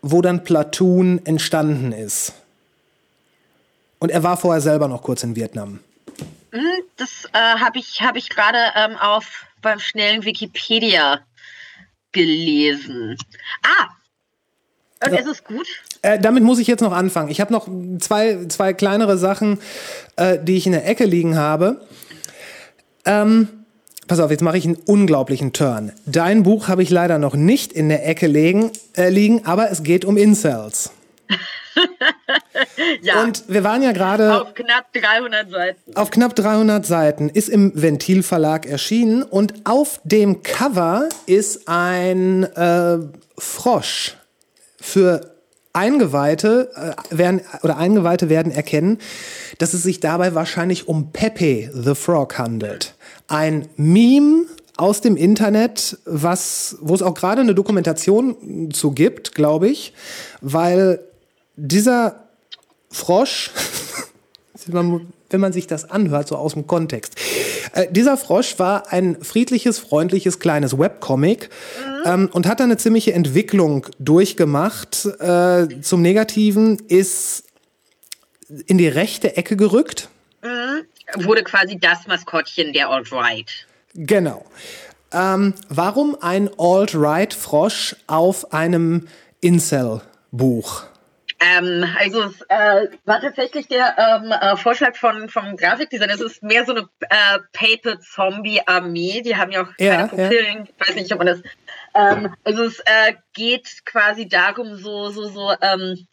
wo 0.03 0.21
dann 0.21 0.43
Platoon 0.43 1.25
entstanden 1.25 1.93
ist. 1.93 2.33
Und 4.01 4.11
er 4.11 4.25
war 4.25 4.37
vorher 4.37 4.61
selber 4.61 4.89
noch 4.89 5.03
kurz 5.03 5.23
in 5.23 5.37
Vietnam. 5.37 5.79
Das 6.97 7.25
äh, 7.33 7.39
habe 7.39 7.79
ich, 7.79 8.03
hab 8.03 8.17
ich 8.17 8.29
gerade 8.31 8.59
ähm, 8.75 8.97
auf 8.97 9.45
beim 9.63 9.79
schnellen 9.79 10.25
Wikipedia 10.25 11.21
gelesen. 12.13 13.17
Ah! 13.63 13.89
Und 15.05 15.13
ist 15.13 15.27
es 15.29 15.45
gut? 15.45 15.67
Äh, 16.03 16.19
damit 16.19 16.43
muss 16.43 16.59
ich 16.59 16.67
jetzt 16.67 16.81
noch 16.81 16.93
anfangen. 16.93 17.31
Ich 17.31 17.41
habe 17.41 17.53
noch 17.53 17.69
zwei, 17.99 18.47
zwei 18.49 18.73
kleinere 18.73 19.17
Sachen, 19.17 19.61
äh, 20.17 20.39
die 20.43 20.57
ich 20.57 20.67
in 20.67 20.73
der 20.73 20.87
Ecke 20.87 21.05
liegen 21.05 21.37
habe. 21.37 21.81
Ähm, 23.05 23.49
pass 24.09 24.19
auf, 24.19 24.31
jetzt 24.31 24.43
mache 24.43 24.59
ich 24.59 24.65
einen 24.65 24.77
unglaublichen 24.77 25.53
Turn. 25.53 25.93
Dein 26.07 26.43
Buch 26.43 26.69
habe 26.69 26.83
ich 26.83 26.91
leider 26.91 27.19
noch 27.19 27.35
nicht 27.35 27.73
in 27.73 27.89
der 27.89 28.07
Ecke 28.09 28.27
legen, 28.27 28.73
äh, 28.97 29.09
liegen, 29.09 29.47
aber 29.47 29.71
es 29.71 29.83
geht 29.83 30.05
um 30.05 30.17
Incels. 30.17 30.91
Ja. 33.03 33.23
Und 33.23 33.45
wir 33.49 33.65
waren 33.65 33.83
ja 33.83 33.93
gerade 33.93 34.41
auf 34.41 34.55
knapp 34.55 34.93
300 34.93 35.51
Seiten. 35.51 35.97
auf 35.97 36.11
knapp 36.11 36.35
300 36.35 36.87
Seiten, 36.87 37.29
ist 37.29 37.49
im 37.49 37.73
Ventil 37.75 38.23
Verlag 38.23 38.67
erschienen 38.67 39.23
und 39.23 39.55
auf 39.65 40.01
dem 40.05 40.43
Cover 40.43 41.09
ist 41.27 41.69
ein 41.69 42.45
äh, 42.45 42.99
Frosch. 43.37 44.17
Für 44.81 45.35
Eingeweihte 45.73 46.71
äh, 46.75 47.17
werden 47.17 47.41
oder 47.63 47.77
Eingeweihte 47.77 48.29
werden 48.29 48.53
erkennen, 48.53 48.99
dass 49.59 49.75
es 49.75 49.83
sich 49.83 50.01
dabei 50.01 50.35
wahrscheinlich 50.35 50.89
um 50.89 51.13
Pepe 51.13 51.71
the 51.75 51.95
Frog 51.95 52.39
handelt. 52.39 52.95
Ein 53.29 53.69
Meme 53.77 54.47
aus 54.77 55.01
dem 55.01 55.17
Internet, 55.17 55.99
was, 56.05 56.79
wo 56.81 56.95
es 56.95 57.03
auch 57.03 57.15
gerade 57.15 57.41
eine 57.41 57.55
Dokumentation 57.55 58.71
zu 58.73 58.93
gibt, 58.93 59.35
glaube 59.35 59.69
ich, 59.69 59.93
weil 60.41 61.01
dieser 61.59 62.29
Frosch, 62.91 63.51
wenn 64.67 65.41
man 65.41 65.53
sich 65.53 65.67
das 65.67 65.91
anhört, 65.91 66.29
so 66.29 66.37
aus 66.37 66.55
dem 66.55 66.67
Kontext. 66.67 67.17
Äh, 67.73 67.89
dieser 67.91 68.17
Frosch 68.17 68.59
war 68.59 68.93
ein 68.93 69.23
friedliches, 69.23 69.79
freundliches, 69.79 70.39
kleines 70.39 70.79
Webcomic 70.79 71.51
ähm, 72.07 72.31
und 72.33 72.47
hat 72.47 72.61
da 72.61 72.65
eine 72.65 72.77
ziemliche 72.77 73.13
Entwicklung 73.13 73.87
durchgemacht. 73.99 75.05
Äh, 75.21 75.81
zum 75.83 76.01
Negativen 76.01 76.79
ist 76.89 77.45
in 78.67 78.79
die 78.79 78.89
rechte 78.89 79.37
Ecke 79.37 79.57
gerückt. 79.57 80.09
Wurde 81.17 81.43
quasi 81.43 81.79
das 81.79 82.07
Maskottchen 82.07 82.73
der 82.73 82.91
Alt-Right. 82.91 83.67
Genau. 83.95 84.45
Ähm, 85.13 85.55
warum 85.69 86.17
ein 86.21 86.51
Alt-Right-Frosch 86.59 87.97
auf 88.07 88.53
einem 88.53 89.09
Incel-Buch? 89.41 90.85
Ähm, 91.41 91.85
also 91.99 92.25
es 92.25 92.41
äh, 92.49 92.89
war 93.05 93.21
tatsächlich 93.21 93.69
der 93.69 93.95
ähm, 93.97 94.33
äh, 94.33 94.57
Vorschlag 94.57 94.97
von 94.97 95.29
vom 95.29 95.57
Grafikdesigner. 95.57 96.15
Es 96.15 96.21
ist 96.21 96.43
mehr 96.43 96.65
so 96.65 96.73
eine 96.73 96.89
äh, 97.01 97.39
Paper-Zombie-Armee. 97.53 99.23
Die 99.23 99.37
haben 99.37 99.53
ja 99.53 99.63
auch 99.63 99.69
Ja, 99.79 100.09
keine 100.09 100.09
Pupillen. 100.09 100.69
Ich 100.69 100.89
weiß 100.89 100.97
nicht, 100.97 101.13
ob 101.13 101.19
man 101.19 101.29
das. 101.29 101.43
Ähm, 101.95 102.35
also 102.43 102.65
es 102.65 102.81
äh, 102.81 103.15
geht 103.35 103.85
quasi 103.85 104.29
darum, 104.29 104.77
so 104.77 105.11
so 105.11 105.29
so. 105.29 105.53
Ähm, 105.61 106.09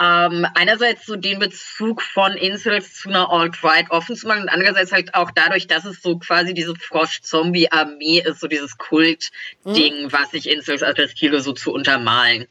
ähm, 0.00 0.46
einerseits 0.54 1.04
so 1.04 1.14
den 1.14 1.38
Bezug 1.38 2.00
von 2.00 2.32
Incels 2.32 2.94
zu 2.94 3.10
einer 3.10 3.30
Alt-Right 3.30 3.90
offen 3.90 4.16
zu 4.16 4.26
machen 4.26 4.42
und 4.42 4.48
andererseits 4.48 4.92
halt 4.92 5.14
auch 5.14 5.30
dadurch, 5.30 5.66
dass 5.66 5.84
es 5.84 6.00
so 6.00 6.18
quasi 6.18 6.54
diese 6.54 6.74
Frosch-Zombie-Armee 6.74 8.22
ist, 8.24 8.40
so 8.40 8.48
dieses 8.48 8.78
Kult-Ding, 8.78 10.10
was 10.10 10.30
sich 10.30 10.48
Incels 10.48 10.82
attestiere, 10.82 11.40
so 11.40 11.52
zu 11.52 11.72
untermalen. 11.72 12.46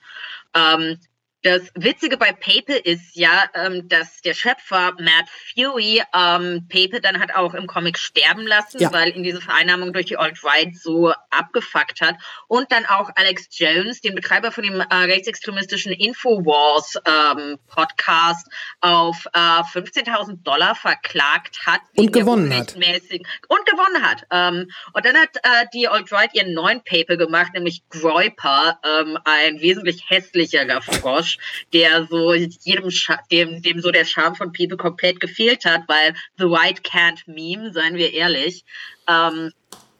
Ähm, 0.53 0.99
das 1.43 1.61
Witzige 1.75 2.17
bei 2.17 2.31
Pape 2.33 2.73
ist 2.73 3.15
ja, 3.15 3.45
ähm, 3.53 3.87
dass 3.87 4.21
der 4.21 4.33
Schöpfer 4.33 4.93
Matt 4.99 5.27
Fury 5.55 6.01
ähm, 6.13 6.67
Pape 6.67 6.99
dann 7.01 7.19
hat 7.19 7.33
auch 7.35 7.53
im 7.53 7.65
Comic 7.67 7.97
sterben 7.97 8.45
lassen, 8.45 8.79
Ja. 8.79 8.91
weil 8.91 9.15
ihn 9.15 9.23
diese 9.23 9.39
Vereinnahmung 9.39 9.93
durch 9.93 10.07
die 10.07 10.17
Alt-Right 10.17 10.75
so 10.75 11.13
abgefuckt 11.29 12.01
hat. 12.01 12.15
Und 12.47 12.71
dann 12.71 12.85
auch 12.85 13.09
Alex 13.15 13.47
Jones, 13.51 14.01
den 14.01 14.15
Betreiber 14.15 14.51
von 14.51 14.63
dem 14.63 14.81
äh, 14.81 14.85
rechtsextremistischen 14.95 15.93
Infowars 15.93 16.95
ähm, 17.05 17.57
Podcast, 17.67 18.47
auf 18.81 19.25
äh, 19.33 19.39
15.000 19.39 20.43
Dollar 20.43 20.75
verklagt 20.75 21.65
hat. 21.65 21.81
Und 21.95 22.11
gewonnen 22.11 22.53
hat. 22.53 22.75
Und 22.75 23.65
gewonnen 23.65 24.03
hat. 24.03 24.23
Ähm, 24.31 24.69
und 24.93 25.05
dann 25.05 25.15
hat 25.15 25.35
äh, 25.43 25.65
die 25.73 25.87
Alt-Right 25.87 26.33
ihren 26.33 26.53
neuen 26.53 26.83
Paper 26.83 27.17
gemacht, 27.17 27.53
nämlich 27.53 27.83
Groiper, 27.89 28.79
ähm, 28.83 29.17
ein 29.23 29.61
wesentlich 29.61 30.03
hässlicherer 30.09 30.81
Frosch, 30.81 31.28
der 31.73 32.07
so 32.09 32.33
jedem 32.33 32.89
Scha 32.89 33.19
dem, 33.31 33.61
dem 33.61 33.81
so 33.81 33.91
der 33.91 34.05
Charme 34.05 34.35
von 34.35 34.51
Paper 34.53 34.77
komplett 34.77 35.19
gefehlt 35.19 35.65
hat, 35.65 35.81
weil 35.87 36.13
The 36.37 36.45
Right 36.45 36.81
can't 36.81 37.19
meme, 37.27 37.71
seien 37.73 37.95
wir 37.95 38.13
ehrlich. 38.13 38.63
Ähm, 39.07 39.51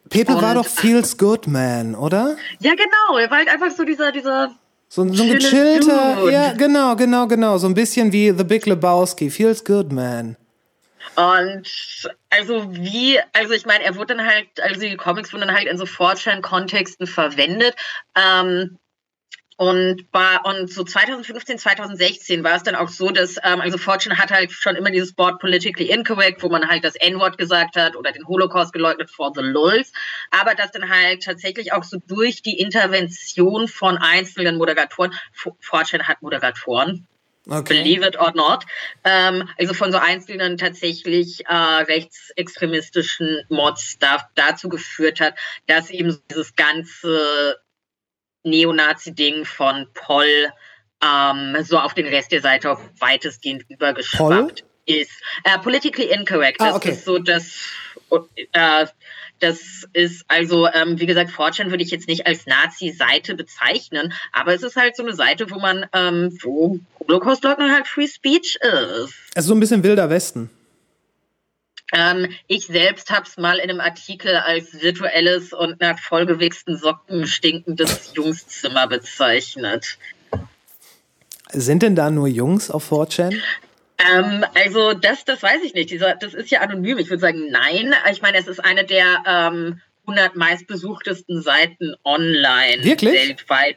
Pepe 0.08 0.34
war 0.34 0.54
doch 0.54 0.66
Feels 0.66 1.16
Good 1.16 1.46
Man, 1.46 1.94
oder? 1.94 2.36
ja, 2.58 2.72
genau, 2.74 3.18
er 3.18 3.30
war 3.30 3.38
halt 3.38 3.48
einfach 3.48 3.70
so 3.70 3.84
dieser, 3.84 4.10
dieser 4.10 4.50
So, 4.88 5.06
so 5.12 5.22
ein 5.22 5.30
gechillter, 5.38 6.16
Dude. 6.16 6.32
ja, 6.32 6.52
genau, 6.52 6.96
genau, 6.96 7.26
genau. 7.28 7.58
So 7.58 7.68
ein 7.68 7.74
bisschen 7.74 8.12
wie 8.12 8.32
The 8.36 8.42
Big 8.42 8.66
Lebowski. 8.66 9.30
Feels 9.30 9.64
good, 9.64 9.92
man. 9.92 10.36
Und 11.14 11.68
also 12.30 12.72
wie, 12.74 13.20
also 13.32 13.52
ich 13.54 13.66
meine, 13.66 13.84
er 13.84 13.94
wurde 13.94 14.16
dann 14.16 14.26
halt, 14.26 14.48
also 14.62 14.80
die 14.80 14.96
Comics 14.96 15.32
wurden 15.32 15.46
dann 15.46 15.56
halt 15.56 15.68
in 15.68 15.78
so 15.78 15.86
Fortran-Kontexten 15.86 17.06
verwendet. 17.06 17.74
Ähm, 18.16 18.78
und 19.60 20.10
bei, 20.10 20.38
und 20.44 20.72
so 20.72 20.84
2015, 20.84 21.58
2016 21.58 22.42
war 22.42 22.56
es 22.56 22.62
dann 22.62 22.74
auch 22.74 22.88
so, 22.88 23.10
dass, 23.10 23.36
ähm, 23.44 23.60
also 23.60 23.76
Fortune 23.76 24.16
hat 24.16 24.30
halt 24.30 24.52
schon 24.52 24.74
immer 24.74 24.90
dieses 24.90 25.12
Board 25.12 25.38
politically 25.38 25.90
incorrect, 25.90 26.42
wo 26.42 26.48
man 26.48 26.66
halt 26.66 26.82
das 26.82 26.96
N-Wort 26.96 27.36
gesagt 27.36 27.76
hat 27.76 27.94
oder 27.94 28.10
den 28.10 28.26
Holocaust 28.26 28.72
geleugnet 28.72 29.10
for 29.10 29.32
the 29.34 29.42
lulz, 29.42 29.92
aber 30.30 30.54
das 30.54 30.70
dann 30.70 30.88
halt 30.88 31.24
tatsächlich 31.24 31.74
auch 31.74 31.84
so 31.84 31.98
durch 32.06 32.40
die 32.40 32.58
Intervention 32.58 33.68
von 33.68 33.98
einzelnen 33.98 34.56
Moderatoren, 34.56 35.12
Fortune 35.60 36.08
hat 36.08 36.22
Moderatoren, 36.22 37.06
Okay. 37.46 37.82
believe 37.82 38.06
it 38.06 38.18
or 38.18 38.32
not, 38.34 38.64
ähm, 39.04 39.46
also 39.58 39.74
von 39.74 39.92
so 39.92 39.98
einzelnen 39.98 40.56
tatsächlich 40.56 41.44
äh, 41.46 41.54
rechtsextremistischen 41.54 43.44
Mods 43.50 43.98
da, 43.98 44.26
dazu 44.36 44.70
geführt 44.70 45.20
hat, 45.20 45.34
dass 45.66 45.90
eben 45.90 46.18
dieses 46.30 46.54
ganze 46.54 47.58
Neonazi-Ding 48.44 49.44
von 49.44 49.86
Poll 49.94 50.48
ähm, 51.02 51.56
so 51.62 51.78
auf 51.78 51.94
den 51.94 52.06
Rest 52.06 52.32
der 52.32 52.42
Seite 52.42 52.70
auch 52.70 52.80
weitestgehend 52.98 53.64
übergeschwappt 53.68 54.64
ist. 54.86 55.10
Äh, 55.44 55.58
politically 55.58 56.10
incorrect. 56.10 56.60
Ah, 56.60 56.68
Das 56.68 56.76
okay. 56.76 56.90
ist 56.90 57.04
so 57.04 57.18
das. 57.18 57.54
Äh, 58.52 58.86
das 59.38 59.86
ist 59.94 60.24
also, 60.28 60.68
ähm, 60.68 61.00
wie 61.00 61.06
gesagt, 61.06 61.30
Fortune 61.30 61.70
würde 61.70 61.82
ich 61.82 61.90
jetzt 61.90 62.08
nicht 62.08 62.26
als 62.26 62.44
Nazi-Seite 62.44 63.34
bezeichnen, 63.34 64.12
aber 64.32 64.54
es 64.54 64.62
ist 64.62 64.76
halt 64.76 64.96
so 64.96 65.02
eine 65.02 65.14
Seite, 65.14 65.50
wo 65.50 65.58
man, 65.58 65.86
ähm, 65.94 66.36
wo 66.42 66.78
Holocaust-Leugner 67.08 67.72
halt 67.72 67.86
Free 67.86 68.06
Speech 68.06 68.58
ist. 68.60 69.14
Also 69.34 69.48
so 69.48 69.54
ein 69.54 69.60
bisschen 69.60 69.82
wilder 69.82 70.10
Westen. 70.10 70.50
Ähm, 71.92 72.28
ich 72.46 72.66
selbst 72.66 73.10
habe 73.10 73.26
es 73.26 73.36
mal 73.36 73.58
in 73.58 73.70
einem 73.70 73.80
Artikel 73.80 74.36
als 74.36 74.80
virtuelles 74.80 75.52
und 75.52 75.80
nach 75.80 75.98
vollgewichsten 75.98 76.76
Socken 76.76 77.26
stinkendes 77.26 78.12
Jungszimmer 78.14 78.86
bezeichnet. 78.86 79.98
Sind 81.52 81.82
denn 81.82 81.96
da 81.96 82.10
nur 82.10 82.28
Jungs 82.28 82.70
auf 82.70 82.92
4chan? 82.92 83.34
Ähm, 83.98 84.44
also 84.54 84.94
das, 84.94 85.24
das 85.24 85.42
weiß 85.42 85.62
ich 85.64 85.74
nicht. 85.74 85.90
Dieser, 85.90 86.14
das 86.14 86.34
ist 86.34 86.50
ja 86.50 86.60
anonym. 86.60 86.98
Ich 86.98 87.10
würde 87.10 87.20
sagen, 87.20 87.50
nein. 87.50 87.94
Ich 88.10 88.22
meine, 88.22 88.38
es 88.38 88.46
ist 88.46 88.64
eine 88.64 88.84
der 88.84 89.22
ähm, 89.26 89.80
100 90.06 90.36
meistbesuchtesten 90.36 91.42
Seiten 91.42 91.94
online 92.04 92.82
Wirklich? 92.84 93.12
weltweit. 93.12 93.76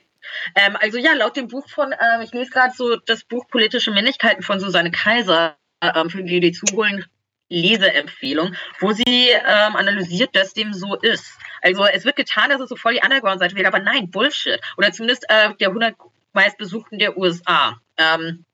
Ähm, 0.56 0.77
also 0.80 0.98
ja, 0.98 1.14
laut 1.14 1.35
dem 1.35 1.48
Buch 1.48 1.68
von, 1.68 1.91
ähm, 1.91 2.22
ich 2.22 2.31
lese 2.31 2.52
gerade 2.52 2.73
so 2.76 2.95
das 2.95 3.23
Buch 3.23 3.48
Politische 3.49 3.91
Männlichkeiten 3.91 4.44
von 4.44 4.60
Susanne 4.60 4.91
Kaiser, 4.91 5.57
ähm, 5.81 6.10
für 6.10 6.23
die, 6.23 6.40
die 6.40 6.53
zuholen, 6.53 7.06
Leseempfehlung, 7.53 8.55
wo 8.80 8.91
sie 8.91 9.30
ähm, 9.30 9.75
analysiert, 9.75 10.35
dass 10.35 10.53
dem 10.53 10.73
so 10.73 10.95
ist. 10.95 11.38
Also 11.61 11.85
es 11.85 12.05
wird 12.05 12.15
getan, 12.15 12.49
dass 12.49 12.61
es 12.61 12.69
so 12.69 12.75
voll 12.75 12.93
die 12.93 13.01
Underground-Seite 13.03 13.55
wäre, 13.55 13.67
aber 13.67 13.80
nein, 13.80 14.09
Bullshit. 14.09 14.59
Oder 14.77 14.91
zumindest 14.91 15.25
äh, 15.30 15.53
der 15.59 15.69
100 15.69 15.95
meistbesuchten 16.34 16.99
der 16.99 17.17
USA. 17.17 17.80
Ähm, 17.97 18.45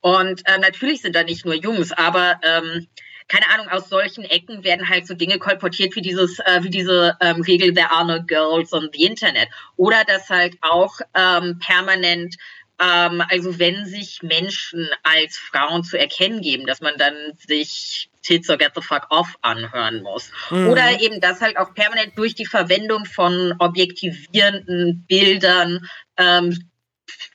und 0.00 0.42
äh, 0.46 0.58
natürlich 0.58 1.00
sind 1.00 1.14
da 1.14 1.22
nicht 1.22 1.44
nur 1.44 1.54
Jungs, 1.54 1.92
aber 1.92 2.40
ähm, 2.42 2.88
keine 3.28 3.48
Ahnung, 3.48 3.68
aus 3.68 3.88
solchen 3.88 4.24
Ecken 4.24 4.64
werden 4.64 4.88
halt 4.88 5.06
so 5.06 5.14
Dinge 5.14 5.38
kolportiert 5.38 5.96
wie 5.96 6.02
dieses, 6.02 6.38
äh, 6.40 6.62
wie 6.62 6.70
diese 6.70 7.16
ähm, 7.20 7.40
Regel, 7.40 7.72
there 7.72 7.90
are 7.90 8.04
no 8.04 8.22
girls 8.22 8.72
on 8.72 8.90
the 8.92 9.04
Internet. 9.04 9.48
Oder 9.76 10.04
dass 10.04 10.28
halt 10.28 10.56
auch 10.60 11.00
ähm, 11.14 11.58
permanent 11.58 12.36
also 12.78 13.58
wenn 13.58 13.86
sich 13.86 14.22
Menschen 14.22 14.88
als 15.02 15.38
Frauen 15.38 15.84
zu 15.84 15.98
erkennen 15.98 16.40
geben, 16.40 16.66
dass 16.66 16.80
man 16.80 16.94
dann 16.98 17.14
sich 17.38 18.10
Tits 18.22 18.50
or 18.50 18.56
Get 18.56 18.72
the 18.74 18.82
Fuck 18.82 19.06
Off 19.10 19.36
anhören 19.42 20.02
muss. 20.02 20.30
Mhm. 20.50 20.68
Oder 20.68 21.00
eben 21.00 21.20
das 21.20 21.40
halt 21.40 21.56
auch 21.58 21.74
permanent 21.74 22.16
durch 22.16 22.34
die 22.34 22.46
Verwendung 22.46 23.04
von 23.04 23.54
objektivierenden 23.58 25.04
Bildern 25.08 25.88
ähm, 26.16 26.70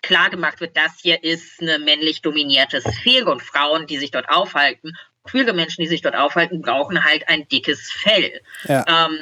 klar 0.01 0.29
gemacht 0.29 0.59
wird, 0.59 0.75
das 0.75 0.99
hier 1.01 1.23
ist 1.23 1.61
eine 1.61 1.79
männlich 1.79 2.21
dominierte 2.21 2.81
Sphäre 2.81 3.31
und 3.31 3.41
Frauen, 3.41 3.87
die 3.87 3.97
sich 3.97 4.11
dort 4.11 4.29
aufhalten, 4.29 4.93
queere 5.23 5.53
Menschen, 5.53 5.81
die 5.81 5.87
sich 5.87 6.01
dort 6.01 6.15
aufhalten, 6.15 6.61
brauchen 6.61 7.03
halt 7.03 7.27
ein 7.27 7.47
dickes 7.47 7.91
Fell. 7.91 8.41
Ja. 8.63 8.85
Ähm, 8.87 9.17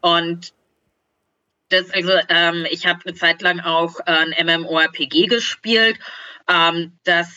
und 0.00 0.52
das, 1.68 1.90
also 1.90 2.12
ähm, 2.28 2.66
ich 2.70 2.86
habe 2.86 3.00
eine 3.04 3.14
Zeit 3.14 3.42
lang 3.42 3.60
auch 3.60 3.98
ein 4.06 4.34
MMORPG 4.44 5.26
gespielt, 5.26 5.98
ähm, 6.48 6.98
das 7.04 7.28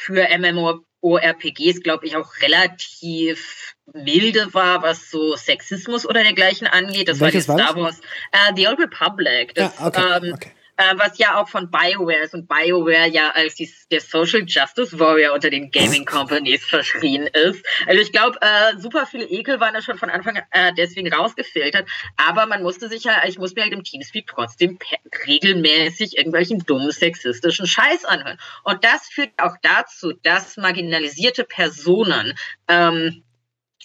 für 0.00 0.26
MMORPGs, 0.38 1.82
glaube 1.82 2.06
ich, 2.06 2.16
auch 2.16 2.30
relativ 2.42 3.74
milde 3.92 4.54
war, 4.54 4.82
was 4.82 5.10
so 5.10 5.36
Sexismus 5.36 6.06
oder 6.06 6.22
dergleichen 6.22 6.66
angeht. 6.66 7.08
Das 7.08 7.20
Welches 7.20 7.48
war 7.48 7.56
die 7.56 7.62
Star 7.62 7.76
Wars, 7.76 8.00
uh, 8.34 8.54
The 8.56 8.68
Old 8.68 8.78
Republic. 8.78 9.54
Das, 9.54 9.78
ja, 9.78 9.86
okay, 9.86 10.26
ähm, 10.26 10.34
okay 10.34 10.52
äh, 10.76 10.94
was 10.96 11.18
ja 11.18 11.40
auch 11.40 11.48
von 11.48 11.70
BioWare 11.70 12.24
ist 12.24 12.34
und 12.34 12.48
BioWare 12.48 13.08
ja 13.08 13.30
als 13.30 13.54
die, 13.54 13.72
der 13.90 14.00
Social 14.00 14.42
Justice 14.46 14.98
Warrior 14.98 15.34
unter 15.34 15.50
den 15.50 15.70
Gaming 15.70 16.04
Companies 16.04 16.64
verschrien 16.64 17.26
ist. 17.26 17.64
Also 17.86 18.00
ich 18.00 18.12
glaube, 18.12 18.38
äh, 18.40 18.78
super 18.78 19.06
viele 19.06 19.24
Ekel 19.24 19.60
waren 19.60 19.74
da 19.74 19.82
schon 19.82 19.98
von 19.98 20.10
Anfang 20.10 20.40
äh, 20.50 20.72
deswegen 20.76 21.12
rausgefiltert, 21.12 21.88
aber 22.16 22.46
man 22.46 22.62
musste 22.62 22.88
sich 22.88 23.04
ja, 23.04 23.22
ich 23.26 23.38
muss 23.38 23.54
mir 23.54 23.62
halt 23.62 23.72
im 23.72 23.84
Teamspeak 23.84 24.26
trotzdem 24.26 24.78
regelmäßig 25.26 26.16
irgendwelchen 26.16 26.60
dummen 26.60 26.90
sexistischen 26.90 27.66
Scheiß 27.66 28.04
anhören. 28.04 28.38
Und 28.62 28.84
das 28.84 29.08
führt 29.08 29.30
auch 29.38 29.56
dazu, 29.62 30.12
dass 30.22 30.56
marginalisierte 30.56 31.44
Personen 31.44 32.34
ähm, 32.68 33.23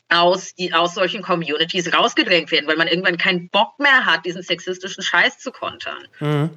aus, 0.10 0.56
die, 0.56 0.74
aus 0.74 0.96
solchen 0.96 1.22
Communities 1.22 1.94
rausgedrängt 1.94 2.52
werden, 2.52 2.68
weil 2.68 2.78
man 2.78 2.88
irgendwann 2.88 3.18
keinen 3.18 3.50
Bock 3.50 3.80
mehr 3.80 4.06
hat, 4.06 4.26
diesen 4.26 4.42
sexistischen 4.42 5.04
Scheiß 5.04 5.38
zu 5.38 5.52
kontern. 5.52 6.00
Mhm. 6.20 6.50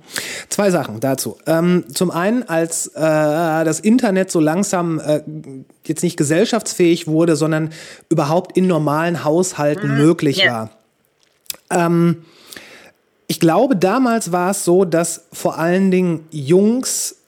Zwei 0.48 0.70
Sachen 0.70 1.00
dazu. 1.00 1.38
Ähm, 1.46 1.84
zum 1.92 2.10
einen, 2.10 2.48
als 2.48 2.88
äh, 2.88 3.00
das 3.00 3.80
Internet 3.80 4.30
so 4.30 4.40
langsam 4.40 4.98
äh, 5.00 5.22
jetzt 5.84 6.02
nicht 6.02 6.16
gesellschaftsfähig 6.16 7.06
wurde, 7.06 7.36
sondern 7.36 7.72
überhaupt 8.08 8.56
in 8.56 8.66
normalen 8.66 9.22
Haushalten 9.22 9.92
mhm. 9.92 9.96
möglich 9.98 10.38
ja. 10.38 10.70
war. 11.70 11.86
Ähm, 11.86 12.24
ich 13.26 13.40
glaube, 13.40 13.76
damals 13.76 14.32
war 14.32 14.50
es 14.50 14.64
so, 14.64 14.84
dass 14.84 15.26
vor 15.32 15.58
allen 15.58 15.90
Dingen 15.90 16.26
Jungs 16.30 17.21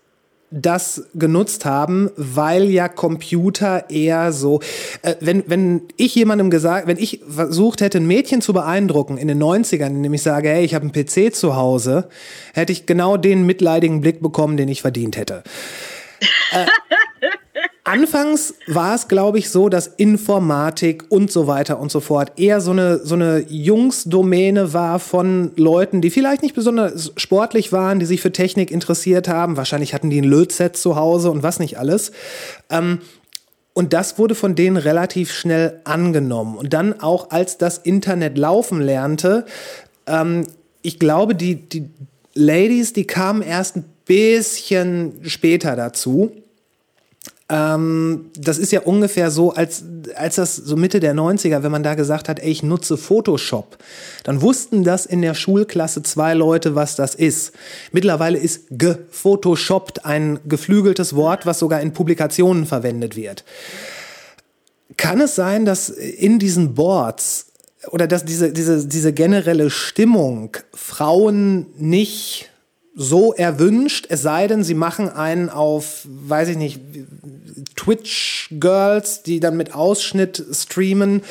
das 0.55 1.09
genutzt 1.15 1.65
haben, 1.65 2.11
weil 2.17 2.71
ja 2.71 2.89
Computer 2.89 3.91
eher 3.91 4.33
so, 4.33 4.61
äh, 5.03 5.15
wenn, 5.21 5.43
wenn 5.49 5.83
ich 5.97 6.15
jemandem 6.15 6.49
gesagt, 6.49 6.87
wenn 6.87 6.97
ich 6.97 7.21
versucht 7.29 7.81
hätte, 7.81 7.99
ein 7.99 8.07
Mädchen 8.07 8.41
zu 8.41 8.53
beeindrucken 8.53 9.19
in 9.19 9.27
den 9.27 9.43
90ern, 9.43 9.89
indem 9.89 10.15
ich 10.15 10.23
sage, 10.23 10.49
hey, 10.49 10.65
ich 10.65 10.75
habe 10.75 10.85
einen 10.85 10.93
PC 10.93 11.35
zu 11.35 11.57
Hause, 11.57 12.09
hätte 12.53 12.73
ich 12.73 12.87
genau 12.87 13.17
den 13.17 13.45
mitleidigen 13.45 14.01
Blick 14.01 14.23
bekommen, 14.23 14.57
den 14.57 14.69
ich 14.69 14.83
verdient 14.83 15.17
hätte. 15.17 15.43
äh, 16.53 16.67
Anfangs 17.87 18.55
war 18.67 18.95
es, 18.95 19.09
glaube 19.09 19.39
ich, 19.39 19.51
so, 19.51 19.69
dass 19.69 19.87
Informatik 19.87 21.05
und 21.11 21.31
so 21.31 21.47
weiter 21.47 21.79
und 21.79 21.93
so 21.93 22.01
fort 22.01 22.33
eher 22.39 22.63
so 22.63 22.71
eine, 22.71 23.05
so 23.05 23.15
eine 23.15 23.45
Jungsdomäne 23.47 24.73
war 24.73 24.99
von 24.99 25.53
Leuten, 25.57 26.01
die 26.01 26.09
vielleicht 26.09 26.43
nicht 26.43 26.55
besonders 26.55 27.13
sportlich 27.19 27.73
waren, 27.73 28.01
die 28.01 28.07
sich 28.07 28.23
für 28.23 28.33
Technik 28.33 28.71
interessiert 28.71 29.29
haben. 29.29 29.59
Wahrscheinlich 29.59 29.93
hatten 29.93 30.09
die 30.09 30.19
ein 30.19 30.25
Lötset 30.25 30.79
zu 30.79 30.97
Hause 30.97 31.31
und 31.31 31.43
was 31.43 31.59
nicht 31.59 31.79
alles. 31.79 32.13
Ähm, 32.71 33.01
und 33.75 33.93
das 33.93 34.19
wurde 34.19 34.35
von 34.35 34.55
denen 34.55 34.79
relativ 34.79 35.31
schnell 35.31 35.81
angenommen. 35.85 36.57
Und 36.57 36.73
dann 36.73 37.01
auch, 37.01 37.33
als 37.33 37.59
das 37.59 37.77
Internet 37.77 38.39
laufen 38.39 38.81
lernte, 38.81 39.45
ähm, 40.07 40.47
ich 40.81 40.99
glaube, 40.99 41.35
die, 41.35 41.57
die 41.57 41.91
Ladies, 42.33 42.95
die 42.95 43.07
kamen 43.07 43.43
erst 43.43 43.77
ein 43.77 43.85
bisschen 44.07 45.21
später 45.25 45.77
dazu. 45.77 46.33
Ähm, 47.51 48.31
das 48.39 48.57
ist 48.57 48.73
ja 48.73 48.81
ungefähr 48.81 49.31
so, 49.31 49.53
als, 49.53 49.85
als 50.17 50.37
das 50.37 50.57
so 50.57 50.77
Mitte 50.77 50.99
der 50.99 51.15
90er, 51.15 51.63
wenn 51.63 51.73
man 51.73 51.83
da 51.83 51.95
gesagt 51.95 52.29
hat, 52.29 52.41
ey, 52.41 52.51
ich 52.51 52.63
nutze 52.63 52.97
Photoshop, 52.97 53.77
dann 54.23 54.41
wussten 54.41 54.83
das 54.83 55.05
in 55.05 55.21
der 55.21 55.35
Schulklasse 55.35 56.03
zwei 56.03 56.33
Leute, 56.33 56.75
was 56.75 56.97
das 56.97 57.15
ist. 57.15 57.53
Mittlerweile 57.93 58.39
ist 58.39 58.67
gefotoshoppt 58.71 60.07
ein 60.07 60.41
geflügeltes 60.47 61.15
Wort, 61.17 61.45
was 61.45 61.59
sogar 61.59 61.83
in 61.83 61.93
Publikationen 61.93 62.65
verwendet 62.65 63.15
wird. 63.15 63.45
Kann 64.97 65.21
es 65.21 65.35
sein, 65.35 65.67
dass 65.67 65.91
in 65.91 66.39
diesen 66.39 66.75
Boards 66.75 67.47
oder 67.91 68.07
dass 68.07 68.25
diese, 68.25 68.53
diese, 68.53 68.87
diese 68.87 69.13
generelle 69.13 69.69
Stimmung 69.69 70.57
Frauen 70.73 71.67
nicht 71.77 72.51
so 72.95 73.33
erwünscht, 73.33 74.07
es 74.09 74.23
sei 74.23 74.47
denn, 74.47 74.63
sie 74.63 74.75
machen 74.75 75.09
einen 75.09 75.51
auf, 75.51 76.03
weiß 76.05 76.49
ich 76.51 76.57
nicht, 76.57 76.81
Twitch-Girls, 77.77 79.23
die 79.23 79.41
dann 79.41 79.57
mit 79.57 79.75
Ausschnitt 79.75 80.43
streamen. 80.53 81.23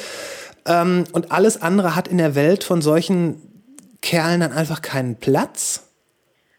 Ähm, 0.65 1.06
und 1.14 1.31
alles 1.31 1.61
andere 1.61 1.95
hat 1.95 2.07
in 2.07 2.18
der 2.18 2.35
Welt 2.35 2.64
von 2.64 2.81
solchen 2.81 3.41
Kerlen 4.02 4.41
dann 4.41 4.52
einfach 4.52 4.81
keinen 4.81 5.15
Platz. 5.15 5.88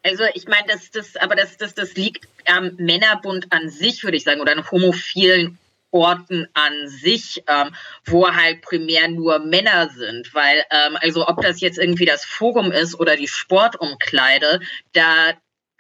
Also 0.02 0.24
ich 0.34 0.46
meine, 0.46 0.66
das, 0.68 0.90
das, 0.90 1.16
aber 1.16 1.34
das, 1.34 1.56
das, 1.56 1.74
das 1.74 1.94
liegt 1.94 2.28
am 2.46 2.72
Männerbund 2.76 3.46
an 3.50 3.70
sich, 3.70 4.04
würde 4.04 4.16
ich 4.16 4.24
sagen, 4.24 4.40
oder 4.40 4.52
an 4.52 4.70
homophilen 4.70 5.58
Orten 5.94 6.48
an 6.54 6.88
sich, 6.88 7.44
ähm, 7.46 7.70
wo 8.04 8.28
halt 8.28 8.62
primär 8.62 9.08
nur 9.08 9.38
Männer 9.38 9.88
sind, 9.90 10.34
weil 10.34 10.64
ähm, 10.70 10.98
also 11.00 11.26
ob 11.28 11.40
das 11.40 11.60
jetzt 11.60 11.78
irgendwie 11.78 12.04
das 12.04 12.24
Forum 12.24 12.72
ist 12.72 12.98
oder 12.98 13.16
die 13.16 13.28
Sportumkleide, 13.28 14.58
da 14.92 15.34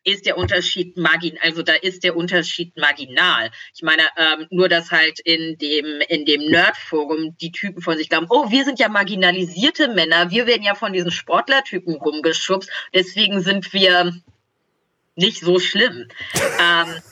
ist 0.04 0.26
der 0.26 0.38
Unterschied 0.38 0.96
margin, 0.96 1.36
also 1.42 1.62
da 1.62 1.72
ist 1.72 2.04
der 2.04 2.14
Unterschied 2.14 2.76
marginal. 2.76 3.50
Ich 3.74 3.82
meine, 3.82 4.02
ähm, 4.16 4.46
nur 4.50 4.68
dass 4.68 4.92
halt 4.92 5.18
in 5.18 5.58
dem 5.58 6.00
in 6.08 6.24
dem 6.26 6.42
Nerdforum 6.48 7.36
die 7.40 7.50
Typen 7.50 7.82
von 7.82 7.96
sich 7.96 8.08
glauben, 8.08 8.26
oh, 8.30 8.50
wir 8.50 8.64
sind 8.64 8.78
ja 8.78 8.88
marginalisierte 8.88 9.88
Männer, 9.88 10.30
wir 10.30 10.46
werden 10.46 10.62
ja 10.62 10.76
von 10.76 10.92
diesen 10.92 11.10
Sportlertypen 11.10 11.96
rumgeschubst, 11.96 12.70
deswegen 12.94 13.40
sind 13.40 13.72
wir 13.72 14.12
nicht 15.16 15.40
so 15.40 15.58
schlimm. 15.58 16.08
ähm, 16.60 17.02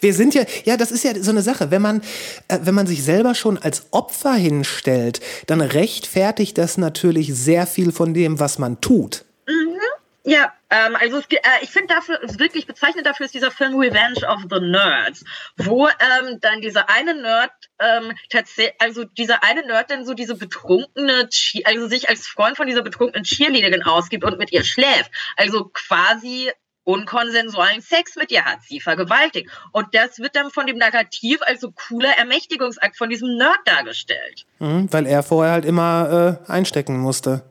wir 0.00 0.14
sind 0.14 0.34
ja, 0.34 0.42
ja, 0.64 0.76
das 0.76 0.90
ist 0.90 1.04
ja 1.04 1.14
so 1.20 1.30
eine 1.30 1.42
Sache. 1.42 1.70
Wenn 1.70 1.82
man, 1.82 2.02
äh, 2.48 2.58
wenn 2.62 2.74
man 2.74 2.86
sich 2.86 3.02
selber 3.02 3.34
schon 3.34 3.58
als 3.58 3.86
Opfer 3.90 4.34
hinstellt, 4.34 5.20
dann 5.46 5.60
rechtfertigt 5.60 6.58
das 6.58 6.78
natürlich 6.78 7.34
sehr 7.34 7.66
viel 7.66 7.92
von 7.92 8.14
dem, 8.14 8.40
was 8.40 8.58
man 8.58 8.80
tut. 8.80 9.24
Mhm. 9.46 9.80
Ja, 10.22 10.52
ähm, 10.68 10.96
also 10.96 11.18
es, 11.18 11.24
äh, 11.30 11.38
ich 11.62 11.70
finde 11.70 11.94
dafür, 11.94 12.20
wirklich 12.38 12.66
bezeichnend 12.66 13.06
dafür 13.06 13.24
ist 13.24 13.34
dieser 13.34 13.50
Film 13.50 13.78
Revenge 13.78 14.26
of 14.28 14.42
the 14.50 14.60
Nerds, 14.60 15.24
wo 15.56 15.88
ähm, 15.88 16.38
dann 16.40 16.60
dieser 16.60 16.90
eine 16.90 17.14
Nerd 17.14 17.50
ähm, 17.78 18.12
tatsächlich, 18.28 18.74
also 18.80 19.04
dieser 19.04 19.42
eine 19.42 19.66
Nerd 19.66 19.90
dann 19.90 20.04
so 20.04 20.12
diese 20.12 20.34
betrunkene, 20.34 21.28
also 21.64 21.88
sich 21.88 22.10
als 22.10 22.26
Freund 22.26 22.58
von 22.58 22.66
dieser 22.66 22.82
betrunkenen 22.82 23.24
Cheerleaderin 23.24 23.82
ausgibt 23.82 24.24
und 24.24 24.38
mit 24.38 24.52
ihr 24.52 24.62
schläft. 24.62 25.10
Also 25.36 25.70
quasi 25.72 26.52
unkonsensualen 26.90 27.80
Sex 27.80 28.16
mit 28.16 28.30
ihr 28.30 28.44
hat, 28.44 28.62
sie 28.62 28.80
vergewaltigt. 28.80 29.50
Und 29.72 29.94
das 29.94 30.18
wird 30.18 30.36
dann 30.36 30.50
von 30.50 30.66
dem 30.66 30.78
Narrativ 30.78 31.40
als 31.42 31.60
so 31.60 31.72
cooler 31.72 32.10
Ermächtigungsakt 32.18 32.96
von 32.96 33.10
diesem 33.10 33.36
Nerd 33.36 33.60
dargestellt. 33.64 34.46
Mhm, 34.58 34.92
weil 34.92 35.06
er 35.06 35.22
vorher 35.22 35.52
halt 35.52 35.64
immer 35.64 36.40
äh, 36.46 36.50
einstecken 36.50 36.98
musste. 36.98 37.44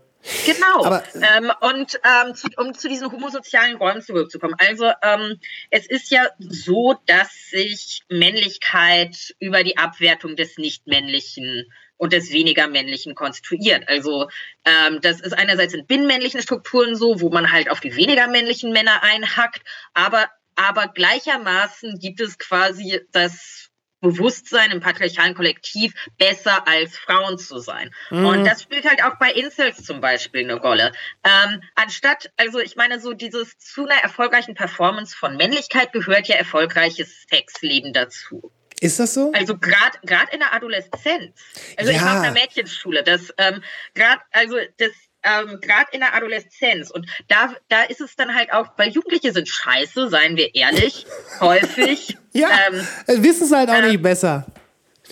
Genau. 0.45 0.85
Aber, 0.85 1.03
ähm, 1.15 1.51
und 1.61 1.99
ähm, 2.03 2.35
zu, 2.35 2.49
um 2.57 2.73
zu 2.73 2.89
diesen 2.89 3.11
homosozialen 3.11 3.77
Räumen 3.77 4.01
zurückzukommen. 4.01 4.55
Also 4.57 4.91
ähm, 5.01 5.39
es 5.69 5.87
ist 5.87 6.11
ja 6.11 6.27
so, 6.39 6.95
dass 7.05 7.29
sich 7.49 8.03
Männlichkeit 8.09 9.35
über 9.39 9.63
die 9.63 9.77
Abwertung 9.77 10.35
des 10.35 10.57
Nichtmännlichen 10.57 11.71
und 11.99 12.13
des 12.13 12.31
weniger 12.31 12.67
männlichen 12.67 13.13
konstituiert. 13.13 13.88
Also 13.88 14.30
ähm, 14.65 14.99
das 15.01 15.19
ist 15.19 15.34
einerseits 15.34 15.73
in 15.73 15.85
binnenmännlichen 15.85 16.41
Strukturen 16.41 16.95
so, 16.95 17.21
wo 17.21 17.30
man 17.30 17.51
halt 17.51 17.69
auf 17.69 17.81
die 17.81 17.95
weniger 17.95 18.27
männlichen 18.27 18.71
Männer 18.71 19.03
einhackt, 19.03 19.61
aber 19.93 20.30
aber 20.55 20.88
gleichermaßen 20.88 21.99
gibt 21.99 22.19
es 22.19 22.38
quasi 22.38 22.99
das 23.13 23.69
Bewusstsein 24.01 24.71
im 24.71 24.80
patriarchalen 24.80 25.35
Kollektiv, 25.35 25.93
besser 26.17 26.67
als 26.67 26.97
Frauen 26.97 27.38
zu 27.38 27.59
sein. 27.59 27.93
Mhm. 28.09 28.26
Und 28.26 28.45
das 28.45 28.63
spielt 28.63 28.89
halt 28.89 29.03
auch 29.03 29.17
bei 29.19 29.31
Incels 29.31 29.84
zum 29.84 30.01
Beispiel 30.01 30.43
eine 30.43 30.55
Rolle. 30.55 30.91
Ähm, 31.23 31.61
anstatt, 31.76 32.31
also 32.38 32.59
ich 32.59 32.76
meine, 32.76 32.99
so 32.99 33.13
dieses 33.13 33.57
zu 33.57 33.85
einer 33.85 34.01
erfolgreichen 34.01 34.55
Performance 34.55 35.15
von 35.15 35.38
Männlichkeit 35.38 35.91
gehört 35.91 36.27
ja 36.27 36.35
erfolgreiches 36.35 37.26
Sexleben 37.30 37.93
dazu. 37.93 38.51
Ist 38.81 38.99
das 38.99 39.14
so? 39.14 39.31
Also 39.34 39.57
gerade 39.57 39.97
gerade 40.03 40.31
in 40.31 40.39
der 40.39 40.53
Adoleszenz. 40.53 41.35
Also 41.77 41.91
ja. 41.91 41.97
ich 41.97 42.03
war 42.03 42.18
auf 42.18 42.23
einer 42.23 42.31
Mädchenschule. 42.31 43.03
Das 43.03 43.34
ähm, 43.38 43.61
gerade 43.93 44.22
also 44.31 44.57
das 44.77 44.91
ähm, 45.23 45.60
gerade 45.61 45.88
in 45.91 45.99
der 45.99 46.15
Adoleszenz. 46.15 46.91
Und 46.91 47.07
da, 47.27 47.53
da 47.68 47.84
ist 47.84 48.01
es 48.01 48.15
dann 48.15 48.34
halt 48.35 48.53
auch, 48.53 48.68
weil 48.77 48.89
Jugendliche 48.89 49.31
sind 49.34 49.47
scheiße, 49.47 50.10
seien 50.10 50.38
wir 50.38 50.56
ehrlich, 50.56 51.06
häufig. 51.39 52.18
Ja, 52.31 52.47
Ähm, 52.68 52.88
äh, 53.07 53.23
wissen 53.23 53.45
es 53.45 53.51
halt 53.51 53.72
auch 53.72 53.73
äh, 53.73 53.88
nicht 53.89 54.03
besser. 54.03 54.45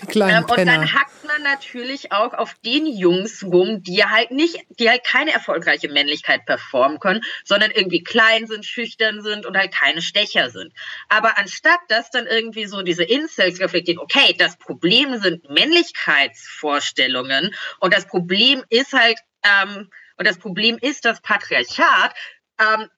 Ähm, 0.01 0.45
und 0.45 0.65
dann 0.65 0.93
hackt 0.93 1.23
man 1.25 1.41
natürlich 1.43 2.11
auch 2.11 2.33
auf 2.33 2.55
den 2.65 2.85
Jungs 2.85 3.43
rum, 3.43 3.81
die 3.81 4.05
halt 4.05 4.31
nicht, 4.31 4.65
die 4.79 4.89
halt 4.89 5.03
keine 5.03 5.31
erfolgreiche 5.31 5.89
Männlichkeit 5.89 6.45
performen 6.45 6.99
können, 6.99 7.21
sondern 7.43 7.71
irgendwie 7.71 8.03
klein 8.03 8.47
sind, 8.47 8.65
schüchtern 8.65 9.21
sind 9.21 9.45
und 9.45 9.57
halt 9.57 9.73
keine 9.73 10.01
Stecher 10.01 10.49
sind. 10.49 10.73
Aber 11.09 11.37
anstatt 11.37 11.79
dass 11.87 12.11
dann 12.11 12.27
irgendwie 12.27 12.65
so 12.65 12.81
diese 12.81 13.03
Incels 13.03 13.59
reflektieren, 13.59 13.99
okay, 13.99 14.35
das 14.37 14.57
Problem 14.57 15.19
sind 15.19 15.49
Männlichkeitsvorstellungen 15.49 17.53
und 17.79 17.93
das 17.93 18.07
Problem 18.07 18.63
ist 18.69 18.93
halt, 18.93 19.17
ähm, 19.43 19.89
und 20.17 20.27
das 20.27 20.37
Problem 20.37 20.77
ist 20.81 21.05
das 21.05 21.21
Patriarchat, 21.21 22.13
ähm, 22.59 22.89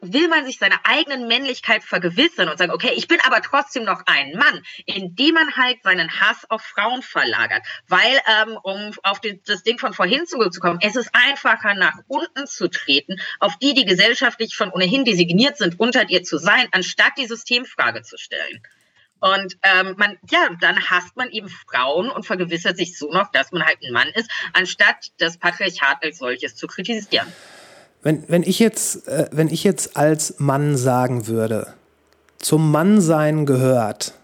will 0.00 0.28
man 0.28 0.44
sich 0.44 0.58
seiner 0.58 0.80
eigenen 0.84 1.28
Männlichkeit 1.28 1.82
vergewissern 1.82 2.48
und 2.48 2.58
sagen, 2.58 2.72
okay, 2.72 2.92
ich 2.96 3.08
bin 3.08 3.18
aber 3.24 3.42
trotzdem 3.42 3.84
noch 3.84 4.02
ein 4.06 4.32
Mann, 4.32 4.62
indem 4.86 5.34
man 5.34 5.56
halt 5.56 5.82
seinen 5.82 6.20
Hass 6.20 6.48
auf 6.48 6.62
Frauen 6.62 7.02
verlagert. 7.02 7.62
Weil, 7.86 8.20
ähm, 8.26 8.58
um 8.62 8.92
auf 9.02 9.20
den, 9.20 9.40
das 9.46 9.62
Ding 9.62 9.78
von 9.78 9.92
vorhin 9.92 10.26
zurückzukommen, 10.26 10.78
es 10.82 10.96
ist 10.96 11.10
einfacher, 11.12 11.74
nach 11.74 11.98
unten 12.06 12.46
zu 12.46 12.68
treten, 12.68 13.20
auf 13.40 13.56
die, 13.58 13.74
die 13.74 13.84
gesellschaftlich 13.84 14.54
schon 14.54 14.70
ohnehin 14.70 15.04
designiert 15.04 15.58
sind, 15.58 15.78
unter 15.78 16.04
dir 16.04 16.22
zu 16.22 16.38
sein, 16.38 16.68
anstatt 16.72 17.12
die 17.18 17.26
Systemfrage 17.26 18.02
zu 18.02 18.16
stellen. 18.16 18.62
Und 19.20 19.58
ähm, 19.62 19.94
man, 19.98 20.16
ja, 20.30 20.48
dann 20.60 20.90
hasst 20.90 21.16
man 21.16 21.30
eben 21.30 21.48
Frauen 21.48 22.08
und 22.08 22.24
vergewissert 22.24 22.76
sich 22.76 22.96
so 22.96 23.10
noch, 23.10 23.32
dass 23.32 23.50
man 23.50 23.64
halt 23.64 23.78
ein 23.82 23.92
Mann 23.92 24.08
ist, 24.14 24.30
anstatt 24.52 25.08
das 25.18 25.38
Patriarchat 25.38 26.04
als 26.04 26.18
solches 26.18 26.54
zu 26.54 26.68
kritisieren. 26.68 27.32
Wenn, 28.02 28.24
wenn, 28.28 28.42
ich 28.42 28.58
jetzt, 28.58 29.08
äh, 29.08 29.28
wenn 29.32 29.48
ich 29.48 29.64
jetzt 29.64 29.96
als 29.96 30.34
Mann 30.38 30.76
sagen 30.76 31.26
würde, 31.26 31.74
zum 32.38 32.70
Mannsein 32.70 33.46
gehört, 33.46 34.14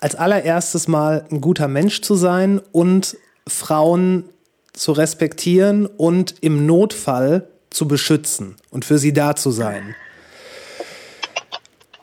als 0.00 0.14
allererstes 0.14 0.88
mal 0.88 1.26
ein 1.30 1.40
guter 1.40 1.68
Mensch 1.68 2.02
zu 2.02 2.14
sein 2.14 2.60
und 2.72 3.16
Frauen 3.46 4.24
zu 4.72 4.92
respektieren 4.92 5.86
und 5.86 6.34
im 6.40 6.66
Notfall 6.66 7.48
zu 7.70 7.88
beschützen 7.88 8.56
und 8.70 8.84
für 8.84 8.98
sie 8.98 9.12
da 9.12 9.36
zu 9.36 9.50
sein. 9.50 9.94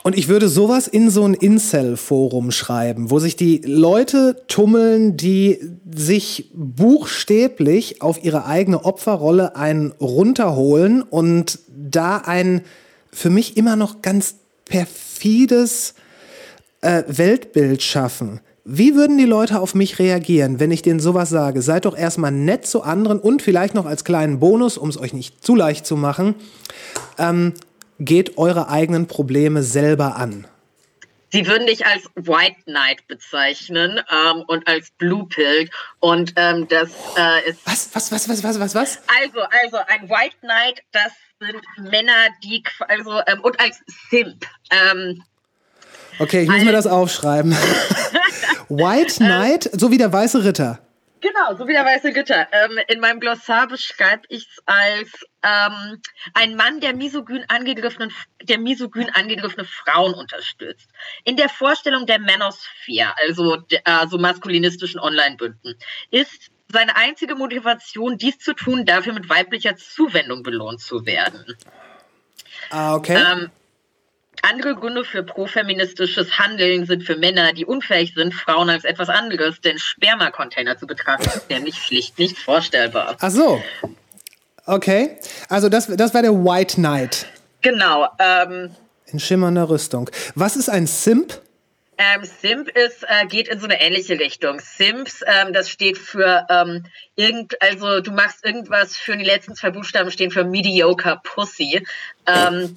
Und 0.04 0.18
ich 0.18 0.28
würde 0.28 0.50
sowas 0.50 0.88
in 0.88 1.10
so 1.10 1.24
ein 1.24 1.34
Incel-Forum 1.34 2.52
schreiben, 2.52 3.10
wo 3.10 3.20
sich 3.20 3.38
die 3.38 3.62
Leute 3.64 4.44
tummeln, 4.50 5.16
die 5.16 5.60
sich 5.90 6.52
buchstäblich 6.54 8.02
auf 8.02 8.22
ihre 8.22 8.46
eigene 8.46 8.84
Opferrolle 8.84 9.56
einen 9.56 9.94
runterholen 9.94 11.02
und 11.02 11.60
da 11.70 12.18
ein 12.18 12.62
für 13.12 13.30
mich 13.30 13.56
immer 13.56 13.78
noch 13.78 14.02
ganz 14.02 14.36
perfides 14.66 15.94
äh, 16.82 17.04
Weltbild 17.08 17.82
schaffen. 17.82 18.42
Wie 18.66 18.96
würden 18.96 19.18
die 19.18 19.26
Leute 19.26 19.60
auf 19.60 19.76
mich 19.76 20.00
reagieren, 20.00 20.60
wenn 20.60 20.72
ich 20.72 20.82
denen 20.82 21.00
sowas 21.00 21.30
sage? 21.30 21.62
Seid 21.62 21.86
doch 21.86 21.98
erstmal 21.98 22.32
nett 22.32 22.66
zu 22.66 22.82
anderen 22.82 23.20
und 23.20 23.42
vielleicht 23.42 23.74
noch 23.74 23.86
als 23.86 24.04
kleinen 24.04 24.40
Bonus, 24.40 24.78
um 24.78 24.90
es 24.90 24.98
euch 24.98 25.14
nicht 25.14 25.46
zu 25.46 25.56
leicht 25.56 25.86
zu 25.86 25.96
machen, 25.96 26.36
ähm, 27.18 27.54
geht 28.00 28.38
eure 28.38 28.70
eigenen 28.70 29.08
Probleme 29.08 29.64
selber 29.64 30.16
an. 30.16 30.48
Sie 31.32 31.48
würden 31.48 31.66
dich 31.66 31.84
als 31.86 32.04
White 32.14 32.62
Knight 32.66 33.08
bezeichnen 33.08 34.00
ähm, 34.12 34.44
und 34.48 34.68
als 34.68 34.92
Blue 35.00 35.26
Pill. 35.28 35.68
Und 36.00 36.34
ähm, 36.36 36.68
das 36.68 36.90
äh, 37.18 37.50
ist 37.50 37.60
Was, 37.66 37.90
was, 37.94 38.12
was, 38.12 38.30
was, 38.30 38.44
was, 38.44 38.60
was, 38.60 38.76
was? 38.76 39.00
also, 39.24 39.40
also 39.64 39.78
ein 39.88 40.08
White 40.10 40.36
Knight, 40.42 40.84
das 40.92 41.12
sind 41.40 41.92
Männer, 41.92 42.30
die 42.44 42.64
also 42.88 43.20
ähm, 43.26 43.42
und 43.42 43.60
als 43.60 43.80
Simp. 44.12 44.46
Ähm, 44.70 45.24
Okay, 46.20 46.44
ich 46.44 46.50
muss 46.50 46.64
mir 46.64 46.72
das 46.72 46.86
aufschreiben. 46.86 47.52
White 48.70 49.16
Knight, 49.16 49.70
so 49.74 49.90
wie 49.92 49.98
der 49.98 50.14
weiße 50.14 50.44
Ritter. 50.44 50.80
Genau, 51.24 51.56
so 51.56 51.70
wie 51.70 51.72
der 51.72 51.86
weiße 51.86 52.12
Gitter. 52.12 52.50
Ähm, 52.52 52.78
in 52.90 53.00
meinem 53.00 53.22
Glossar 53.22 53.68
beschreibe 53.68 54.24
ich 54.28 54.46
es 54.46 54.62
als 54.66 55.10
ähm, 55.42 56.02
ein 56.34 56.58
Mann, 56.58 56.82
der 56.82 56.94
misogyn, 56.94 57.46
angegriffenen, 57.48 58.12
der 58.42 58.60
misogyn 58.60 59.10
angegriffene 59.10 59.64
Frauen 59.64 60.14
unterstützt. 60.16 60.90
In 61.24 61.38
der 61.38 61.48
Vorstellung 61.48 62.06
der 62.06 62.20
Manosphere, 62.20 63.14
also 63.26 63.56
der, 63.56 63.88
äh, 63.88 64.06
so 64.10 64.18
maskulinistischen 64.18 65.00
Online-Bünden, 65.00 65.76
ist 66.12 66.52
seine 66.70 66.98
einzige 66.98 67.36
Motivation, 67.36 68.18
dies 68.18 68.40
zu 68.40 68.54
tun, 68.54 68.86
dafür 68.86 69.14
mit 69.14 69.30
weiblicher 69.30 69.78
Zuwendung 69.78 70.44
belohnt 70.44 70.82
zu 70.82 71.06
werden. 71.06 71.56
Ah, 72.70 72.96
okay. 72.96 73.16
Ähm, 73.16 73.50
andere 74.44 74.76
Gründe 74.76 75.04
für 75.06 75.24
profeministisches 75.24 76.38
Handeln 76.38 76.86
sind 76.86 77.04
für 77.04 77.16
Männer, 77.16 77.54
die 77.54 77.66
unfähig 77.66 78.14
sind, 78.14 78.34
Frauen 78.34 78.70
als 78.70 78.84
etwas 78.84 79.10
anderes, 79.10 79.62
denn 79.62 79.80
Spermacontainer 79.80 80.78
zu 80.78 80.86
betrachten, 80.86 81.30
ist 81.30 81.50
nämlich 81.50 81.76
schlicht 81.78 82.20
nicht 82.20 82.38
vorstellbar. 82.38 83.16
Ach 83.20 83.32
so. 83.32 83.64
Okay. 84.66 85.18
Also 85.50 85.70
das, 85.70 85.88
das 85.88 86.14
war 86.14 86.22
der 86.22 86.34
White 86.34 86.76
Knight 86.76 87.28
Genau. 87.62 88.10
Ähm, 88.20 88.76
in 89.08 89.20
schimmernder 89.20 89.70
Rüstung. 89.70 90.10
Was 90.36 90.56
ist 90.56 90.70
ein 90.70 90.86
Simp? 90.86 91.42
ähm, 91.98 92.24
Simp 92.24 92.70
ist, 92.70 93.04
äh, 93.08 93.26
geht 93.28 93.48
in 93.48 93.60
so 93.60 93.66
eine 93.66 93.80
ähnliche 93.80 94.20
Richtung. 94.20 94.60
Simps, 94.60 95.22
ähm, 95.26 95.54
das 95.54 95.70
steht 95.70 95.98
für 95.98 96.46
ähm, 96.50 96.86
irgend, 97.16 97.62
also 97.62 98.02
du 98.02 98.12
machst 98.12 98.44
irgendwas 98.46 98.98
für 98.98 99.16
die 99.16 99.24
letzten 99.24 99.56
zwei 99.56 99.72
Buchstaben 99.72 100.12
stehen 100.12 100.32
für 100.32 100.44
mediocre 100.44 101.20
Pussy. 101.24 101.86
Ähm, 102.26 102.76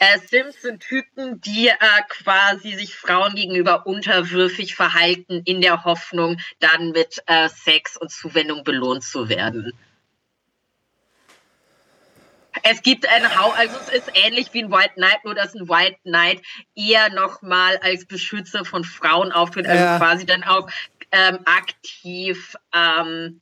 Äh, 0.00 0.18
Sims 0.18 0.62
sind 0.62 0.80
Typen, 0.80 1.40
die 1.40 1.68
äh, 1.68 1.74
quasi 2.08 2.74
sich 2.74 2.94
Frauen 2.94 3.34
gegenüber 3.34 3.86
unterwürfig 3.86 4.76
verhalten, 4.76 5.42
in 5.44 5.60
der 5.60 5.84
Hoffnung, 5.84 6.38
dann 6.60 6.90
mit 6.90 7.22
äh, 7.26 7.48
Sex 7.48 7.96
und 7.96 8.10
Zuwendung 8.10 8.62
belohnt 8.62 9.02
zu 9.02 9.28
werden. 9.28 9.72
Es 12.62 12.82
gibt 12.82 13.08
ein 13.08 13.38
Hau, 13.38 13.50
also 13.50 13.76
es 13.78 13.88
ist 13.88 14.10
ähnlich 14.14 14.52
wie 14.52 14.64
ein 14.64 14.70
White 14.70 14.94
Knight, 14.94 15.24
nur 15.24 15.34
dass 15.34 15.54
ein 15.54 15.68
White 15.68 15.98
Knight 16.02 16.42
eher 16.74 17.10
nochmal 17.10 17.78
als 17.78 18.06
Beschützer 18.06 18.64
von 18.64 18.84
Frauen 18.84 19.32
auftritt, 19.32 19.66
also 19.66 19.84
Ja. 19.84 19.98
quasi 19.98 20.26
dann 20.26 20.44
auch 20.44 20.68
ähm, 21.12 21.38
aktiv 21.44 22.56
ähm, 22.74 23.40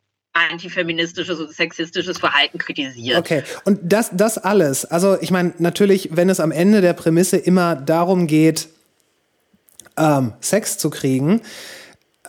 antifeministisches 0.50 1.38
und 1.38 1.52
sexistisches 1.52 2.18
Verhalten 2.18 2.58
kritisiert. 2.58 3.18
Okay, 3.18 3.42
und 3.64 3.80
das, 3.82 4.10
das 4.12 4.38
alles, 4.38 4.84
also 4.84 5.16
ich 5.20 5.30
meine, 5.30 5.54
natürlich, 5.58 6.10
wenn 6.12 6.28
es 6.28 6.40
am 6.40 6.52
Ende 6.52 6.80
der 6.80 6.92
Prämisse 6.92 7.36
immer 7.36 7.76
darum 7.76 8.26
geht, 8.26 8.68
ähm, 9.96 10.32
Sex 10.40 10.78
zu 10.78 10.90
kriegen, 10.90 11.40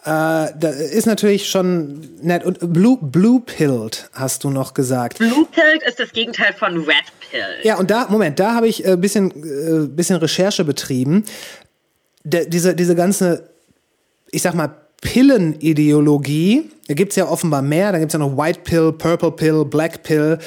äh, 0.07 0.53
da 0.57 0.69
ist 0.69 1.05
natürlich 1.05 1.49
schon 1.49 1.99
nett. 2.21 2.45
Und 2.45 2.71
Blue, 2.71 2.97
Blue 3.01 3.41
Pilled 3.41 4.09
hast 4.13 4.45
du 4.45 4.49
noch 4.49 4.73
gesagt. 4.73 5.17
Blue 5.17 5.45
Pilled 5.51 5.84
ist 5.84 5.99
das 5.99 6.13
Gegenteil 6.13 6.53
von 6.53 6.77
Red 6.77 7.03
Pilled. 7.29 7.65
Ja, 7.65 7.77
und 7.77 7.91
da, 7.91 8.07
Moment, 8.07 8.39
da 8.39 8.53
habe 8.53 8.69
ich 8.69 8.85
ein 8.85 8.93
äh, 8.93 8.97
bisschen, 8.97 9.31
äh, 9.31 9.88
bisschen 9.88 10.15
Recherche 10.15 10.63
betrieben. 10.63 11.25
Der, 12.23 12.45
diese, 12.45 12.73
diese 12.73 12.95
ganze, 12.95 13.49
ich 14.31 14.41
sag 14.41 14.53
mal, 14.53 14.75
Pillenideologie, 15.02 16.69
da 16.88 16.94
gibt 16.94 17.11
es 17.11 17.15
ja 17.15 17.28
offenbar 17.28 17.61
mehr, 17.61 17.91
da 17.91 17.99
gibt 17.99 18.10
es 18.10 18.14
ja 18.14 18.19
noch 18.19 18.38
White 18.38 18.61
Pill, 18.64 18.91
Purple 18.94 19.32
Pill, 19.32 19.65
Black 19.65 20.03
Pill. 20.03 20.40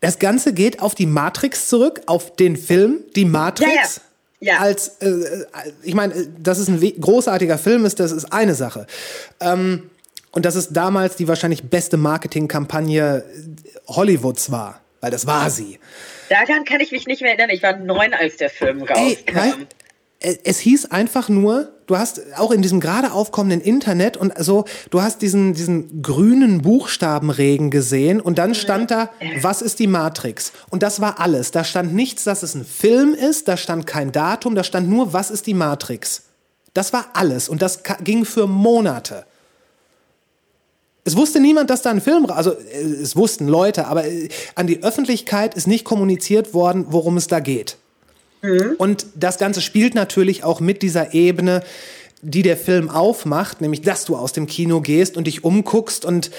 Das 0.00 0.18
Ganze 0.18 0.52
geht 0.52 0.80
auf 0.80 0.94
die 0.94 1.06
Matrix 1.06 1.68
zurück, 1.68 2.02
auf 2.06 2.34
den 2.34 2.56
Film, 2.56 3.00
die 3.14 3.24
Matrix. 3.24 3.70
Ja, 3.70 4.02
ja. 4.02 4.02
Ja. 4.44 4.58
Als, 4.58 4.88
äh, 4.98 5.44
ich 5.84 5.94
meine, 5.94 6.26
dass 6.42 6.58
es 6.58 6.66
ein 6.66 6.80
großartiger 7.00 7.58
Film 7.58 7.84
ist, 7.84 8.00
das 8.00 8.10
ist 8.10 8.32
eine 8.32 8.56
Sache. 8.56 8.88
Ähm, 9.38 9.88
und 10.32 10.44
dass 10.44 10.56
es 10.56 10.70
damals 10.70 11.14
die 11.14 11.28
wahrscheinlich 11.28 11.62
beste 11.62 11.96
Marketingkampagne 11.96 13.24
Hollywoods 13.86 14.50
war, 14.50 14.80
weil 15.00 15.12
das 15.12 15.28
war 15.28 15.48
sie. 15.48 15.78
Daran 16.28 16.64
kann 16.64 16.80
ich 16.80 16.90
mich 16.90 17.06
nicht 17.06 17.22
mehr 17.22 17.30
erinnern. 17.38 17.50
Ich 17.50 17.62
war 17.62 17.76
neun, 17.76 18.14
als 18.14 18.38
der 18.38 18.50
Film 18.50 18.84
Ey, 18.88 19.14
rauskam. 19.28 19.60
äh, 19.60 19.66
es 20.22 20.58
hieß 20.58 20.86
einfach 20.86 21.28
nur, 21.28 21.72
du 21.86 21.96
hast 21.96 22.20
auch 22.36 22.50
in 22.50 22.62
diesem 22.62 22.80
gerade 22.80 23.12
aufkommenden 23.12 23.60
Internet 23.60 24.16
und 24.16 24.32
so, 24.38 24.64
du 24.90 25.02
hast 25.02 25.22
diesen, 25.22 25.54
diesen 25.54 26.02
grünen 26.02 26.62
Buchstabenregen 26.62 27.70
gesehen 27.70 28.20
und 28.20 28.38
dann 28.38 28.54
stand 28.54 28.90
da, 28.90 29.10
was 29.40 29.62
ist 29.62 29.78
die 29.78 29.86
Matrix? 29.86 30.52
Und 30.70 30.82
das 30.82 31.00
war 31.00 31.20
alles. 31.20 31.50
Da 31.50 31.64
stand 31.64 31.94
nichts, 31.94 32.24
dass 32.24 32.42
es 32.42 32.54
ein 32.54 32.64
Film 32.64 33.14
ist, 33.14 33.48
da 33.48 33.56
stand 33.56 33.86
kein 33.86 34.12
Datum, 34.12 34.54
da 34.54 34.64
stand 34.64 34.88
nur, 34.88 35.12
was 35.12 35.30
ist 35.30 35.46
die 35.46 35.54
Matrix? 35.54 36.22
Das 36.74 36.92
war 36.92 37.06
alles 37.14 37.48
und 37.48 37.62
das 37.62 37.80
ging 38.02 38.24
für 38.24 38.46
Monate. 38.46 39.26
Es 41.04 41.16
wusste 41.16 41.40
niemand, 41.40 41.68
dass 41.68 41.82
da 41.82 41.90
ein 41.90 42.00
Film, 42.00 42.26
also 42.30 42.52
äh, 42.52 42.80
es 42.80 43.16
wussten 43.16 43.48
Leute, 43.48 43.88
aber 43.88 44.06
äh, 44.06 44.28
an 44.54 44.66
die 44.66 44.82
Öffentlichkeit 44.82 45.54
ist 45.54 45.66
nicht 45.66 45.84
kommuniziert 45.84 46.54
worden, 46.54 46.86
worum 46.90 47.16
es 47.16 47.26
da 47.26 47.40
geht. 47.40 47.76
Und 48.78 49.06
das 49.14 49.38
Ganze 49.38 49.60
spielt 49.60 49.94
natürlich 49.94 50.44
auch 50.44 50.60
mit 50.60 50.82
dieser 50.82 51.14
Ebene, 51.14 51.62
die 52.22 52.42
der 52.42 52.56
Film 52.56 52.88
aufmacht, 52.88 53.60
nämlich 53.60 53.82
dass 53.82 54.04
du 54.04 54.16
aus 54.16 54.32
dem 54.32 54.46
Kino 54.46 54.80
gehst 54.80 55.16
und 55.16 55.26
dich 55.26 55.44
umguckst 55.44 56.04
und 56.04 56.30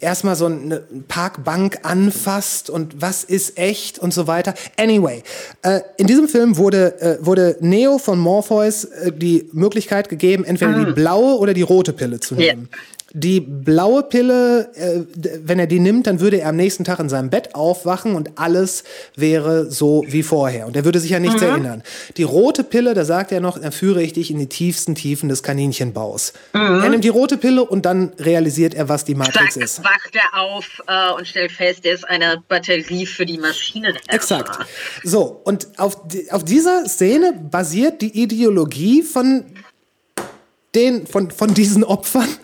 erstmal 0.00 0.36
so 0.36 0.46
eine 0.46 0.82
Parkbank 1.08 1.80
anfasst 1.82 2.70
und 2.70 3.00
was 3.00 3.24
ist 3.24 3.58
echt 3.58 3.98
und 3.98 4.12
so 4.12 4.26
weiter. 4.26 4.54
Anyway, 4.76 5.22
äh, 5.62 5.80
in 5.96 6.06
diesem 6.06 6.28
Film 6.28 6.56
wurde, 6.56 7.00
äh, 7.00 7.24
wurde 7.24 7.56
Neo 7.60 7.98
von 7.98 8.18
Morpheus 8.18 8.84
äh, 8.84 9.12
die 9.12 9.48
Möglichkeit 9.52 10.08
gegeben, 10.08 10.44
entweder 10.44 10.84
die 10.84 10.92
blaue 10.92 11.38
oder 11.38 11.54
die 11.54 11.62
rote 11.62 11.92
Pille 11.92 12.20
zu 12.20 12.34
nehmen. 12.34 12.68
Die 13.12 13.40
blaue 13.40 14.02
Pille, 14.02 14.68
äh, 14.74 15.02
wenn 15.44 15.60
er 15.60 15.68
die 15.68 15.78
nimmt, 15.78 16.08
dann 16.08 16.18
würde 16.20 16.40
er 16.40 16.48
am 16.48 16.56
nächsten 16.56 16.82
Tag 16.82 16.98
in 16.98 17.08
seinem 17.08 17.30
Bett 17.30 17.54
aufwachen 17.54 18.16
und 18.16 18.30
alles 18.36 18.82
wäre 19.14 19.70
so 19.70 20.04
wie 20.08 20.24
vorher. 20.24 20.66
Und 20.66 20.74
er 20.74 20.84
würde 20.84 20.98
sich 20.98 21.14
an 21.14 21.22
nichts 21.22 21.40
erinnern. 21.40 21.84
Die 22.16 22.24
rote 22.24 22.64
Pille, 22.64 22.94
da 22.94 23.04
sagt 23.04 23.30
er 23.30 23.40
noch, 23.40 23.58
dann 23.58 23.70
führe 23.70 24.02
ich 24.02 24.12
dich 24.12 24.30
in 24.32 24.38
die 24.38 24.48
tiefsten 24.48 24.96
Tiefen 24.96 25.28
des 25.28 25.44
Kaninchenbaus. 25.44 26.32
Er 26.52 26.88
nimmt 26.88 27.04
die 27.04 27.08
rote 27.08 27.36
Pille 27.36 27.64
und 27.64 27.86
dann 27.86 28.12
realisiert 28.18 28.74
er, 28.74 28.88
was 28.88 29.04
die 29.04 29.14
Matrix 29.14 29.54
Zack, 29.54 29.62
ist. 29.62 29.84
wacht 29.84 30.14
er 30.14 30.40
auf 30.40 30.82
äh, 30.88 31.12
und 31.12 31.28
stellt 31.28 31.52
fest, 31.52 31.86
er 31.86 31.94
ist 31.94 32.08
eine 32.08 32.42
Batterie 32.48 33.06
für 33.06 33.24
die 33.24 33.38
Maschinen. 33.38 33.96
Exakt. 34.08 34.58
So, 35.04 35.40
und 35.44 35.68
auf, 35.78 36.08
die, 36.08 36.30
auf 36.32 36.44
dieser 36.44 36.88
Szene 36.88 37.34
basiert 37.50 38.02
die 38.02 38.20
Ideologie 38.20 39.02
von 39.02 39.44
den, 40.74 41.06
von, 41.06 41.30
von 41.30 41.54
diesen 41.54 41.84
Opfern. 41.84 42.28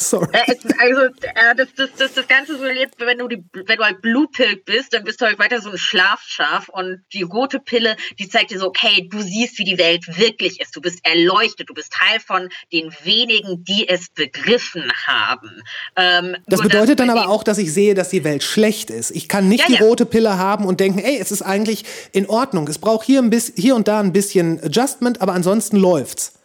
Sorry. 0.00 0.26
Äh, 0.32 0.56
also, 0.78 1.02
äh, 1.02 1.54
das, 1.56 1.68
das, 1.76 1.90
das, 1.98 2.14
das 2.14 2.26
Ganze 2.26 2.56
so 2.56 2.64
wenn 2.64 3.18
du, 3.18 3.28
die, 3.28 3.44
wenn 3.52 3.76
du 3.76 3.84
halt 3.84 4.00
Bluepill 4.00 4.56
bist, 4.64 4.94
dann 4.94 5.04
bist 5.04 5.20
du 5.20 5.26
halt 5.26 5.38
weiter 5.38 5.60
so 5.60 5.70
ein 5.70 5.78
Schlafschaf 5.78 6.70
und 6.70 7.02
die 7.12 7.22
rote 7.22 7.60
Pille, 7.60 7.96
die 8.18 8.28
zeigt 8.28 8.50
dir 8.50 8.58
so, 8.58 8.66
okay, 8.68 9.06
du 9.10 9.20
siehst, 9.20 9.58
wie 9.58 9.64
die 9.64 9.76
Welt 9.78 10.18
wirklich 10.18 10.60
ist. 10.60 10.74
Du 10.74 10.80
bist 10.80 11.00
erleuchtet, 11.02 11.68
du 11.68 11.74
bist 11.74 11.92
Teil 11.92 12.18
von 12.18 12.48
den 12.72 12.94
wenigen, 13.04 13.62
die 13.64 13.88
es 13.88 14.08
begriffen 14.08 14.90
haben. 15.06 15.62
Ähm, 15.96 16.36
Das 16.46 16.62
bedeutet 16.62 16.98
dann 16.98 17.10
aber 17.10 17.28
auch, 17.28 17.42
dass 17.42 17.58
ich 17.58 17.72
sehe, 17.72 17.94
dass 17.94 18.08
die 18.08 18.24
Welt 18.24 18.42
schlecht 18.42 18.88
ist. 18.90 19.10
Ich 19.10 19.28
kann 19.28 19.48
nicht 19.48 19.60
Ja, 19.60 19.66
die 19.66 19.74
ja. 19.74 19.80
rote 19.80 20.06
Pille 20.06 20.38
haben 20.38 20.64
und 20.64 20.80
denken, 20.80 20.98
ey, 20.98 21.18
es 21.18 21.30
ist 21.30 21.42
eigentlich 21.42 21.84
in 22.12 22.26
Ordnung. 22.26 22.66
Es 22.68 22.78
braucht 22.78 23.04
hier, 23.04 23.20
ein 23.20 23.28
bisschen, 23.28 23.54
hier 23.56 23.76
und 23.76 23.86
da 23.86 24.00
ein 24.00 24.12
bisschen 24.12 24.62
Adjustment, 24.64 25.20
aber 25.20 25.34
ansonsten 25.34 25.76
läuft's. 25.76 26.39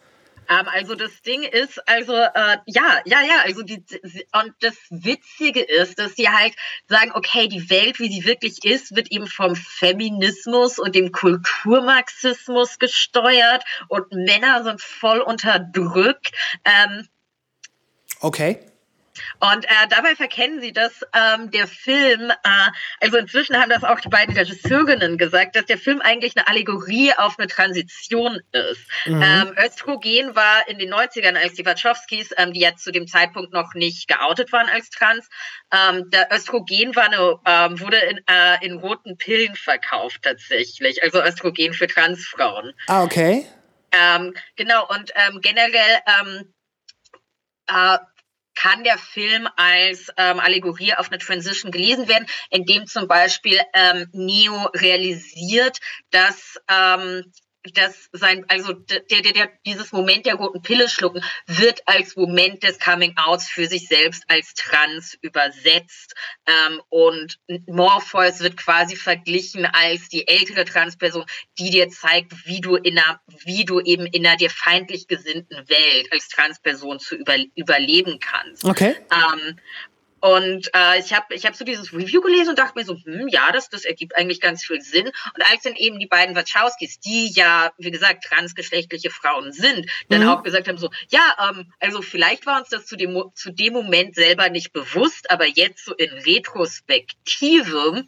Ähm, 0.48 0.68
also 0.68 0.94
das 0.94 1.22
Ding 1.22 1.42
ist, 1.42 1.86
also 1.88 2.14
äh, 2.14 2.58
ja, 2.66 3.00
ja, 3.04 3.20
ja, 3.22 3.42
also 3.44 3.62
die, 3.62 3.84
und 4.32 4.54
das 4.60 4.76
Witzige 4.90 5.60
ist, 5.60 5.98
dass 5.98 6.16
sie 6.16 6.28
halt 6.28 6.54
sagen, 6.88 7.12
okay, 7.14 7.48
die 7.48 7.68
Welt, 7.70 7.98
wie 7.98 8.12
sie 8.12 8.26
wirklich 8.26 8.64
ist, 8.64 8.94
wird 8.94 9.10
eben 9.10 9.26
vom 9.26 9.56
Feminismus 9.56 10.78
und 10.78 10.94
dem 10.94 11.12
Kulturmarxismus 11.12 12.78
gesteuert 12.78 13.64
und 13.88 14.12
Männer 14.12 14.62
sind 14.64 14.80
voll 14.80 15.20
unterdrückt. 15.20 16.32
Ähm, 16.64 17.08
Okay. 18.20 18.58
Und 19.40 19.64
äh, 19.64 19.88
dabei 19.88 20.14
verkennen 20.14 20.60
sie, 20.60 20.72
dass 20.72 21.02
ähm, 21.14 21.50
der 21.50 21.66
Film, 21.66 22.30
äh, 22.30 22.70
also 23.00 23.16
inzwischen 23.16 23.56
haben 23.60 23.70
das 23.70 23.84
auch 23.84 24.00
die 24.00 24.08
beiden 24.08 24.36
Regisseurinnen 24.36 25.18
gesagt, 25.18 25.56
dass 25.56 25.66
der 25.66 25.78
Film 25.78 26.00
eigentlich 26.00 26.36
eine 26.36 26.48
Allegorie 26.48 27.12
auf 27.16 27.38
eine 27.38 27.48
Transition 27.48 28.40
ist. 28.52 28.82
Ähm, 29.06 29.54
Östrogen 29.64 30.34
war 30.34 30.68
in 30.68 30.78
den 30.78 30.92
90ern, 30.92 31.36
als 31.36 31.54
die 31.54 31.64
Wachowskis, 31.64 32.30
ähm, 32.36 32.52
die 32.52 32.60
ja 32.60 32.74
zu 32.76 32.92
dem 32.92 33.06
Zeitpunkt 33.06 33.52
noch 33.52 33.74
nicht 33.74 34.08
geoutet 34.08 34.52
waren 34.52 34.68
als 34.68 34.90
trans, 34.90 35.28
ähm, 35.72 36.10
der 36.10 36.28
Östrogen 36.32 36.94
war 36.94 37.04
eine, 37.04 37.38
ähm, 37.44 37.80
wurde 37.80 37.98
in, 37.98 38.20
äh, 38.28 38.64
in 38.64 38.78
roten 38.78 39.16
Pillen 39.16 39.54
verkauft 39.56 40.22
tatsächlich, 40.22 41.02
also 41.02 41.22
Östrogen 41.22 41.72
für 41.72 41.86
Transfrauen. 41.86 42.72
Ah, 42.86 43.02
okay. 43.02 43.46
Ähm, 43.92 44.34
genau, 44.56 44.86
und 44.88 45.12
ähm, 45.14 45.40
generell 45.40 46.00
ähm, 46.20 46.54
äh, 47.66 47.98
kann 48.56 48.82
der 48.82 48.98
Film 48.98 49.48
als 49.56 50.10
ähm, 50.16 50.40
Allegorie 50.40 50.94
auf 50.94 51.10
eine 51.10 51.18
Transition 51.18 51.70
gelesen 51.70 52.08
werden, 52.08 52.26
indem 52.50 52.86
zum 52.86 53.06
Beispiel 53.06 53.60
ähm, 53.74 54.08
Neo 54.12 54.70
realisiert, 54.74 55.78
dass 56.10 56.58
ähm, 56.68 57.30
dass 57.72 58.08
sein, 58.12 58.44
also 58.48 58.72
der, 58.72 59.00
der, 59.00 59.32
der, 59.32 59.50
dieses 59.64 59.92
Moment 59.92 60.26
der 60.26 60.34
roten 60.34 60.62
Pille 60.62 60.88
schlucken 60.88 61.22
wird 61.46 61.82
als 61.86 62.16
Moment 62.16 62.62
des 62.62 62.78
Coming 62.78 63.14
Outs 63.16 63.48
für 63.48 63.66
sich 63.66 63.88
selbst 63.88 64.24
als 64.28 64.54
trans 64.54 65.16
übersetzt. 65.22 66.14
Ähm, 66.46 66.82
und 66.88 67.38
Morpheus 67.66 68.40
wird 68.40 68.56
quasi 68.56 68.96
verglichen 68.96 69.66
als 69.66 70.08
die 70.08 70.26
ältere 70.28 70.64
Transperson, 70.64 71.24
die 71.58 71.70
dir 71.70 71.88
zeigt, 71.88 72.46
wie 72.46 72.60
du 72.60 72.76
in 72.76 72.98
einer, 72.98 73.20
wie 73.44 73.64
du 73.64 73.80
eben 73.80 74.06
in 74.06 74.26
einer 74.26 74.36
dir 74.36 74.50
feindlich 74.50 75.08
gesinnten 75.08 75.68
Welt 75.68 76.08
als 76.12 76.28
Transperson 76.28 76.98
zu 76.98 77.16
über, 77.16 77.36
überleben 77.54 78.18
kannst. 78.20 78.64
Okay. 78.64 78.96
Ähm, 79.10 79.58
und 80.20 80.70
äh, 80.74 80.98
ich 80.98 81.12
habe 81.12 81.34
ich 81.34 81.44
hab 81.44 81.54
so 81.54 81.64
dieses 81.64 81.92
Review 81.92 82.20
gelesen 82.20 82.50
und 82.50 82.58
dachte 82.58 82.78
mir 82.78 82.84
so, 82.84 82.96
hm, 82.96 83.28
ja, 83.28 83.52
das, 83.52 83.68
das 83.68 83.84
ergibt 83.84 84.16
eigentlich 84.16 84.40
ganz 84.40 84.64
viel 84.64 84.80
Sinn. 84.80 85.06
Und 85.06 85.50
als 85.50 85.62
dann 85.62 85.74
eben 85.74 85.98
die 85.98 86.06
beiden 86.06 86.34
Wachowskis, 86.34 87.00
die 87.00 87.30
ja, 87.34 87.70
wie 87.76 87.90
gesagt, 87.90 88.24
transgeschlechtliche 88.24 89.10
Frauen 89.10 89.52
sind, 89.52 89.86
dann 90.08 90.22
Mhm. 90.22 90.28
auch 90.28 90.42
gesagt 90.42 90.68
haben 90.68 90.78
so, 90.78 90.90
ja, 91.10 91.50
ähm, 91.50 91.72
also 91.80 92.00
vielleicht 92.00 92.46
war 92.46 92.58
uns 92.58 92.70
das 92.70 92.86
zu 92.86 92.96
dem, 92.96 93.22
zu 93.34 93.52
dem 93.52 93.74
Moment 93.74 94.14
selber 94.14 94.48
nicht 94.48 94.72
bewusst, 94.72 95.30
aber 95.30 95.46
jetzt 95.46 95.84
so 95.84 95.94
in 95.94 96.10
Retrospektive 96.10 98.06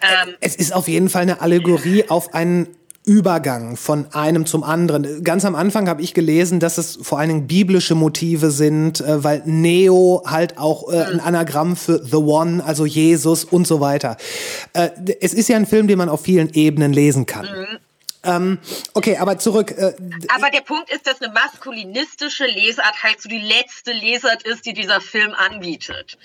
ähm, 0.00 0.34
Es 0.40 0.56
ist 0.56 0.72
auf 0.72 0.88
jeden 0.88 1.08
Fall 1.08 1.22
eine 1.22 1.40
Allegorie 1.40 2.08
auf 2.08 2.32
einen 2.34 2.74
Übergang 3.04 3.76
von 3.76 4.06
einem 4.12 4.46
zum 4.46 4.62
anderen. 4.62 5.24
Ganz 5.24 5.44
am 5.44 5.54
Anfang 5.56 5.88
habe 5.88 6.02
ich 6.02 6.14
gelesen, 6.14 6.60
dass 6.60 6.78
es 6.78 6.98
vor 7.02 7.18
allen 7.18 7.28
Dingen 7.28 7.46
biblische 7.48 7.94
Motive 7.96 8.50
sind, 8.50 9.00
äh, 9.00 9.24
weil 9.24 9.42
Neo 9.44 10.22
halt 10.24 10.56
auch 10.58 10.92
äh, 10.92 10.98
ein 11.02 11.18
Anagramm 11.20 11.74
für 11.76 12.04
The 12.04 12.16
One, 12.16 12.64
also 12.64 12.86
Jesus 12.86 13.44
und 13.44 13.66
so 13.66 13.80
weiter. 13.80 14.16
Äh, 14.72 14.90
es 15.20 15.34
ist 15.34 15.48
ja 15.48 15.56
ein 15.56 15.66
Film, 15.66 15.88
den 15.88 15.98
man 15.98 16.08
auf 16.08 16.22
vielen 16.22 16.50
Ebenen 16.54 16.92
lesen 16.92 17.26
kann. 17.26 17.48
Ähm, 18.24 18.58
okay, 18.94 19.16
aber 19.16 19.36
zurück. 19.38 19.72
Äh, 19.72 19.94
Aber 20.32 20.48
der 20.50 20.60
Punkt 20.60 20.88
ist, 20.92 21.04
dass 21.08 21.20
eine 21.20 21.32
maskulinistische 21.32 22.46
Lesart 22.46 23.02
halt 23.02 23.20
so 23.20 23.28
die 23.28 23.40
letzte 23.40 23.92
Lesart 23.92 24.44
ist, 24.44 24.64
die 24.64 24.74
dieser 24.74 25.00
Film 25.00 25.32
anbietet. 25.36 26.18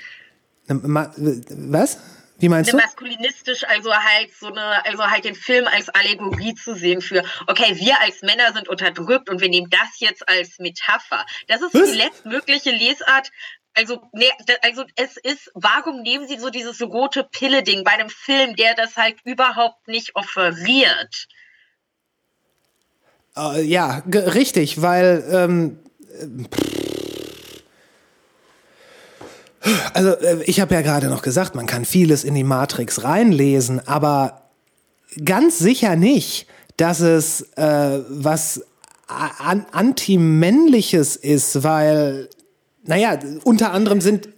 ma- 0.67 1.11
was? 1.17 1.97
Wie 2.39 2.49
meinst 2.49 2.71
Eine 2.71 2.81
du? 2.81 2.85
maskulinistisch, 2.85 3.63
also 3.63 3.91
halt 3.93 4.31
so 4.39 4.47
eine, 4.47 4.85
also 4.85 5.03
halt 5.03 5.25
den 5.25 5.35
Film 5.35 5.65
als 5.67 5.89
Allegorie 5.89 6.53
zu 6.53 6.75
sehen 6.75 7.01
für, 7.01 7.23
okay, 7.47 7.75
wir 7.77 7.99
als 8.01 8.21
Männer 8.21 8.53
sind 8.53 8.67
unterdrückt 8.67 9.29
und 9.29 9.41
wir 9.41 9.49
nehmen 9.49 9.69
das 9.69 9.99
jetzt 9.99 10.27
als 10.29 10.59
Metapher. 10.59 11.25
Das 11.47 11.61
ist 11.61 11.73
Was? 11.73 11.91
die 11.91 11.97
letztmögliche 11.97 12.71
Lesart. 12.71 13.31
Also, 13.73 14.01
nee, 14.11 14.29
also 14.61 14.85
es 14.95 15.17
ist, 15.17 15.51
warum 15.53 16.01
nehmen 16.01 16.27
Sie 16.27 16.37
so 16.37 16.49
dieses 16.49 16.81
rote 16.81 17.23
Pille-Ding 17.23 17.83
bei 17.83 17.91
einem 17.91 18.09
Film, 18.09 18.55
der 18.55 18.75
das 18.75 18.95
halt 18.97 19.17
überhaupt 19.23 19.87
nicht 19.87 20.15
offeriert? 20.15 21.27
Äh, 23.35 23.61
ja, 23.63 24.03
richtig, 24.07 24.81
weil 24.81 25.23
ähm, 25.31 25.79
äh, 26.19 26.76
also 29.93 30.09
äh, 30.11 30.43
ich 30.43 30.59
habe 30.59 30.73
ja 30.75 30.81
gerade 30.81 31.07
noch 31.07 31.21
gesagt, 31.21 31.55
man 31.55 31.65
kann 31.65 31.85
vieles 31.85 32.23
in 32.23 32.35
die 32.35 32.43
Matrix 32.43 33.03
reinlesen, 33.03 33.85
aber 33.87 34.49
ganz 35.23 35.59
sicher 35.59 35.95
nicht, 35.95 36.47
dass 36.77 36.99
es 36.99 37.41
äh, 37.55 37.99
was 38.09 38.61
an, 39.07 39.65
antimännliches 39.71 41.15
ist, 41.15 41.63
weil 41.63 42.29
naja, 42.83 43.19
unter 43.43 43.71
anderem 43.71 44.01
sind 44.01 44.29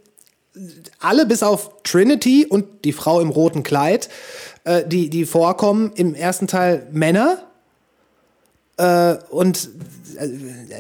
alle 1.00 1.26
bis 1.26 1.44
auf 1.44 1.84
Trinity 1.84 2.46
und 2.46 2.84
die 2.84 2.94
Frau 2.94 3.22
im 3.22 3.30
roten 3.30 3.64
Kleid, 3.64 4.10
äh, 4.64 4.84
die, 4.86 5.10
die 5.10 5.26
vorkommen, 5.26 5.92
im 5.96 6.14
ersten 6.16 6.48
Teil 6.48 6.88
Männer. 6.92 7.44
Äh, 8.78 9.18
und 9.30 9.70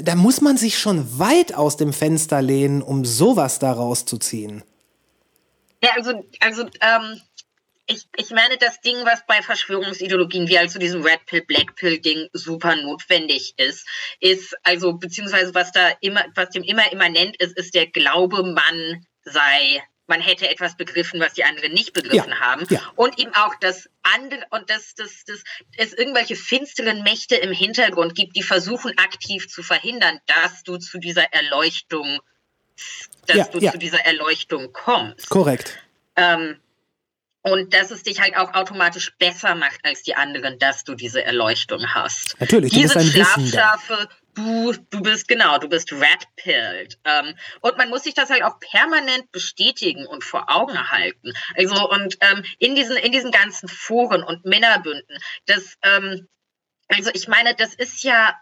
da 0.03 0.15
muss 0.15 0.41
man 0.41 0.57
sich 0.57 0.77
schon 0.77 1.19
weit 1.19 1.53
aus 1.53 1.77
dem 1.77 1.93
Fenster 1.93 2.41
lehnen, 2.41 2.81
um 2.81 3.05
sowas 3.05 3.59
da 3.59 3.71
rauszuziehen. 3.71 4.63
Ja, 5.81 5.91
also, 5.95 6.25
also, 6.39 6.63
ähm, 6.81 7.21
ich, 7.87 8.07
ich 8.17 8.29
meine, 8.31 8.57
das 8.57 8.81
Ding, 8.81 8.97
was 9.03 9.25
bei 9.25 9.41
Verschwörungsideologien 9.41 10.47
wie 10.47 10.57
also 10.57 10.77
diesem 10.77 11.01
Red 11.01 11.25
Pill, 11.25 11.43
Black 11.45 11.75
Pill 11.75 11.99
Ding 11.99 12.27
super 12.33 12.75
notwendig 12.75 13.53
ist, 13.57 13.87
ist, 14.19 14.55
also, 14.63 14.93
beziehungsweise 14.93 15.55
was 15.55 15.71
da 15.71 15.89
immer, 16.01 16.25
was 16.35 16.49
dem 16.49 16.63
immer 16.63 16.91
immanent 16.91 17.37
ist, 17.41 17.57
ist 17.57 17.73
der 17.73 17.87
Glaube, 17.87 18.43
man 18.43 19.05
sei, 19.23 19.81
man 20.09 20.19
hätte 20.21 20.49
etwas 20.49 20.75
begriffen, 20.75 21.19
was 21.19 21.33
die 21.33 21.43
anderen 21.45 21.71
nicht 21.71 21.93
begriffen 21.93 22.31
Ja, 22.31 22.39
haben. 22.39 22.65
ja. 22.69 22.81
Und 22.95 23.17
eben 23.19 23.33
auch, 23.35 23.55
dass 23.61 23.89
andere, 24.03 24.41
und 24.49 24.69
dass, 24.69 24.95
dass, 24.95 25.23
dass 25.25 25.43
es 25.77 25.93
irgendwelche 25.93 26.35
finsteren 26.35 27.03
Mächte 27.03 27.35
im 27.35 27.51
Hintergrund 27.53 28.15
gibt, 28.15 28.35
die 28.35 28.43
versuchen 28.43 28.97
aktiv 28.97 29.47
zu 29.47 29.63
verhindern, 29.63 30.19
dass 30.25 30.63
du 30.63 30.77
zu 30.77 30.97
dieser 30.99 31.31
Erleuchtung, 31.33 32.19
dass 33.27 33.37
Ja, 33.37 33.43
du 33.45 33.59
zu 33.59 33.77
dieser 33.77 34.05
Erleuchtung 34.05 34.73
kommst. 34.73 35.29
Korrekt. 35.29 35.77
Ähm, 36.15 36.59
und 37.41 37.73
dass 37.73 37.89
es 37.91 38.03
dich 38.03 38.19
halt 38.19 38.35
auch 38.35 38.53
automatisch 38.53 39.13
besser 39.17 39.55
macht 39.55 39.79
als 39.83 40.03
die 40.03 40.15
anderen, 40.15 40.59
dass 40.59 40.83
du 40.83 40.93
diese 40.95 41.23
Erleuchtung 41.23 41.93
hast. 41.93 42.35
Natürlich, 42.39 42.71
du 42.73 42.77
die 42.77 42.83
bist 42.83 42.97
ein. 42.97 43.05
Schlafschafe, 43.07 44.09
du, 44.33 44.73
du 44.89 45.01
bist 45.01 45.27
genau, 45.27 45.57
du 45.57 45.69
bist 45.69 45.91
red-pilled. 45.91 46.99
Ähm, 47.03 47.35
und 47.61 47.77
man 47.77 47.89
muss 47.89 48.03
sich 48.03 48.13
das 48.13 48.29
halt 48.29 48.43
auch 48.43 48.59
permanent 48.59 49.31
bestätigen 49.31 50.05
und 50.05 50.23
vor 50.23 50.49
Augen 50.49 50.91
halten. 50.91 51.33
Also 51.55 51.89
und 51.89 52.17
ähm, 52.21 52.43
in 52.57 52.75
diesen 52.75 52.97
in 52.97 53.11
diesen 53.11 53.31
ganzen 53.31 53.69
Foren 53.69 54.23
und 54.23 54.45
Männerbünden, 54.45 55.17
das 55.45 55.77
ähm, 55.83 56.27
also 56.87 57.11
ich 57.13 57.27
meine, 57.27 57.55
das 57.55 57.73
ist 57.73 58.03
ja 58.03 58.35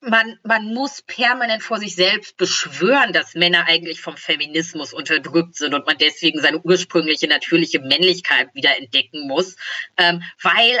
man, 0.00 0.38
man 0.44 0.72
muss 0.72 1.02
permanent 1.02 1.62
vor 1.62 1.78
sich 1.78 1.94
selbst 1.96 2.36
beschwören, 2.36 3.12
dass 3.12 3.34
Männer 3.34 3.66
eigentlich 3.66 4.00
vom 4.00 4.16
Feminismus 4.16 4.92
unterdrückt 4.92 5.56
sind 5.56 5.74
und 5.74 5.86
man 5.86 5.98
deswegen 5.98 6.40
seine 6.40 6.60
ursprüngliche 6.60 7.26
natürliche 7.26 7.80
Männlichkeit 7.80 8.54
wieder 8.54 8.76
entdecken 8.78 9.26
muss, 9.26 9.56
ähm, 9.96 10.22
weil 10.40 10.78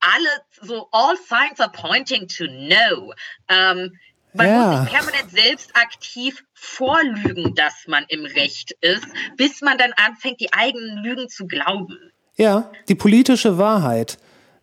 alle, 0.00 0.66
so 0.66 0.88
all 0.92 1.16
signs 1.16 1.60
are 1.60 1.70
pointing 1.70 2.28
to 2.28 2.44
no. 2.44 3.12
Ähm, 3.48 3.96
man 4.32 4.46
ja. 4.46 4.66
muss 4.66 4.80
sich 4.80 4.90
permanent 4.90 5.30
selbst 5.30 5.70
aktiv 5.74 6.44
vorlügen, 6.54 7.54
dass 7.54 7.86
man 7.86 8.04
im 8.08 8.24
Recht 8.24 8.72
ist, 8.80 9.06
bis 9.36 9.60
man 9.60 9.76
dann 9.76 9.92
anfängt, 9.96 10.40
die 10.40 10.52
eigenen 10.52 11.02
Lügen 11.02 11.28
zu 11.28 11.46
glauben. 11.46 11.98
Ja, 12.36 12.70
die 12.88 12.94
politische 12.94 13.58
Wahrheit 13.58 14.18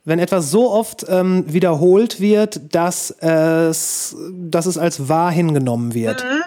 wenn 0.07 0.19
etwas 0.19 0.51
so 0.51 0.71
oft 0.71 1.05
ähm, 1.09 1.43
wiederholt 1.51 2.21
wird, 2.21 2.73
dass 2.73 3.11
es, 3.11 4.15
dass 4.31 4.65
es 4.65 4.77
als 4.77 5.09
wahr 5.09 5.31
hingenommen 5.31 5.93
wird. 5.93 6.23
Mhm. 6.23 6.43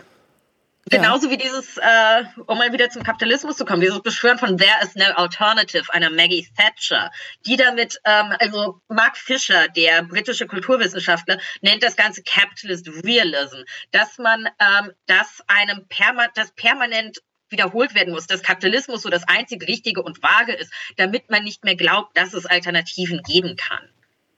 Genauso 0.88 1.26
ja. 1.26 1.32
wie 1.32 1.36
dieses, 1.36 1.76
äh, 1.76 2.24
um 2.46 2.58
mal 2.58 2.72
wieder 2.72 2.88
zum 2.88 3.02
Kapitalismus 3.02 3.56
zu 3.56 3.64
kommen, 3.64 3.80
dieses 3.80 4.00
Beschwören 4.00 4.38
von 4.38 4.56
There 4.56 4.82
is 4.82 4.94
no 4.94 5.04
alternative 5.14 5.92
einer 5.92 6.10
Maggie 6.10 6.48
Thatcher, 6.56 7.10
die 7.46 7.56
damit, 7.56 8.00
ähm, 8.04 8.34
also 8.38 8.80
Mark 8.88 9.16
Fisher, 9.16 9.68
der 9.68 10.02
britische 10.02 10.46
Kulturwissenschaftler, 10.46 11.38
nennt 11.60 11.82
das 11.82 11.96
Ganze 11.96 12.22
Capitalist 12.22 12.88
Realism, 13.04 13.58
dass 13.90 14.18
man 14.18 14.48
ähm, 14.58 14.92
das 15.06 15.42
einem 15.46 15.86
perma 15.88 16.28
das 16.34 16.52
permanent 16.52 17.20
wiederholt 17.50 17.94
werden 17.94 18.14
muss, 18.14 18.26
dass 18.26 18.42
Kapitalismus 18.42 19.02
so 19.02 19.10
das 19.10 19.28
einzig 19.28 19.66
Richtige 19.68 20.02
und 20.02 20.22
Wahre 20.22 20.52
ist, 20.52 20.72
damit 20.96 21.30
man 21.30 21.44
nicht 21.44 21.64
mehr 21.64 21.76
glaubt, 21.76 22.16
dass 22.16 22.32
es 22.32 22.46
Alternativen 22.46 23.22
geben 23.22 23.56
kann. 23.56 23.88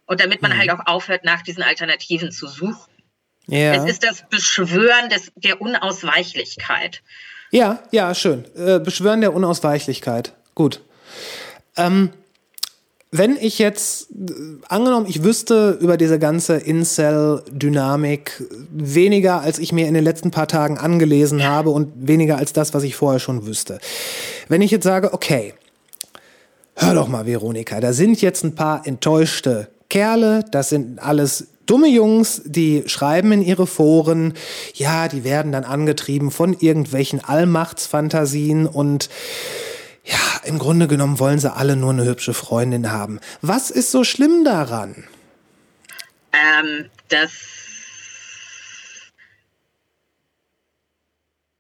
Und 0.06 0.20
damit 0.20 0.42
man 0.42 0.52
mhm. 0.52 0.58
halt 0.58 0.70
auch 0.70 0.86
aufhört, 0.86 1.24
nach 1.24 1.42
diesen 1.42 1.62
Alternativen 1.62 2.32
zu 2.32 2.46
suchen. 2.46 2.91
Ja. 3.46 3.74
Es 3.74 3.90
ist 3.90 4.04
das 4.04 4.24
Beschwören 4.30 5.08
des, 5.10 5.32
der 5.36 5.60
Unausweichlichkeit. 5.60 7.02
Ja, 7.50 7.80
ja, 7.90 8.14
schön. 8.14 8.44
Äh, 8.56 8.78
Beschwören 8.80 9.20
der 9.20 9.34
Unausweichlichkeit. 9.34 10.32
Gut. 10.54 10.80
Ähm, 11.76 12.10
wenn 13.14 13.36
ich 13.36 13.58
jetzt, 13.58 14.08
angenommen, 14.68 15.04
ich 15.06 15.22
wüsste 15.22 15.76
über 15.82 15.98
diese 15.98 16.18
ganze 16.18 16.56
Incel-Dynamik 16.56 18.42
weniger, 18.70 19.42
als 19.42 19.58
ich 19.58 19.70
mir 19.70 19.86
in 19.86 19.92
den 19.92 20.02
letzten 20.02 20.30
paar 20.30 20.48
Tagen 20.48 20.78
angelesen 20.78 21.44
habe 21.44 21.68
und 21.68 21.92
weniger 22.08 22.38
als 22.38 22.54
das, 22.54 22.72
was 22.72 22.84
ich 22.84 22.96
vorher 22.96 23.20
schon 23.20 23.44
wüsste. 23.44 23.80
Wenn 24.48 24.62
ich 24.62 24.70
jetzt 24.70 24.84
sage, 24.84 25.12
okay, 25.12 25.52
hör 26.74 26.94
doch 26.94 27.08
mal, 27.08 27.26
Veronika, 27.26 27.80
da 27.80 27.92
sind 27.92 28.22
jetzt 28.22 28.44
ein 28.44 28.54
paar 28.54 28.86
enttäuschte 28.86 29.68
Kerle, 29.90 30.42
das 30.50 30.70
sind 30.70 30.98
alles 30.98 31.48
dumme 31.66 31.88
Jungs, 31.88 32.42
die 32.44 32.84
schreiben 32.86 33.32
in 33.32 33.42
ihre 33.42 33.66
Foren, 33.66 34.34
ja, 34.74 35.08
die 35.08 35.24
werden 35.24 35.52
dann 35.52 35.64
angetrieben 35.64 36.30
von 36.30 36.54
irgendwelchen 36.58 37.22
Allmachtsfantasien 37.22 38.66
und 38.66 39.08
ja, 40.04 40.40
im 40.44 40.58
Grunde 40.58 40.88
genommen 40.88 41.18
wollen 41.18 41.38
sie 41.38 41.52
alle 41.52 41.76
nur 41.76 41.90
eine 41.90 42.04
hübsche 42.04 42.34
Freundin 42.34 42.90
haben. 42.90 43.20
Was 43.40 43.70
ist 43.70 43.92
so 43.92 44.02
schlimm 44.02 44.44
daran? 44.44 45.04
Ähm, 46.32 46.90
dass, 47.08 47.30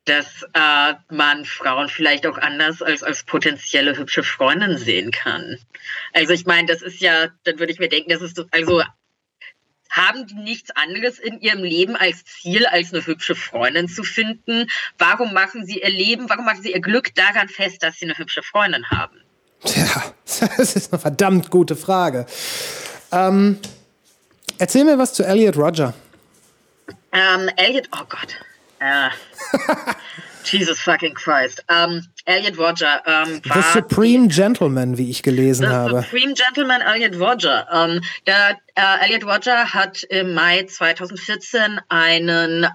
dass 0.04 0.26
äh, 0.54 0.94
man 1.10 1.44
Frauen 1.44 1.88
vielleicht 1.88 2.26
auch 2.26 2.38
anders 2.38 2.82
als 2.82 3.02
als 3.02 3.22
potenzielle 3.22 3.96
hübsche 3.96 4.24
Freundin 4.24 4.76
sehen 4.78 5.12
kann. 5.12 5.58
Also 6.12 6.32
ich 6.32 6.46
meine, 6.46 6.66
das 6.66 6.82
ist 6.82 7.00
ja, 7.00 7.28
dann 7.44 7.58
würde 7.58 7.72
ich 7.72 7.78
mir 7.78 7.88
denken, 7.88 8.10
das 8.10 8.22
ist 8.22 8.44
also 8.50 8.82
haben 9.92 10.26
die 10.26 10.34
nichts 10.34 10.70
anderes 10.70 11.18
in 11.18 11.40
ihrem 11.40 11.62
Leben 11.62 11.96
als 11.96 12.24
Ziel, 12.24 12.66
als 12.66 12.92
eine 12.92 13.06
hübsche 13.06 13.34
Freundin 13.34 13.88
zu 13.88 14.02
finden? 14.02 14.66
Warum 14.98 15.32
machen 15.34 15.64
sie 15.66 15.80
ihr 15.80 15.90
Leben, 15.90 16.28
warum 16.28 16.46
machen 16.46 16.62
sie 16.62 16.72
ihr 16.72 16.80
Glück 16.80 17.14
daran 17.14 17.48
fest, 17.48 17.82
dass 17.82 17.96
sie 17.96 18.06
eine 18.06 18.16
hübsche 18.16 18.42
Freundin 18.42 18.88
haben? 18.90 19.22
Tja, 19.64 20.14
das 20.56 20.74
ist 20.74 20.92
eine 20.92 21.00
verdammt 21.00 21.50
gute 21.50 21.76
Frage. 21.76 22.26
Ähm, 23.12 23.58
erzähl 24.58 24.84
mir 24.84 24.98
was 24.98 25.12
zu 25.12 25.24
Elliot 25.24 25.56
Roger. 25.56 25.94
Ähm, 27.12 27.50
Elliot, 27.56 27.88
oh 27.92 28.04
Gott. 28.08 28.34
Äh, 28.80 29.10
Jesus 30.44 30.80
fucking 30.80 31.14
Christ. 31.14 31.62
Um, 31.68 32.02
Elliot 32.26 32.58
Roger 32.58 33.00
um, 33.06 33.40
war 33.44 33.56
The 33.56 33.62
Supreme 33.62 34.28
Gentleman, 34.28 34.98
wie 34.98 35.10
ich 35.10 35.22
gelesen 35.22 35.66
The 35.66 35.72
habe. 35.72 36.00
The 36.00 36.02
Supreme 36.02 36.34
Gentleman 36.34 36.80
Elliot 36.80 37.18
Roger. 37.18 37.66
Um, 37.72 38.00
der, 38.26 38.58
äh, 38.74 39.04
Elliot 39.04 39.24
Roger 39.24 39.72
hat 39.72 40.02
im 40.04 40.34
Mai 40.34 40.64
2014 40.64 41.80
einen 41.88 42.66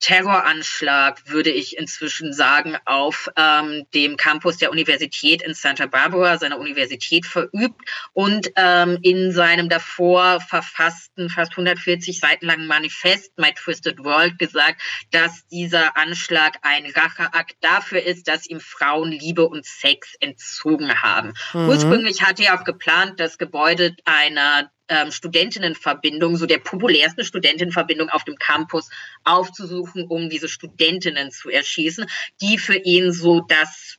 Terroranschlag, 0.00 1.22
würde 1.26 1.50
ich 1.50 1.76
inzwischen 1.76 2.32
sagen, 2.32 2.76
auf 2.84 3.28
ähm, 3.36 3.86
dem 3.94 4.16
Campus 4.16 4.58
der 4.58 4.70
Universität 4.70 5.42
in 5.42 5.54
Santa 5.54 5.86
Barbara, 5.86 6.38
seiner 6.38 6.58
Universität, 6.58 7.26
verübt 7.26 7.80
und 8.12 8.50
ähm, 8.56 8.98
in 9.02 9.32
seinem 9.32 9.68
davor 9.68 10.40
verfassten, 10.40 11.28
fast 11.30 11.52
140 11.52 12.20
Seiten 12.20 12.46
langen 12.46 12.66
Manifest 12.66 13.36
My 13.38 13.52
Twisted 13.52 14.04
World 14.04 14.38
gesagt, 14.38 14.80
dass 15.10 15.46
dieser 15.48 15.96
Anschlag 15.96 16.58
ein 16.62 16.86
Racheakt 16.86 17.56
dafür 17.60 18.02
ist, 18.02 18.28
dass 18.28 18.46
ihm 18.46 18.60
Frauen 18.60 19.10
Liebe 19.10 19.48
und 19.48 19.66
Sex 19.66 20.14
entzogen 20.20 21.02
haben. 21.02 21.34
Mhm. 21.52 21.68
Ursprünglich 21.68 22.22
hatte 22.22 22.44
er 22.44 22.58
auch 22.58 22.64
geplant, 22.64 23.18
das 23.18 23.38
Gebäude 23.38 23.96
einer 24.04 24.70
ähm, 24.88 25.12
Studentinnenverbindung, 25.12 26.36
so 26.36 26.46
der 26.46 26.58
populärsten 26.58 27.24
Studentinnenverbindung 27.24 28.08
auf 28.08 28.24
dem 28.24 28.36
Campus 28.36 28.88
aufzusuchen, 29.24 30.06
um 30.08 30.28
diese 30.28 30.48
Studentinnen 30.48 31.30
zu 31.30 31.50
erschießen, 31.50 32.06
die 32.40 32.58
für 32.58 32.76
ihn 32.76 33.12
so 33.12 33.40
das 33.40 33.97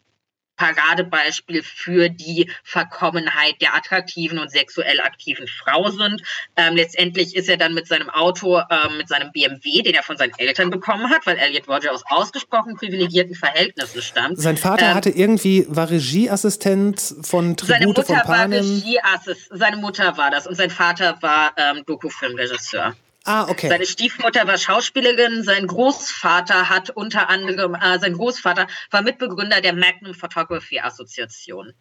Paradebeispiel 0.60 1.64
für 1.64 2.10
die 2.10 2.52
Verkommenheit 2.64 3.56
der 3.61 3.76
attraktiven 3.76 4.38
und 4.40 4.52
sexuell 4.52 4.99
aktiven 4.99 5.48
Frau 5.48 5.90
sind. 5.90 6.22
Ähm, 6.57 6.76
letztendlich 6.76 7.36
ist 7.36 7.48
er 7.48 7.57
dann 7.57 7.73
mit 7.73 7.88
seinem 7.88 8.10
Auto, 8.10 8.60
ähm, 8.60 8.98
mit 8.98 9.07
seinem 9.07 9.31
BMW, 9.31 9.81
den 9.81 9.95
er 9.95 10.03
von 10.03 10.18
seinen 10.18 10.34
Eltern 10.38 10.69
bekommen 10.69 11.10
hat, 11.10 11.26
weil 11.26 11.38
Elliot 11.38 11.68
Roger 11.68 11.94
aus 11.94 12.03
ausgesprochen 12.06 12.76
privilegierten 12.76 13.36
Verhältnissen 13.36 14.02
stammt. 14.02 14.40
Sein 14.40 14.57
Vater 14.57 14.90
ähm, 14.90 14.95
hatte 14.95 15.10
irgendwie, 15.10 15.65
war 15.69 15.90
Regieassistent 15.90 17.15
von 17.22 17.56
Tribute 17.56 17.68
seine 17.68 17.88
Mutter 17.88 18.03
von 18.03 18.18
Panem. 18.18 18.52
War 18.52 18.76
Regieassist, 18.76 19.49
seine 19.52 19.77
Mutter 19.77 20.18
war 20.18 20.30
das 20.30 20.45
und 20.45 20.56
sein 20.56 20.69
Vater 20.69 21.18
war 21.22 21.53
ähm, 21.57 21.84
Dokufilmregisseur. 21.86 22.95
Ah, 23.25 23.47
okay. 23.49 23.69
Seine 23.69 23.85
Stiefmutter 23.85 24.47
war 24.47 24.57
Schauspielerin, 24.57 25.43
sein 25.43 25.67
Großvater 25.67 26.69
hat 26.69 26.89
unter 26.91 27.29
anderem, 27.29 27.75
äh, 27.75 27.99
sein 27.99 28.13
Großvater 28.13 28.67
war 28.91 29.01
Mitbegründer 29.01 29.61
der 29.61 29.73
Magnum 29.73 30.13
Photography 30.13 30.79
Assoziation. 30.79 31.73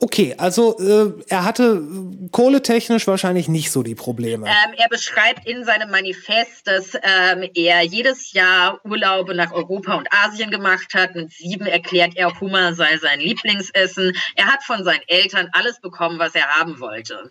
Okay, 0.00 0.34
also 0.36 0.78
äh, 0.80 1.12
er 1.28 1.44
hatte 1.44 1.82
kohletechnisch 2.32 3.06
wahrscheinlich 3.06 3.48
nicht 3.48 3.70
so 3.70 3.82
die 3.82 3.94
Probleme. 3.94 4.48
Ähm, 4.48 4.74
er 4.76 4.88
beschreibt 4.88 5.46
in 5.46 5.64
seinem 5.64 5.90
Manifest, 5.90 6.66
dass 6.66 6.94
ähm, 6.94 7.48
er 7.54 7.82
jedes 7.82 8.32
Jahr 8.32 8.80
Urlaube 8.84 9.34
nach 9.34 9.52
Europa 9.52 9.94
und 9.94 10.08
Asien 10.12 10.50
gemacht 10.50 10.92
hat. 10.94 11.14
Mit 11.14 11.30
sieben 11.30 11.66
erklärt 11.66 12.16
er, 12.16 12.40
Hummer 12.40 12.74
sei 12.74 12.98
sein 12.98 13.20
Lieblingsessen. 13.20 14.12
Er 14.34 14.46
hat 14.46 14.64
von 14.64 14.82
seinen 14.82 15.02
Eltern 15.06 15.48
alles 15.52 15.80
bekommen, 15.80 16.18
was 16.18 16.34
er 16.34 16.48
haben 16.48 16.80
wollte. 16.80 17.30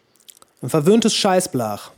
Ein 0.62 0.70
verwöhntes 0.70 1.16
Scheißblach. 1.16 1.92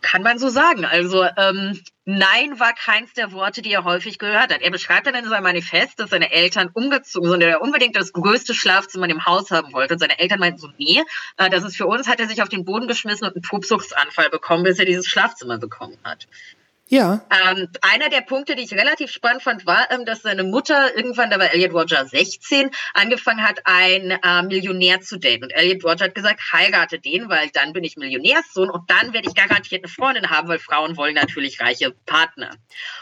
Kann 0.00 0.22
man 0.22 0.38
so 0.38 0.48
sagen. 0.48 0.84
Also 0.84 1.24
ähm, 1.36 1.80
Nein 2.08 2.60
war 2.60 2.72
keins 2.72 3.14
der 3.14 3.32
Worte, 3.32 3.62
die 3.62 3.72
er 3.72 3.82
häufig 3.82 4.20
gehört 4.20 4.52
hat. 4.52 4.62
Er 4.62 4.70
beschreibt 4.70 5.08
dann 5.08 5.16
in 5.16 5.28
seinem 5.28 5.42
Manifest, 5.42 5.98
dass 5.98 6.10
seine 6.10 6.30
Eltern 6.30 6.70
umgezogen 6.72 7.28
sind, 7.28 7.40
er 7.40 7.60
unbedingt 7.60 7.96
das 7.96 8.12
größte 8.12 8.54
Schlafzimmer 8.54 9.08
im 9.08 9.26
Haus 9.26 9.50
haben 9.50 9.72
wollte. 9.72 9.94
Und 9.94 9.98
seine 9.98 10.20
Eltern 10.20 10.38
meinten 10.38 10.60
so, 10.60 10.68
nee, 10.78 11.02
äh, 11.36 11.50
das 11.50 11.64
ist 11.64 11.76
für 11.76 11.86
uns, 11.86 12.06
hat 12.06 12.20
er 12.20 12.28
sich 12.28 12.42
auf 12.42 12.48
den 12.48 12.64
Boden 12.64 12.86
geschmissen 12.86 13.26
und 13.26 13.34
einen 13.34 13.42
Pupsuchtsanfall 13.42 14.30
bekommen, 14.30 14.62
bis 14.62 14.78
er 14.78 14.84
dieses 14.84 15.08
Schlafzimmer 15.08 15.58
bekommen 15.58 15.98
hat. 16.04 16.28
Ja. 16.88 17.26
Ähm, 17.30 17.68
einer 17.82 18.08
der 18.10 18.20
Punkte, 18.20 18.54
die 18.54 18.62
ich 18.62 18.72
relativ 18.72 19.10
spannend 19.10 19.42
fand, 19.42 19.66
war, 19.66 19.90
ähm, 19.90 20.04
dass 20.04 20.22
seine 20.22 20.44
Mutter 20.44 20.96
irgendwann, 20.96 21.30
da 21.30 21.38
war 21.38 21.52
Elliot 21.52 21.72
Roger 21.72 22.06
16, 22.06 22.70
angefangen 22.94 23.42
hat, 23.42 23.60
einen 23.64 24.12
äh, 24.12 24.42
Millionär 24.42 25.00
zu 25.00 25.18
daten. 25.18 25.44
Und 25.44 25.50
Elliot 25.50 25.84
Roger 25.84 26.04
hat 26.04 26.14
gesagt, 26.14 26.40
heirate 26.52 27.00
den, 27.00 27.28
weil 27.28 27.50
dann 27.50 27.72
bin 27.72 27.82
ich 27.82 27.96
Millionärssohn 27.96 28.70
und 28.70 28.88
dann 28.88 29.12
werde 29.12 29.28
ich 29.28 29.34
garantiert 29.34 29.82
eine 29.82 29.92
Freundin 29.92 30.30
haben, 30.30 30.46
weil 30.46 30.60
Frauen 30.60 30.96
wollen 30.96 31.16
natürlich 31.16 31.60
reiche 31.60 31.90
Partner. 32.06 32.54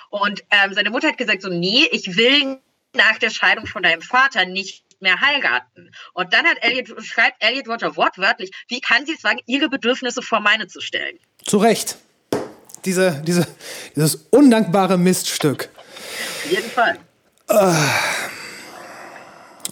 Und 0.08 0.42
ähm, 0.50 0.72
seine 0.72 0.88
Mutter 0.90 1.08
hat 1.08 1.18
gesagt, 1.18 1.42
so, 1.42 1.50
nee, 1.50 1.86
ich 1.92 2.16
will 2.16 2.60
nach 2.94 3.18
der 3.18 3.30
Scheidung 3.30 3.66
von 3.66 3.82
deinem 3.82 4.00
Vater 4.00 4.46
nicht 4.46 4.84
mehr 5.00 5.20
heiraten. 5.20 5.90
Und 6.14 6.32
dann 6.32 6.46
hat 6.46 6.56
Elliot, 6.62 7.04
schreibt 7.04 7.44
Elliot 7.44 7.68
Roger 7.68 7.96
wortwörtlich, 7.96 8.50
wie 8.68 8.80
kann 8.80 9.04
sie 9.04 9.12
es 9.12 9.24
wagen, 9.24 9.40
ihre 9.44 9.68
Bedürfnisse 9.68 10.22
vor 10.22 10.40
meine 10.40 10.68
zu 10.68 10.80
stellen? 10.80 11.18
Zu 11.44 11.58
Recht. 11.58 11.98
Diese, 12.84 13.22
diese, 13.26 13.46
dieses 13.96 14.26
undankbare 14.30 14.98
Miststück. 14.98 15.68
Auf 16.44 16.50
jeden 16.50 16.70
Fall. 16.70 16.98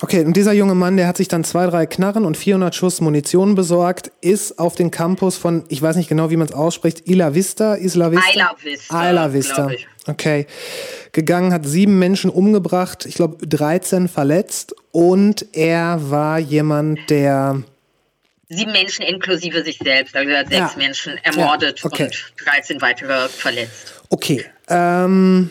Okay, 0.02 0.24
und 0.24 0.36
dieser 0.36 0.52
junge 0.52 0.74
Mann, 0.74 0.96
der 0.96 1.06
hat 1.06 1.16
sich 1.16 1.28
dann 1.28 1.44
zwei, 1.44 1.66
drei 1.66 1.86
Knarren 1.86 2.24
und 2.24 2.36
400 2.36 2.74
Schuss 2.74 3.00
Munition 3.00 3.54
besorgt, 3.54 4.10
ist 4.20 4.58
auf 4.58 4.74
den 4.74 4.90
Campus 4.90 5.36
von, 5.36 5.64
ich 5.68 5.80
weiß 5.80 5.94
nicht 5.94 6.08
genau, 6.08 6.28
wie 6.30 6.36
man 6.36 6.48
es 6.48 6.54
ausspricht, 6.54 7.00
Isla 7.06 7.34
Vista, 7.34 7.74
Isla 7.74 8.10
Vista? 8.10 8.28
Isla 8.30 8.56
Vista, 8.60 9.10
Isla 9.10 9.32
Vista. 9.32 9.70
Okay. 10.08 10.46
Gegangen, 11.12 11.52
hat 11.52 11.66
sieben 11.66 12.00
Menschen 12.00 12.30
umgebracht, 12.30 13.06
ich 13.06 13.14
glaube 13.14 13.46
13 13.46 14.08
verletzt 14.08 14.74
und 14.90 15.46
er 15.52 16.10
war 16.10 16.40
jemand, 16.40 16.98
der 17.08 17.62
Sieben 18.54 18.72
Menschen 18.72 19.02
inklusive 19.04 19.64
sich 19.64 19.78
selbst, 19.82 20.14
also 20.14 20.30
hat 20.32 20.48
sechs 20.48 20.58
Ja. 20.58 20.72
Menschen 20.76 21.18
ermordet 21.22 21.80
Ja, 21.80 21.86
okay. 21.86 22.04
und 22.04 22.22
13 22.44 22.80
weitere 22.82 23.28
verletzt. 23.28 24.02
Okay. 24.10 24.44
Ähm, 24.68 25.50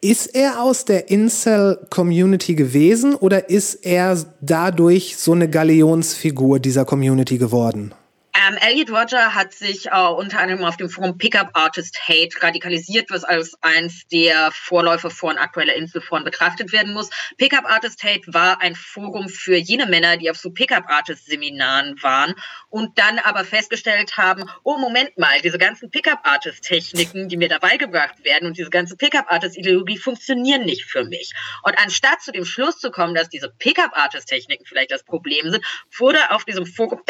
ist 0.00 0.34
er 0.34 0.60
aus 0.62 0.84
der 0.84 1.08
Incel-Community 1.10 2.54
gewesen 2.54 3.14
oder 3.14 3.48
ist 3.48 3.86
er 3.86 4.22
dadurch 4.40 5.16
so 5.16 5.32
eine 5.32 5.48
Galionsfigur 5.48 6.58
dieser 6.60 6.84
Community 6.84 7.38
geworden? 7.38 7.94
Ähm, 8.36 8.56
Elliot 8.56 8.90
Roger 8.90 9.32
hat 9.32 9.52
sich 9.52 9.86
äh, 9.86 9.90
unter 9.96 10.40
anderem 10.40 10.64
auf 10.64 10.76
dem 10.76 10.90
Forum 10.90 11.16
Pickup 11.18 11.50
Artist 11.52 12.00
Hate 12.08 12.42
radikalisiert, 12.42 13.08
was 13.10 13.22
als 13.22 13.56
eins 13.62 14.08
der 14.08 14.50
Vorläufer 14.50 15.08
von 15.08 15.38
aktueller 15.38 15.74
Inselforen 15.74 16.24
betrachtet 16.24 16.72
werden 16.72 16.92
muss. 16.94 17.10
Pickup 17.36 17.64
Artist 17.64 18.02
Hate 18.02 18.22
war 18.26 18.60
ein 18.60 18.74
Forum 18.74 19.28
für 19.28 19.54
jene 19.54 19.86
Männer, 19.86 20.16
die 20.16 20.30
auf 20.30 20.36
so 20.36 20.50
Pickup 20.50 20.88
Artist 20.88 21.26
Seminaren 21.26 21.96
waren 22.02 22.34
und 22.70 22.98
dann 22.98 23.20
aber 23.20 23.44
festgestellt 23.44 24.16
haben, 24.16 24.50
oh 24.64 24.78
Moment 24.78 25.16
mal, 25.16 25.40
diese 25.40 25.58
ganzen 25.58 25.92
Pickup 25.92 26.18
Artist 26.24 26.64
Techniken, 26.64 27.28
die 27.28 27.36
mir 27.36 27.48
dabei 27.48 27.76
gebracht 27.76 28.24
werden 28.24 28.48
und 28.48 28.58
diese 28.58 28.70
ganze 28.70 28.96
Pickup 28.96 29.30
Artist 29.30 29.56
Ideologie 29.56 29.96
funktionieren 29.96 30.64
nicht 30.64 30.86
für 30.86 31.04
mich. 31.04 31.32
Und 31.62 31.78
anstatt 31.78 32.20
zu 32.20 32.32
dem 32.32 32.44
Schluss 32.44 32.80
zu 32.80 32.90
kommen, 32.90 33.14
dass 33.14 33.28
diese 33.28 33.48
Pickup 33.48 33.96
Artist 33.96 34.28
Techniken 34.28 34.64
vielleicht 34.66 34.90
das 34.90 35.04
Problem 35.04 35.52
sind, 35.52 35.64
wurde 35.96 36.32
auf 36.32 36.44
diesem 36.44 36.66
Forum 36.66 37.00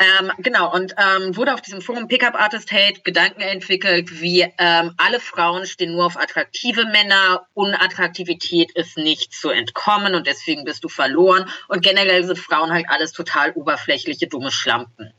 ähm, 0.00 0.32
genau, 0.38 0.72
und 0.74 0.94
ähm, 0.96 1.36
wurde 1.36 1.52
auf 1.52 1.60
diesem 1.60 1.82
Forum 1.82 2.08
Pickup 2.08 2.34
Artist 2.34 2.72
Hate 2.72 3.02
Gedanken 3.02 3.42
entwickelt, 3.42 4.22
wie 4.22 4.40
ähm, 4.56 4.94
alle 4.96 5.20
Frauen 5.20 5.66
stehen 5.66 5.92
nur 5.92 6.06
auf 6.06 6.16
attraktive 6.16 6.86
Männer, 6.86 7.46
Unattraktivität 7.52 8.72
ist 8.72 8.96
nicht 8.96 9.34
zu 9.34 9.50
entkommen 9.50 10.14
und 10.14 10.26
deswegen 10.26 10.64
bist 10.64 10.84
du 10.84 10.88
verloren. 10.88 11.50
Und 11.68 11.82
generell 11.82 12.24
sind 12.24 12.38
Frauen 12.38 12.72
halt 12.72 12.86
alles 12.88 13.12
total 13.12 13.52
oberflächliche, 13.52 14.26
dumme 14.26 14.50
Schlampen. 14.50 15.12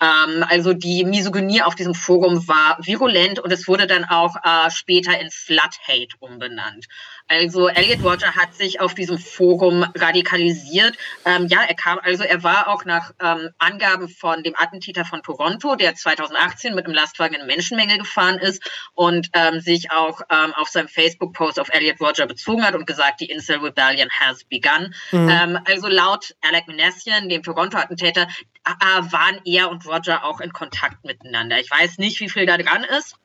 Ähm, 0.00 0.44
also 0.48 0.72
die 0.72 1.04
Misogynie 1.04 1.62
auf 1.62 1.74
diesem 1.74 1.94
Forum 1.94 2.46
war 2.48 2.78
virulent 2.80 3.38
und 3.38 3.52
es 3.52 3.68
wurde 3.68 3.86
dann 3.86 4.04
auch 4.04 4.36
äh, 4.36 4.70
später 4.70 5.18
in 5.20 5.30
Slut 5.30 5.78
Hate 5.86 6.16
umbenannt. 6.18 6.86
Also 7.30 7.68
Elliot 7.68 8.02
Roger 8.02 8.34
hat 8.34 8.54
sich 8.54 8.80
auf 8.80 8.94
diesem 8.94 9.16
Forum 9.16 9.84
radikalisiert. 9.94 10.96
Ähm, 11.24 11.46
ja, 11.46 11.62
er 11.62 11.74
kam, 11.74 12.00
also 12.02 12.24
er 12.24 12.42
war 12.42 12.66
auch 12.66 12.84
nach 12.84 13.12
ähm, 13.20 13.50
Angaben 13.58 14.08
von 14.08 14.42
dem 14.42 14.54
Attentäter 14.56 15.04
von 15.04 15.22
Toronto, 15.22 15.76
der 15.76 15.94
2018 15.94 16.74
mit 16.74 16.86
einem 16.86 16.94
Lastwagen 16.94 17.34
in 17.34 17.42
eine 17.42 17.52
Menschenmenge 17.52 17.98
gefahren 17.98 18.38
ist 18.38 18.68
und 18.94 19.28
ähm, 19.34 19.60
sich 19.60 19.92
auch 19.92 20.22
ähm, 20.28 20.52
auf 20.54 20.68
seinem 20.68 20.88
Facebook-Post 20.88 21.60
auf 21.60 21.68
Elliot 21.72 22.00
Roger 22.00 22.26
bezogen 22.26 22.66
hat 22.66 22.74
und 22.74 22.84
gesagt, 22.84 23.20
die 23.20 23.30
Incel 23.30 23.58
Rebellion 23.58 24.08
has 24.10 24.42
begun. 24.44 24.92
Ähm, 25.12 25.58
also 25.66 25.86
laut 25.86 26.34
Alec 26.40 26.66
Minassian, 26.66 27.28
dem 27.28 27.44
Toronto-Attentäter, 27.44 28.26
äh, 28.64 29.12
waren 29.12 29.40
er 29.44 29.70
und 29.70 29.86
Roger 29.90 30.24
auch 30.24 30.40
in 30.40 30.52
Kontakt 30.52 31.04
miteinander. 31.04 31.58
Ich 31.58 31.70
weiß 31.70 31.98
nicht, 31.98 32.20
wie 32.20 32.28
viel 32.28 32.46
da 32.46 32.56
dran 32.58 32.84
ist. 32.84 33.16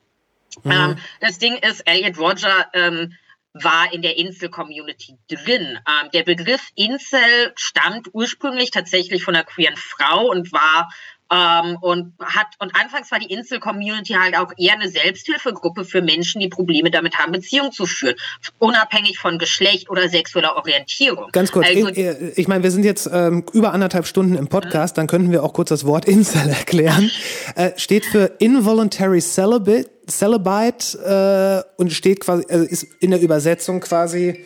Ähm, 0.64 0.96
das 1.20 1.38
Ding 1.38 1.56
ist, 1.56 1.86
Elliot 1.86 2.18
Roger 2.18 2.66
ähm, 2.72 3.12
war 3.52 3.92
in 3.92 4.02
der 4.02 4.16
Insel-Community 4.16 5.18
drin. 5.28 5.78
Ähm, 5.86 6.10
der 6.12 6.22
Begriff 6.24 6.70
Insel 6.74 7.52
stammt 7.56 8.08
ursprünglich 8.12 8.70
tatsächlich 8.70 9.22
von 9.22 9.34
einer 9.34 9.44
queeren 9.44 9.76
Frau 9.76 10.28
und 10.30 10.52
war 10.52 10.90
ähm, 11.32 11.76
und 11.80 12.12
hat 12.22 12.46
und 12.60 12.74
anfangs 12.76 13.10
war 13.10 13.18
die 13.18 13.32
Insel-Community 13.32 14.14
halt 14.14 14.36
auch 14.36 14.52
eher 14.56 14.74
eine 14.74 14.88
Selbsthilfegruppe 14.88 15.84
für 15.84 16.02
Menschen, 16.02 16.40
die 16.40 16.48
Probleme 16.48 16.90
damit 16.90 17.16
haben, 17.18 17.32
Beziehungen 17.32 17.72
zu 17.72 17.86
führen, 17.86 18.14
unabhängig 18.58 19.18
von 19.18 19.38
Geschlecht 19.38 19.90
oder 19.90 20.08
sexueller 20.08 20.56
Orientierung. 20.56 21.30
Ganz 21.32 21.50
kurz, 21.50 21.66
Also, 21.66 21.88
ich, 21.88 22.38
ich 22.38 22.48
meine, 22.48 22.62
wir 22.62 22.70
sind 22.70 22.84
jetzt 22.84 23.10
ähm, 23.12 23.44
über 23.52 23.72
anderthalb 23.72 24.06
Stunden 24.06 24.36
im 24.36 24.48
Podcast, 24.48 24.98
dann 24.98 25.06
könnten 25.06 25.32
wir 25.32 25.42
auch 25.42 25.52
kurz 25.52 25.70
das 25.70 25.84
Wort 25.84 26.04
Incel 26.06 26.48
erklären. 26.48 27.10
Äh, 27.56 27.72
steht 27.76 28.04
für 28.06 28.32
Involuntary 28.38 29.20
Celibate, 29.20 29.90
Celibate 30.08 31.64
äh, 31.76 31.80
und 31.80 31.92
steht 31.92 32.20
quasi, 32.20 32.44
also 32.48 32.64
ist 32.64 32.86
in 33.00 33.10
der 33.10 33.20
Übersetzung 33.20 33.80
quasi 33.80 34.44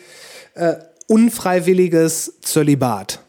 äh, 0.55 0.75
unfreiwilliges 1.07 2.39
Zölibat. 2.41 3.19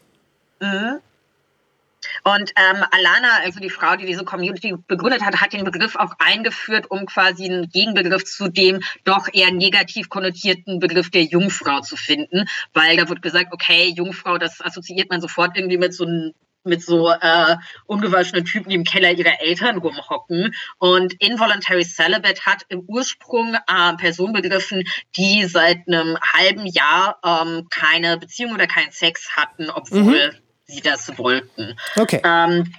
Und 2.23 2.51
ähm, 2.55 2.83
Alana, 2.91 3.39
also 3.43 3.59
die 3.59 3.69
Frau, 3.69 3.95
die 3.95 4.05
diese 4.05 4.23
Community 4.23 4.75
begründet 4.87 5.23
hat, 5.23 5.41
hat 5.41 5.53
den 5.53 5.65
Begriff 5.65 5.95
auch 5.95 6.13
eingeführt, 6.19 6.89
um 6.89 7.05
quasi 7.05 7.45
einen 7.45 7.69
Gegenbegriff 7.69 8.23
zu 8.23 8.49
dem 8.49 8.79
doch 9.03 9.27
eher 9.33 9.51
negativ 9.51 10.09
konnotierten 10.09 10.79
Begriff 10.79 11.09
der 11.09 11.23
Jungfrau 11.23 11.81
zu 11.81 11.97
finden, 11.97 12.45
weil 12.73 12.97
da 12.97 13.09
wird 13.09 13.21
gesagt, 13.21 13.51
okay, 13.51 13.93
Jungfrau, 13.95 14.37
das 14.37 14.61
assoziiert 14.61 15.09
man 15.09 15.21
sofort 15.21 15.57
irgendwie 15.57 15.77
mit 15.77 15.93
so 15.93 16.05
einem 16.05 16.33
mit 16.65 16.81
so 16.81 17.09
äh, 17.09 17.57
ungewaschenen 17.87 18.45
Typen, 18.45 18.69
die 18.69 18.75
im 18.75 18.83
Keller 18.83 19.11
ihrer 19.11 19.41
Eltern 19.41 19.77
rumhocken. 19.77 20.55
Und 20.77 21.13
Involuntary 21.21 21.83
Celibate 21.83 22.45
hat 22.45 22.63
im 22.69 22.81
Ursprung 22.87 23.55
äh, 23.55 23.93
Personen 23.97 24.33
begriffen, 24.33 24.83
die 25.17 25.45
seit 25.45 25.79
einem 25.87 26.17
halben 26.21 26.65
Jahr 26.65 27.19
ähm, 27.25 27.67
keine 27.69 28.17
Beziehung 28.17 28.53
oder 28.53 28.67
keinen 28.67 28.91
Sex 28.91 29.35
hatten, 29.35 29.69
obwohl 29.69 30.41
sie 30.73 30.81
das 30.81 31.17
wollten. 31.17 31.77
Okay. 31.95 32.21
Ähm, 32.23 32.73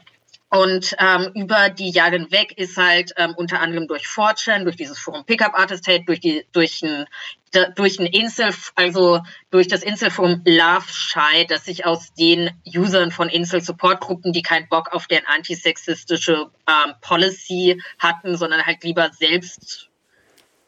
und 0.55 0.95
ähm, 1.01 1.33
über 1.35 1.69
die 1.69 1.91
Jahre 1.91 2.13
hinweg 2.13 2.57
ist 2.57 2.77
halt 2.77 3.13
ähm, 3.17 3.35
unter 3.37 3.61
anderem 3.61 3.89
durch 3.89 4.07
Fortune, 4.07 4.63
durch 4.63 4.77
dieses 4.77 5.01
Forum 5.01 5.25
Pickup 5.25 5.55
Artist 5.55 5.89
Hate, 5.89 6.05
durch 6.05 6.21
die 6.21 6.47
durch 6.53 6.81
ein 6.83 7.07
durch 7.77 7.99
ein 7.99 8.07
Insel, 8.07 8.53
also 8.75 9.21
durch 9.51 9.69
das 9.69 9.83
Inselforum 9.83 10.43
Love 10.45 10.87
Shy, 10.89 11.47
das 11.49 11.65
sich 11.65 11.87
aus 11.87 12.13
den 12.15 12.51
Usern 12.67 13.11
von 13.11 13.29
Insel 13.29 13.63
Support 13.63 14.01
Gruppen, 14.01 14.33
die 14.33 14.43
keinen 14.43 14.69
Bock 14.69 14.93
auf 14.93 15.07
deren 15.07 15.27
antisexistische 15.27 16.51
ähm, 16.69 16.95
Policy 17.01 17.81
hatten, 17.99 18.37
sondern 18.37 18.65
halt 18.65 18.83
lieber 18.85 19.11
selbst 19.13 19.91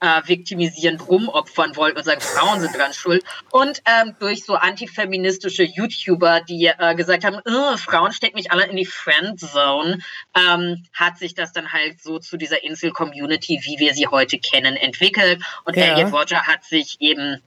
äh, 0.00 0.22
viktimisierend 0.26 1.08
rumopfern 1.08 1.76
wollten 1.76 1.98
und 1.98 2.04
sagen, 2.04 2.20
Frauen 2.20 2.60
sind 2.60 2.76
dran 2.76 2.92
schuld. 2.92 3.24
Und 3.50 3.82
ähm, 3.86 4.14
durch 4.18 4.44
so 4.44 4.54
antifeministische 4.54 5.62
YouTuber, 5.64 6.40
die 6.42 6.66
äh, 6.66 6.94
gesagt 6.94 7.24
haben, 7.24 7.36
"Äh, 7.36 7.76
Frauen 7.78 8.12
stecken 8.12 8.36
mich 8.36 8.50
alle 8.52 8.66
in 8.66 8.76
die 8.76 8.86
Friendzone, 8.86 9.98
ähm, 10.36 10.84
hat 10.92 11.18
sich 11.18 11.34
das 11.34 11.52
dann 11.52 11.72
halt 11.72 12.02
so 12.02 12.18
zu 12.18 12.36
dieser 12.36 12.62
Insel-Community, 12.62 13.60
wie 13.64 13.78
wir 13.78 13.94
sie 13.94 14.06
heute 14.06 14.38
kennen, 14.38 14.76
entwickelt. 14.76 15.42
Und 15.64 15.76
Ja. 15.76 15.84
Elliot 15.84 16.12
Roger 16.12 16.46
hat 16.46 16.64
sich 16.64 16.96
eben 17.00 17.42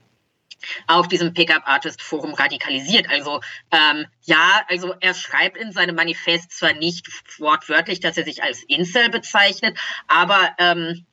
auf 0.86 1.08
diesem 1.08 1.32
Pickup 1.32 1.62
Artist 1.66 2.02
Forum 2.02 2.34
radikalisiert. 2.34 3.08
Also 3.08 3.40
ähm, 3.70 4.06
ja, 4.22 4.60
also 4.68 4.94
er 5.00 5.14
schreibt 5.14 5.56
in 5.56 5.72
seinem 5.72 5.96
Manifest 5.96 6.52
zwar 6.52 6.74
nicht 6.74 7.08
wortwörtlich, 7.38 8.00
dass 8.00 8.16
er 8.16 8.24
sich 8.24 8.42
als 8.42 8.62
Incel 8.64 9.08
bezeichnet, 9.08 9.78
aber 10.06 10.50
ähm, 10.58 11.06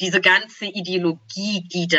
diese 0.00 0.20
ganze 0.20 0.66
Ideologie, 0.66 1.66
die 1.68 1.88
da, 1.88 1.98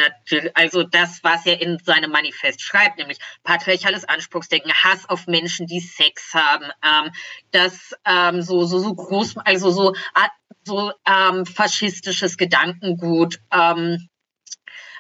also 0.54 0.84
das, 0.84 1.24
was 1.24 1.46
er 1.46 1.62
in 1.62 1.80
seinem 1.84 2.12
Manifest 2.12 2.62
schreibt, 2.62 2.98
nämlich 2.98 3.18
patriarchales 3.44 4.06
Anspruchsdenken, 4.06 4.72
Hass 4.72 5.08
auf 5.10 5.28
Menschen, 5.28 5.68
die 5.68 5.80
Sex 5.80 6.34
haben, 6.34 6.66
ähm, 6.84 7.12
das 7.52 7.94
ähm, 8.06 8.42
so 8.42 8.66
so 8.66 8.80
so 8.80 8.94
groß, 8.94 9.38
also 9.38 9.72
so 9.72 9.94
so 10.64 10.92
ähm, 11.08 11.46
faschistisches 11.46 12.38
Gedankengut. 12.38 13.40
Ähm, 13.52 14.10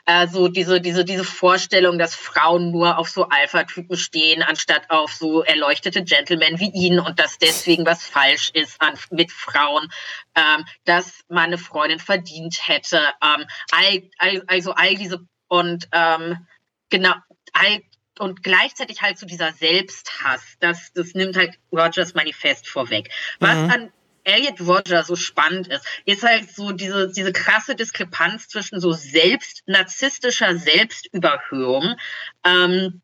also 0.08 0.48
diese, 0.48 0.80
diese, 0.80 1.04
diese 1.04 1.26
Vorstellung, 1.26 2.00
dass 2.00 2.16
Frauen 2.16 2.72
nur 2.72 2.98
auf 2.98 3.10
so 3.10 3.28
Alpha-Typen 3.28 3.98
stehen, 3.98 4.42
anstatt 4.42 4.90
auf 4.90 5.14
so 5.14 5.44
erleuchtete 5.44 6.02
Gentlemen 6.02 6.62
wie 6.62 6.72
ihn 6.72 7.02
und 7.02 7.20
dass 7.20 7.38
deswegen 7.38 7.86
was 7.86 8.06
falsch 8.06 8.50
ist 8.54 8.82
an, 8.82 8.98
mit 9.12 9.34
Frauen, 9.34 9.90
ähm, 10.34 10.66
dass 10.86 11.26
meine 11.28 11.58
Freundin 11.58 12.00
verdient 12.00 12.58
hätte. 12.66 13.02
Ähm, 13.22 13.46
all, 13.72 14.10
all, 14.18 14.44
also 14.48 14.72
all 14.72 14.96
diese 14.96 15.28
und 15.50 15.90
ähm, 15.92 16.48
genau, 16.90 17.14
all, 17.52 17.82
und 18.18 18.44
gleichzeitig 18.44 19.02
halt 19.02 19.20
so 19.20 19.26
dieser 19.26 19.52
Selbsthass, 19.52 20.42
das, 20.62 20.94
das 20.94 21.16
nimmt 21.16 21.36
halt 21.36 21.60
Rogers 21.74 22.14
Manifest 22.14 22.70
vorweg. 22.70 23.10
Was 23.40 23.58
an 23.58 23.92
Elliot 24.28 24.60
Roger 24.62 25.04
so 25.04 25.16
spannend 25.16 25.68
ist, 25.68 25.86
ist 26.06 26.24
halt 26.24 26.52
so 26.52 26.72
diese, 26.72 27.12
diese 27.12 27.32
krasse 27.32 27.76
Diskrepanz 27.76 28.48
zwischen 28.50 28.80
so 28.80 28.92
selbst, 28.92 29.64
narzisstischer 29.66 30.58
Selbstüberhöhung, 30.58 31.96
ähm, 32.44 33.02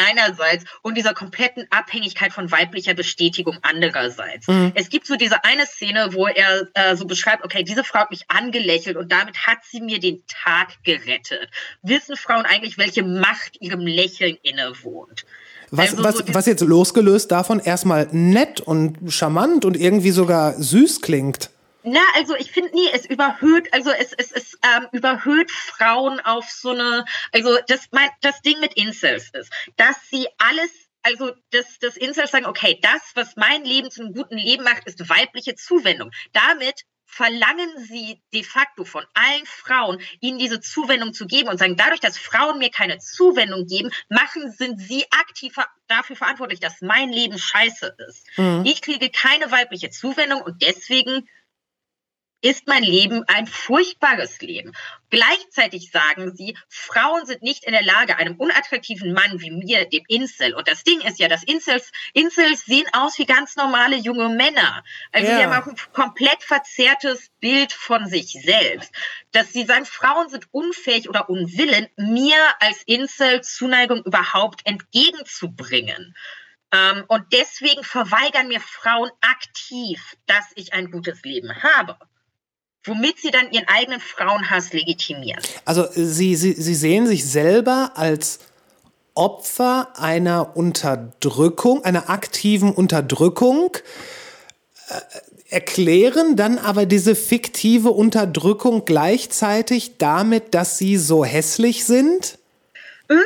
einerseits 0.00 0.64
und 0.82 0.96
dieser 0.96 1.12
kompletten 1.12 1.66
Abhängigkeit 1.70 2.32
von 2.32 2.50
weiblicher 2.50 2.94
Bestätigung 2.94 3.58
andererseits. 3.62 4.48
Mhm. 4.48 4.72
Es 4.74 4.88
gibt 4.88 5.06
so 5.06 5.16
diese 5.16 5.44
eine 5.44 5.66
Szene, 5.66 6.14
wo 6.14 6.26
er 6.26 6.68
äh, 6.74 6.96
so 6.96 7.06
beschreibt, 7.06 7.44
okay, 7.44 7.62
diese 7.62 7.84
Frau 7.84 8.00
hat 8.00 8.10
mich 8.10 8.24
angelächelt 8.28 8.96
und 8.96 9.12
damit 9.12 9.46
hat 9.46 9.58
sie 9.64 9.80
mir 9.80 10.00
den 10.00 10.22
Tag 10.26 10.82
gerettet. 10.84 11.50
Wissen 11.82 12.16
Frauen 12.16 12.46
eigentlich, 12.46 12.78
welche 12.78 13.02
Macht 13.02 13.60
ihrem 13.60 13.86
Lächeln 13.86 14.38
innewohnt? 14.42 15.26
Was, 15.70 15.90
also 15.90 16.04
was, 16.04 16.16
so 16.18 16.34
was 16.34 16.46
jetzt 16.46 16.60
losgelöst 16.62 17.30
davon 17.30 17.60
erstmal 17.60 18.08
nett 18.10 18.60
und 18.60 19.12
charmant 19.12 19.64
und 19.64 19.76
irgendwie 19.76 20.10
sogar 20.10 20.54
süß 20.60 21.00
klingt. 21.00 21.50
Na, 21.82 22.00
also 22.14 22.34
ich 22.36 22.50
finde 22.50 22.74
nie, 22.74 22.88
es 22.92 23.06
überhöht, 23.06 23.72
also 23.72 23.90
es, 23.90 24.12
es, 24.12 24.32
es 24.32 24.58
ähm, 24.62 24.86
überhöht 24.92 25.50
Frauen 25.50 26.20
auf 26.20 26.50
so 26.50 26.70
eine, 26.70 27.04
also 27.32 27.56
das, 27.68 27.88
mein, 27.90 28.10
das 28.20 28.42
Ding 28.42 28.60
mit 28.60 28.74
Incels 28.74 29.30
ist, 29.32 29.50
dass 29.76 29.96
sie 30.10 30.26
alles 30.38 30.70
also 31.02 31.32
das, 31.50 31.78
das 31.80 31.96
Incels 31.96 32.30
sagen, 32.30 32.44
okay, 32.44 32.78
das, 32.82 33.00
was 33.14 33.36
mein 33.36 33.64
Leben 33.64 33.90
zu 33.90 34.02
einem 34.02 34.12
guten 34.12 34.36
Leben 34.36 34.64
macht, 34.64 34.84
ist 34.84 35.08
weibliche 35.08 35.54
Zuwendung. 35.54 36.10
Damit 36.34 36.82
verlangen 37.10 37.68
sie 37.76 38.22
de 38.32 38.44
facto 38.44 38.84
von 38.84 39.04
allen 39.14 39.44
Frauen, 39.44 40.00
ihnen 40.20 40.38
diese 40.38 40.60
Zuwendung 40.60 41.12
zu 41.12 41.26
geben 41.26 41.48
und 41.48 41.58
sagen, 41.58 41.76
dadurch, 41.76 42.00
dass 42.00 42.16
Frauen 42.16 42.58
mir 42.58 42.70
keine 42.70 42.98
Zuwendung 42.98 43.66
geben, 43.66 43.90
machen, 44.08 44.50
sind 44.52 44.80
sie 44.80 45.04
aktiv 45.10 45.56
dafür 45.88 46.16
verantwortlich, 46.16 46.60
dass 46.60 46.80
mein 46.80 47.10
Leben 47.12 47.36
scheiße 47.36 47.96
ist. 48.08 48.26
Mhm. 48.38 48.62
Ich 48.64 48.80
kriege 48.80 49.10
keine 49.10 49.50
weibliche 49.50 49.90
Zuwendung 49.90 50.40
und 50.42 50.62
deswegen 50.62 51.28
ist 52.42 52.66
mein 52.66 52.82
Leben 52.82 53.24
ein 53.26 53.46
furchtbares 53.46 54.40
Leben. 54.40 54.72
Gleichzeitig 55.10 55.90
sagen 55.90 56.34
sie, 56.34 56.56
Frauen 56.68 57.26
sind 57.26 57.42
nicht 57.42 57.64
in 57.64 57.72
der 57.72 57.82
Lage, 57.82 58.16
einem 58.16 58.36
unattraktiven 58.36 59.12
Mann 59.12 59.40
wie 59.40 59.50
mir, 59.50 59.84
dem 59.86 60.04
Incel, 60.08 60.54
und 60.54 60.68
das 60.68 60.84
Ding 60.84 61.00
ist 61.00 61.18
ja, 61.18 61.28
dass 61.28 61.42
Incels, 61.42 61.90
Incels 62.14 62.64
sehen 62.64 62.86
aus 62.92 63.18
wie 63.18 63.26
ganz 63.26 63.56
normale 63.56 63.96
junge 63.96 64.28
Männer. 64.28 64.82
Also 65.12 65.30
ja. 65.30 65.36
sie 65.36 65.44
haben 65.44 65.62
auch 65.62 65.66
ein 65.66 65.76
komplett 65.92 66.42
verzerrtes 66.42 67.30
Bild 67.40 67.72
von 67.72 68.06
sich 68.06 68.32
selbst. 68.32 68.92
Dass 69.32 69.52
sie 69.52 69.64
sagen, 69.64 69.84
Frauen 69.84 70.28
sind 70.28 70.46
unfähig 70.52 71.08
oder 71.08 71.28
unwillen, 71.28 71.88
mir 71.96 72.38
als 72.60 72.82
Incel 72.84 73.42
Zuneigung 73.42 74.02
überhaupt 74.04 74.64
entgegenzubringen. 74.64 76.14
Ähm, 76.72 77.04
und 77.08 77.24
deswegen 77.32 77.82
verweigern 77.82 78.48
mir 78.48 78.60
Frauen 78.60 79.10
aktiv, 79.20 80.16
dass 80.26 80.46
ich 80.54 80.72
ein 80.72 80.90
gutes 80.90 81.22
Leben 81.22 81.62
habe 81.62 81.98
womit 82.84 83.18
sie 83.18 83.30
dann 83.30 83.50
ihren 83.52 83.68
eigenen 83.68 84.00
Frauenhass 84.00 84.72
legitimieren. 84.72 85.42
Also 85.64 85.86
sie, 85.92 86.36
sie, 86.36 86.52
sie 86.52 86.74
sehen 86.74 87.06
sich 87.06 87.30
selber 87.30 87.92
als 87.96 88.38
Opfer 89.14 89.92
einer 89.96 90.56
Unterdrückung, 90.56 91.84
einer 91.84 92.08
aktiven 92.08 92.72
Unterdrückung, 92.72 93.76
äh, 94.88 94.94
erklären 95.50 96.36
dann 96.36 96.58
aber 96.58 96.86
diese 96.86 97.16
fiktive 97.16 97.90
Unterdrückung 97.90 98.84
gleichzeitig 98.84 99.98
damit, 99.98 100.54
dass 100.54 100.78
sie 100.78 100.96
so 100.96 101.24
hässlich 101.24 101.84
sind? 101.84 102.38
Mhm. 103.08 103.18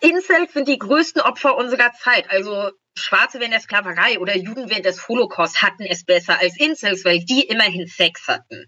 Incels 0.00 0.52
sind 0.52 0.68
die 0.68 0.78
größten 0.78 1.22
Opfer 1.22 1.56
unserer 1.56 1.92
Zeit. 1.94 2.30
Also 2.30 2.70
Schwarze 2.94 3.40
während 3.40 3.54
der 3.54 3.60
Sklaverei 3.60 4.18
oder 4.18 4.36
Juden 4.36 4.68
während 4.68 4.84
des 4.84 5.08
Holocaust 5.08 5.62
hatten 5.62 5.84
es 5.84 6.04
besser 6.04 6.38
als 6.38 6.58
Incels, 6.58 7.06
weil 7.06 7.20
die 7.20 7.42
immerhin 7.42 7.88
Sex 7.88 8.28
hatten 8.28 8.66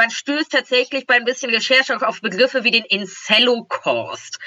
man 0.00 0.10
stößt 0.10 0.50
tatsächlich 0.50 1.06
bei 1.06 1.16
ein 1.16 1.26
bisschen 1.26 1.50
Recherche 1.50 1.94
auf 2.08 2.22
Begriffe 2.22 2.64
wie 2.64 2.70
den 2.70 2.86
Incelocaust, 2.86 4.38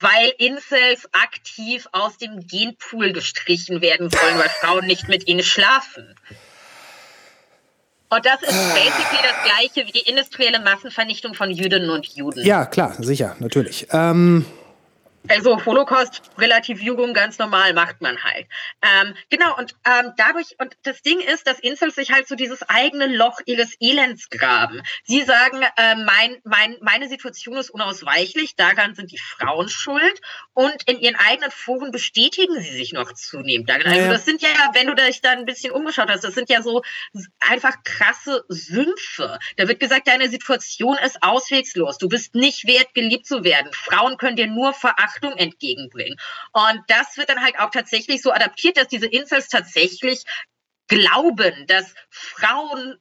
weil 0.00 0.32
Incels 0.38 1.06
aktiv 1.12 1.86
aus 1.92 2.16
dem 2.16 2.40
Genpool 2.46 3.12
gestrichen 3.12 3.82
werden 3.82 4.08
sollen, 4.08 4.38
weil 4.38 4.48
Frauen 4.48 4.86
nicht 4.86 5.08
mit 5.08 5.28
ihnen 5.28 5.42
schlafen. 5.42 6.14
Und 8.08 8.24
das 8.24 8.40
ist 8.40 8.74
basically 8.74 9.22
das 9.22 9.44
gleiche 9.44 9.86
wie 9.86 9.92
die 9.92 10.08
industrielle 10.08 10.60
Massenvernichtung 10.60 11.34
von 11.34 11.50
Jüdinnen 11.50 11.90
und 11.90 12.06
Juden. 12.06 12.42
Ja, 12.42 12.64
klar, 12.64 12.94
sicher, 12.98 13.36
natürlich. 13.40 13.88
Ähm 13.92 14.46
also 15.28 15.64
Holocaust, 15.64 16.22
relativ 16.38 16.80
Jugend, 16.80 17.14
ganz 17.14 17.38
normal 17.38 17.74
macht 17.74 18.00
man 18.00 18.22
halt. 18.22 18.46
Ähm, 18.82 19.14
genau, 19.30 19.56
und 19.56 19.74
ähm, 19.86 20.12
dadurch, 20.16 20.56
und 20.58 20.76
das 20.82 21.02
Ding 21.02 21.20
ist, 21.20 21.46
dass 21.46 21.60
Incels 21.60 21.94
sich 21.94 22.12
halt 22.12 22.26
so 22.26 22.34
dieses 22.34 22.68
eigene 22.68 23.06
Loch 23.06 23.40
ihres 23.46 23.74
Elends 23.80 24.30
graben. 24.30 24.82
Sie 25.04 25.22
sagen, 25.22 25.62
äh, 25.76 25.94
mein, 25.94 26.38
mein, 26.44 26.76
meine 26.80 27.08
Situation 27.08 27.56
ist 27.56 27.70
unausweichlich, 27.70 28.56
daran 28.56 28.94
sind 28.94 29.12
die 29.12 29.18
Frauen 29.18 29.68
schuld 29.68 30.20
und 30.54 30.82
in 30.86 30.98
ihren 30.98 31.16
eigenen 31.16 31.50
Foren 31.50 31.92
bestätigen 31.92 32.60
sie 32.60 32.72
sich 32.72 32.92
noch 32.92 33.12
zunehmend 33.12 33.68
darin. 33.68 33.86
Also 33.86 34.08
das 34.10 34.24
sind 34.24 34.42
ja, 34.42 34.48
wenn 34.74 34.88
du 34.88 34.94
dich 34.94 35.20
da 35.20 35.30
ein 35.30 35.44
bisschen 35.44 35.72
umgeschaut 35.72 36.08
hast, 36.08 36.24
das 36.24 36.34
sind 36.34 36.50
ja 36.50 36.62
so 36.62 36.82
einfach 37.40 37.76
krasse 37.84 38.44
Sümpfe. 38.48 39.38
Da 39.56 39.68
wird 39.68 39.78
gesagt, 39.78 40.08
deine 40.08 40.28
Situation 40.28 40.96
ist 41.04 41.22
auswegslos, 41.22 41.98
du 41.98 42.08
bist 42.08 42.34
nicht 42.34 42.66
wert, 42.66 42.94
geliebt 42.94 43.26
zu 43.26 43.44
werden. 43.44 43.72
Frauen 43.72 44.16
können 44.16 44.36
dir 44.36 44.48
nur 44.48 44.72
verachten 44.72 45.11
Achtung 45.12 45.36
entgegenbringen. 45.36 46.18
Und 46.52 46.80
das 46.88 47.16
wird 47.16 47.28
dann 47.28 47.42
halt 47.42 47.58
auch 47.58 47.70
tatsächlich 47.70 48.22
so 48.22 48.32
adaptiert, 48.32 48.76
dass 48.76 48.88
diese 48.88 49.06
Incels 49.06 49.48
tatsächlich 49.48 50.24
glauben, 50.88 51.66
dass 51.66 51.94
Frauen 52.10 52.98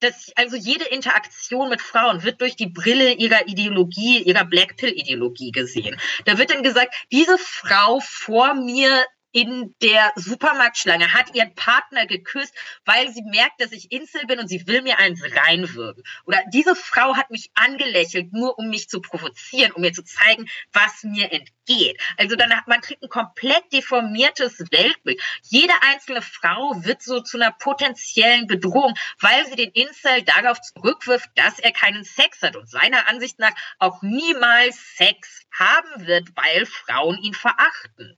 dass 0.00 0.30
also 0.36 0.56
jede 0.56 0.84
Interaktion 0.84 1.70
mit 1.70 1.80
Frauen 1.80 2.22
wird 2.22 2.42
durch 2.42 2.54
die 2.54 2.66
Brille 2.66 3.12
ihrer 3.12 3.48
Ideologie, 3.48 4.22
ihrer 4.22 4.44
Blackpill-Ideologie 4.44 5.52
gesehen. 5.52 5.98
Da 6.26 6.36
wird 6.36 6.50
dann 6.50 6.62
gesagt, 6.62 6.94
diese 7.10 7.38
Frau 7.38 8.00
vor 8.00 8.52
mir 8.54 9.06
in 9.32 9.74
der 9.82 10.12
Supermarktschlange, 10.16 11.12
hat 11.12 11.34
ihren 11.34 11.54
Partner 11.54 12.06
geküsst, 12.06 12.54
weil 12.84 13.10
sie 13.12 13.22
merkt, 13.22 13.60
dass 13.60 13.72
ich 13.72 13.92
Insel 13.92 14.24
bin 14.26 14.38
und 14.38 14.48
sie 14.48 14.66
will 14.66 14.82
mir 14.82 14.98
eins 14.98 15.22
reinwürgen. 15.22 16.02
Oder 16.24 16.42
diese 16.52 16.74
Frau 16.74 17.16
hat 17.16 17.30
mich 17.30 17.50
angelächelt, 17.54 18.32
nur 18.32 18.58
um 18.58 18.68
mich 18.68 18.88
zu 18.88 19.00
provozieren, 19.00 19.72
um 19.72 19.82
mir 19.82 19.92
zu 19.92 20.02
zeigen, 20.02 20.48
was 20.72 21.02
mir 21.02 21.30
entgeht. 21.32 22.00
Also 22.16 22.36
dann 22.36 22.56
hat 22.56 22.66
man 22.68 22.80
kriegt 22.80 23.02
ein 23.02 23.08
komplett 23.08 23.72
deformiertes 23.72 24.58
Weltbild. 24.70 25.20
Jede 25.42 25.74
einzelne 25.82 26.22
Frau 26.22 26.72
wird 26.84 27.02
so 27.02 27.20
zu 27.20 27.36
einer 27.36 27.52
potenziellen 27.52 28.46
Bedrohung, 28.46 28.94
weil 29.20 29.46
sie 29.46 29.56
den 29.56 29.70
Incel 29.72 30.22
darauf 30.22 30.60
zurückwirft, 30.60 31.28
dass 31.34 31.58
er 31.58 31.72
keinen 31.72 32.04
Sex 32.04 32.42
hat 32.42 32.56
und 32.56 32.70
seiner 32.70 33.08
Ansicht 33.08 33.38
nach 33.38 33.54
auch 33.78 34.02
niemals 34.02 34.96
Sex 34.96 35.42
haben 35.52 36.06
wird, 36.06 36.28
weil 36.36 36.66
Frauen 36.66 37.18
ihn 37.22 37.34
verachten. 37.34 38.16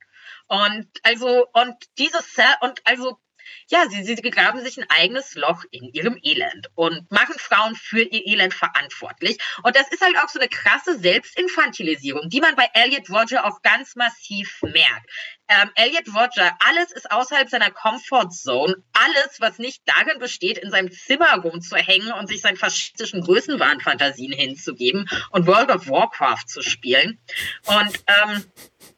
Und 0.48 0.88
also, 1.02 1.46
und 1.52 1.76
dieses, 1.98 2.36
und 2.60 2.80
also, 2.84 3.18
ja, 3.68 3.86
sie, 3.88 4.02
sie 4.02 4.16
graben 4.16 4.62
sich 4.62 4.78
ein 4.78 4.88
eigenes 4.88 5.34
Loch 5.34 5.64
in 5.70 5.84
ihrem 5.92 6.18
Elend 6.22 6.68
und 6.74 7.10
machen 7.10 7.34
Frauen 7.38 7.74
für 7.74 8.00
ihr 8.00 8.26
Elend 8.26 8.54
verantwortlich. 8.54 9.38
Und 9.62 9.76
das 9.76 9.90
ist 9.90 10.02
halt 10.02 10.16
auch 10.18 10.28
so 10.28 10.38
eine 10.38 10.48
krasse 10.48 10.98
Selbstinfantilisierung, 10.98 12.28
die 12.28 12.40
man 12.40 12.56
bei 12.56 12.68
Elliot 12.74 13.10
Roger 13.10 13.44
auch 13.44 13.62
ganz 13.62 13.94
massiv 13.96 14.60
merkt. 14.62 15.10
Ähm, 15.48 15.70
Elliot 15.74 16.08
Roger, 16.08 16.56
alles 16.60 16.92
ist 16.92 17.10
außerhalb 17.10 17.48
seiner 17.48 17.70
Comfortzone. 17.70 18.76
Alles, 18.92 19.40
was 19.40 19.58
nicht 19.58 19.82
darin 19.86 20.18
besteht, 20.18 20.58
in 20.58 20.70
seinem 20.70 20.92
Zimmer 20.92 21.34
rumzuhängen 21.36 22.12
und 22.12 22.26
sich 22.26 22.40
seinen 22.42 22.56
faschistischen 22.56 23.22
Größenwahnfantasien 23.22 24.32
hinzugeben 24.32 25.08
und 25.30 25.46
World 25.46 25.70
of 25.70 25.88
Warcraft 25.88 26.48
zu 26.48 26.62
spielen. 26.62 27.18
Und 27.66 28.04
ähm, 28.06 28.44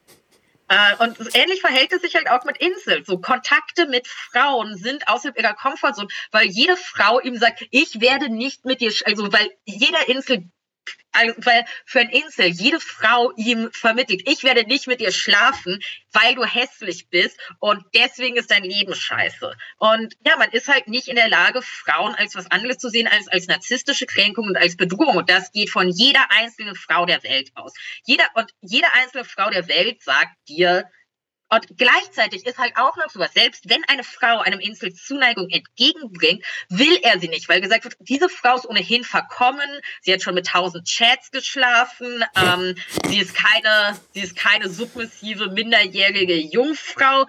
und 0.99 1.17
ähnlich 1.35 1.61
verhält 1.61 1.91
es 1.91 2.01
sich 2.01 2.15
halt 2.15 2.29
auch 2.29 2.45
mit 2.45 2.57
Insel. 2.57 3.03
So 3.05 3.19
Kontakte 3.19 3.87
mit 3.87 4.07
Frauen 4.07 4.77
sind 4.77 5.07
außerhalb 5.07 5.37
ihrer 5.37 5.53
Komfortzone, 5.53 6.07
weil 6.31 6.47
jede 6.47 6.77
Frau 6.77 7.19
ihm 7.19 7.37
sagt, 7.37 7.65
ich 7.71 7.99
werde 7.99 8.29
nicht 8.29 8.65
mit 8.65 8.81
dir, 8.81 8.91
also 9.05 9.31
weil 9.31 9.49
jeder 9.65 10.07
Insel 10.07 10.49
also, 11.11 11.33
weil 11.39 11.65
für 11.85 11.99
ein 11.99 12.09
Insel 12.09 12.47
jede 12.47 12.79
Frau 12.79 13.31
ihm 13.35 13.69
vermittelt, 13.71 14.21
ich 14.25 14.43
werde 14.43 14.63
nicht 14.65 14.87
mit 14.87 15.01
dir 15.01 15.11
schlafen, 15.11 15.79
weil 16.13 16.35
du 16.35 16.45
hässlich 16.45 17.09
bist 17.09 17.37
und 17.59 17.83
deswegen 17.93 18.37
ist 18.37 18.51
dein 18.51 18.63
Leben 18.63 18.95
scheiße. 18.95 19.55
Und 19.77 20.15
ja, 20.25 20.37
man 20.37 20.51
ist 20.51 20.67
halt 20.67 20.87
nicht 20.87 21.07
in 21.07 21.15
der 21.15 21.29
Lage, 21.29 21.61
Frauen 21.61 22.15
als 22.15 22.35
was 22.35 22.49
anderes 22.49 22.77
zu 22.77 22.89
sehen 22.89 23.07
als 23.07 23.27
als 23.27 23.47
narzisstische 23.47 24.05
Kränkung 24.05 24.47
und 24.47 24.57
als 24.57 24.77
Bedrohung. 24.77 25.17
Und 25.17 25.29
das 25.29 25.51
geht 25.51 25.69
von 25.69 25.89
jeder 25.89 26.31
einzelnen 26.31 26.75
Frau 26.75 27.05
der 27.05 27.23
Welt 27.23 27.51
aus. 27.55 27.73
Jeder 28.05 28.25
und 28.35 28.51
jede 28.61 28.87
einzelne 28.93 29.25
Frau 29.25 29.49
der 29.49 29.67
Welt 29.67 30.01
sagt 30.03 30.35
dir, 30.47 30.85
und 31.53 31.77
gleichzeitig 31.77 32.45
ist 32.45 32.57
halt 32.57 32.77
auch 32.77 32.95
noch 32.95 33.09
sowas, 33.09 33.33
selbst 33.33 33.69
wenn 33.69 33.83
eine 33.89 34.05
Frau 34.05 34.39
einem 34.39 34.61
Insel 34.61 34.93
Zuneigung 34.93 35.49
entgegenbringt, 35.49 36.45
will 36.69 36.97
er 37.03 37.19
sie 37.19 37.27
nicht, 37.27 37.49
weil 37.49 37.59
gesagt 37.59 37.83
wird, 37.83 37.97
diese 37.99 38.29
Frau 38.29 38.55
ist 38.55 38.65
ohnehin 38.65 39.03
verkommen, 39.03 39.69
sie 40.01 40.13
hat 40.13 40.21
schon 40.21 40.35
mit 40.35 40.47
tausend 40.47 40.87
Chats 40.87 41.29
geschlafen, 41.29 42.23
ähm, 42.37 42.75
sie 43.07 43.19
ist 43.19 43.35
keine, 43.35 43.99
sie 44.13 44.21
ist 44.21 44.37
keine 44.37 44.69
submissive, 44.69 45.49
minderjährige 45.51 46.35
Jungfrau, 46.35 47.25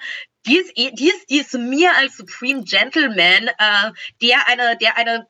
die 0.46 0.58
ist, 0.58 0.70
eh, 0.76 0.92
die 0.92 1.08
ist, 1.08 1.28
die 1.28 1.38
ist 1.38 1.54
mir 1.54 1.96
als 1.96 2.16
Supreme 2.16 2.62
Gentleman, 2.62 3.48
äh, 3.58 3.92
der 4.20 4.46
eine, 4.46 4.76
der 4.76 4.96
eine 4.96 5.26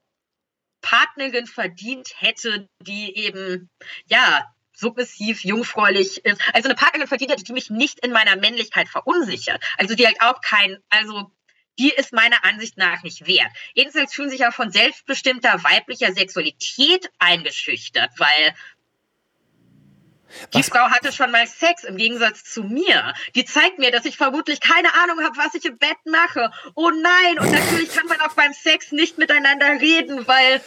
Partnerin 0.83 1.47
verdient 1.47 2.13
hätte, 2.19 2.69
die 2.81 3.17
eben, 3.17 3.71
ja, 4.07 4.45
submissiv, 4.75 5.45
jungfräulich 5.45 6.25
ist. 6.25 6.41
Also 6.53 6.69
eine 6.69 6.77
Partnerin 6.77 7.09
verdient 7.09 7.49
die 7.49 7.53
mich 7.53 7.71
nicht 7.71 8.01
in 8.01 8.13
meiner 8.13 8.37
Männlichkeit 8.37 8.89
verunsichert. 8.89 9.63
Also 9.79 9.95
die 9.95 10.07
halt 10.07 10.21
auch 10.21 10.41
kein, 10.41 10.79
also 10.89 11.31
die 11.79 11.91
ist 11.91 12.13
meiner 12.13 12.45
Ansicht 12.45 12.77
nach 12.77 13.03
nicht 13.03 13.27
wert. 13.27 13.51
Jedenfalls 13.75 14.15
fühlen 14.15 14.31
sich 14.31 14.41
ja 14.41 14.51
von 14.51 14.71
selbstbestimmter 14.71 15.63
weiblicher 15.65 16.13
Sexualität 16.13 17.11
eingeschüchtert, 17.19 18.11
weil 18.19 18.55
die 20.55 20.63
Frau 20.63 20.91
hatte 20.91 21.13
schon 21.13 21.31
mal 21.31 21.47
Sex 21.47 21.85
im 21.85 21.97
Gegensatz 21.97 22.45
zu 22.45 22.63
mir. 22.63 23.13
Die 23.35 23.45
zeigt 23.45 23.79
mir, 23.79 23.91
dass 23.91 24.05
ich 24.05 24.17
vermutlich 24.17 24.61
keine 24.61 24.95
Ahnung 24.95 25.23
habe, 25.23 25.37
was 25.37 25.55
ich 25.55 25.65
im 25.65 25.79
Bett 25.79 25.99
mache. 26.07 26.51
Oh 26.75 26.91
nein, 26.91 27.39
und 27.39 27.51
natürlich 27.53 27.95
kann 27.95 28.07
man 28.07 28.21
auch 28.21 28.35
beim 28.35 28.53
Sex 28.53 28.93
nicht 28.93 29.19
miteinander 29.19 29.81
reden, 29.81 30.27
weil 30.27 30.63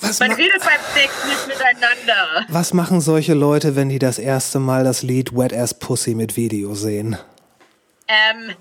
Was 0.00 0.18
man 0.20 0.30
ma- 0.30 0.34
redet 0.36 0.60
beim 0.60 0.80
Sex 0.94 1.24
nicht 1.24 1.46
miteinander. 1.48 2.44
Was 2.48 2.72
machen 2.74 3.00
solche 3.00 3.34
Leute, 3.34 3.76
wenn 3.76 3.88
die 3.88 3.98
das 3.98 4.18
erste 4.18 4.58
Mal 4.58 4.84
das 4.84 5.02
Lied 5.02 5.36
Wet 5.36 5.52
Ass 5.52 5.78
Pussy 5.78 6.14
mit 6.14 6.36
Video 6.36 6.74
sehen? 6.74 7.16
Ähm, 8.08 8.54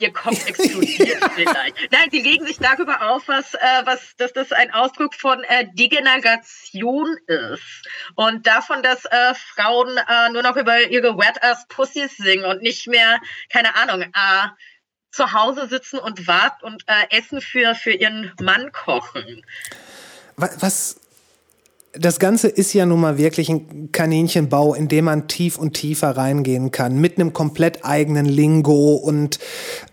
ihr 0.00 0.12
Kopf 0.12 0.46
explodiert 0.48 1.22
vielleicht. 1.34 1.76
Nein, 1.92 2.08
sie 2.10 2.20
regen 2.20 2.46
sich 2.46 2.58
darüber 2.58 3.10
auf, 3.10 3.28
was, 3.28 3.54
äh, 3.54 3.58
was, 3.84 4.16
dass 4.16 4.32
das 4.32 4.50
ein 4.52 4.72
Ausdruck 4.72 5.14
von 5.14 5.44
äh, 5.44 5.66
Degeneration 5.74 7.16
ist. 7.26 7.86
Und 8.14 8.46
davon, 8.46 8.82
dass 8.82 9.04
äh, 9.04 9.34
Frauen 9.54 9.96
äh, 9.96 10.30
nur 10.32 10.42
noch 10.42 10.56
über 10.56 10.80
ihre 10.88 11.16
Wet-Ass 11.18 11.66
Pussies 11.68 12.16
singen 12.16 12.44
und 12.46 12.62
nicht 12.62 12.86
mehr, 12.88 13.20
keine 13.52 13.76
Ahnung, 13.76 14.02
äh, 14.02 14.48
zu 15.10 15.32
Hause 15.32 15.68
sitzen 15.68 15.98
und 15.98 16.26
warten 16.26 16.64
und 16.64 16.84
äh, 16.86 17.16
Essen 17.16 17.40
für, 17.40 17.74
für 17.74 17.92
ihren 17.92 18.32
Mann 18.40 18.72
kochen. 18.72 19.44
Wa- 20.38 20.50
Was, 20.60 20.96
das 21.92 22.18
Ganze 22.18 22.48
ist 22.48 22.72
ja 22.74 22.86
nun 22.86 23.00
mal 23.00 23.18
wirklich 23.18 23.48
ein 23.48 23.90
Kaninchenbau, 23.92 24.74
in 24.74 24.88
dem 24.88 25.06
man 25.06 25.26
tief 25.26 25.58
und 25.58 25.72
tiefer 25.74 26.16
reingehen 26.16 26.70
kann, 26.70 26.98
mit 27.00 27.18
einem 27.18 27.32
komplett 27.32 27.84
eigenen 27.84 28.24
Lingo 28.26 28.94
und 28.94 29.38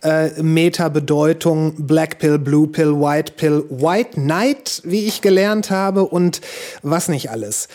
äh, 0.03 0.29
Meta-Bedeutung, 0.41 1.87
Black 1.87 2.19
Pill, 2.19 2.37
Blue 2.37 2.67
Pill, 2.67 2.93
White 2.93 3.33
Pill, 3.37 3.65
White 3.69 4.21
Knight, 4.21 4.81
wie 4.85 5.05
ich 5.07 5.21
gelernt 5.21 5.71
habe 5.71 6.05
und 6.05 6.41
was 6.83 7.07
nicht 7.07 7.31
alles. 7.31 7.67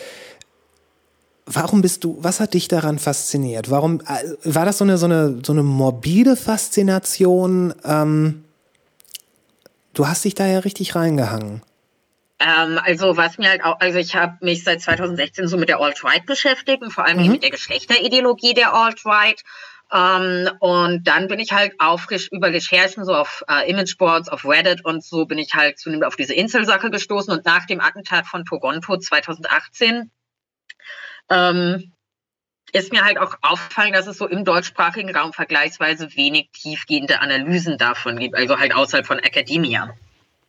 Warum 1.47 1.81
bist 1.81 2.03
du, 2.05 2.17
was 2.21 2.39
hat 2.39 2.53
dich 2.53 2.69
daran 2.69 2.99
fasziniert? 2.99 3.69
Warum, 3.69 3.99
äh, 4.01 4.35
war 4.45 4.63
das 4.65 4.77
so 4.77 4.85
eine, 4.85 4.97
so 4.97 5.07
eine, 5.07 5.39
so 5.45 5.51
eine 5.51 5.63
morbide 5.63 6.37
Faszination? 6.37 7.73
Ähm, 7.83 8.45
du 9.93 10.07
hast 10.07 10.23
dich 10.23 10.35
da 10.35 10.45
ja 10.47 10.59
richtig 10.59 10.95
reingehangen. 10.95 11.63
Ähm, 12.41 12.79
also 12.83 13.17
was 13.17 13.37
mir 13.37 13.49
halt 13.49 13.63
auch, 13.63 13.79
also 13.79 13.99
ich 13.99 14.15
habe 14.15 14.37
mich 14.41 14.63
seit 14.63 14.81
2016 14.81 15.47
so 15.47 15.57
mit 15.57 15.69
der 15.69 15.79
Alt-Right 15.79 16.25
beschäftigt 16.25 16.81
und 16.81 16.91
vor 16.91 17.05
allem 17.05 17.19
eben 17.19 17.33
mit 17.33 17.43
der 17.43 17.51
Geschlechterideologie 17.51 18.55
der 18.55 18.73
Alt-Right. 18.73 19.41
Ähm, 19.93 20.49
und 20.59 21.03
dann 21.03 21.27
bin 21.27 21.39
ich 21.39 21.51
halt 21.51 21.73
auf 21.79 22.07
über 22.31 22.47
Recherchen 22.47 23.05
so 23.05 23.13
auf 23.13 23.43
äh, 23.47 23.69
Imageboards, 23.69 24.29
auf 24.29 24.45
Reddit 24.45 24.83
und 24.83 25.03
so 25.03 25.25
bin 25.25 25.37
ich 25.37 25.53
halt 25.53 25.77
zunehmend 25.77 26.05
auf 26.05 26.15
diese 26.15 26.33
Inselsache 26.33 26.89
gestoßen 26.89 27.31
und 27.31 27.45
nach 27.45 27.67
dem 27.67 27.79
Attentat 27.79 28.25
von 28.25 28.43
Toronto 28.45 28.97
2018 28.97 30.09
ähm, 31.29 31.93
ist 32.71 32.91
mir 32.91 33.03
halt 33.03 33.19
auch 33.19 33.35
aufgefallen, 33.41 33.93
dass 33.93 34.07
es 34.07 34.17
so 34.17 34.27
im 34.27 34.45
deutschsprachigen 34.45 35.15
Raum 35.15 35.33
vergleichsweise 35.33 36.15
wenig 36.15 36.49
tiefgehende 36.53 37.19
Analysen 37.19 37.77
davon 37.77 38.17
gibt, 38.17 38.35
also 38.35 38.57
halt 38.57 38.73
außerhalb 38.73 39.05
von 39.05 39.19
Academia. 39.19 39.93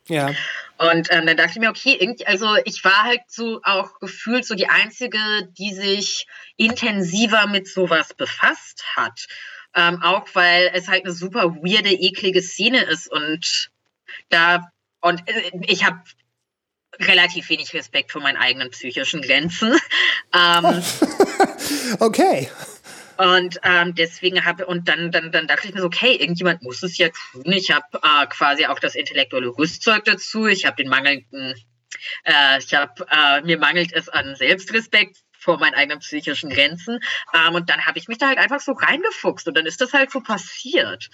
Ja. 0.07 0.33
Und 0.77 1.07
ähm, 1.11 1.25
dann 1.25 1.37
dachte 1.37 1.51
ich 1.51 1.59
mir, 1.59 1.69
okay, 1.69 1.97
irgendwie, 1.99 2.25
also 2.25 2.55
ich 2.65 2.83
war 2.83 3.03
halt 3.03 3.21
so 3.27 3.61
auch 3.63 3.99
gefühlt 3.99 4.45
so 4.45 4.55
die 4.55 4.67
Einzige, 4.67 5.19
die 5.57 5.73
sich 5.73 6.27
intensiver 6.57 7.47
mit 7.47 7.67
sowas 7.67 8.13
befasst 8.13 8.83
hat. 8.95 9.27
Ähm, 9.75 10.01
auch 10.01 10.27
weil 10.33 10.71
es 10.73 10.87
halt 10.87 11.05
eine 11.05 11.13
super 11.13 11.55
weirde, 11.55 11.89
eklige 11.89 12.41
Szene 12.41 12.83
ist 12.83 13.11
und 13.11 13.71
da 14.29 14.69
und 15.01 15.27
äh, 15.27 15.51
ich 15.67 15.83
habe 15.83 15.99
relativ 16.99 17.49
wenig 17.49 17.73
Respekt 17.73 18.11
vor 18.11 18.21
meinen 18.21 18.37
eigenen 18.37 18.69
psychischen 18.69 19.21
Grenzen. 19.21 19.75
ähm, 20.33 20.83
Okay. 21.99 22.49
Und 23.17 23.59
ähm, 23.63 23.95
deswegen 23.95 24.45
habe 24.45 24.65
und 24.65 24.87
dann, 24.87 25.11
dann, 25.11 25.31
dann 25.31 25.47
dachte 25.47 25.67
ich 25.67 25.73
mir 25.73 25.81
so, 25.81 25.87
okay, 25.87 26.15
irgendjemand 26.15 26.61
muss 26.63 26.83
es 26.83 26.97
ja 26.97 27.09
tun. 27.09 27.51
Ich 27.51 27.71
habe 27.71 27.85
äh, 27.93 28.27
quasi 28.27 28.65
auch 28.65 28.79
das 28.79 28.95
intellektuelle 28.95 29.49
Rüstzeug 29.49 30.05
dazu. 30.05 30.47
Ich 30.47 30.65
habe 30.65 30.75
den 30.77 30.89
mangelnden, 30.89 31.53
äh, 32.23 32.59
ich 32.59 32.73
habe 32.73 33.05
äh, 33.11 33.41
mir 33.41 33.57
mangelt 33.57 33.93
es 33.93 34.09
an 34.09 34.35
Selbstrespekt 34.35 35.17
vor 35.43 35.59
meinen 35.59 35.75
eigenen 35.75 35.99
psychischen 35.99 36.49
Grenzen. 36.49 36.99
Ähm, 37.33 37.55
und 37.55 37.69
dann 37.69 37.85
habe 37.85 37.99
ich 37.99 38.07
mich 38.07 38.17
da 38.17 38.27
halt 38.27 38.39
einfach 38.39 38.61
so 38.61 38.71
reingefuchst 38.71 39.47
und 39.47 39.55
dann 39.55 39.65
ist 39.65 39.81
das 39.81 39.93
halt 39.93 40.11
so 40.11 40.21
passiert. 40.21 41.09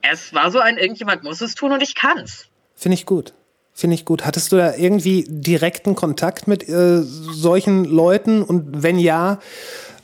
Es 0.00 0.32
war 0.34 0.50
so 0.50 0.58
ein, 0.58 0.78
irgendjemand 0.78 1.22
muss 1.22 1.40
es 1.40 1.54
tun 1.54 1.72
und 1.72 1.82
ich 1.82 1.94
kann's. 1.94 2.48
Finde 2.74 2.94
ich 2.94 3.06
gut. 3.06 3.34
Finde 3.74 3.94
ich 3.94 4.04
gut. 4.04 4.24
Hattest 4.24 4.52
du 4.52 4.56
da 4.56 4.74
irgendwie 4.74 5.24
direkten 5.28 5.94
Kontakt 5.94 6.46
mit 6.46 6.68
äh, 6.68 7.00
solchen 7.02 7.84
Leuten? 7.84 8.42
Und 8.42 8.82
wenn 8.82 8.98
ja, 8.98 9.40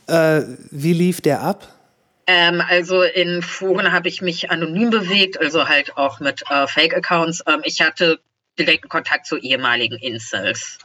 äh, 0.06 0.42
wie 0.70 0.94
lief 0.94 1.20
der 1.20 1.42
ab? 1.42 1.68
Ähm, 2.26 2.62
also 2.66 3.02
in 3.02 3.42
Foren 3.42 3.92
habe 3.92 4.08
ich 4.08 4.20
mich 4.20 4.50
anonym 4.50 4.90
bewegt, 4.90 5.40
also 5.40 5.68
halt 5.68 5.96
auch 5.96 6.20
mit 6.20 6.42
äh, 6.50 6.66
Fake-Accounts. 6.66 7.42
Ähm, 7.46 7.60
ich 7.64 7.80
hatte 7.80 8.20
direkten 8.58 8.88
Kontakt 8.88 9.26
zu 9.26 9.36
ehemaligen 9.36 9.96
Incels, 9.96 10.78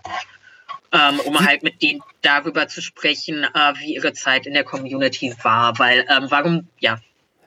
ähm, 0.94 1.20
um 1.22 1.40
halt 1.40 1.64
mit 1.64 1.82
denen 1.82 2.02
darüber 2.22 2.68
zu 2.68 2.82
sprechen, 2.82 3.44
äh, 3.44 3.74
wie 3.80 3.96
ihre 3.96 4.14
Zeit 4.14 4.46
in 4.46 4.54
der 4.54 4.64
Community 4.64 5.34
war. 5.42 5.78
Weil, 5.80 6.06
ähm, 6.10 6.28
warum, 6.30 6.68
ja, 6.80 7.00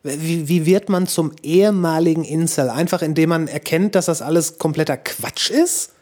Wie, 0.03 0.49
wie 0.49 0.67
wird 0.67 0.89
man 0.89 1.07
zum 1.07 1.35
ehemaligen 1.43 2.25
Incel? 2.25 2.71
Einfach 2.71 3.03
indem 3.03 3.31
man 3.31 3.49
erkennt, 3.49 3.95
dass 3.95 4.07
das 4.07 4.23
alles 4.23 4.59
kompletter 4.59 4.97
Quatsch 4.97 5.51
ist? 5.51 5.93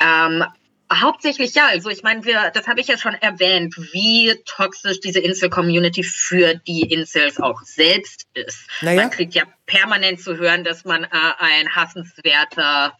Ähm, 0.00 0.44
hauptsächlich 0.92 1.54
ja. 1.54 1.66
Also 1.68 1.90
ich 1.90 2.02
meine, 2.02 2.24
wir, 2.24 2.50
das 2.52 2.66
habe 2.66 2.80
ich 2.80 2.88
ja 2.88 2.98
schon 2.98 3.14
erwähnt, 3.14 3.76
wie 3.92 4.34
toxisch 4.44 5.00
diese 5.00 5.20
Insel-Community 5.20 6.02
für 6.02 6.54
die 6.66 6.82
Incels 6.92 7.40
auch 7.40 7.62
selbst 7.62 8.26
ist. 8.34 8.60
Naja. 8.80 9.02
Man 9.02 9.10
kriegt 9.10 9.34
ja 9.34 9.44
permanent 9.66 10.20
zu 10.20 10.36
hören, 10.36 10.64
dass 10.64 10.84
man 10.84 11.04
äh, 11.04 11.08
ein 11.38 11.74
hassenswerter 11.74 12.92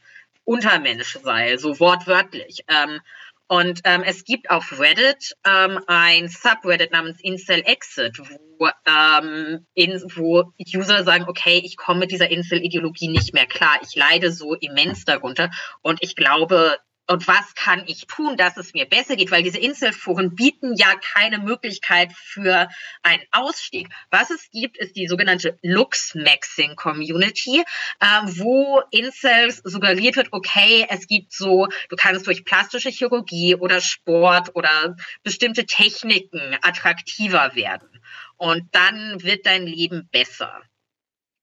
Untermensch 0.45 1.19
sei, 1.23 1.57
so 1.57 1.79
wortwörtlich. 1.81 2.65
Ähm, 2.69 3.01
und 3.49 3.81
ähm, 3.85 4.03
es 4.05 4.25
gibt 4.25 4.51
auf 4.51 4.79
Reddit 4.79 5.37
ähm, 5.47 5.79
ein 5.87 6.29
Subreddit 6.29 6.91
namens 6.91 7.21
Incel 7.21 7.63
Exit, 7.65 8.19
wo, 8.19 8.69
ähm, 8.87 9.67
in, 9.75 10.03
wo 10.17 10.53
User 10.75 11.05
sagen, 11.05 11.27
okay, 11.29 11.63
ich 11.65 11.77
komme 11.77 12.01
mit 12.01 12.11
dieser 12.11 12.31
Incel-Ideologie 12.31 13.09
nicht 13.09 13.35
mehr 13.35 13.47
klar. 13.47 13.79
Ich 13.83 13.95
leide 13.95 14.33
so 14.33 14.55
immens 14.55 15.05
darunter. 15.05 15.51
Und 15.83 16.03
ich 16.03 16.17
glaube, 16.17 16.77
und 17.09 17.29
was 17.29 17.55
kann 17.55 17.85
ich 17.87 18.07
tun, 18.07 18.37
dass 18.37 18.57
es 18.57 18.75
mir 18.75 18.85
besser 18.85 19.17
geht? 19.17 19.31
Weil 19.31 19.43
diese 19.43 19.59
Inselforen 19.59 20.35
bieten 20.35 20.75
ja 20.75 20.95
keine 21.15 21.39
Möglichkeit 21.39 22.13
für 22.13 22.69
einen 23.03 23.23
Ausstieg. 23.31 23.89
Was 24.11 24.31
es 24.31 24.51
gibt, 24.51 24.77
ist 24.77 24.97
die 24.97 25.07
sogenannte 25.07 25.57
Lux-Maxing 25.63 26.75
Community, 26.75 27.63
äh, 28.01 28.07
wo 28.25 28.83
Incels 28.91 29.59
suggeriert 29.65 30.17
wird, 30.17 30.33
okay, 30.33 30.87
es 30.89 31.07
gibt 31.07 31.33
so, 31.33 31.69
du 31.89 31.97
kannst 31.97 32.27
durch 32.27 32.45
plastische 32.45 32.91
Chirurgie 32.91 33.55
oder 33.55 33.81
Sport 33.81 34.57
oder 34.57 34.97
bestimmte 35.23 35.65
Techniken 35.65 36.57
attraktiver 36.63 37.55
werden. 37.55 37.89
Und 38.37 38.75
dann 38.75 39.23
wird 39.23 39.47
dein 39.47 39.67
Leben 39.67 40.09
besser. 40.11 40.63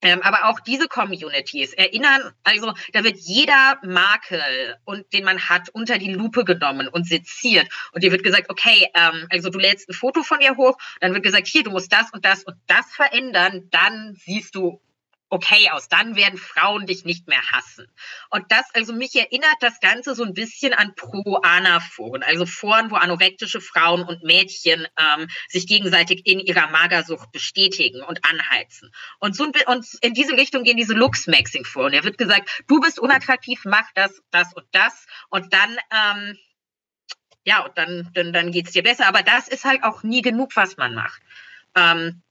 Ähm, 0.03 0.21
aber 0.21 0.49
auch 0.49 0.59
diese 0.59 0.87
Communities 0.87 1.73
erinnern, 1.73 2.33
also 2.43 2.73
da 2.91 3.03
wird 3.03 3.17
jeder 3.17 3.79
Makel, 3.83 4.75
und, 4.83 5.11
den 5.13 5.23
man 5.23 5.39
hat, 5.49 5.69
unter 5.69 5.97
die 5.97 6.11
Lupe 6.11 6.43
genommen 6.43 6.89
und 6.89 7.07
seziert. 7.07 7.69
Und 7.93 8.03
dir 8.03 8.11
wird 8.11 8.23
gesagt, 8.23 8.49
okay, 8.49 8.89
ähm, 8.93 9.27
also 9.29 9.49
du 9.49 9.59
lädst 9.59 9.89
ein 9.89 9.93
Foto 9.93 10.21
von 10.21 10.39
dir 10.39 10.57
hoch, 10.57 10.77
dann 10.99 11.13
wird 11.13 11.23
gesagt, 11.23 11.47
hier, 11.47 11.63
du 11.63 11.71
musst 11.71 11.91
das 11.91 12.11
und 12.11 12.25
das 12.25 12.43
und 12.43 12.57
das 12.67 12.85
verändern, 12.91 13.69
dann 13.71 14.15
siehst 14.15 14.55
du 14.55 14.81
okay 15.33 15.71
aus, 15.71 15.89
dann 15.89 16.15
werden 16.15 16.37
Frauen 16.37 16.85
dich 16.85 17.05
nicht 17.05 17.27
mehr 17.27 17.41
hassen. 17.51 17.87
Und 18.29 18.51
das, 18.51 18.65
also 18.75 18.93
mich 18.93 19.15
erinnert 19.15 19.55
das 19.61 19.79
Ganze 19.79 20.13
so 20.13 20.23
ein 20.23 20.33
bisschen 20.33 20.73
an 20.73 20.93
Pro-Ana-Foren, 20.95 22.21
also 22.21 22.45
Foren, 22.45 22.91
wo 22.91 22.95
anorektische 22.95 23.59
Frauen 23.59 24.03
und 24.03 24.23
Mädchen 24.23 24.87
ähm, 24.95 25.27
sich 25.49 25.65
gegenseitig 25.65 26.27
in 26.27 26.39
ihrer 26.39 26.69
Magersucht 26.69 27.31
bestätigen 27.31 28.03
und 28.03 28.23
anheizen. 28.23 28.91
Und, 29.19 29.35
so, 29.35 29.45
und 29.65 29.87
in 30.01 30.13
diese 30.13 30.33
Richtung 30.33 30.63
gehen 30.63 30.77
diese 30.77 30.93
Lux-Maxing-Foren. 30.93 31.93
Da 31.93 32.03
wird 32.03 32.19
gesagt, 32.19 32.63
du 32.67 32.79
bist 32.79 32.99
unattraktiv, 32.99 33.63
mach 33.65 33.91
das, 33.95 34.21
das 34.29 34.53
und 34.53 34.67
das. 34.71 35.07
Und 35.29 35.51
dann, 35.51 35.77
ähm, 35.91 36.37
ja, 37.43 37.65
und 37.65 37.75
dann, 37.75 38.11
dann, 38.13 38.33
dann 38.33 38.51
geht's 38.51 38.73
dir 38.73 38.83
besser. 38.83 39.07
Aber 39.07 39.23
das 39.23 39.47
ist 39.47 39.65
halt 39.65 39.83
auch 39.83 40.03
nie 40.03 40.21
genug, 40.21 40.55
was 40.55 40.77
man 40.77 40.93
macht. 40.93 41.21
Ähm, 41.75 42.21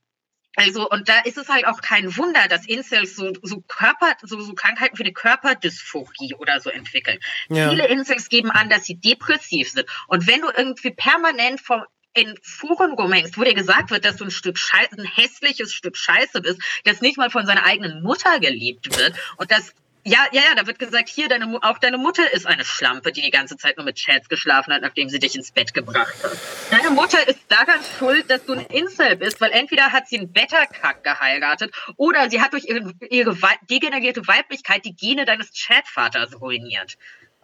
also, 0.57 0.89
und 0.89 1.09
da 1.09 1.21
ist 1.21 1.39
es 1.39 1.49
halt 1.49 1.67
auch 1.67 1.81
kein 1.81 2.15
Wunder, 2.17 2.47
dass 2.49 2.67
Incels 2.67 3.17
so, 3.17 3.33
so 3.43 3.63
Körper, 3.63 4.17
so, 4.23 4.39
so 4.41 4.55
Krankheiten 4.55 4.97
für 4.97 5.05
die 5.05 5.13
Körperdysphorie 5.13 6.35
oder 6.35 6.61
so 6.61 6.71
entwickeln. 6.71 7.19
Ja. 7.49 7.71
Viele 7.71 7.89
Incels 7.89 8.29
geben 8.29 8.51
an, 8.51 8.69
dass 8.69 8.85
sie 8.85 8.97
depressiv 8.97 9.71
sind. 9.71 9.87
Und 10.09 10.27
wenn 10.27 10.43
du 10.43 10.49
irgendwie 10.55 10.91
permanent 10.91 11.61
vom 11.61 11.85
in 12.15 12.35
Foren 12.43 12.93
rumhängst, 12.93 13.39
wo 13.39 13.43
dir 13.43 13.55
gesagt 13.55 13.91
wird, 13.91 14.05
dass 14.05 14.17
du 14.17 14.25
ein 14.25 14.31
Stück 14.31 14.59
Scheiße, 14.59 14.97
ein 14.99 15.07
hässliches 15.07 15.73
Stück 15.73 15.97
Scheiße 15.97 16.43
bist, 16.43 16.61
das 16.85 17.01
nicht 17.01 17.17
mal 17.17 17.31
von 17.31 17.47
seiner 17.47 17.65
eigenen 17.65 18.03
Mutter 18.03 18.39
geliebt 18.39 18.99
wird 18.99 19.15
und 19.39 19.51
das 19.51 19.73
ja, 20.05 20.19
ja, 20.33 20.41
ja, 20.49 20.55
da 20.57 20.67
wird 20.67 20.81
gesagt, 20.81 21.09
hier, 21.09 21.29
deine, 21.29 21.59
auch 21.63 21.79
deine 21.79 21.97
Mutter 21.97 22.33
ist 22.33 22.47
eine 22.47 22.65
Schlampe, 22.65 23.13
die 23.13 23.23
die 23.23 23.31
ganze 23.31 23.57
Zeit 23.57 23.77
nur 23.77 23.85
mit 23.85 23.97
Chats 23.97 24.29
geschlafen 24.29 24.75
hat, 24.75 24.83
nachdem 24.83 25.09
sie 25.09 25.21
dich 25.21 25.37
ins 25.37 25.53
Bett 25.53 25.75
gebracht 25.75 26.15
hat. 26.25 26.37
Deine 26.71 26.91
Mutter 26.91 27.27
ist 27.29 27.39
daran 27.49 27.81
schuld, 27.99 28.29
dass 28.29 28.45
du 28.45 28.55
ein 28.55 28.67
Incel 28.67 29.17
bist, 29.17 29.41
weil 29.41 29.53
entweder 29.53 29.93
hat 29.93 30.09
sie 30.09 30.19
einen 30.19 30.33
Betterkack 30.33 31.05
geheiratet 31.05 31.73
oder 31.97 32.29
sie 32.31 32.41
hat 32.41 32.53
durch 32.53 32.65
ihre, 32.65 32.93
ihre 33.11 33.37
degenerierte 33.71 34.27
Weiblichkeit 34.27 34.85
die 34.85 34.97
Gene 34.97 35.25
deines 35.25 35.53
Chatvaters 35.53 36.41
ruiniert. 36.41 36.97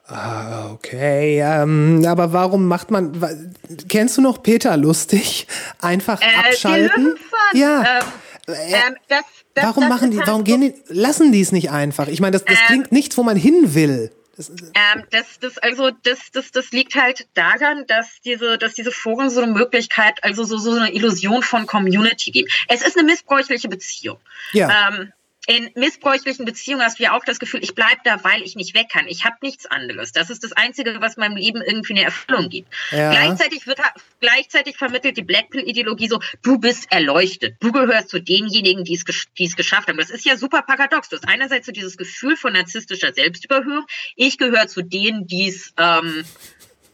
Ah, 0.09 0.71
okay. 0.73 1.41
Ähm, 1.41 2.05
aber 2.09 2.33
warum 2.33 2.67
macht 2.67 2.91
man. 2.91 3.55
Kennst 3.89 4.17
du 4.17 4.23
noch 4.23 4.43
Peter 4.43 4.77
Lustig? 4.79 5.47
Einfach 5.83 6.23
äh, 6.23 6.49
abschalten? 6.49 7.17
Ja. 7.53 7.99
Ähm, 7.99 8.07
ähm, 8.49 8.97
das 9.09 9.25
das, 9.55 9.65
warum 9.65 9.85
das 9.85 9.91
machen 9.91 10.11
die, 10.11 10.19
warum 10.19 10.45
gehen 10.45 10.61
die, 10.61 10.75
lassen 10.89 11.33
die 11.33 11.41
es 11.41 11.53
nicht 11.53 11.71
einfach? 11.71 12.09
Ich 12.09 12.21
meine, 12.21 12.33
das, 12.33 12.45
das 12.45 12.59
ähm, 12.59 12.67
klingt 12.67 12.93
nichts, 12.93 13.17
wo 13.17 13.23
man 13.23 13.37
hin 13.37 13.75
will. 13.75 14.13
Das, 14.37 14.51
ähm, 14.51 15.03
das, 15.11 15.41
das, 15.41 15.59
also 15.59 15.91
das, 16.05 16.31
das, 16.33 16.53
das 16.53 16.71
liegt 16.71 16.95
halt 16.95 17.27
daran, 17.35 17.87
dass 17.89 18.21
diese, 18.25 18.57
dass 18.57 18.75
diese 18.75 18.93
Foren 18.93 19.31
so 19.31 19.43
eine 19.43 19.51
Möglichkeit, 19.51 20.23
also 20.23 20.45
so, 20.45 20.59
so 20.59 20.73
eine 20.73 20.95
Illusion 20.95 21.43
von 21.43 21.67
Community 21.67 22.31
geben. 22.31 22.49
Es 22.69 22.83
ist 22.83 22.97
eine 22.97 23.05
missbräuchliche 23.05 23.69
Beziehung. 23.69 24.19
Ja. 24.53 24.89
Ähm, 24.89 25.13
in 25.49 25.71
missbräuchlichen 25.75 26.45
Beziehungen 26.45 26.85
hast 26.85 26.99
du 26.99 27.05
ja 27.05 27.17
auch 27.17 27.25
das 27.25 27.39
Gefühl, 27.39 27.65
ich 27.65 27.75
bleibe 27.75 28.03
da, 28.05 28.23
weil 28.23 28.43
ich 28.43 28.55
nicht 28.55 28.75
weg 28.75 28.89
kann. 28.93 29.07
Ich 29.09 29.25
habe 29.25 29.37
nichts 29.41 29.65
anderes. 29.65 30.13
Das 30.13 30.29
ist 30.29 30.45
das 30.45 30.53
Einzige, 30.53 31.01
was 31.01 31.17
meinem 31.17 31.37
Leben 31.37 31.63
irgendwie 31.63 31.95
eine 31.95 32.03
Erfüllung 32.03 32.51
gibt. 32.51 32.69
Ja. 32.91 33.11
Gleichzeitig 33.11 33.67
wird 33.67 33.81
gleichzeitig 34.21 34.77
vermittelt 34.77 35.17
die 35.17 35.23
Blackpill-Ideologie 35.23 36.09
so, 36.09 36.21
du 36.43 36.59
bist 36.59 36.93
erleuchtet. 36.93 37.57
Du 37.61 37.73
gehörst 37.73 38.11
zu 38.11 38.21
denjenigen, 38.21 38.85
die 38.85 38.93
es 38.93 39.57
geschafft 39.57 39.89
haben. 39.89 39.97
Das 39.97 40.11
ist 40.11 40.27
ja 40.27 40.37
super 40.37 40.61
paradox. 40.61 41.09
Du 41.09 41.17
hast 41.17 41.27
einerseits 41.27 41.65
so 41.65 41.73
dieses 41.73 41.97
Gefühl 41.97 42.37
von 42.37 42.53
narzisstischer 42.53 43.15
Selbstüberhöhung. 43.15 43.87
Ich 44.17 44.37
gehöre 44.37 44.69
zu 44.69 44.83
denen, 44.83 45.27
die 45.27 45.49
es 45.49 45.73
ähm, 45.79 46.25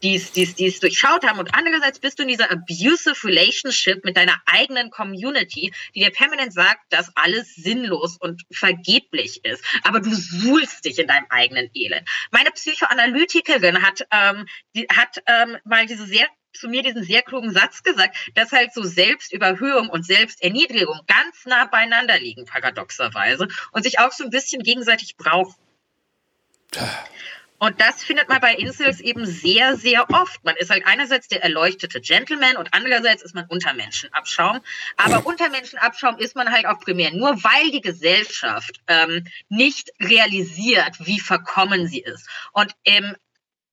die 0.05 0.67
es 0.67 0.79
durchschaut 0.79 1.23
haben. 1.25 1.39
Und 1.39 1.53
andererseits 1.53 1.99
bist 1.99 2.19
du 2.19 2.23
in 2.23 2.29
dieser 2.29 2.51
abusive 2.51 3.15
Relationship 3.23 4.03
mit 4.03 4.17
deiner 4.17 4.41
eigenen 4.45 4.89
Community, 4.89 5.73
die 5.93 5.99
dir 5.99 6.11
permanent 6.11 6.53
sagt, 6.53 6.81
dass 6.89 7.11
alles 7.15 7.55
sinnlos 7.55 8.17
und 8.17 8.43
vergeblich 8.51 9.43
ist. 9.43 9.63
Aber 9.83 9.99
du 9.99 10.13
suhlst 10.13 10.85
dich 10.85 10.99
in 10.99 11.07
deinem 11.07 11.25
eigenen 11.29 11.69
Elend. 11.73 12.07
Meine 12.31 12.51
Psychoanalytikerin 12.51 13.81
hat, 13.81 14.07
ähm, 14.11 14.45
die, 14.75 14.87
hat 14.95 15.21
ähm, 15.27 15.57
mal 15.63 15.85
diese 15.85 16.05
sehr 16.05 16.27
zu 16.53 16.69
mir 16.69 16.83
diesen 16.83 17.03
sehr 17.03 17.21
klugen 17.21 17.51
Satz 17.51 17.83
gesagt, 17.83 18.15
dass 18.33 18.53
halt 18.53 18.73
so 18.73 18.81
Selbstüberhöhung 18.81 19.89
und 19.89 20.05
Selbsterniedrigung 20.05 21.01
ganz 21.05 21.45
nah 21.45 21.65
beieinander 21.65 22.17
liegen, 22.17 22.45
paradoxerweise, 22.45 23.49
und 23.73 23.83
sich 23.83 23.99
auch 23.99 24.13
so 24.13 24.23
ein 24.23 24.29
bisschen 24.29 24.63
gegenseitig 24.63 25.17
brauchen. 25.17 25.55
Und 27.57 27.79
das 27.79 28.03
findet 28.03 28.27
man 28.27 28.41
bei 28.41 28.55
Incels 28.55 28.99
eben 28.99 29.25
sehr, 29.25 29.77
sehr 29.77 30.09
oft. 30.09 30.43
Man 30.43 30.55
ist 30.57 30.69
halt 30.69 30.85
einerseits 30.85 31.27
der 31.27 31.43
erleuchtete 31.43 32.01
Gentleman 32.01 32.57
und 32.57 32.69
andererseits 32.73 33.23
ist 33.23 33.33
man 33.33 33.45
Untermenschenabschaum. 33.47 34.59
Aber 34.97 35.25
Untermenschenabschaum 35.25 36.17
ist 36.17 36.35
man 36.35 36.51
halt 36.51 36.65
auch 36.65 36.79
primär 36.79 37.11
nur, 37.13 37.43
weil 37.43 37.71
die 37.71 37.81
Gesellschaft 37.81 38.81
ähm, 38.87 39.25
nicht 39.49 39.91
realisiert, 40.01 40.95
wie 40.99 41.19
verkommen 41.19 41.87
sie 41.87 42.01
ist. 42.01 42.27
Und 42.51 42.73
im 42.83 43.15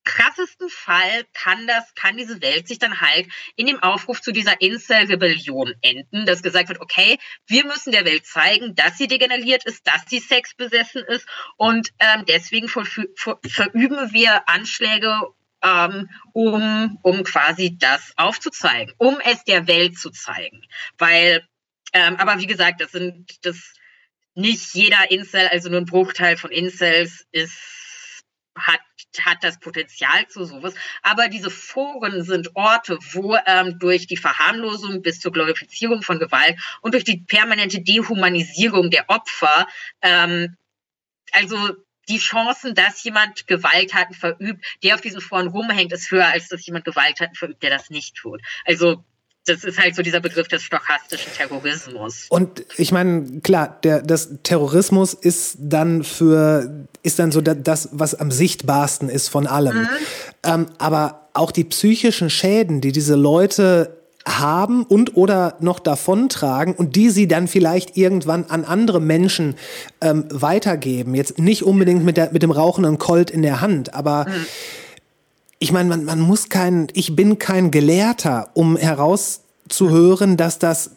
krassesten 0.05 0.69
Fall 0.69 1.25
kann 1.33 1.67
das, 1.67 1.95
kann 1.95 2.17
diese 2.17 2.41
Welt 2.43 2.69
sich 2.69 2.79
dann 2.79 3.01
halt 3.01 3.27
in 3.57 3.67
dem 3.67 3.83
Aufruf 3.83 4.21
zu 4.21 4.33
dieser 4.33 4.61
Incel-Rebellion 4.61 5.75
enden, 5.83 6.27
dass 6.27 6.43
gesagt 6.43 6.69
wird, 6.69 6.81
okay, 6.81 7.19
wir 7.47 7.65
müssen 7.65 7.93
der 7.93 8.05
Welt 8.05 8.27
zeigen, 8.27 8.75
dass 8.75 8.99
sie 8.99 9.07
degeneriert 9.07 9.65
ist, 9.65 9.87
dass 9.87 10.03
sie 10.09 10.19
sexbesessen 10.19 11.03
ist 11.05 11.27
und 11.57 11.91
ähm, 11.99 12.25
deswegen 12.27 12.69
ver 12.69 12.85
ver 12.85 13.39
verüben 13.47 14.13
wir 14.13 14.49
Anschläge 14.49 15.21
ähm, 15.63 16.09
um, 16.33 16.99
um 17.03 17.23
quasi 17.25 17.77
das 17.79 18.13
aufzuzeigen, 18.17 18.95
um 18.99 19.19
es 19.25 19.45
der 19.45 19.67
Welt 19.69 19.99
zu 19.99 20.11
zeigen. 20.11 20.63
Weil, 20.99 21.47
ähm, 21.93 22.17
aber 22.17 22.41
wie 22.41 22.47
gesagt, 22.47 22.81
das 22.81 22.93
sind 22.93 23.45
das 23.47 23.75
nicht 24.35 24.75
jeder 24.75 25.11
Incel, 25.11 25.49
also 25.49 25.69
nur 25.69 25.81
ein 25.81 25.87
Bruchteil 25.87 26.37
von 26.37 26.51
Incels 26.51 27.27
ist 27.33 27.82
hat, 28.57 28.81
hat 29.21 29.43
das 29.43 29.59
Potenzial 29.59 30.27
zu 30.29 30.45
sowas. 30.45 30.75
Aber 31.03 31.29
diese 31.29 31.51
Foren 31.51 32.25
sind 32.25 32.55
Orte, 32.55 32.99
wo 33.13 33.37
ähm, 33.47 33.79
durch 33.79 34.07
die 34.07 34.17
Verharmlosung 34.17 35.03
bis 35.03 35.21
zur 35.21 35.33
Glorifizierung 35.33 36.03
von 36.03 36.19
Gewalt 36.19 36.59
und 36.81 36.95
durch 36.95 37.05
die 37.05 37.19
permanente 37.19 37.81
Dehumanisierung 37.81 38.91
der 38.91 39.09
Opfer, 39.09 39.67
ähm, 40.03 40.57
also 41.33 41.57
die 42.09 42.19
Chancen, 42.19 42.75
dass 42.75 43.03
jemand 43.05 43.47
Gewalttaten 43.47 44.15
verübt, 44.15 44.65
der 44.83 44.95
auf 44.95 45.01
diesen 45.01 45.21
Foren 45.21 45.49
rumhängt, 45.49 45.93
ist 45.93 46.11
höher, 46.11 46.27
als 46.27 46.49
dass 46.49 46.67
jemand 46.67 46.85
Gewalttaten 46.85 47.35
verübt, 47.35 47.63
der 47.63 47.71
das 47.71 47.91
nicht 47.91 48.17
tut. 48.17 48.43
Also 48.65 49.05
das 49.45 49.65
ist 49.65 49.79
halt 49.79 49.97
so 49.97 50.03
dieser 50.03 50.21
Begriff 50.21 50.47
des 50.49 50.63
stochastischen 50.63 51.33
Terrorismus. 51.37 52.27
Und 52.29 52.65
ich 52.77 52.93
meine, 52.93 53.41
klar, 53.43 53.79
der, 53.83 54.01
das 54.03 54.31
Terrorismus 54.45 55.15
ist 55.15 55.57
dann 55.59 56.05
für, 56.05 56.87
ist 57.03 57.19
dann 57.19 57.33
so 57.33 57.41
das, 57.41 57.89
was 57.93 58.15
am 58.15 58.31
sichtbarsten 58.31 59.09
ist 59.09 59.29
von 59.29 59.47
allem. 59.47 59.83
Mhm. 59.83 59.89
Ähm, 60.45 60.67
aber 60.79 61.29
auch 61.35 61.51
die 61.51 61.65
psychischen 61.65 62.31
Schäden, 62.31 62.81
die 62.81 62.93
diese 62.93 63.17
Leute 63.17 63.97
haben 64.25 64.85
und 64.85 65.17
oder 65.17 65.57
noch 65.59 65.81
davontragen 65.81 66.75
und 66.75 66.95
die 66.95 67.11
sie 67.11 67.27
dann 67.27 67.49
vielleicht 67.49 67.97
irgendwann 67.97 68.45
an 68.45 68.65
andere 68.65 69.01
Menschen 69.01 69.57
ähm, 70.01 70.27
weitergeben. 70.31 71.17
Jetzt 71.17 71.41
nicht 71.41 71.65
unbedingt 71.65 72.05
mit, 72.05 72.17
der, 72.17 72.31
mit 72.31 72.45
dem 72.45 72.53
rauchenden 72.53 72.99
Colt 72.99 73.33
in 73.33 73.43
der 73.43 73.61
Hand, 73.61 73.95
aber 73.95 74.27
mhm 74.29 74.47
ich 75.63 75.71
meine, 75.71 75.89
man, 75.89 76.05
man 76.05 76.19
muss 76.19 76.49
kein, 76.49 76.89
ich 76.93 77.15
bin 77.15 77.39
kein 77.39 77.71
Gelehrter, 77.71 78.51
um 78.55 78.77
herauszuhören, 78.77 80.37
dass 80.37 80.59
das, 80.59 80.97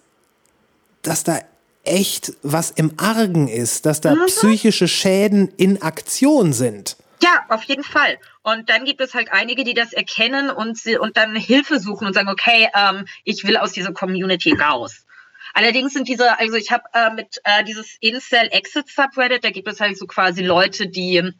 dass 1.04 1.24
da 1.24 1.38
echt 1.84 2.34
was 2.42 2.72
im 2.72 2.94
Argen 2.98 3.48
ist, 3.48 3.86
dass 3.86 4.02
da 4.02 4.16
mhm. 4.16 4.26
psychische 4.26 4.88
Schäden 4.88 5.50
in 5.58 5.84
Aktion 5.84 6.52
sind. 6.52 6.98
Ja, 7.22 7.46
auf 7.50 7.62
jeden 7.66 7.84
Fall. 7.84 8.18
Und 8.42 8.72
dann 8.72 8.86
gibt 8.86 9.02
es 9.02 9.14
halt 9.14 9.32
einige, 9.32 9.64
die 9.64 9.76
das 9.76 9.94
erkennen 9.94 10.50
und, 10.50 10.80
sie, 10.80 10.98
und 10.98 11.16
dann 11.16 11.36
Hilfe 11.36 11.80
suchen 11.80 12.08
und 12.08 12.14
sagen, 12.14 12.30
okay, 12.30 12.68
ähm, 12.74 13.06
ich 13.24 13.44
will 13.44 13.58
aus 13.58 13.72
dieser 13.72 13.94
Community 13.94 14.54
raus. 14.54 15.06
Allerdings 15.54 15.94
sind 15.94 16.08
diese, 16.08 16.40
also 16.40 16.56
ich 16.56 16.72
habe 16.72 16.86
äh, 16.94 17.14
mit 17.14 17.40
äh, 17.44 17.64
dieses 17.66 17.98
Incel 18.00 18.50
Exit 18.50 18.90
Subreddit, 18.90 19.44
da 19.44 19.52
gibt 19.52 19.68
es 19.68 19.80
halt 19.80 19.96
so 19.96 20.08
quasi 20.08 20.44
Leute, 20.44 20.88
die 20.88 21.32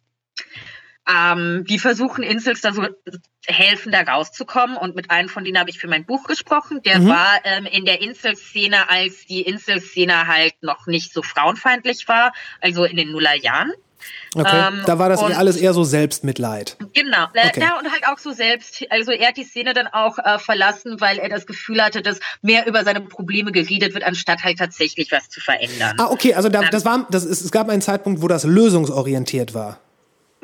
ähm, 1.07 1.65
die 1.68 1.80
versuchen 1.80 2.23
Insels 2.23 2.61
da 2.61 2.73
so 2.73 2.86
helfen, 3.45 3.91
da 3.91 4.02
rauszukommen. 4.02 4.77
Und 4.77 4.95
mit 4.95 5.11
einem 5.11 5.30
von 5.30 5.44
denen 5.44 5.60
habe 5.60 5.69
ich 5.69 5.80
für 5.80 5.88
mein 5.88 6.06
Buch 6.06 6.26
gesprochen. 6.26 6.82
Der 6.84 6.99
mhm. 6.99 7.10
war 7.10 7.40
ähm, 7.44 7.65
in 7.65 7.86
der 7.86 8.02
Inselszene, 8.02 8.90
als 8.90 9.26
die 9.26 9.41
Inselszene 9.41 10.27
halt 10.27 10.56
noch 10.61 10.88
nicht 10.88 11.14
so 11.14 11.22
frauenfeindlich 11.22 12.07
war, 12.07 12.34
also 12.61 12.84
in 12.86 12.98
den 12.98 13.11
Nullerjahren. 13.11 13.72
Okay, 14.36 14.68
ähm, 14.68 14.82
da 14.86 14.99
war 14.99 15.10
das 15.10 15.22
und, 15.22 15.34
alles 15.34 15.56
eher 15.56 15.73
so 15.73 15.84
Selbstmitleid. 15.84 16.77
Genau, 16.94 17.26
äh, 17.34 17.48
okay. 17.48 17.61
ja, 17.61 17.80
und 17.80 17.90
halt 17.90 18.06
auch 18.07 18.18
so 18.18 18.32
selbst, 18.32 18.86
also 18.90 19.11
er 19.11 19.30
hat 19.30 19.38
die 19.38 19.44
Szene 19.44 19.73
dann 19.73 19.88
auch 19.88 20.18
äh, 20.19 20.38
verlassen, 20.40 20.99
weil 20.99 21.18
er 21.18 21.30
das 21.30 21.45
Gefühl 21.45 21.82
hatte, 21.82 22.02
dass 22.02 22.19
mehr 22.41 22.68
über 22.68 22.84
seine 22.84 23.02
Probleme 23.02 23.52
geredet 23.52 23.94
wird, 23.94 24.03
anstatt 24.03 24.44
halt 24.44 24.60
tatsächlich 24.60 25.11
was 25.11 25.30
zu 25.30 25.40
verändern. 25.40 25.95
Ah, 25.98 26.07
okay, 26.10 26.34
also 26.34 26.49
da, 26.49 26.64
das 26.64 26.86
war, 26.86 27.07
das, 27.10 27.23
es 27.23 27.52
gab 27.52 27.69
einen 27.69 27.82
Zeitpunkt, 27.82 28.22
wo 28.22 28.27
das 28.27 28.44
lösungsorientiert 28.44 29.53
war. 29.53 29.80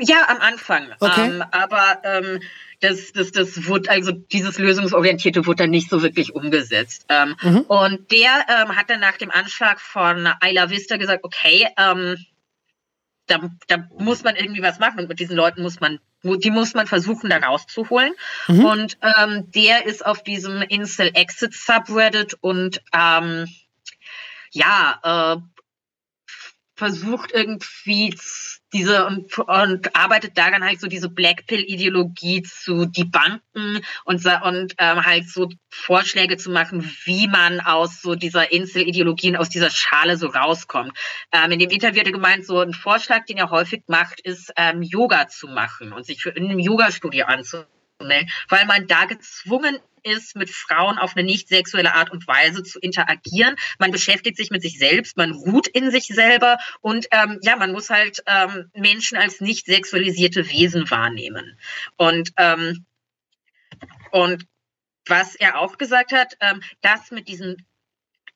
Ja, 0.02 0.28
am 0.30 0.38
Anfang. 0.40 0.88
Okay. 1.00 1.28
Ähm, 1.28 1.44
aber 1.52 2.02
ähm, 2.04 2.40
das, 2.80 3.14
das, 3.14 3.32
das 3.32 3.68
wurde, 3.68 3.90
also 3.92 4.12
dieses 4.12 4.58
Lösungsorientierte 4.58 5.46
wurde 5.46 5.64
dann 5.64 5.70
nicht 5.70 5.90
so 5.90 6.02
wirklich 6.02 6.34
umgesetzt. 6.34 7.06
Ähm, 7.10 7.36
mhm. 7.42 7.62
Und 7.62 8.12
der 8.12 8.46
ähm, 8.50 8.76
hat 8.76 8.90
dann 8.90 9.00
nach 9.00 9.18
dem 9.18 9.30
Anschlag 9.30 9.80
von 9.80 10.28
Ayla 10.40 10.70
Vista 10.72 10.98
gesagt, 10.98 11.24
okay, 11.24 11.68
ähm, 11.78 12.18
da, 13.28 13.40
da 13.68 13.88
muss 14.00 14.24
man 14.24 14.36
irgendwie 14.36 14.64
was 14.64 14.80
machen 14.80 15.00
und 15.00 15.08
mit 15.08 15.20
diesen 15.20 15.36
Leuten 15.36 15.62
muss 15.62 15.80
man, 15.80 16.00
die 16.24 16.52
muss 16.52 16.74
man 16.74 16.88
versuchen, 16.88 17.30
da 17.30 17.38
rauszuholen. 17.38 18.14
Mhm. 18.48 18.66
Und 18.66 18.98
ähm, 19.02 19.52
der 19.52 19.86
ist 19.86 20.04
auf 20.06 20.24
diesem 20.24 20.64
Incel 20.64 21.12
Exit 21.14 21.54
Subreddit 21.54 22.36
und 22.42 22.82
ähm, 22.94 23.48
ja, 24.52 25.38
äh, 25.38 25.42
versucht 26.76 27.32
irgendwie 27.32 28.16
diese 28.74 29.06
und, 29.06 29.38
und 29.38 29.96
arbeitet 29.96 30.38
daran 30.38 30.64
halt 30.64 30.80
so 30.80 30.88
diese 30.88 31.10
Black 31.10 31.46
Pill 31.48 31.62
Ideologie 31.62 32.42
zu 32.44 32.86
debunken 32.86 33.84
und 34.06 34.26
und 34.44 34.76
ähm, 34.78 35.06
halt 35.06 35.30
so 35.30 35.50
Vorschläge 35.70 36.38
zu 36.38 36.52
machen, 36.52 36.84
wie 37.06 37.28
man 37.28 37.60
aus 37.60 38.02
so 38.02 38.16
dieser 38.16 38.52
Insel 38.52 38.88
Ideologien 38.88 39.36
aus 39.36 39.50
dieser 39.50 39.70
Schale 39.70 40.18
so 40.18 40.28
rauskommt. 40.28 40.98
Ähm, 41.32 41.52
in 41.52 41.60
dem 41.60 41.70
Interview 41.70 42.00
hat 42.00 42.08
er 42.08 42.14
gemeint, 42.14 42.46
so 42.46 42.60
ein 42.60 42.74
Vorschlag, 42.74 43.26
den 43.26 43.38
er 43.38 43.50
häufig 43.50 43.84
macht, 43.88 44.22
ist 44.22 44.52
ähm, 44.56 44.82
Yoga 44.82 45.28
zu 45.28 45.48
machen 45.48 45.94
und 45.94 46.06
sich 46.06 46.22
für 46.22 46.30
in 46.30 46.46
einem 46.46 46.60
Yoga 46.60 46.92
Studio 46.92 47.26
anzumelden, 47.26 48.30
weil 48.50 48.66
man 48.66 48.88
da 48.88 49.06
gezwungen 49.06 49.78
ist, 50.04 50.36
mit 50.36 50.50
Frauen 50.50 50.98
auf 50.98 51.16
eine 51.16 51.26
nicht 51.26 51.48
sexuelle 51.48 51.96
Art 51.96 52.12
und 52.12 52.28
Weise 52.28 52.64
zu 52.64 52.80
interagieren. 52.80 53.56
Man 53.80 53.92
beschäftigt 53.92 54.38
sich 54.38 54.50
mit 54.50 54.62
sich 54.62 54.78
selbst, 54.78 55.18
man 55.18 55.32
ruht 55.32 55.68
in 55.68 55.92
sich 55.92 56.08
selber 56.08 56.58
und 56.82 57.08
ähm, 57.12 57.40
ja, 57.42 57.56
man 57.56 57.72
muss 57.72 57.90
halt 57.90 58.24
ähm, 58.26 58.70
Menschen 58.76 59.18
als 59.18 59.42
nicht 59.42 59.66
sexualisierte 59.66 60.50
Wesen 60.50 60.90
wahrnehmen. 60.90 61.58
Und 61.98 62.32
ähm, 62.38 62.86
und 64.12 64.46
was 65.06 65.36
er 65.36 65.60
auch 65.60 65.78
gesagt 65.78 66.12
hat, 66.12 66.36
ähm, 66.42 66.62
das 66.82 67.12
mit 67.12 67.28
diesen 67.28 67.66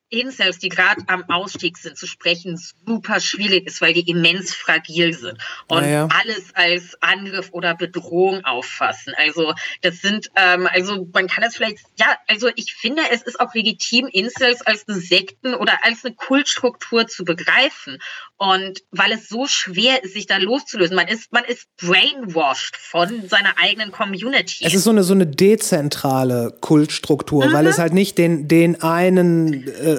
Incels, 0.08 0.58
die 0.58 0.68
gerade 0.68 1.02
am 1.08 1.24
Ausstieg 1.28 1.76
sind, 1.78 1.96
zu 1.96 2.06
sprechen, 2.06 2.60
super 2.86 3.20
schwierig 3.20 3.66
ist, 3.66 3.80
weil 3.80 3.92
die 3.92 4.08
immens 4.08 4.54
fragil 4.54 5.12
sind 5.12 5.38
und 5.68 5.82
naja. 5.82 6.08
alles 6.10 6.54
als 6.54 6.96
Angriff 7.00 7.48
oder 7.52 7.74
Bedrohung 7.74 8.44
auffassen. 8.44 9.14
Also 9.16 9.54
das 9.82 10.00
sind, 10.00 10.30
ähm, 10.36 10.68
also 10.72 11.08
man 11.12 11.26
kann 11.26 11.42
das 11.42 11.56
vielleicht, 11.56 11.78
ja, 11.98 12.16
also 12.28 12.48
ich 12.54 12.74
finde, 12.74 13.02
es 13.10 13.22
ist 13.22 13.40
auch 13.40 13.52
legitim, 13.54 14.06
Incels 14.06 14.62
als 14.62 14.86
eine 14.88 14.98
Sekten 14.98 15.54
oder 15.54 15.84
als 15.84 16.04
eine 16.04 16.14
Kultstruktur 16.14 17.06
zu 17.08 17.24
begreifen. 17.24 17.98
Und 18.38 18.82
weil 18.90 19.12
es 19.12 19.28
so 19.28 19.46
schwer 19.46 20.04
ist, 20.04 20.12
sich 20.12 20.26
da 20.26 20.36
loszulösen, 20.36 20.94
man 20.94 21.08
ist, 21.08 21.32
man 21.32 21.44
ist 21.44 21.66
brainwashed 21.78 22.76
von 22.76 23.28
seiner 23.28 23.54
eigenen 23.58 23.90
Community. 23.90 24.64
Es 24.64 24.74
ist 24.74 24.84
so 24.84 24.90
eine, 24.90 25.02
so 25.04 25.14
eine 25.14 25.26
dezentrale 25.26 26.54
Kultstruktur, 26.60 27.46
mhm. 27.46 27.52
weil 27.52 27.66
es 27.66 27.78
halt 27.78 27.94
nicht 27.94 28.18
den, 28.18 28.46
den 28.46 28.82
einen 28.82 29.66
äh, 29.66 29.96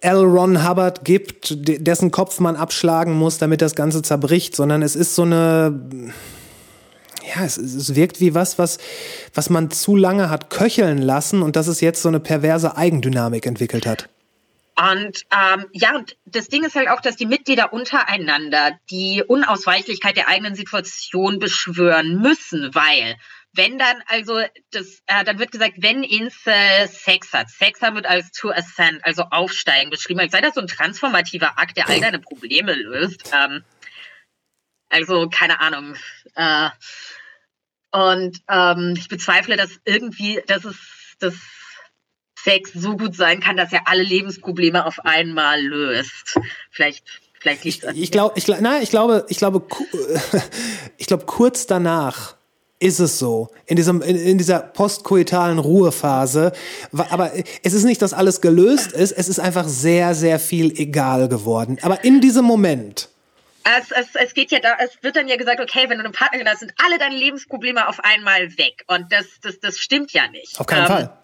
L. 0.00 0.24
Ron 0.24 0.68
Hubbard 0.68 1.04
gibt, 1.04 1.54
dessen 1.56 2.10
Kopf 2.10 2.40
man 2.40 2.56
abschlagen 2.56 3.14
muss, 3.14 3.38
damit 3.38 3.62
das 3.62 3.74
Ganze 3.74 4.02
zerbricht, 4.02 4.56
sondern 4.56 4.82
es 4.82 4.96
ist 4.96 5.14
so 5.14 5.22
eine, 5.22 6.12
ja, 7.34 7.44
es, 7.44 7.56
es 7.56 7.94
wirkt 7.94 8.20
wie 8.20 8.34
was, 8.34 8.58
was, 8.58 8.78
was 9.34 9.50
man 9.50 9.70
zu 9.70 9.96
lange 9.96 10.30
hat 10.30 10.50
köcheln 10.50 10.98
lassen 10.98 11.42
und 11.42 11.56
dass 11.56 11.66
es 11.66 11.80
jetzt 11.80 12.02
so 12.02 12.08
eine 12.08 12.20
perverse 12.20 12.76
Eigendynamik 12.76 13.46
entwickelt 13.46 13.86
hat. 13.86 14.08
Und 14.78 15.22
ähm, 15.32 15.64
ja, 15.72 15.96
und 15.96 16.16
das 16.26 16.48
Ding 16.48 16.62
ist 16.62 16.76
halt 16.76 16.88
auch, 16.88 17.00
dass 17.00 17.16
die 17.16 17.24
Mitglieder 17.24 17.72
untereinander 17.72 18.78
die 18.90 19.24
Unausweichlichkeit 19.26 20.18
der 20.18 20.28
eigenen 20.28 20.54
Situation 20.54 21.38
beschwören 21.38 22.20
müssen, 22.20 22.74
weil 22.74 23.16
wenn 23.56 23.78
dann, 23.78 24.02
also 24.06 24.40
das, 24.70 25.02
äh, 25.06 25.24
dann 25.24 25.38
wird 25.38 25.52
gesagt, 25.52 25.74
wenn 25.78 26.02
Insel 26.02 26.88
Sex 26.88 27.32
hat, 27.32 27.48
Sex 27.48 27.82
haben 27.82 27.96
wird 27.96 28.06
als 28.06 28.30
to 28.32 28.50
ascend, 28.50 29.04
also 29.04 29.22
aufsteigen 29.30 29.90
beschrieben, 29.90 30.20
als 30.20 30.32
sei 30.32 30.40
das 30.40 30.54
so 30.54 30.60
ein 30.60 30.66
transformativer 30.66 31.58
Akt, 31.58 31.76
der 31.76 31.88
all 31.88 32.00
deine 32.00 32.18
Probleme 32.18 32.74
löst. 32.74 33.32
Ähm, 33.32 33.64
also 34.88 35.28
keine 35.28 35.60
Ahnung. 35.60 35.96
Äh, 36.34 36.70
und 37.92 38.38
ähm, 38.48 38.94
ich 38.96 39.08
bezweifle, 39.08 39.56
dass 39.56 39.70
irgendwie, 39.84 40.42
dass 40.46 40.64
es, 40.64 40.76
dass 41.18 41.34
Sex 42.38 42.72
so 42.72 42.96
gut 42.96 43.16
sein 43.16 43.40
kann, 43.40 43.56
dass 43.56 43.72
er 43.72 43.88
alle 43.88 44.02
Lebensprobleme 44.02 44.84
auf 44.84 45.04
einmal 45.04 45.60
löst. 45.60 46.38
Vielleicht 46.70 47.04
ich, 47.62 47.84
ich 47.84 48.10
glaube, 48.10 48.36
ich, 48.36 48.48
nein, 48.48 48.82
ich 48.82 48.90
glaube, 48.90 49.24
ich 49.28 49.38
glaube, 49.38 49.64
ich 50.96 51.06
glaube, 51.06 51.26
kurz 51.26 51.66
danach 51.66 52.36
ist 52.78 53.00
es 53.00 53.18
so. 53.18 53.48
In, 53.66 53.76
diesem, 53.76 54.02
in, 54.02 54.16
in 54.16 54.38
dieser 54.38 54.60
postkoitalen 54.60 55.58
Ruhephase. 55.58 56.52
Aber 56.92 57.32
es 57.62 57.72
ist 57.72 57.84
nicht, 57.84 58.02
dass 58.02 58.12
alles 58.12 58.40
gelöst 58.40 58.92
ist. 58.92 59.12
Es 59.12 59.28
ist 59.28 59.38
einfach 59.38 59.66
sehr, 59.66 60.14
sehr 60.14 60.38
viel 60.38 60.78
egal 60.78 61.28
geworden. 61.28 61.78
Aber 61.82 62.04
in 62.04 62.20
diesem 62.20 62.44
Moment. 62.44 63.08
Es, 63.64 63.90
es, 63.90 64.14
es 64.14 64.34
geht 64.34 64.52
ja 64.52 64.60
da, 64.60 64.76
es 64.78 65.02
wird 65.02 65.16
dann 65.16 65.26
ja 65.26 65.36
gesagt, 65.36 65.60
okay, 65.60 65.88
wenn 65.88 65.98
du 65.98 66.04
eine 66.04 66.12
Partnerin 66.12 66.48
hast, 66.48 66.60
sind 66.60 66.72
alle 66.84 66.98
deine 66.98 67.16
Lebensprobleme 67.16 67.88
auf 67.88 67.98
einmal 68.04 68.56
weg. 68.58 68.84
Und 68.86 69.10
das, 69.10 69.26
das, 69.42 69.58
das 69.58 69.78
stimmt 69.78 70.12
ja 70.12 70.28
nicht. 70.28 70.60
Auf 70.60 70.66
keinen 70.66 70.82
ähm, 70.82 70.86
Fall. 70.86 71.18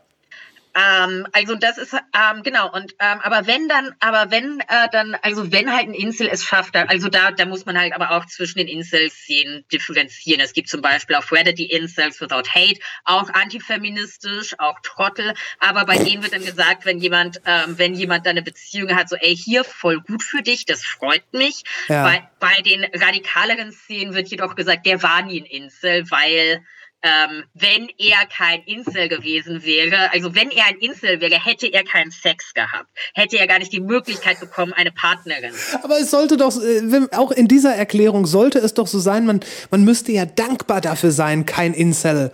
Ähm, 0.74 1.26
also 1.32 1.54
das 1.54 1.76
ist 1.76 1.92
ähm, 1.92 2.42
genau 2.42 2.72
und 2.72 2.94
ähm, 2.98 3.20
aber 3.22 3.46
wenn 3.46 3.68
dann, 3.68 3.94
aber 4.00 4.30
wenn 4.30 4.60
äh, 4.60 4.88
dann, 4.90 5.14
also 5.22 5.52
wenn 5.52 5.70
halt 5.70 5.88
ein 5.88 5.94
Insel 5.94 6.28
es 6.30 6.44
schafft, 6.44 6.74
also 6.76 7.08
da, 7.08 7.30
da 7.30 7.44
muss 7.44 7.66
man 7.66 7.78
halt 7.78 7.92
aber 7.92 8.12
auch 8.12 8.24
zwischen 8.26 8.58
den 8.58 8.68
Inselszenen 8.68 9.64
differenzieren. 9.70 10.40
Es 10.40 10.54
gibt 10.54 10.68
zum 10.68 10.80
Beispiel 10.80 11.16
auf 11.16 11.30
Reddit 11.30 11.58
die 11.58 11.70
Incels 11.70 12.20
Without 12.20 12.48
Hate, 12.54 12.80
auch 13.04 13.28
antifeministisch, 13.30 14.54
auch 14.58 14.80
Trottel, 14.82 15.34
aber 15.58 15.84
bei 15.84 15.98
denen 15.98 16.22
wird 16.22 16.32
dann 16.32 16.44
gesagt, 16.44 16.86
wenn 16.86 16.98
jemand, 16.98 17.40
ähm, 17.44 17.76
wenn 17.76 17.94
jemand 17.94 18.24
da 18.24 18.30
eine 18.30 18.42
Beziehung 18.42 18.94
hat, 18.96 19.08
so 19.08 19.16
ey 19.16 19.36
hier 19.36 19.64
voll 19.64 20.00
gut 20.00 20.22
für 20.22 20.42
dich, 20.42 20.64
das 20.64 20.84
freut 20.84 21.32
mich. 21.32 21.64
Ja. 21.88 22.04
Bei, 22.04 22.28
bei 22.40 22.62
den 22.62 22.84
radikaleren 22.84 23.72
Szenen 23.72 24.14
wird 24.14 24.28
jedoch 24.28 24.54
gesagt, 24.54 24.86
der 24.86 25.02
war 25.02 25.22
nie 25.22 25.40
ein 25.40 25.46
Insel, 25.46 26.10
weil 26.10 26.64
ähm, 27.02 27.44
wenn 27.54 27.88
er 27.98 28.26
kein 28.26 28.62
Insel 28.64 29.08
gewesen 29.08 29.64
wäre, 29.64 30.12
also 30.12 30.34
wenn 30.34 30.50
er 30.50 30.66
ein 30.66 30.76
Insel 30.76 31.20
wäre, 31.20 31.44
hätte 31.44 31.66
er 31.66 31.84
keinen 31.84 32.10
Sex 32.10 32.54
gehabt, 32.54 32.88
hätte 33.14 33.38
er 33.38 33.46
gar 33.46 33.58
nicht 33.58 33.72
die 33.72 33.80
Möglichkeit 33.80 34.38
bekommen, 34.38 34.72
eine 34.72 34.92
Partnerin. 34.92 35.52
Aber 35.82 35.98
es 35.98 36.10
sollte 36.10 36.36
doch, 36.36 36.56
äh, 36.62 37.06
auch 37.12 37.32
in 37.32 37.48
dieser 37.48 37.74
Erklärung 37.74 38.26
sollte 38.26 38.58
es 38.58 38.74
doch 38.74 38.86
so 38.86 39.00
sein, 39.00 39.26
man, 39.26 39.40
man 39.70 39.84
müsste 39.84 40.12
ja 40.12 40.26
dankbar 40.26 40.80
dafür 40.80 41.10
sein, 41.10 41.44
kein 41.44 41.74
Insel 41.74 42.30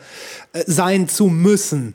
äh, 0.53 0.63
sein 0.67 1.09
zu 1.09 1.29
müssen. 1.29 1.95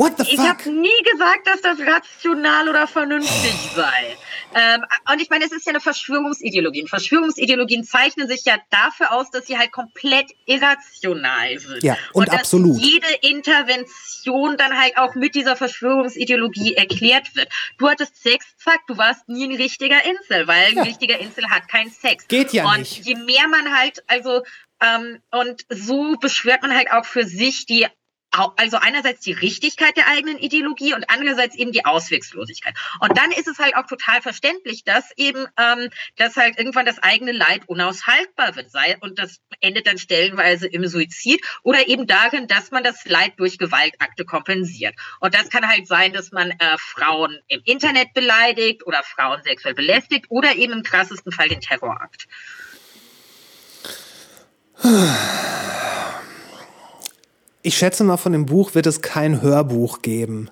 What 0.00 0.16
the 0.16 0.24
fuck? 0.24 0.32
Ich 0.32 0.40
habe 0.40 0.70
nie 0.70 1.02
gesagt, 1.12 1.46
dass 1.46 1.60
das 1.60 1.78
rational 1.78 2.70
oder 2.70 2.86
vernünftig 2.86 3.52
sei. 3.76 4.16
Ähm, 4.54 4.82
und 5.12 5.20
ich 5.20 5.28
meine, 5.28 5.44
es 5.44 5.52
ist 5.52 5.66
ja 5.66 5.72
eine 5.72 5.80
Verschwörungsideologie. 5.80 6.80
Und 6.80 6.88
Verschwörungsideologien 6.88 7.84
zeichnen 7.84 8.26
sich 8.26 8.46
ja 8.46 8.56
dafür 8.70 9.12
aus, 9.12 9.30
dass 9.30 9.46
sie 9.46 9.58
halt 9.58 9.72
komplett 9.72 10.30
irrational 10.46 11.58
sind. 11.58 11.82
Ja, 11.82 11.98
und, 12.14 12.28
und 12.28 12.34
absolut. 12.34 12.76
Dass 12.76 12.82
jede 12.82 13.08
Intervention 13.20 14.56
dann 14.56 14.80
halt 14.80 14.96
auch 14.96 15.14
mit 15.16 15.34
dieser 15.34 15.54
Verschwörungsideologie 15.54 16.76
erklärt 16.76 17.36
wird. 17.36 17.50
Du 17.76 17.86
hattest 17.86 18.22
Sex, 18.22 18.46
zack, 18.56 18.80
du 18.86 18.96
warst 18.96 19.28
nie 19.28 19.48
ein 19.48 19.54
richtiger 19.54 20.02
Insel, 20.02 20.46
weil 20.46 20.68
ein 20.68 20.76
ja. 20.76 20.82
richtiger 20.84 21.18
Insel 21.18 21.44
hat 21.50 21.68
keinen 21.68 21.90
Sex. 21.90 22.26
Geht 22.26 22.54
ja 22.54 22.64
und 22.64 22.78
nicht. 22.78 23.00
Und 23.00 23.06
je 23.06 23.16
mehr 23.16 23.48
man 23.48 23.76
halt, 23.76 24.02
also 24.06 24.44
ähm, 24.82 25.20
und 25.30 25.66
so 25.68 26.16
beschwört 26.16 26.62
man 26.62 26.74
halt 26.74 26.90
auch 26.90 27.04
für 27.04 27.26
sich 27.26 27.66
die 27.66 27.86
also 28.30 28.76
einerseits 28.76 29.20
die 29.20 29.32
Richtigkeit 29.32 29.96
der 29.96 30.08
eigenen 30.08 30.38
Ideologie 30.38 30.94
und 30.94 31.08
andererseits 31.08 31.56
eben 31.56 31.72
die 31.72 31.84
Auswegslosigkeit. 31.84 32.74
Und 33.00 33.16
dann 33.16 33.32
ist 33.32 33.48
es 33.48 33.58
halt 33.58 33.74
auch 33.76 33.86
total 33.86 34.22
verständlich, 34.22 34.84
dass 34.84 35.10
eben, 35.16 35.46
ähm, 35.58 35.90
dass 36.16 36.36
halt 36.36 36.58
irgendwann 36.58 36.86
das 36.86 36.98
eigene 37.02 37.32
Leid 37.32 37.62
unaushaltbar 37.66 38.56
wird 38.56 38.70
sei 38.70 38.96
und 39.00 39.18
das 39.18 39.40
endet 39.60 39.86
dann 39.86 39.98
stellenweise 39.98 40.66
im 40.66 40.86
Suizid 40.86 41.44
oder 41.62 41.88
eben 41.88 42.06
darin, 42.06 42.46
dass 42.46 42.70
man 42.70 42.84
das 42.84 43.04
Leid 43.04 43.34
durch 43.36 43.58
Gewaltakte 43.58 44.24
kompensiert. 44.24 44.94
Und 45.20 45.34
das 45.34 45.50
kann 45.50 45.66
halt 45.68 45.86
sein, 45.86 46.12
dass 46.12 46.30
man 46.30 46.50
äh, 46.50 46.76
Frauen 46.78 47.38
im 47.48 47.60
Internet 47.64 48.14
beleidigt 48.14 48.86
oder 48.86 49.02
Frauen 49.02 49.42
sexuell 49.42 49.74
belästigt 49.74 50.26
oder 50.28 50.54
eben 50.54 50.72
im 50.72 50.82
krassesten 50.82 51.32
Fall 51.32 51.48
den 51.48 51.60
Terrorakt. 51.60 52.26
Ich 57.62 57.76
schätze 57.76 58.04
mal, 58.04 58.16
von 58.16 58.32
dem 58.32 58.46
Buch 58.46 58.74
wird 58.74 58.86
es 58.86 59.02
kein 59.02 59.42
Hörbuch 59.42 60.02
geben. 60.02 60.50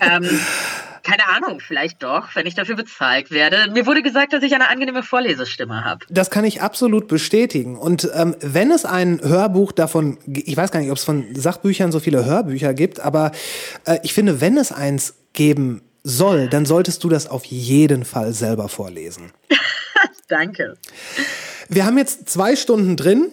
Ähm, 0.00 0.28
keine 1.04 1.28
Ahnung, 1.28 1.60
vielleicht 1.60 2.02
doch, 2.02 2.34
wenn 2.34 2.46
ich 2.46 2.56
dafür 2.56 2.74
bezahlt 2.74 3.30
werde. 3.30 3.70
Mir 3.72 3.86
wurde 3.86 4.02
gesagt, 4.02 4.32
dass 4.32 4.42
ich 4.42 4.52
eine 4.56 4.68
angenehme 4.68 5.04
Vorlesestimme 5.04 5.84
habe. 5.84 6.04
Das 6.10 6.30
kann 6.30 6.44
ich 6.44 6.60
absolut 6.60 7.06
bestätigen. 7.06 7.78
Und 7.78 8.10
ähm, 8.12 8.34
wenn 8.40 8.72
es 8.72 8.84
ein 8.84 9.20
Hörbuch 9.22 9.70
davon, 9.70 10.18
ich 10.26 10.56
weiß 10.56 10.72
gar 10.72 10.80
nicht, 10.80 10.90
ob 10.90 10.96
es 10.96 11.04
von 11.04 11.24
Sachbüchern 11.32 11.92
so 11.92 12.00
viele 12.00 12.24
Hörbücher 12.24 12.74
gibt, 12.74 12.98
aber 12.98 13.30
äh, 13.84 13.98
ich 14.02 14.14
finde, 14.14 14.40
wenn 14.40 14.56
es 14.56 14.72
eins 14.72 15.14
geben 15.32 15.82
soll, 16.02 16.48
dann 16.48 16.66
solltest 16.66 17.04
du 17.04 17.08
das 17.08 17.28
auf 17.28 17.44
jeden 17.44 18.04
Fall 18.04 18.32
selber 18.32 18.68
vorlesen. 18.68 19.30
Danke. 20.28 20.74
Wir 21.68 21.86
haben 21.86 21.98
jetzt 21.98 22.28
zwei 22.28 22.56
Stunden 22.56 22.96
drin. 22.96 23.30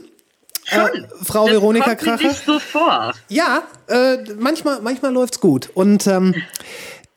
Äh, 0.68 0.88
Frau 1.23 1.45
das 1.45 1.53
Veronika 1.56 1.95
kommt 1.95 1.99
Kracher. 1.99 2.27
Nicht 2.27 2.45
so 2.45 2.60
vor. 2.60 3.14
Ja, 3.30 3.64
äh, 3.88 4.18
manchmal, 4.38 4.81
manchmal 4.81 5.11
läuft's 5.14 5.40
gut. 5.40 5.69
Und 5.73 6.07
ähm, 6.07 6.35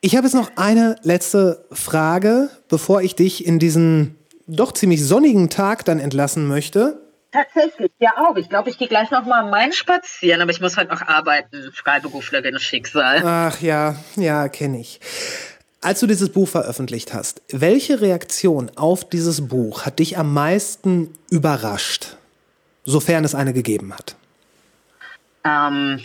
ich 0.00 0.16
habe 0.16 0.26
jetzt 0.26 0.34
noch 0.34 0.50
eine 0.56 0.96
letzte 1.02 1.64
Frage, 1.72 2.50
bevor 2.68 3.02
ich 3.02 3.14
dich 3.14 3.46
in 3.46 3.58
diesen 3.58 4.16
doch 4.46 4.72
ziemlich 4.72 5.04
sonnigen 5.04 5.48
Tag 5.50 5.84
dann 5.84 5.98
entlassen 5.98 6.46
möchte. 6.46 7.00
Tatsächlich, 7.32 7.90
ja 7.98 8.10
auch. 8.16 8.36
Ich 8.36 8.48
glaube, 8.48 8.70
ich 8.70 8.78
gehe 8.78 8.88
gleich 8.88 9.10
noch 9.10 9.26
mal 9.26 9.50
Main 9.50 9.72
spazieren, 9.72 10.40
aber 10.40 10.50
ich 10.52 10.60
muss 10.60 10.76
halt 10.76 10.90
noch 10.90 11.02
arbeiten. 11.02 11.70
Freiberuflerin 11.74 12.58
Schicksal. 12.58 13.22
Ach 13.24 13.60
ja, 13.60 13.96
ja, 14.16 14.48
kenne 14.48 14.80
ich. 14.80 15.00
als 15.82 16.00
du 16.00 16.06
dieses 16.06 16.30
Buch 16.30 16.48
veröffentlicht 16.48 17.12
hast, 17.14 17.42
welche 17.50 18.00
Reaktion 18.00 18.70
auf 18.76 19.08
dieses 19.08 19.48
Buch 19.48 19.84
hat 19.86 19.98
dich 19.98 20.18
am 20.18 20.32
meisten 20.32 21.12
überrascht, 21.30 22.15
sofern 22.86 23.24
es 23.24 23.34
eine 23.34 23.52
gegeben 23.52 23.92
hat? 23.92 24.16
Ähm. 25.44 26.00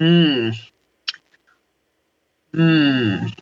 Hm. 0.00 0.54
Hm. 2.52 3.32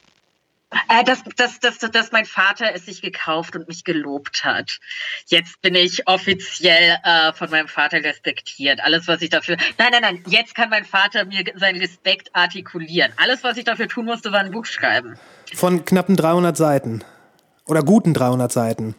Äh, 0.89 1.05
dass, 1.05 1.23
dass, 1.37 1.61
dass, 1.61 1.79
dass 1.79 2.13
mein 2.13 2.25
Vater 2.25 2.75
es 2.75 2.87
sich 2.87 3.03
gekauft 3.03 3.57
und 3.57 3.69
mich 3.69 3.85
gelobt 3.85 4.45
hat. 4.45 4.79
Jetzt 5.27 5.61
bin 5.61 5.75
ich 5.75 6.07
offiziell 6.09 6.97
äh, 7.05 7.33
von 7.35 7.51
meinem 7.51 7.69
Vater 7.69 8.03
respektiert. 8.03 8.81
Alles, 8.83 9.07
was 9.07 9.21
ich 9.21 9.31
dafür. 9.31 9.57
Nein, 9.79 9.89
nein, 9.93 10.03
nein. 10.03 10.25
Jetzt 10.27 10.55
kann 10.55 10.71
mein 10.71 10.85
Vater 10.85 11.25
mir 11.27 11.45
seinen 11.57 11.81
Respekt 11.81 12.31
artikulieren. 12.35 13.13
Alles, 13.17 13.45
was 13.45 13.57
ich 13.57 13.65
dafür 13.65 13.89
tun 13.89 14.07
musste, 14.07 14.33
war 14.33 14.41
ein 14.41 14.51
Buch 14.51 14.65
schreiben. 14.65 15.17
Von 15.55 15.85
knappen 15.85 16.17
300 16.17 16.57
Seiten. 16.57 17.05
Oder 17.67 17.83
guten 17.83 18.15
300 18.15 18.51
Seiten. 18.51 18.95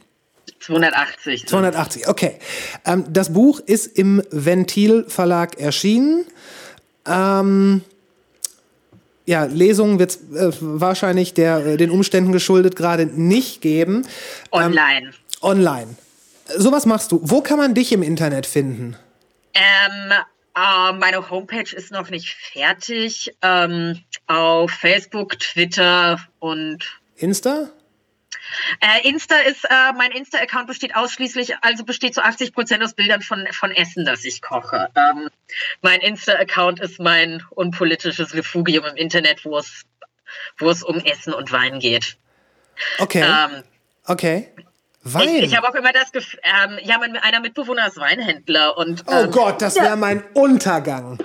280. 0.65 1.47
280, 1.47 2.07
okay. 2.07 2.39
Ähm, 2.85 3.05
das 3.09 3.33
Buch 3.33 3.59
ist 3.59 3.87
im 3.97 4.23
Ventil 4.31 5.05
Verlag 5.07 5.59
erschienen. 5.59 6.25
Ähm, 7.05 7.81
ja, 9.25 9.45
Lesungen 9.45 9.99
wird 9.99 10.11
es 10.11 10.17
äh, 10.35 10.57
wahrscheinlich 10.59 11.33
der, 11.33 11.65
äh, 11.65 11.77
den 11.77 11.89
Umständen 11.89 12.31
geschuldet 12.31 12.75
gerade 12.75 13.05
nicht 13.05 13.61
geben. 13.61 14.05
Online. 14.51 15.07
Ähm, 15.07 15.13
online. 15.41 15.95
Sowas 16.57 16.85
machst 16.85 17.11
du. 17.11 17.19
Wo 17.23 17.41
kann 17.41 17.57
man 17.57 17.73
dich 17.73 17.91
im 17.91 18.03
Internet 18.03 18.45
finden? 18.45 18.97
Ähm, 19.53 20.11
äh, 20.55 20.93
meine 20.93 21.29
Homepage 21.29 21.73
ist 21.75 21.91
noch 21.91 22.09
nicht 22.09 22.29
fertig. 22.29 23.33
Ähm, 23.41 23.99
auf 24.27 24.71
Facebook, 24.71 25.39
Twitter 25.39 26.19
und 26.39 26.83
Insta? 27.15 27.69
Äh, 28.79 29.07
Insta 29.07 29.35
ist, 29.35 29.65
äh, 29.65 29.93
mein 29.97 30.11
Insta-Account 30.11 30.67
besteht 30.67 30.95
ausschließlich, 30.95 31.55
also 31.61 31.83
besteht 31.83 32.13
zu 32.13 32.23
80 32.23 32.53
Prozent 32.53 32.83
aus 32.83 32.93
Bildern 32.93 33.21
von, 33.21 33.47
von 33.51 33.71
Essen, 33.71 34.05
das 34.05 34.25
ich 34.25 34.41
koche. 34.41 34.89
Ähm, 34.95 35.29
mein 35.81 36.01
Insta-Account 36.01 36.79
ist 36.79 36.99
mein 36.99 37.43
unpolitisches 37.51 38.33
Refugium 38.33 38.85
im 38.85 38.95
Internet, 38.95 39.45
wo 39.45 39.57
es, 39.57 39.83
wo 40.57 40.69
es 40.69 40.83
um 40.83 40.99
Essen 40.99 41.33
und 41.33 41.51
Wein 41.51 41.79
geht. 41.79 42.17
Okay. 42.99 43.23
Ähm, 43.23 43.63
okay. 44.05 44.49
Wein. 45.05 45.27
Ich, 45.27 45.43
ich 45.43 45.57
habe 45.57 45.67
auch 45.67 45.75
immer 45.75 45.91
das 45.91 46.13
Gefühl, 46.13 46.39
ähm, 46.43 46.79
ja, 46.81 46.97
mein, 46.97 47.17
einer 47.17 47.41
Mitbewohner 47.41 47.87
ist 47.87 47.97
Weinhändler 47.97 48.77
und. 48.77 49.03
oh 49.07 49.23
ähm, 49.23 49.31
Gott, 49.31 49.61
das 49.61 49.75
wäre 49.75 49.87
ja. 49.87 49.95
mein 49.97 50.23
Untergang. 50.33 51.19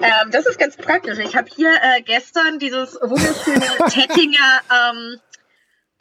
Ähm, 0.00 0.30
das 0.32 0.46
ist 0.46 0.58
ganz 0.58 0.76
praktisch. 0.76 1.18
Ich 1.18 1.36
habe 1.36 1.48
hier 1.54 1.70
äh, 1.70 2.02
gestern 2.02 2.58
dieses 2.58 2.94
wunderschöne 3.00 3.64
Tettinger 3.90 4.60
ähm, 4.90 5.20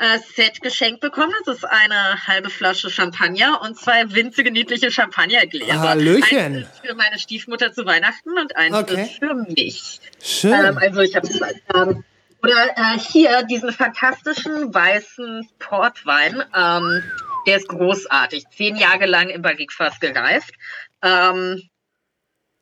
äh, 0.01 0.17
Set 0.35 0.61
geschenkt 0.61 0.99
bekommen. 0.99 1.33
Das 1.45 1.57
ist 1.57 1.65
eine 1.65 2.25
halbe 2.25 2.49
Flasche 2.49 2.89
Champagner 2.89 3.61
und 3.61 3.77
zwei 3.77 4.11
winzige, 4.11 4.51
niedliche 4.51 4.91
Champagnergläser. 4.91 5.79
Hallöchen. 5.79 6.55
Eins 6.57 6.67
für 6.83 6.95
meine 6.95 7.19
Stiefmutter 7.19 7.71
zu 7.71 7.85
Weihnachten 7.85 8.37
und 8.37 8.55
eins 8.55 8.75
okay. 8.75 9.03
ist 9.03 9.19
für 9.19 9.35
mich. 9.35 10.01
Schön. 10.21 10.53
Ähm, 10.53 10.77
also 10.79 11.01
ich 11.01 11.15
habe 11.15 11.27
ähm, 11.75 12.03
oder 12.41 12.75
äh, 12.75 12.97
hier 12.97 13.43
diesen 13.43 13.71
fantastischen 13.71 14.73
weißen 14.73 15.47
Portwein. 15.59 16.43
Ähm, 16.55 17.03
der 17.45 17.57
ist 17.57 17.67
großartig. 17.67 18.45
Zehn 18.55 18.77
Jahre 18.77 19.05
lang 19.05 19.29
im 19.29 19.43
Barrikfass 19.43 19.99
gereift. 19.99 20.55
Ähm, 21.03 21.61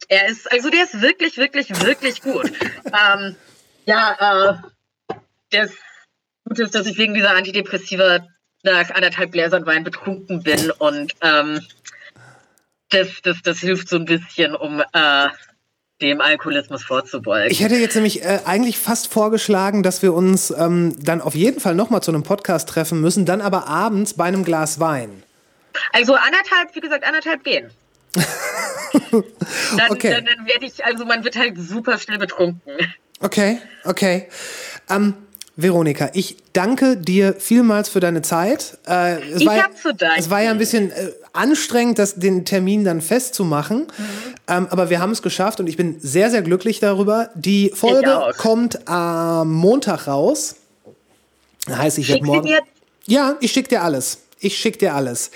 er 0.10 0.28
ist, 0.28 0.52
also 0.52 0.70
der 0.70 0.84
ist 0.84 1.02
wirklich, 1.02 1.38
wirklich, 1.38 1.70
wirklich 1.86 2.22
gut. 2.22 2.52
ähm, 2.86 3.38
ja, 3.86 4.60
äh, 5.10 5.16
der 5.54 5.70
gut 6.50 6.60
ist, 6.60 6.76
dass 6.76 6.88
ich 6.88 6.98
wegen 6.98 7.14
dieser 7.14 7.32
Antidepressiva 7.32 8.20
nach 8.64 8.90
anderthalb 8.90 9.32
Gläsern 9.32 9.66
Wein 9.66 9.84
betrunken 9.84 10.44
bin 10.44 10.72
und 10.72 11.14
ähm, 11.22 11.62
das, 12.90 13.08
das, 13.24 13.38
das 13.44 13.60
hilft 13.60 13.88
so 13.88 13.96
ein 13.98 14.06
bisschen, 14.06 14.56
um 14.56 14.82
äh, 14.82 15.28
dem 16.02 16.22
Alkoholismus 16.22 16.84
vorzubeugen. 16.84 17.52
Ich 17.52 17.62
hätte 17.62 17.76
jetzt 17.76 17.96
nämlich 17.96 18.24
äh, 18.24 18.40
eigentlich 18.46 18.80
fast 18.80 19.12
vorgeschlagen, 19.12 19.84
dass 19.84 20.02
wir 20.02 20.14
uns 20.14 20.52
ähm, 20.52 20.96
dann 21.00 21.22
auf 21.22 21.36
jeden 21.36 21.60
Fall 21.60 21.76
nochmal 21.76 22.02
zu 22.02 22.12
einem 22.12 22.24
Podcast 22.24 22.68
treffen 22.70 23.00
müssen, 23.00 23.26
dann 23.26 23.42
aber 23.42 23.68
abends 23.68 24.16
bei 24.16 24.26
einem 24.26 24.44
Glas 24.44 24.80
Wein. 24.80 25.24
Also 25.94 26.16
anderthalb, 26.16 26.74
wie 26.74 26.80
gesagt, 26.80 27.06
anderthalb 27.06 27.44
gehen. 27.44 27.70
dann, 29.12 29.92
okay. 29.92 30.12
dann, 30.12 30.26
dann 30.26 30.46
werde 30.48 30.66
ich, 30.66 30.84
also 30.84 31.06
man 31.06 31.24
wird 31.24 31.38
halt 31.38 31.58
super 31.58 31.98
schnell 32.00 32.18
betrunken. 32.18 32.74
Okay, 33.20 33.60
okay. 33.84 34.28
Ähm, 34.90 35.14
Veronika, 35.62 36.10
ich 36.14 36.38
danke 36.54 36.96
dir 36.96 37.36
vielmals 37.38 37.90
für 37.90 38.00
deine 38.00 38.22
Zeit. 38.22 38.78
Äh, 38.88 39.22
es 39.34 39.42
ich 39.42 39.48
war, 39.48 39.64
hab 39.64 39.78
zu 39.78 39.94
danken. 39.94 40.16
Es 40.18 40.30
war 40.30 40.42
ja 40.42 40.52
ein 40.52 40.58
bisschen 40.58 40.92
äh, 40.92 41.12
anstrengend, 41.34 42.00
das, 42.00 42.16
den 42.16 42.46
Termin 42.46 42.86
dann 42.86 43.02
festzumachen, 43.02 43.80
mhm. 43.80 44.04
ähm, 44.48 44.68
aber 44.70 44.90
wir 44.90 45.00
haben 45.00 45.12
es 45.12 45.22
geschafft 45.22 45.60
und 45.60 45.68
ich 45.68 45.76
bin 45.76 46.00
sehr, 46.00 46.32
sehr 46.32 46.42
glücklich 46.44 46.80
darüber. 46.80 47.30
Die 47.36 47.72
Folge 47.76 48.32
kommt 48.38 48.88
am 48.88 49.54
Montag 49.54 50.08
raus. 50.08 50.56
Heißt, 51.70 51.98
ich 51.98 52.08
werde 52.08 52.26
morgen. 52.26 52.48
Dir? 52.48 52.60
Ja, 53.06 53.36
ich 53.42 53.52
schicke 53.52 53.70
dir 53.70 53.84
alles. 53.84 54.20
Ich 54.40 54.58
schicke 54.58 54.78
dir 54.78 54.96
alles. 54.96 55.32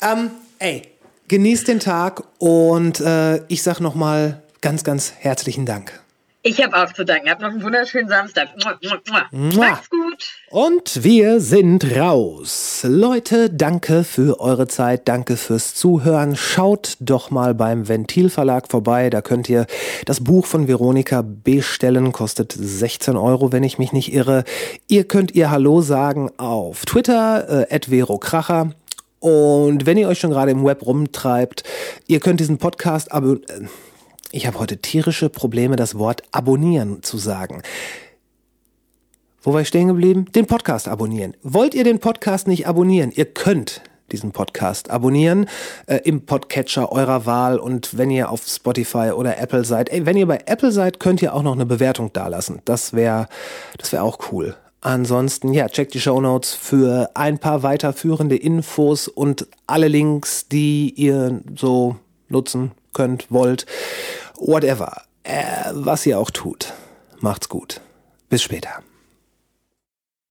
Ähm, 0.00 0.30
ey, 0.60 0.82
genieß 1.26 1.64
den 1.64 1.80
Tag 1.80 2.22
und 2.38 3.00
äh, 3.00 3.42
ich 3.48 3.62
sag 3.62 3.80
noch 3.80 3.96
mal 3.96 4.42
ganz, 4.60 4.84
ganz 4.84 5.12
herzlichen 5.18 5.66
Dank. 5.66 6.00
Ich 6.42 6.62
habe 6.62 6.76
auch 6.76 6.92
zu 6.92 7.04
danken. 7.04 7.28
Habt 7.28 7.42
noch 7.42 7.50
einen 7.50 7.62
wunderschönen 7.62 8.08
Samstag. 8.08 8.48
Macht's 9.56 9.90
gut. 9.90 10.32
Und 10.50 11.02
wir 11.02 11.40
sind 11.40 11.96
raus. 11.96 12.86
Leute, 12.88 13.50
danke 13.50 14.04
für 14.04 14.38
eure 14.38 14.68
Zeit. 14.68 15.08
Danke 15.08 15.36
fürs 15.36 15.74
Zuhören. 15.74 16.36
Schaut 16.36 16.96
doch 17.00 17.30
mal 17.30 17.54
beim 17.54 17.88
Ventilverlag 17.88 18.68
vorbei. 18.70 19.10
Da 19.10 19.20
könnt 19.20 19.48
ihr 19.48 19.66
das 20.06 20.22
Buch 20.22 20.46
von 20.46 20.68
Veronika 20.68 21.22
bestellen. 21.22 22.12
Kostet 22.12 22.52
16 22.52 23.16
Euro, 23.16 23.50
wenn 23.50 23.64
ich 23.64 23.78
mich 23.78 23.92
nicht 23.92 24.12
irre. 24.12 24.44
Ihr 24.86 25.08
könnt 25.08 25.34
ihr 25.34 25.50
Hallo 25.50 25.82
sagen 25.82 26.30
auf 26.36 26.86
Twitter, 26.86 27.68
äh, 27.68 27.80
@verokracher. 27.80 28.70
Und 29.18 29.86
wenn 29.86 29.98
ihr 29.98 30.06
euch 30.06 30.20
schon 30.20 30.30
gerade 30.30 30.52
im 30.52 30.64
Web 30.64 30.86
rumtreibt, 30.86 31.64
ihr 32.06 32.20
könnt 32.20 32.38
diesen 32.38 32.58
Podcast 32.58 33.10
abonnieren. 33.10 33.64
Äh, 33.64 33.68
ich 34.32 34.46
habe 34.46 34.58
heute 34.58 34.78
tierische 34.78 35.28
Probleme, 35.28 35.76
das 35.76 35.98
Wort 35.98 36.22
abonnieren 36.32 37.02
zu 37.02 37.18
sagen. 37.18 37.62
Wo 39.40 39.52
war 39.54 39.62
ich 39.62 39.68
stehen 39.68 39.88
geblieben? 39.88 40.26
Den 40.34 40.46
Podcast 40.46 40.88
abonnieren. 40.88 41.34
Wollt 41.42 41.74
ihr 41.74 41.84
den 41.84 41.98
Podcast 41.98 42.46
nicht 42.48 42.66
abonnieren? 42.66 43.10
Ihr 43.12 43.24
könnt 43.24 43.80
diesen 44.12 44.32
Podcast 44.32 44.90
abonnieren 44.90 45.46
äh, 45.86 46.00
im 46.04 46.24
Podcatcher 46.26 46.92
eurer 46.92 47.26
Wahl 47.26 47.58
und 47.58 47.96
wenn 47.96 48.10
ihr 48.10 48.30
auf 48.30 48.46
Spotify 48.46 49.12
oder 49.14 49.38
Apple 49.38 49.64
seid, 49.64 49.90
ey, 49.90 50.06
wenn 50.06 50.16
ihr 50.16 50.26
bei 50.26 50.40
Apple 50.46 50.72
seid, 50.72 50.98
könnt 50.98 51.22
ihr 51.22 51.34
auch 51.34 51.42
noch 51.42 51.52
eine 51.52 51.66
Bewertung 51.66 52.12
dalassen. 52.12 52.60
Das 52.64 52.94
wäre 52.94 53.28
das 53.76 53.92
wäre 53.92 54.02
auch 54.02 54.18
cool. 54.32 54.56
Ansonsten, 54.80 55.52
ja, 55.52 55.68
checkt 55.68 55.94
die 55.94 56.00
Show 56.00 56.20
Notes 56.20 56.54
für 56.54 57.10
ein 57.14 57.38
paar 57.38 57.62
weiterführende 57.62 58.36
Infos 58.36 59.08
und 59.08 59.46
alle 59.66 59.88
Links, 59.88 60.48
die 60.48 60.90
ihr 60.96 61.40
so 61.56 61.96
nutzen 62.28 62.70
könnt, 62.92 63.30
wollt, 63.30 63.66
whatever. 64.36 65.02
Äh, 65.22 65.70
was 65.72 66.06
ihr 66.06 66.18
auch 66.18 66.30
tut. 66.30 66.72
Macht's 67.20 67.48
gut. 67.48 67.80
Bis 68.28 68.42
später. 68.42 68.82